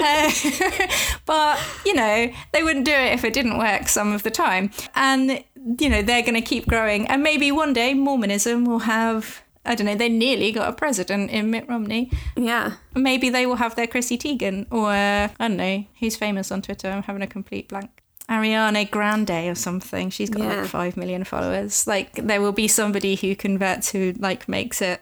Uh, 0.00 0.30
but 1.26 1.58
you 1.84 1.92
know, 1.92 2.30
they 2.52 2.62
wouldn't 2.62 2.84
do 2.84 2.92
it 2.92 3.12
if 3.12 3.24
it 3.24 3.34
didn't 3.34 3.58
work 3.58 3.88
some 3.88 4.12
of 4.12 4.22
the 4.22 4.30
time, 4.30 4.70
and 4.94 5.42
you 5.80 5.88
know 5.88 6.02
they're 6.02 6.22
going 6.22 6.34
to 6.34 6.40
keep 6.40 6.66
growing, 6.66 7.06
and 7.08 7.22
maybe 7.22 7.50
one 7.50 7.72
day 7.72 7.94
Mormonism 7.94 8.64
will 8.64 8.80
have. 8.80 9.42
I 9.64 9.74
don't 9.74 9.86
know. 9.86 9.96
They 9.96 10.08
nearly 10.08 10.52
got 10.52 10.68
a 10.68 10.72
president 10.72 11.30
in 11.30 11.50
Mitt 11.50 11.68
Romney. 11.68 12.10
Yeah. 12.36 12.74
Maybe 12.94 13.28
they 13.28 13.44
will 13.44 13.56
have 13.56 13.74
their 13.74 13.86
Chrissy 13.86 14.16
Teigen, 14.16 14.66
or 14.70 14.92
uh, 14.92 15.28
I 15.38 15.48
don't 15.48 15.58
know 15.58 15.84
who's 16.00 16.16
famous 16.16 16.50
on 16.50 16.62
Twitter. 16.62 16.88
I'm 16.88 17.02
having 17.02 17.22
a 17.22 17.26
complete 17.26 17.68
blank. 17.68 18.02
Ariana 18.28 18.90
Grande 18.90 19.48
or 19.48 19.54
something. 19.54 20.10
She's 20.10 20.30
got 20.30 20.42
Yeah. 20.42 20.60
like 20.60 20.66
five 20.66 20.96
million 20.96 21.24
followers. 21.24 21.86
Like 21.86 22.12
there 22.14 22.40
will 22.40 22.52
be 22.52 22.68
somebody 22.68 23.14
who 23.16 23.34
converts 23.34 23.90
who 23.92 24.12
like 24.18 24.48
makes 24.48 24.82
it 24.82 25.00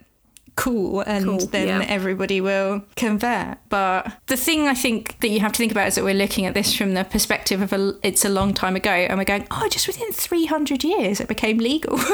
cool 0.54 1.00
and 1.02 1.24
Cool, 1.26 1.38
then 1.48 1.68
yeah. 1.82 1.86
everybody 1.86 2.40
will 2.40 2.82
convert. 2.96 3.58
But 3.68 4.10
the 4.26 4.36
thing 4.38 4.66
I 4.68 4.74
think 4.74 5.20
that 5.20 5.28
you 5.28 5.40
have 5.40 5.52
to 5.52 5.58
think 5.58 5.70
about 5.72 5.88
is 5.88 5.96
that 5.96 6.04
we're 6.04 6.14
looking 6.14 6.46
at 6.46 6.54
this 6.54 6.74
from 6.74 6.94
the 6.94 7.04
perspective 7.04 7.60
of 7.60 7.72
a, 7.74 7.94
it's 8.02 8.24
a 8.24 8.30
long 8.30 8.54
time 8.54 8.74
ago 8.74 8.90
and 8.90 9.18
we're 9.18 9.24
going, 9.24 9.46
oh, 9.50 9.68
just 9.70 9.86
within 9.86 10.10
300 10.12 10.82
years 10.82 11.20
it 11.20 11.28
became 11.28 11.58
legal. 11.58 11.98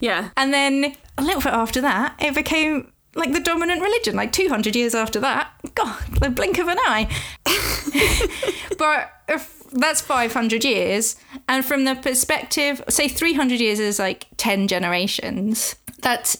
Yeah. 0.00 0.28
and 0.36 0.52
then 0.54 0.94
a 1.18 1.22
little 1.22 1.40
bit 1.40 1.52
after 1.52 1.80
that, 1.82 2.14
it 2.18 2.34
became 2.34 2.92
like 3.14 3.32
the 3.32 3.40
dominant 3.40 3.80
religion. 3.82 4.14
Like 4.16 4.32
200 4.32 4.74
years 4.76 4.94
after 4.94 5.20
that, 5.20 5.50
God, 5.74 5.98
the 6.20 6.30
blink 6.30 6.58
of 6.58 6.68
an 6.68 6.76
eye. 6.80 7.08
but 8.78 9.10
if 9.28 9.55
that's 9.72 10.00
500 10.00 10.64
years. 10.64 11.16
And 11.48 11.64
from 11.64 11.84
the 11.84 11.94
perspective, 11.94 12.82
say 12.88 13.08
300 13.08 13.60
years 13.60 13.78
is 13.78 13.98
like 13.98 14.26
10 14.36 14.68
generations. 14.68 15.76
That's 16.00 16.36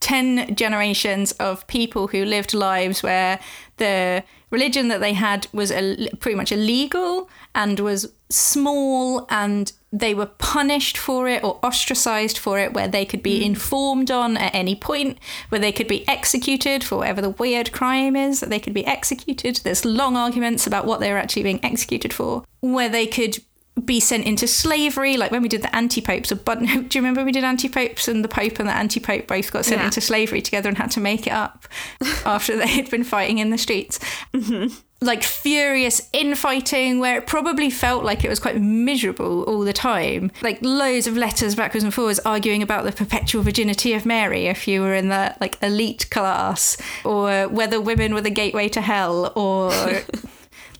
10 0.00 0.56
generations 0.56 1.32
of 1.32 1.66
people 1.68 2.08
who 2.08 2.24
lived 2.24 2.54
lives 2.54 3.02
where 3.02 3.38
the 3.76 4.24
religion 4.52 4.88
that 4.88 5.00
they 5.00 5.14
had 5.14 5.48
was 5.52 5.70
Ill- 5.70 6.08
pretty 6.20 6.36
much 6.36 6.52
illegal 6.52 7.28
and 7.54 7.80
was 7.80 8.12
small 8.28 9.26
and 9.28 9.72
they 9.92 10.14
were 10.14 10.26
punished 10.26 10.96
for 10.96 11.28
it 11.28 11.42
or 11.44 11.58
ostracized 11.62 12.38
for 12.38 12.58
it 12.58 12.72
where 12.72 12.88
they 12.88 13.04
could 13.04 13.22
be 13.22 13.40
mm. 13.40 13.46
informed 13.46 14.10
on 14.10 14.36
at 14.36 14.54
any 14.54 14.74
point 14.74 15.18
where 15.48 15.60
they 15.60 15.72
could 15.72 15.88
be 15.88 16.06
executed 16.08 16.82
for 16.84 16.98
whatever 16.98 17.20
the 17.20 17.30
weird 17.30 17.72
crime 17.72 18.16
is 18.16 18.40
that 18.40 18.48
they 18.48 18.60
could 18.60 18.72
be 18.72 18.86
executed. 18.86 19.56
There's 19.56 19.84
long 19.84 20.16
arguments 20.16 20.66
about 20.66 20.86
what 20.86 21.00
they 21.00 21.10
were 21.10 21.18
actually 21.18 21.42
being 21.42 21.64
executed 21.64 22.12
for 22.12 22.44
where 22.60 22.88
they 22.88 23.06
could 23.06 23.38
be 23.84 24.00
sent 24.00 24.24
into 24.26 24.46
slavery, 24.46 25.16
like 25.16 25.30
when 25.30 25.42
we 25.42 25.48
did 25.48 25.62
the 25.62 25.74
anti-popes. 25.74 26.30
Or, 26.30 26.36
but 26.36 26.58
do 26.62 26.66
you 26.76 26.88
remember 26.96 27.24
we 27.24 27.32
did 27.32 27.44
anti-popes 27.44 28.06
and 28.08 28.22
the 28.22 28.28
pope 28.28 28.58
and 28.58 28.68
the 28.68 28.74
anti-pope 28.76 29.26
both 29.26 29.50
got 29.52 29.64
sent 29.64 29.80
Yeah. 29.80 29.86
into 29.86 30.00
slavery 30.00 30.42
together 30.42 30.68
and 30.68 30.76
had 30.78 30.90
to 30.92 31.00
make 31.00 31.26
it 31.26 31.32
up 31.32 31.66
after 32.26 32.56
they 32.56 32.66
had 32.68 32.90
been 32.90 33.04
fighting 33.04 33.38
in 33.38 33.50
the 33.50 33.58
streets. 33.58 33.98
Mm-hmm. 34.34 34.74
Like 35.00 35.24
furious 35.24 36.08
infighting, 36.12 37.00
where 37.00 37.18
it 37.18 37.26
probably 37.26 37.70
felt 37.70 38.04
like 38.04 38.24
it 38.24 38.28
was 38.28 38.38
quite 38.38 38.60
miserable 38.60 39.42
all 39.44 39.62
the 39.62 39.72
time. 39.72 40.30
Like 40.42 40.60
loads 40.62 41.08
of 41.08 41.16
letters 41.16 41.56
backwards 41.56 41.82
and 41.82 41.92
forwards 41.92 42.20
arguing 42.20 42.62
about 42.62 42.84
the 42.84 42.92
perpetual 42.92 43.42
virginity 43.42 43.94
of 43.94 44.06
Mary 44.06 44.46
if 44.46 44.68
you 44.68 44.80
were 44.80 44.94
in 44.94 45.08
the 45.08 45.34
like 45.40 45.60
elite 45.60 46.08
class, 46.10 46.76
or 47.04 47.48
whether 47.48 47.80
women 47.80 48.14
were 48.14 48.20
the 48.20 48.30
gateway 48.30 48.68
to 48.68 48.80
hell, 48.80 49.32
or 49.34 49.72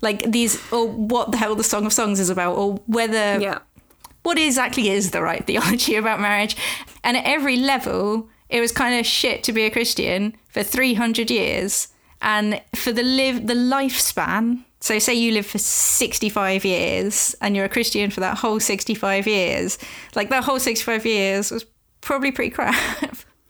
like 0.03 0.31
these 0.31 0.61
or 0.73 0.87
what 0.89 1.31
the 1.33 1.39
hell 1.39 1.55
the 1.55 1.65
song 1.65 1.87
of 1.87 1.93
songs 1.93 2.21
is 2.21 2.29
about 2.29 2.57
or 2.57 2.75
whether 2.87 3.39
Yeah. 3.41 3.59
what 4.25 4.39
exactly 4.39 4.89
is 4.91 5.11
the 5.13 5.23
right 5.23 5.47
theology 5.47 5.97
about 6.03 6.21
marriage 6.21 6.57
and 7.03 7.17
at 7.17 7.25
every 7.25 7.57
level 7.57 8.29
it 8.51 8.61
was 8.61 8.71
kind 8.73 8.99
of 9.01 9.07
shit 9.07 9.43
to 9.45 9.53
be 9.53 9.63
a 9.63 9.71
christian 9.71 10.35
for 10.49 10.63
300 10.63 11.31
years 11.31 11.89
and 12.21 12.61
for 12.75 12.93
the 12.93 13.03
live 13.03 13.47
the 13.47 13.55
lifespan 13.55 14.65
so 14.81 14.99
say 14.99 15.15
you 15.15 15.33
live 15.33 15.47
for 15.47 15.59
65 15.59 16.65
years 16.65 17.35
and 17.41 17.55
you're 17.57 17.65
a 17.65 17.69
christian 17.69 18.11
for 18.11 18.21
that 18.21 18.39
whole 18.39 18.61
65 18.61 19.27
years 19.27 19.79
like 20.15 20.29
that 20.31 20.45
whole 20.45 20.59
65 20.59 21.07
years 21.07 21.51
was 21.51 21.65
probably 22.01 22.33
pretty 22.33 22.51
crap 22.51 22.75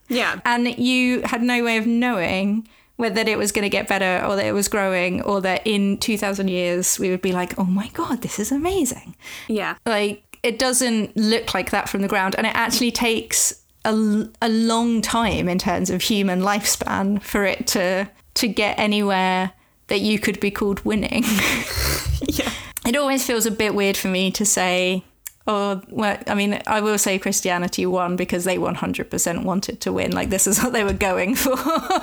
Yeah. 0.09 0.40
and 0.44 0.78
you 0.78 1.22
had 1.22 1.42
no 1.42 1.64
way 1.64 1.78
of 1.78 1.86
knowing 1.86 2.68
whether 2.97 3.22
it 3.22 3.38
was 3.38 3.53
going 3.53 3.62
to 3.64 3.68
get 3.68 3.88
better 3.88 4.24
or 4.26 4.36
that 4.36 4.47
it 4.47 4.53
was 4.53 4.68
growing 4.68 5.22
or 5.22 5.40
that 5.40 5.66
in 5.66 5.99
2000 5.99 6.49
years 6.49 6.99
we 6.99 7.11
would 7.11 7.22
be 7.22 7.32
like 7.32 7.59
oh 7.59 7.64
my 7.64 7.88
god 7.95 8.22
this 8.22 8.38
is 8.38 8.53
amazing 8.53 9.14
Yeah. 9.49 9.76
like 9.86 10.22
it 10.43 10.59
doesn't 10.59 11.16
look 11.16 11.55
like 11.55 11.70
that 11.70 11.88
from 11.88 12.03
the 12.03 12.09
ground 12.09 12.34
and 12.36 12.47
it 12.47 12.55
actually 12.55 12.90
takes 12.90 13.62
a, 13.84 14.26
a 14.40 14.49
long 14.49 15.01
time 15.01 15.49
in 15.49 15.59
terms 15.59 15.90
of 15.90 16.03
human 16.03 16.40
lifespan 16.43 17.20
for 17.22 17.45
it 17.45 17.66
to 17.68 18.09
to 18.34 18.49
get 18.49 18.78
anywhere 18.78 19.53
that 19.88 20.01
you 20.01 20.18
could 20.18 20.38
be 20.40 20.51
called 20.51 20.84
winning 20.84 21.24
Yeah. 22.28 22.51
it 22.86 22.97
always 22.97 23.26
feels 23.26 23.47
a 23.47 23.51
bit 23.51 23.74
weird 23.74 23.97
for 23.97 24.09
me 24.09 24.30
to 24.32 24.45
say 24.47 25.05
oh 25.47 25.80
well 25.88 26.18
i 26.26 26.34
mean 26.34 26.61
i 26.66 26.80
will 26.80 26.99
say 26.99 27.18
christianity 27.18 27.84
won 27.84 28.16
because 28.16 28.45
they 28.45 28.57
100% 28.57 29.45
wanted 29.45 29.80
to 29.80 29.93
win 29.93 30.12
like 30.12 30.30
this 30.30 30.47
is 30.47 30.62
what 30.62 30.72
they 30.72 30.84
were 30.84 30.93
going 30.93 31.34
for 31.43 31.53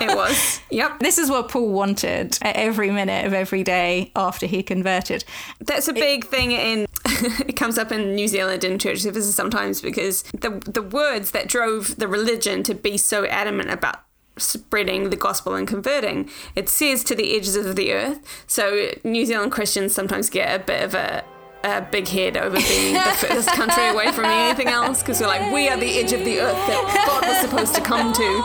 It 0.01 0.15
was. 0.15 0.59
Yep. 0.71 0.99
this 0.99 1.17
is 1.17 1.29
what 1.29 1.49
paul 1.49 1.71
wanted 1.71 2.37
at 2.41 2.55
every 2.55 2.91
minute 2.91 3.25
of 3.25 3.33
every 3.33 3.63
day 3.63 4.11
after 4.15 4.45
he 4.45 4.63
converted 4.63 5.23
That's 5.59 5.87
a 5.87 5.93
big 5.93 6.25
thing 6.25 6.51
in 6.51 6.85
it 7.05 7.55
comes 7.55 7.77
up 7.77 7.91
in 7.91 8.15
New 8.15 8.27
Zealand 8.27 8.63
in 8.63 8.77
church 8.77 8.99
services 8.99 9.33
sometimes 9.35 9.81
because 9.81 10.23
the 10.33 10.61
the 10.65 10.81
words 10.81 11.31
that 11.31 11.47
drove 11.47 11.97
the 11.97 12.07
religion 12.07 12.63
to 12.63 12.73
be 12.73 12.97
so 12.97 13.25
adamant 13.25 13.69
about 13.69 14.03
spreading 14.37 15.09
the 15.09 15.15
gospel 15.15 15.53
and 15.55 15.67
converting 15.67 16.29
it 16.55 16.69
says 16.69 17.03
to 17.03 17.15
the 17.15 17.35
edges 17.35 17.55
of 17.55 17.75
the 17.75 17.91
earth 17.91 18.43
so 18.47 18.89
New 19.03 19.25
Zealand 19.25 19.51
Christians 19.51 19.93
sometimes 19.93 20.29
get 20.29 20.61
a 20.61 20.63
bit 20.63 20.83
of 20.83 20.95
a 20.95 21.23
a 21.63 21.81
big 21.81 22.07
head 22.07 22.37
over 22.37 22.55
being 22.55 22.93
the 22.93 23.15
furthest 23.17 23.49
country 23.55 23.87
away 23.89 24.11
from 24.11 24.25
anything 24.25 24.67
else 24.67 25.01
because 25.01 25.19
we're 25.19 25.27
like 25.27 25.51
we 25.51 25.67
are 25.67 25.77
the 25.77 25.99
edge 25.99 26.13
of 26.13 26.23
the 26.23 26.39
earth 26.39 26.55
that 26.67 27.05
God 27.05 27.27
was 27.27 27.37
supposed 27.41 27.75
to 27.75 27.81
come 27.81 28.13
to. 28.13 28.43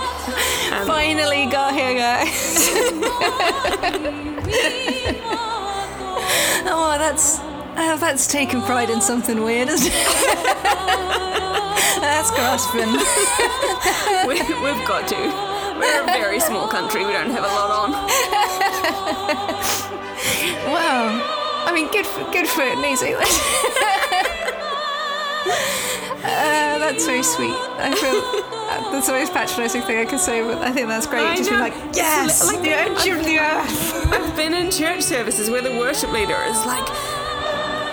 Um, 0.75 0.87
Finally 0.87 1.47
got 1.47 1.75
here 1.75 1.95
guys 1.95 2.29
oh 6.67 6.97
that's 6.99 7.39
oh, 7.41 7.97
that's 8.01 8.27
taking 8.27 8.61
pride 8.63 8.91
in 8.91 9.01
something 9.01 9.43
weird 9.43 9.69
isn't 9.69 9.93
it? 9.93 10.05
That's 12.01 12.31
grasping 12.33 12.91
we, 14.29 14.41
we've 14.63 14.87
got 14.87 15.07
to. 15.09 15.17
We're 15.79 16.03
a 16.03 16.07
very 16.07 16.41
small 16.41 16.69
country. 16.69 17.05
We 17.07 17.13
don't 17.13 17.31
have 17.31 17.45
a 17.45 17.49
lot 17.49 17.71
on. 17.71 17.93
Wow 20.67 21.44
i 21.67 21.73
mean 21.75 21.89
good 21.93 22.07
for, 22.07 22.23
good 22.33 22.47
for 22.47 22.65
new 22.77 22.97
zealand 22.97 23.25
uh, 26.25 26.79
that's 26.79 27.05
very 27.07 27.23
sweet 27.23 27.55
i 27.79 27.95
feel 27.95 28.21
uh, 28.71 28.91
that's 28.93 29.07
the 29.07 29.13
most 29.13 29.33
patronising 29.33 29.83
thing 29.83 29.99
i 29.99 30.05
can 30.05 30.19
say 30.19 30.43
but 30.43 30.59
i 30.63 30.71
think 30.73 30.89
that's 30.89 31.07
great 31.07 31.23
I 31.27 31.37
just 31.37 31.51
be 31.51 31.57
know. 31.57 31.63
like 31.63 31.75
yes 31.95 32.47
li- 32.47 32.55
like 32.55 32.63
the 32.63 32.71
edge 32.71 33.07
of 33.09 33.25
the 33.25 33.39
earth 33.39 34.13
I've 34.13 34.37
been 34.37 34.55
in 34.55 34.71
church 34.71 35.03
services 35.03 35.51
where 35.51 35.63
the 35.63 35.73
worship 35.79 36.13
leader 36.13 36.37
is 36.47 36.59
like, 36.67 36.87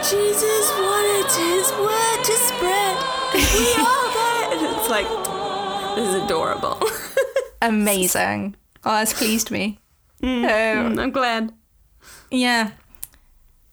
Jesus 0.03 0.65
wanted 0.78 1.30
his 1.32 1.72
word 1.80 2.24
to 2.26 2.34
spread. 2.34 2.95
We 3.34 3.74
all 3.78 4.07
got 4.13 4.53
it. 4.53 4.57
And 4.57 4.78
it's 4.78 4.89
like, 4.89 5.07
this 5.95 6.07
is 6.09 6.15
adorable. 6.24 6.78
amazing 7.61 8.55
oh 8.84 8.91
that's 8.91 9.13
pleased 9.13 9.51
me 9.51 9.78
Mm. 10.22 10.45
Oh, 10.45 11.01
I'm 11.01 11.09
glad. 11.11 11.51
Yeah. 12.30 12.72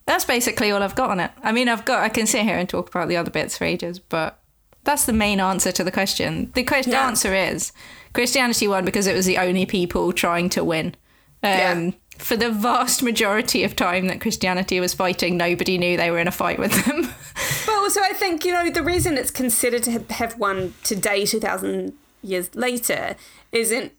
That's 0.09 0.24
basically 0.24 0.70
all 0.70 0.82
I've 0.82 0.94
got 0.94 1.10
on 1.10 1.20
it. 1.20 1.30
I 1.43 1.52
mean, 1.52 1.68
I've 1.68 1.85
got, 1.85 2.02
I 2.02 2.09
can 2.09 2.26
sit 2.26 2.43
here 2.43 2.56
and 2.56 2.66
talk 2.68 2.89
about 2.89 3.09
the 3.09 3.16
other 3.18 3.30
bits 3.30 3.59
for 3.59 3.64
ages, 3.64 3.98
but 3.98 4.40
that's 4.85 5.05
the 5.05 5.12
main 5.12 5.39
answer 5.39 5.70
to 5.72 5.85
the 5.85 5.93
question. 5.93 6.51
The 6.55 6.62
question 6.64 6.93
Yeah. 6.93 7.06
answer 7.06 7.35
is 7.35 7.72
Christianity 8.14 8.66
won 8.66 8.85
because 8.86 9.06
it 9.06 9.14
was 9.14 9.26
the 9.26 9.36
only 9.36 9.66
people 9.66 10.12
trying 10.14 10.48
to 10.51 10.64
win. 10.64 10.94
Um, 11.43 11.51
Yeah. 11.51 11.90
For 12.18 12.36
the 12.36 12.51
vast 12.51 13.02
majority 13.02 13.62
of 13.64 13.76
time 13.76 14.09
that 14.09 14.20
Christianity 14.20 14.80
was 14.80 14.93
fighting, 14.94 15.36
nobody 15.36 15.78
knew 15.78 15.97
they 15.97 16.10
were 16.10 16.18
in 16.18 16.26
a 16.26 16.32
fight 16.32 16.59
with 16.59 16.72
them. 16.85 17.12
Well, 17.68 17.90
so 17.90 18.02
I 18.02 18.12
think, 18.14 18.44
you 18.44 18.52
know, 18.52 18.68
the 18.70 18.82
reason 18.82 19.16
it's 19.16 19.30
considered 19.30 19.82
to 19.85 19.93
have- 20.14 20.36
won 20.39 20.74
today, 20.85 21.24
2,000 21.24 21.93
years 22.22 22.55
later, 22.55 23.14
isn't 23.52 23.93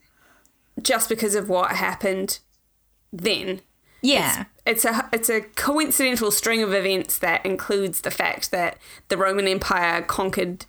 just 0.82 1.08
because 1.10 1.34
of 1.34 1.50
what 1.50 1.72
happened 1.72 2.40
then. 3.14 3.62
yeah. 4.02 4.42
It's 4.42 4.50
a 4.86 5.10
it's 5.12 5.30
a 5.30 5.42
coincidental 5.42 6.32
string 6.32 6.62
of 6.62 6.74
events 6.74 7.18
that 7.20 7.46
includes 7.46 8.02
the 8.02 8.12
fact 8.12 8.52
that 8.52 8.78
the 9.08 9.18
Roman 9.18 9.48
Empire 9.48 10.02
conquered 10.02 10.66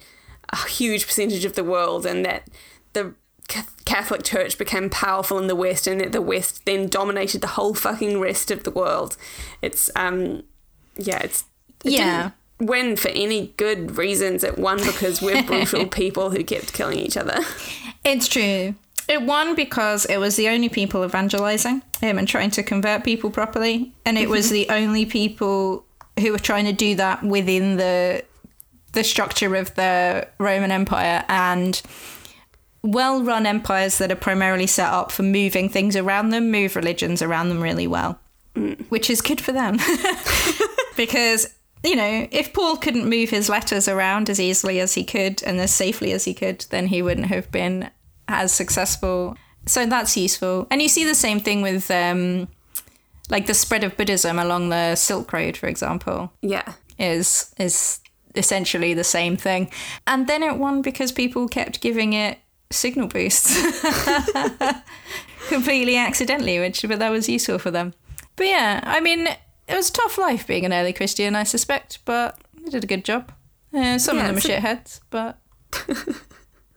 a 0.50 0.56
huge 0.68 1.06
percentage 1.06 1.44
of 1.44 1.54
the 1.54 1.64
world 1.64 2.04
and 2.06 2.24
that 2.24 2.48
the 2.92 3.14
Catholic 3.84 4.22
Church 4.22 4.56
became 4.58 4.88
powerful 4.90 5.38
in 5.38 5.48
the 5.48 5.56
West 5.56 5.86
and 5.86 6.00
that 6.00 6.12
the 6.12 6.22
West 6.22 6.64
then 6.66 6.88
dominated 6.88 7.40
the 7.40 7.48
whole 7.48 7.74
fucking 7.74 8.20
rest 8.20 8.50
of 8.50 8.62
the 8.64 8.70
world. 8.70 9.16
It's 9.62 9.90
um 9.96 10.44
yeah, 10.96 11.18
it's 11.18 11.44
it 11.84 11.92
Yeah. 11.92 12.22
didn't- 12.22 12.34
win 12.68 12.94
for 12.94 13.08
any 13.08 13.54
good 13.56 13.96
reasons. 13.96 14.44
It 14.44 14.58
won 14.58 14.76
because 14.84 15.22
we're 15.22 15.42
brutal 15.46 15.86
people 15.86 16.28
who 16.30 16.44
kept 16.44 16.74
killing 16.74 16.98
each 16.98 17.16
other. 17.16 17.38
It's 18.04 18.28
true. 18.28 18.74
It 19.08 19.22
won 19.22 19.54
because 19.54 20.04
it 20.04 20.18
was 20.18 20.36
the 20.36 20.48
only 20.48 20.68
people 20.68 21.02
evangelizing 21.04 21.82
him 22.00 22.18
and 22.18 22.26
trying 22.26 22.50
to 22.52 22.62
convert 22.62 23.04
people 23.04 23.30
properly, 23.30 23.92
and 24.04 24.18
it 24.18 24.28
was 24.28 24.46
mm-hmm. 24.46 24.54
the 24.54 24.68
only 24.70 25.06
people 25.06 25.84
who 26.18 26.32
were 26.32 26.38
trying 26.38 26.64
to 26.66 26.72
do 26.72 26.94
that 26.96 27.22
within 27.22 27.76
the 27.76 28.24
the 28.92 29.04
structure 29.04 29.54
of 29.54 29.74
the 29.76 30.26
Roman 30.38 30.72
Empire 30.72 31.24
and 31.28 31.80
well-run 32.82 33.46
empires 33.46 33.98
that 33.98 34.10
are 34.10 34.16
primarily 34.16 34.66
set 34.66 34.90
up 34.92 35.12
for 35.12 35.22
moving 35.22 35.68
things 35.68 35.94
around 35.94 36.30
them 36.30 36.50
move 36.50 36.74
religions 36.74 37.22
around 37.22 37.50
them 37.50 37.62
really 37.62 37.86
well, 37.86 38.18
mm. 38.54 38.84
which 38.88 39.08
is 39.10 39.20
good 39.20 39.40
for 39.40 39.52
them. 39.52 39.78
Because 40.96 41.54
you 41.82 41.96
know, 41.96 42.28
if 42.30 42.52
Paul 42.52 42.76
couldn't 42.76 43.08
move 43.08 43.30
his 43.30 43.48
letters 43.48 43.88
around 43.88 44.28
as 44.28 44.38
easily 44.38 44.80
as 44.80 44.94
he 44.94 45.04
could 45.04 45.42
and 45.42 45.58
as 45.58 45.72
safely 45.72 46.12
as 46.12 46.24
he 46.24 46.34
could, 46.34 46.66
then 46.70 46.88
he 46.88 47.00
wouldn't 47.00 47.28
have 47.28 47.50
been 47.50 47.90
as 48.28 48.52
successful. 48.52 49.36
So 49.70 49.86
that's 49.86 50.16
useful. 50.16 50.66
And 50.70 50.82
you 50.82 50.88
see 50.88 51.04
the 51.04 51.14
same 51.14 51.38
thing 51.40 51.62
with 51.62 51.90
um, 51.90 52.48
like 53.30 53.46
the 53.46 53.54
spread 53.54 53.84
of 53.84 53.96
Buddhism 53.96 54.38
along 54.38 54.70
the 54.70 54.96
Silk 54.96 55.32
Road, 55.32 55.56
for 55.56 55.68
example, 55.68 56.32
Yeah. 56.42 56.72
is 56.98 57.54
is 57.58 58.00
essentially 58.34 58.94
the 58.94 59.04
same 59.04 59.36
thing. 59.36 59.70
And 60.06 60.26
then 60.26 60.42
it 60.42 60.56
won 60.56 60.82
because 60.82 61.12
people 61.12 61.48
kept 61.48 61.80
giving 61.80 62.12
it 62.14 62.38
signal 62.70 63.06
boosts. 63.08 63.54
Completely 65.48 65.96
accidentally, 65.96 66.58
which 66.60 66.84
but 66.88 66.98
that 66.98 67.10
was 67.10 67.28
useful 67.28 67.58
for 67.58 67.70
them. 67.70 67.92
But 68.36 68.46
yeah, 68.46 68.80
I 68.84 69.00
mean, 69.00 69.26
it 69.26 69.74
was 69.74 69.88
a 69.90 69.92
tough 69.92 70.18
life 70.18 70.46
being 70.46 70.64
an 70.64 70.72
early 70.72 70.92
Christian, 70.92 71.34
I 71.36 71.44
suspect, 71.44 71.98
but 72.04 72.38
they 72.62 72.70
did 72.70 72.84
a 72.84 72.86
good 72.86 73.04
job. 73.04 73.32
Uh, 73.74 73.98
some 73.98 74.16
Yeah, 74.18 74.28
of 74.28 74.28
them 74.28 74.36
are 74.36 74.40
shitheads, 74.60 75.00
but 75.10 75.38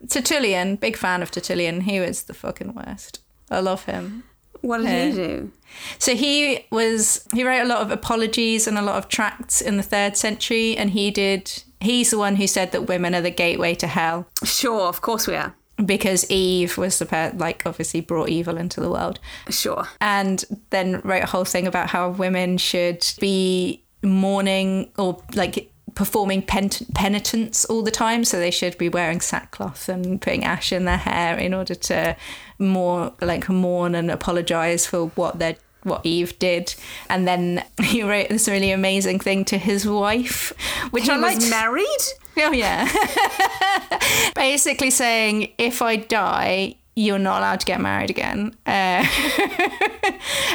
Tertullian, 0.09 0.75
big 0.75 0.97
fan 0.97 1.21
of 1.21 1.31
Tertullian. 1.31 1.81
He 1.81 1.99
was 1.99 2.23
the 2.23 2.33
fucking 2.33 2.73
worst. 2.73 3.19
I 3.49 3.59
love 3.59 3.85
him. 3.85 4.23
What 4.61 4.77
did 4.77 4.85
Yeah. 4.85 5.05
he 5.05 5.11
do? 5.13 5.51
So 5.99 6.15
he 6.15 6.65
was 6.71 7.25
he 7.33 7.43
wrote 7.43 7.63
a 7.63 7.67
lot 7.67 7.81
of 7.81 7.91
apologies 7.91 8.67
and 8.67 8.77
a 8.77 8.81
lot 8.81 8.95
of 8.97 9.07
tracts 9.09 9.59
in 9.61 9.77
the 9.77 9.83
third 9.83 10.15
century, 10.17 10.77
and 10.77 10.91
he 10.91 11.11
did. 11.11 11.63
He's 11.81 12.11
the 12.11 12.17
one 12.17 12.37
who 12.37 12.47
said 12.47 12.71
that 12.71 12.83
women 12.87 13.13
are 13.13 13.21
the 13.21 13.29
gateway 13.31 13.75
to 13.75 13.87
hell 13.87 14.25
Sure, 14.45 14.81
of 14.87 15.01
course 15.01 15.27
we 15.27 15.35
are. 15.35 15.53
because 15.85 16.29
Eve 16.31 16.77
was 16.77 16.97
the 16.99 17.05
per- 17.05 17.33
like 17.35 17.63
obviously 17.65 17.99
brought 17.99 18.29
evil 18.29 18.55
into 18.57 18.79
the 18.79 18.89
world, 18.89 19.19
Sure. 19.49 19.89
and 19.99 20.45
then 20.69 21.01
wrote 21.03 21.23
a 21.23 21.27
whole 21.27 21.43
thing 21.45 21.67
about 21.67 21.89
how 21.89 22.09
women 22.11 22.57
should 22.57 23.05
be 23.19 23.83
mourning 24.01 24.91
or 24.97 25.21
like 25.35 25.72
performing 25.95 26.41
pen- 26.41 26.69
penitence 26.93 27.65
all 27.65 27.81
the 27.83 27.91
time 27.91 28.23
so 28.23 28.39
they 28.39 28.51
should 28.51 28.77
be 28.77 28.89
wearing 28.89 29.21
sackcloth 29.21 29.87
and 29.89 30.21
putting 30.21 30.43
ash 30.43 30.71
in 30.71 30.85
their 30.85 30.97
hair 30.97 31.37
in 31.37 31.53
order 31.53 31.75
to 31.75 32.15
more 32.59 33.13
like 33.21 33.47
mourn 33.49 33.95
and 33.95 34.09
apologize 34.11 34.85
for 34.85 35.07
what 35.09 35.39
they 35.39 35.55
what 35.83 36.05
Eve 36.05 36.39
did 36.39 36.73
and 37.09 37.27
then 37.27 37.63
he 37.83 38.01
wrote 38.03 38.29
this 38.29 38.47
really 38.47 38.71
amazing 38.71 39.19
thing 39.19 39.43
to 39.45 39.57
his 39.57 39.85
wife 39.85 40.53
which 40.91 41.03
He 41.05 41.11
I 41.11 41.17
was 41.17 41.35
liked 41.35 41.49
married? 41.49 42.03
Oh 42.37 42.51
yeah. 42.51 42.89
Basically 44.35 44.89
saying 44.89 45.51
if 45.57 45.81
I 45.81 45.97
die, 45.97 46.75
you're 46.95 47.19
not 47.19 47.39
allowed 47.39 47.59
to 47.61 47.65
get 47.65 47.81
married 47.81 48.09
again. 48.09 48.55
Uh, 48.65 49.05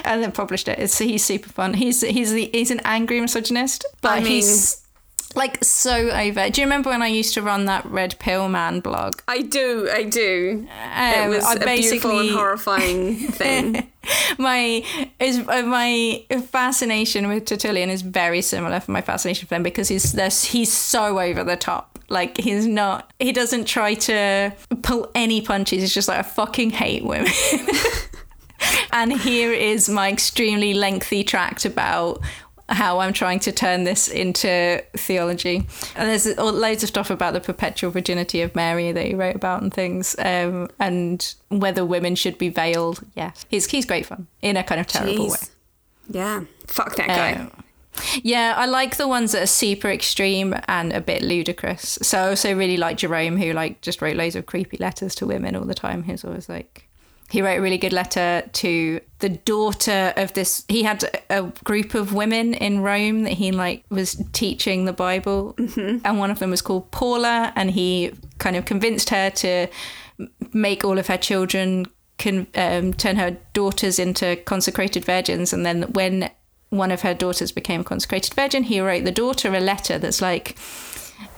and 0.05 0.23
then 0.23 0.32
published 0.32 0.69
it. 0.69 0.78
It's, 0.78 0.98
he's 0.98 1.24
super 1.24 1.48
fun. 1.48 1.74
He's 1.74 2.01
he's 2.01 2.32
the, 2.32 2.51
he's 2.52 2.70
an 2.70 2.81
angry 2.85 3.20
misogynist, 3.20 3.85
but 4.01 4.12
I 4.12 4.16
mean- 4.20 4.27
he's 4.27 4.85
like 5.34 5.62
so 5.62 6.10
over. 6.10 6.48
Do 6.50 6.60
you 6.60 6.66
remember 6.66 6.90
when 6.90 7.02
I 7.02 7.09
used 7.09 7.34
to 7.34 7.42
run 7.42 7.66
that 7.66 7.84
Red 7.86 8.18
Pill 8.18 8.48
Man 8.48 8.80
blog? 8.80 9.20
I 9.28 9.42
do, 9.42 9.88
I 9.92 10.05
do. 10.05 10.66
it 10.68 11.24
Um, 11.24 11.28
was 11.30 11.44
I 11.44 11.55
a 11.55 11.64
beautiful 11.64 12.18
and 12.18 12.30
horrifying 12.30 13.16
thing. 13.16 13.90
my 14.38 14.84
is 15.20 15.38
uh, 15.46 15.62
my 15.62 16.24
fascination 16.46 17.28
with 17.28 17.44
Tertullian 17.44 17.90
is 17.90 18.02
very 18.02 18.40
similar 18.40 18.80
from 18.80 18.94
my 18.94 19.02
fascination 19.02 19.46
with 19.46 19.52
him 19.52 19.62
because 19.62 19.88
he's 19.88 20.12
this 20.12 20.44
he's 20.44 20.72
so 20.72 21.20
over 21.20 21.44
the 21.44 21.56
top. 21.56 21.98
Like 22.09 22.38
he's 22.38 22.66
not 22.66 23.12
he 23.18 23.32
doesn't 23.32 23.66
try 23.66 23.94
to 23.94 24.52
pull 24.82 25.10
any 25.14 25.42
punches. 25.42 25.82
He's 25.82 25.94
just 25.94 26.09
like 26.09 26.18
I 26.18 26.22
fucking 26.22 26.70
hate 26.70 27.05
women. 27.05 27.32
and 28.92 29.12
here 29.12 29.52
is 29.52 29.88
my 29.88 30.10
extremely 30.10 30.72
lengthy 30.72 31.22
tract 31.22 31.64
about 31.66 32.20
how 32.68 32.98
I'm 32.98 33.12
trying 33.12 33.40
to 33.40 33.52
turn 33.52 33.84
this 33.84 34.08
into 34.08 34.82
theology. 34.94 35.66
And 35.96 36.08
there's 36.08 36.26
loads 36.36 36.82
of 36.82 36.88
stuff 36.88 37.10
about 37.10 37.32
the 37.32 37.40
perpetual 37.40 37.90
virginity 37.90 38.42
of 38.42 38.54
Mary 38.54 38.92
that 38.92 39.06
he 39.06 39.14
wrote 39.14 39.36
about 39.36 39.62
and 39.62 39.72
things, 39.72 40.14
um, 40.18 40.68
and 40.78 41.34
whether 41.48 41.84
women 41.84 42.14
should 42.14 42.38
be 42.38 42.48
veiled. 42.48 43.00
Yeah, 43.14 43.32
he's 43.48 43.66
he's 43.66 43.86
great 43.86 44.06
fun 44.06 44.26
in 44.42 44.56
a 44.56 44.62
kind 44.62 44.80
of 44.80 44.86
terrible 44.86 45.30
way. 45.30 45.38
Yeah. 46.10 46.44
Fuck 46.66 46.96
that 46.96 47.08
guy. 47.08 47.32
Um, 47.34 47.64
yeah, 48.22 48.54
I 48.56 48.66
like 48.66 48.96
the 48.96 49.08
ones 49.08 49.32
that 49.32 49.42
are 49.42 49.46
super 49.46 49.90
extreme 49.90 50.54
and 50.68 50.92
a 50.92 51.00
bit 51.00 51.22
ludicrous. 51.22 51.98
So 52.02 52.18
I 52.18 52.28
also 52.28 52.54
really 52.54 52.76
like 52.76 52.98
Jerome, 52.98 53.36
who 53.36 53.52
like 53.52 53.80
just 53.80 54.00
wrote 54.00 54.16
loads 54.16 54.36
of 54.36 54.46
creepy 54.46 54.76
letters 54.76 55.14
to 55.16 55.26
women 55.26 55.56
all 55.56 55.64
the 55.64 55.74
time. 55.74 56.04
He's 56.04 56.24
always 56.24 56.48
like, 56.48 56.88
he 57.30 57.42
wrote 57.42 57.59
a 57.59 57.60
really 57.60 57.78
good 57.78 57.92
letter 57.92 58.48
to 58.55 59.00
the 59.18 59.28
daughter 59.28 60.14
of 60.16 60.32
this. 60.32 60.64
He 60.68 60.82
had 60.82 61.22
a 61.28 61.42
group 61.64 61.94
of 61.94 62.14
women 62.14 62.55
in 62.55 62.80
Rome 62.80 63.24
that 63.24 63.34
he 63.34 63.52
like 63.52 63.84
was 63.90 64.22
teaching 64.32 64.84
the 64.84 64.92
Bible, 64.92 65.55
and 66.05 66.18
one 66.18 66.30
of 66.30 66.38
them 66.38 66.50
was 66.50 66.62
called 66.62 66.90
Paula, 66.90 67.52
and 67.55 67.70
he 67.70 68.12
kind 68.38 68.56
of 68.56 68.64
convinced 68.64 69.10
her 69.10 69.30
to 69.30 69.68
make 70.52 70.84
all 70.84 70.98
of 70.98 71.06
her 71.09 71.18
children 71.18 71.86
can 72.16 72.46
um, 72.56 72.92
turn 72.94 73.16
her 73.16 73.36
daughters 73.52 73.98
into 73.98 74.36
consecrated 74.44 75.05
virgins, 75.05 75.52
and 75.52 75.66
then 75.66 75.82
when 75.92 76.30
one 76.70 76.90
of 76.90 77.02
her 77.02 77.14
daughters 77.14 77.52
became 77.52 77.82
a 77.82 77.84
consecrated 77.84 78.34
virgin, 78.34 78.64
he 78.64 78.80
wrote 78.80 79.05
the 79.05 79.12
daughter 79.12 79.55
a 79.55 79.60
letter 79.60 79.98
that's 79.98 80.20
like, 80.20 80.56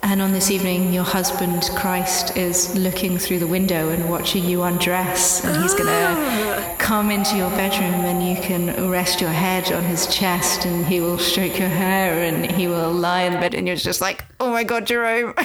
and 0.02 0.20
on 0.20 0.32
this 0.32 0.50
evening, 0.50 0.92
your 0.92 1.04
husband 1.04 1.70
Christ 1.76 2.36
is 2.36 2.74
looking 2.76 3.18
through 3.18 3.38
the 3.38 3.46
window 3.46 3.90
and 3.90 4.10
watching 4.10 4.44
you 4.44 4.62
undress, 4.62 5.44
and 5.44 5.62
he's 5.62 5.74
gonna 5.74 6.76
come 6.78 7.10
into 7.10 7.36
your 7.36 7.50
bedroom, 7.50 7.94
and 8.04 8.26
you 8.26 8.42
can 8.42 8.90
rest 8.90 9.20
your 9.20 9.30
head 9.30 9.70
on 9.72 9.84
his 9.84 10.06
chest, 10.06 10.64
and 10.64 10.86
he 10.86 11.00
will 11.00 11.18
stroke 11.18 11.58
your 11.58 11.68
hair, 11.68 12.24
and 12.24 12.50
he 12.50 12.66
will 12.66 12.92
lie 12.92 13.22
in 13.22 13.34
bed, 13.34 13.54
and 13.54 13.66
you're 13.66 13.76
just 13.76 14.00
like, 14.00 14.24
oh 14.40 14.50
my 14.50 14.64
god, 14.64 14.86
Jerome, 14.86 15.34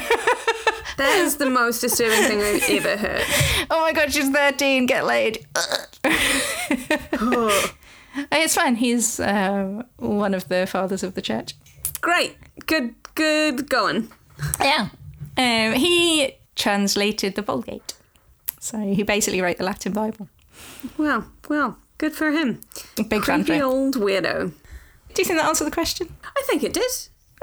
That 0.98 1.18
is 1.18 1.38
the 1.38 1.50
most 1.50 1.82
disturbing 1.82 2.24
thing 2.24 2.42
I've 2.42 2.70
ever 2.70 2.96
heard. 2.96 3.24
oh 3.70 3.82
my 3.82 3.92
god, 3.92 4.14
she's 4.14 4.30
thirteen, 4.30 4.86
get 4.86 5.06
laid. 5.06 5.46
it's 8.32 8.56
fine. 8.56 8.76
He's 8.76 9.20
uh, 9.20 9.84
one 9.98 10.34
of 10.34 10.48
the 10.48 10.66
fathers 10.66 11.04
of 11.04 11.16
the 11.16 11.22
church. 11.22 11.56
Great. 12.00 12.38
Good 12.66 12.96
good 13.16 13.70
going. 13.70 14.10
Yeah. 14.60 14.90
Um, 15.38 15.74
he 15.74 16.36
translated 16.56 17.36
the 17.36 17.42
Vulgate. 17.42 17.94
So 18.60 18.80
he 18.80 19.04
basically 19.04 19.42
wrote 19.42 19.58
the 19.58 19.64
Latin 19.64 19.92
Bible. 19.94 20.30
Well, 20.98 21.26
well, 21.50 21.78
good 21.98 22.14
for 22.14 22.32
him. 22.32 22.62
Big 22.96 23.10
Creepy 23.10 23.26
fanfare. 23.26 23.64
old 23.66 23.96
weirdo. 23.96 24.52
Do 25.14 25.22
you 25.22 25.26
think 25.26 25.40
that 25.40 25.48
answered 25.48 25.66
the 25.66 25.72
question? 25.72 26.08
I 26.24 26.42
think 26.48 26.64
it 26.64 26.74
did. 26.74 26.90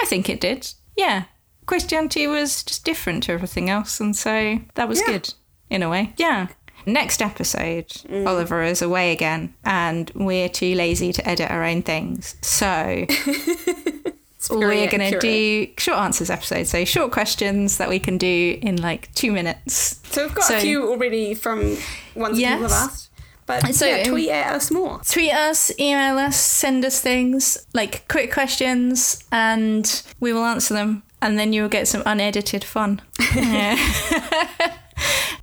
I 0.00 0.04
think 0.06 0.28
it 0.28 0.40
did. 0.40 0.72
Yeah. 0.96 1.24
Christianity 1.66 2.26
was 2.26 2.62
just 2.64 2.84
different 2.84 3.22
to 3.24 3.32
everything 3.32 3.70
else, 3.70 4.00
and 4.00 4.16
so 4.16 4.58
that 4.74 4.88
was 4.88 5.00
Yeah. 5.00 5.06
good 5.06 5.34
in 5.70 5.82
a 5.82 5.88
way. 5.88 6.12
Yeah. 6.16 6.48
Next 6.84 7.22
episode, 7.22 7.92
Oliver 8.26 8.62
is 8.64 8.82
away 8.82 9.12
again, 9.12 9.54
and 9.64 10.10
we're 10.16 10.48
too 10.48 10.74
lazy 10.74 11.12
to 11.12 11.28
edit 11.28 11.48
our 11.50 11.62
own 11.62 11.82
things. 11.82 12.34
So 12.42 13.06
we're 14.50 14.88
going 14.90 15.12
to 15.12 15.18
do 15.18 15.68
short 15.78 15.98
answers 15.98 16.30
episode. 16.30 16.64
So 16.66 16.84
short 16.84 17.12
questions 17.12 17.78
that 17.78 17.88
we 17.88 17.98
can 17.98 18.18
do 18.18 18.58
in 18.60 18.76
like 18.80 19.12
two 19.14 19.32
minutes. 19.32 20.00
So 20.10 20.24
we've 20.26 20.34
got 20.34 20.44
So- 20.44 20.56
a 20.56 20.60
few 20.60 20.88
already 20.90 21.34
from 21.34 21.76
ones 22.14 22.38
that 22.38 22.54
people 22.54 22.62
have 22.68 22.72
asked. 22.72 23.08
But 23.46 23.74
So- 23.74 23.86
yeah, 23.86 24.04
tweet 24.04 24.30
at 24.30 24.54
us 24.54 24.70
more. 24.70 25.00
tweet 25.10 25.32
us, 25.32 25.70
email 25.78 26.18
us, 26.18 26.36
send 26.40 26.84
us 26.84 27.00
things 27.00 27.58
like 27.74 28.06
quick 28.08 28.32
questions, 28.32 29.22
and 29.32 30.02
we 30.20 30.32
will 30.32 30.44
answer 30.44 30.74
them. 30.74 31.02
And 31.20 31.38
then 31.38 31.52
you 31.52 31.62
will 31.62 31.68
get 31.68 31.86
some 31.86 32.02
unedited 32.04 32.64
fun. 32.64 33.00
yeah, 33.36 33.76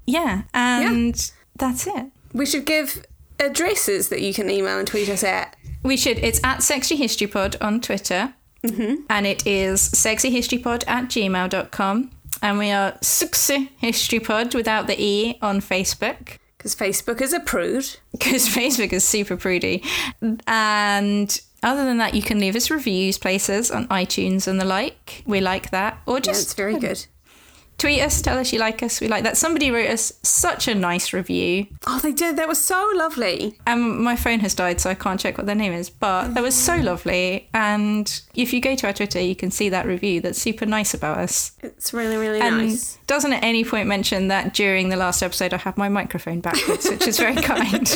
yeah 0.05 0.41
and 0.53 1.31
that's 1.57 1.88
it. 1.88 2.05
We 2.34 2.45
should 2.45 2.65
give 2.65 3.05
addresses 3.39 4.09
that 4.09 4.21
you 4.21 4.34
can 4.34 4.49
email 4.49 4.77
and 4.77 4.88
tweet 4.88 5.09
us 5.09 5.23
at. 5.23 5.55
We 5.84 5.95
should. 5.97 6.19
It's 6.19 6.39
at 6.43 6.61
Sexy 6.63 6.95
History 6.97 7.27
Pod 7.27 7.55
on 7.61 7.80
Twitter, 7.81 8.34
Mm-hmm. 8.64 9.03
and 9.10 9.26
it 9.26 9.48
is 9.48 9.90
sexyhistorypod 9.91 10.84
at 10.88 11.06
gmail.com. 11.06 12.11
And 12.41 12.57
we 12.57 12.72
are 12.72 12.98
Sexy 13.02 13.72
History 13.77 14.19
Pod 14.19 14.56
without 14.56 14.88
the 14.88 15.02
E 15.02 15.38
on 15.41 15.60
Facebook. 15.61 16.38
Because 16.57 16.76
Facebook 16.76 17.22
is 17.22 17.34
a 17.34 17.40
prude. 17.40 17.98
because 18.11 18.48
Facebook 18.60 18.94
is 18.94 19.03
super 19.03 19.36
prudy. 19.38 19.84
And 20.48 21.41
Other 21.61 21.84
than 21.84 21.98
that, 21.98 22.14
you 22.14 22.22
can 22.22 22.40
leave 22.40 22.56
us 22.56 22.69
reviews 22.69 23.18
places 23.18 23.72
on 23.72 23.88
iTunes 23.90 24.48
and 24.48 24.60
the 24.60 24.65
like. 24.65 25.23
We 25.26 25.41
like 25.41 25.72
that. 25.72 25.99
Or 26.06 26.15
Yeah, 26.15 26.22
just 26.22 26.44
it's 26.44 26.53
very 26.53 26.76
um, 26.76 26.80
good. 26.80 27.06
Tweet 27.80 28.01
us, 28.01 28.22
tell 28.22 28.38
us 28.38 28.53
you 28.53 28.60
like 28.60 28.84
us. 28.84 29.01
We 29.01 29.07
like 29.07 29.23
that. 29.23 29.38
Somebody 29.38 29.72
wrote 29.72 29.89
us 29.89 30.14
such 30.22 30.68
a 30.68 30.76
nice 30.76 31.14
review. 31.14 31.65
Oh, 31.88 31.99
they 31.99 32.11
did. 32.11 32.35
That 32.35 32.47
was 32.47 32.64
so 32.64 32.91
lovely. 32.95 33.57
And 33.65 33.99
my 34.01 34.15
phone 34.15 34.39
has 34.41 34.53
died, 34.53 34.80
so 34.80 34.89
I 34.89 34.93
can't 34.93 35.19
check 35.19 35.38
what 35.38 35.47
their 35.47 35.56
name 35.56 35.73
is. 35.73 35.89
But 35.89 36.34
that 36.35 36.43
was 36.43 36.53
so 36.56 36.76
lovely. 36.76 37.49
And 37.53 38.22
if 38.35 38.53
you 38.53 38.61
go 38.61 38.76
to 38.76 38.88
our 38.88 38.93
Twitter, 38.93 39.19
you 39.19 39.35
can 39.35 39.49
see 39.49 39.69
that 39.69 39.85
review 39.88 40.22
that's 40.22 40.39
super 40.39 40.65
nice 40.65 40.93
about 40.93 41.18
us. 41.18 41.53
It's 41.64 41.93
really, 41.93 42.18
really 42.18 42.39
And 42.41 42.57
nice. 42.57 42.97
doesn't 43.07 43.34
at 43.34 43.43
any 43.43 43.64
point 43.64 43.88
mention 43.88 44.27
that 44.27 44.53
during 44.53 44.89
the 44.89 44.97
last 44.97 45.23
episode 45.23 45.53
I 45.53 45.57
have 45.57 45.77
my 45.77 45.89
microphone 45.89 46.41
backwards, 46.41 46.89
which 46.89 47.07
is 47.07 47.18
very 47.18 47.35
kind. 47.41 47.88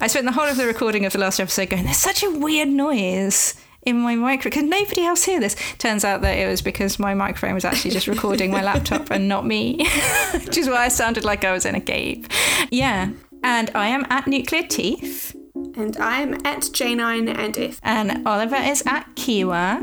I 0.00 0.06
spent 0.06 0.26
the 0.26 0.32
whole 0.32 0.44
of 0.46 0.56
the 0.56 0.66
recording 0.66 1.04
of 1.06 1.12
the 1.12 1.18
last 1.18 1.40
episode 1.40 1.70
going, 1.70 1.84
there's 1.84 1.96
such 1.96 2.22
a 2.22 2.30
weird 2.30 2.68
noise 2.68 3.54
in 3.88 4.00
my 4.00 4.14
micro 4.14 4.50
because 4.50 4.64
nobody 4.64 5.02
else 5.04 5.24
hear 5.24 5.40
this. 5.40 5.56
Turns 5.78 6.04
out 6.04 6.20
that 6.22 6.36
it 6.38 6.46
was 6.46 6.62
because 6.62 6.98
my 6.98 7.14
microphone 7.14 7.54
was 7.54 7.64
actually 7.64 7.90
just 7.92 8.06
recording 8.06 8.50
my 8.50 8.62
laptop 8.62 9.10
and 9.10 9.28
not 9.28 9.46
me, 9.46 9.78
which 10.32 10.56
is 10.58 10.68
why 10.68 10.84
I 10.84 10.88
sounded 10.88 11.24
like 11.24 11.44
I 11.44 11.52
was 11.52 11.64
in 11.64 11.74
a 11.74 11.80
cave. 11.80 12.26
Yeah. 12.70 13.10
And 13.42 13.70
I 13.74 13.88
am 13.88 14.04
at 14.10 14.26
Nuclear 14.26 14.64
Teeth, 14.64 15.34
And 15.76 15.96
I'm 15.98 16.34
at 16.44 16.62
J9 16.62 17.36
and 17.38 17.58
F. 17.58 17.80
and 17.82 18.26
Oliver 18.26 18.56
is 18.56 18.82
at 18.86 19.14
Kiwa. 19.14 19.80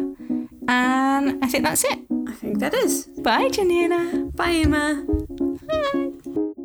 And 0.67 1.43
I 1.43 1.47
think 1.47 1.63
that's 1.63 1.83
it. 1.85 1.99
I 2.27 2.33
think 2.33 2.59
that 2.59 2.73
is. 2.73 3.05
Bye, 3.23 3.49
Janina. 3.49 4.29
Bye, 4.35 4.61
Emma. 4.65 5.05
Bye. 5.67 6.55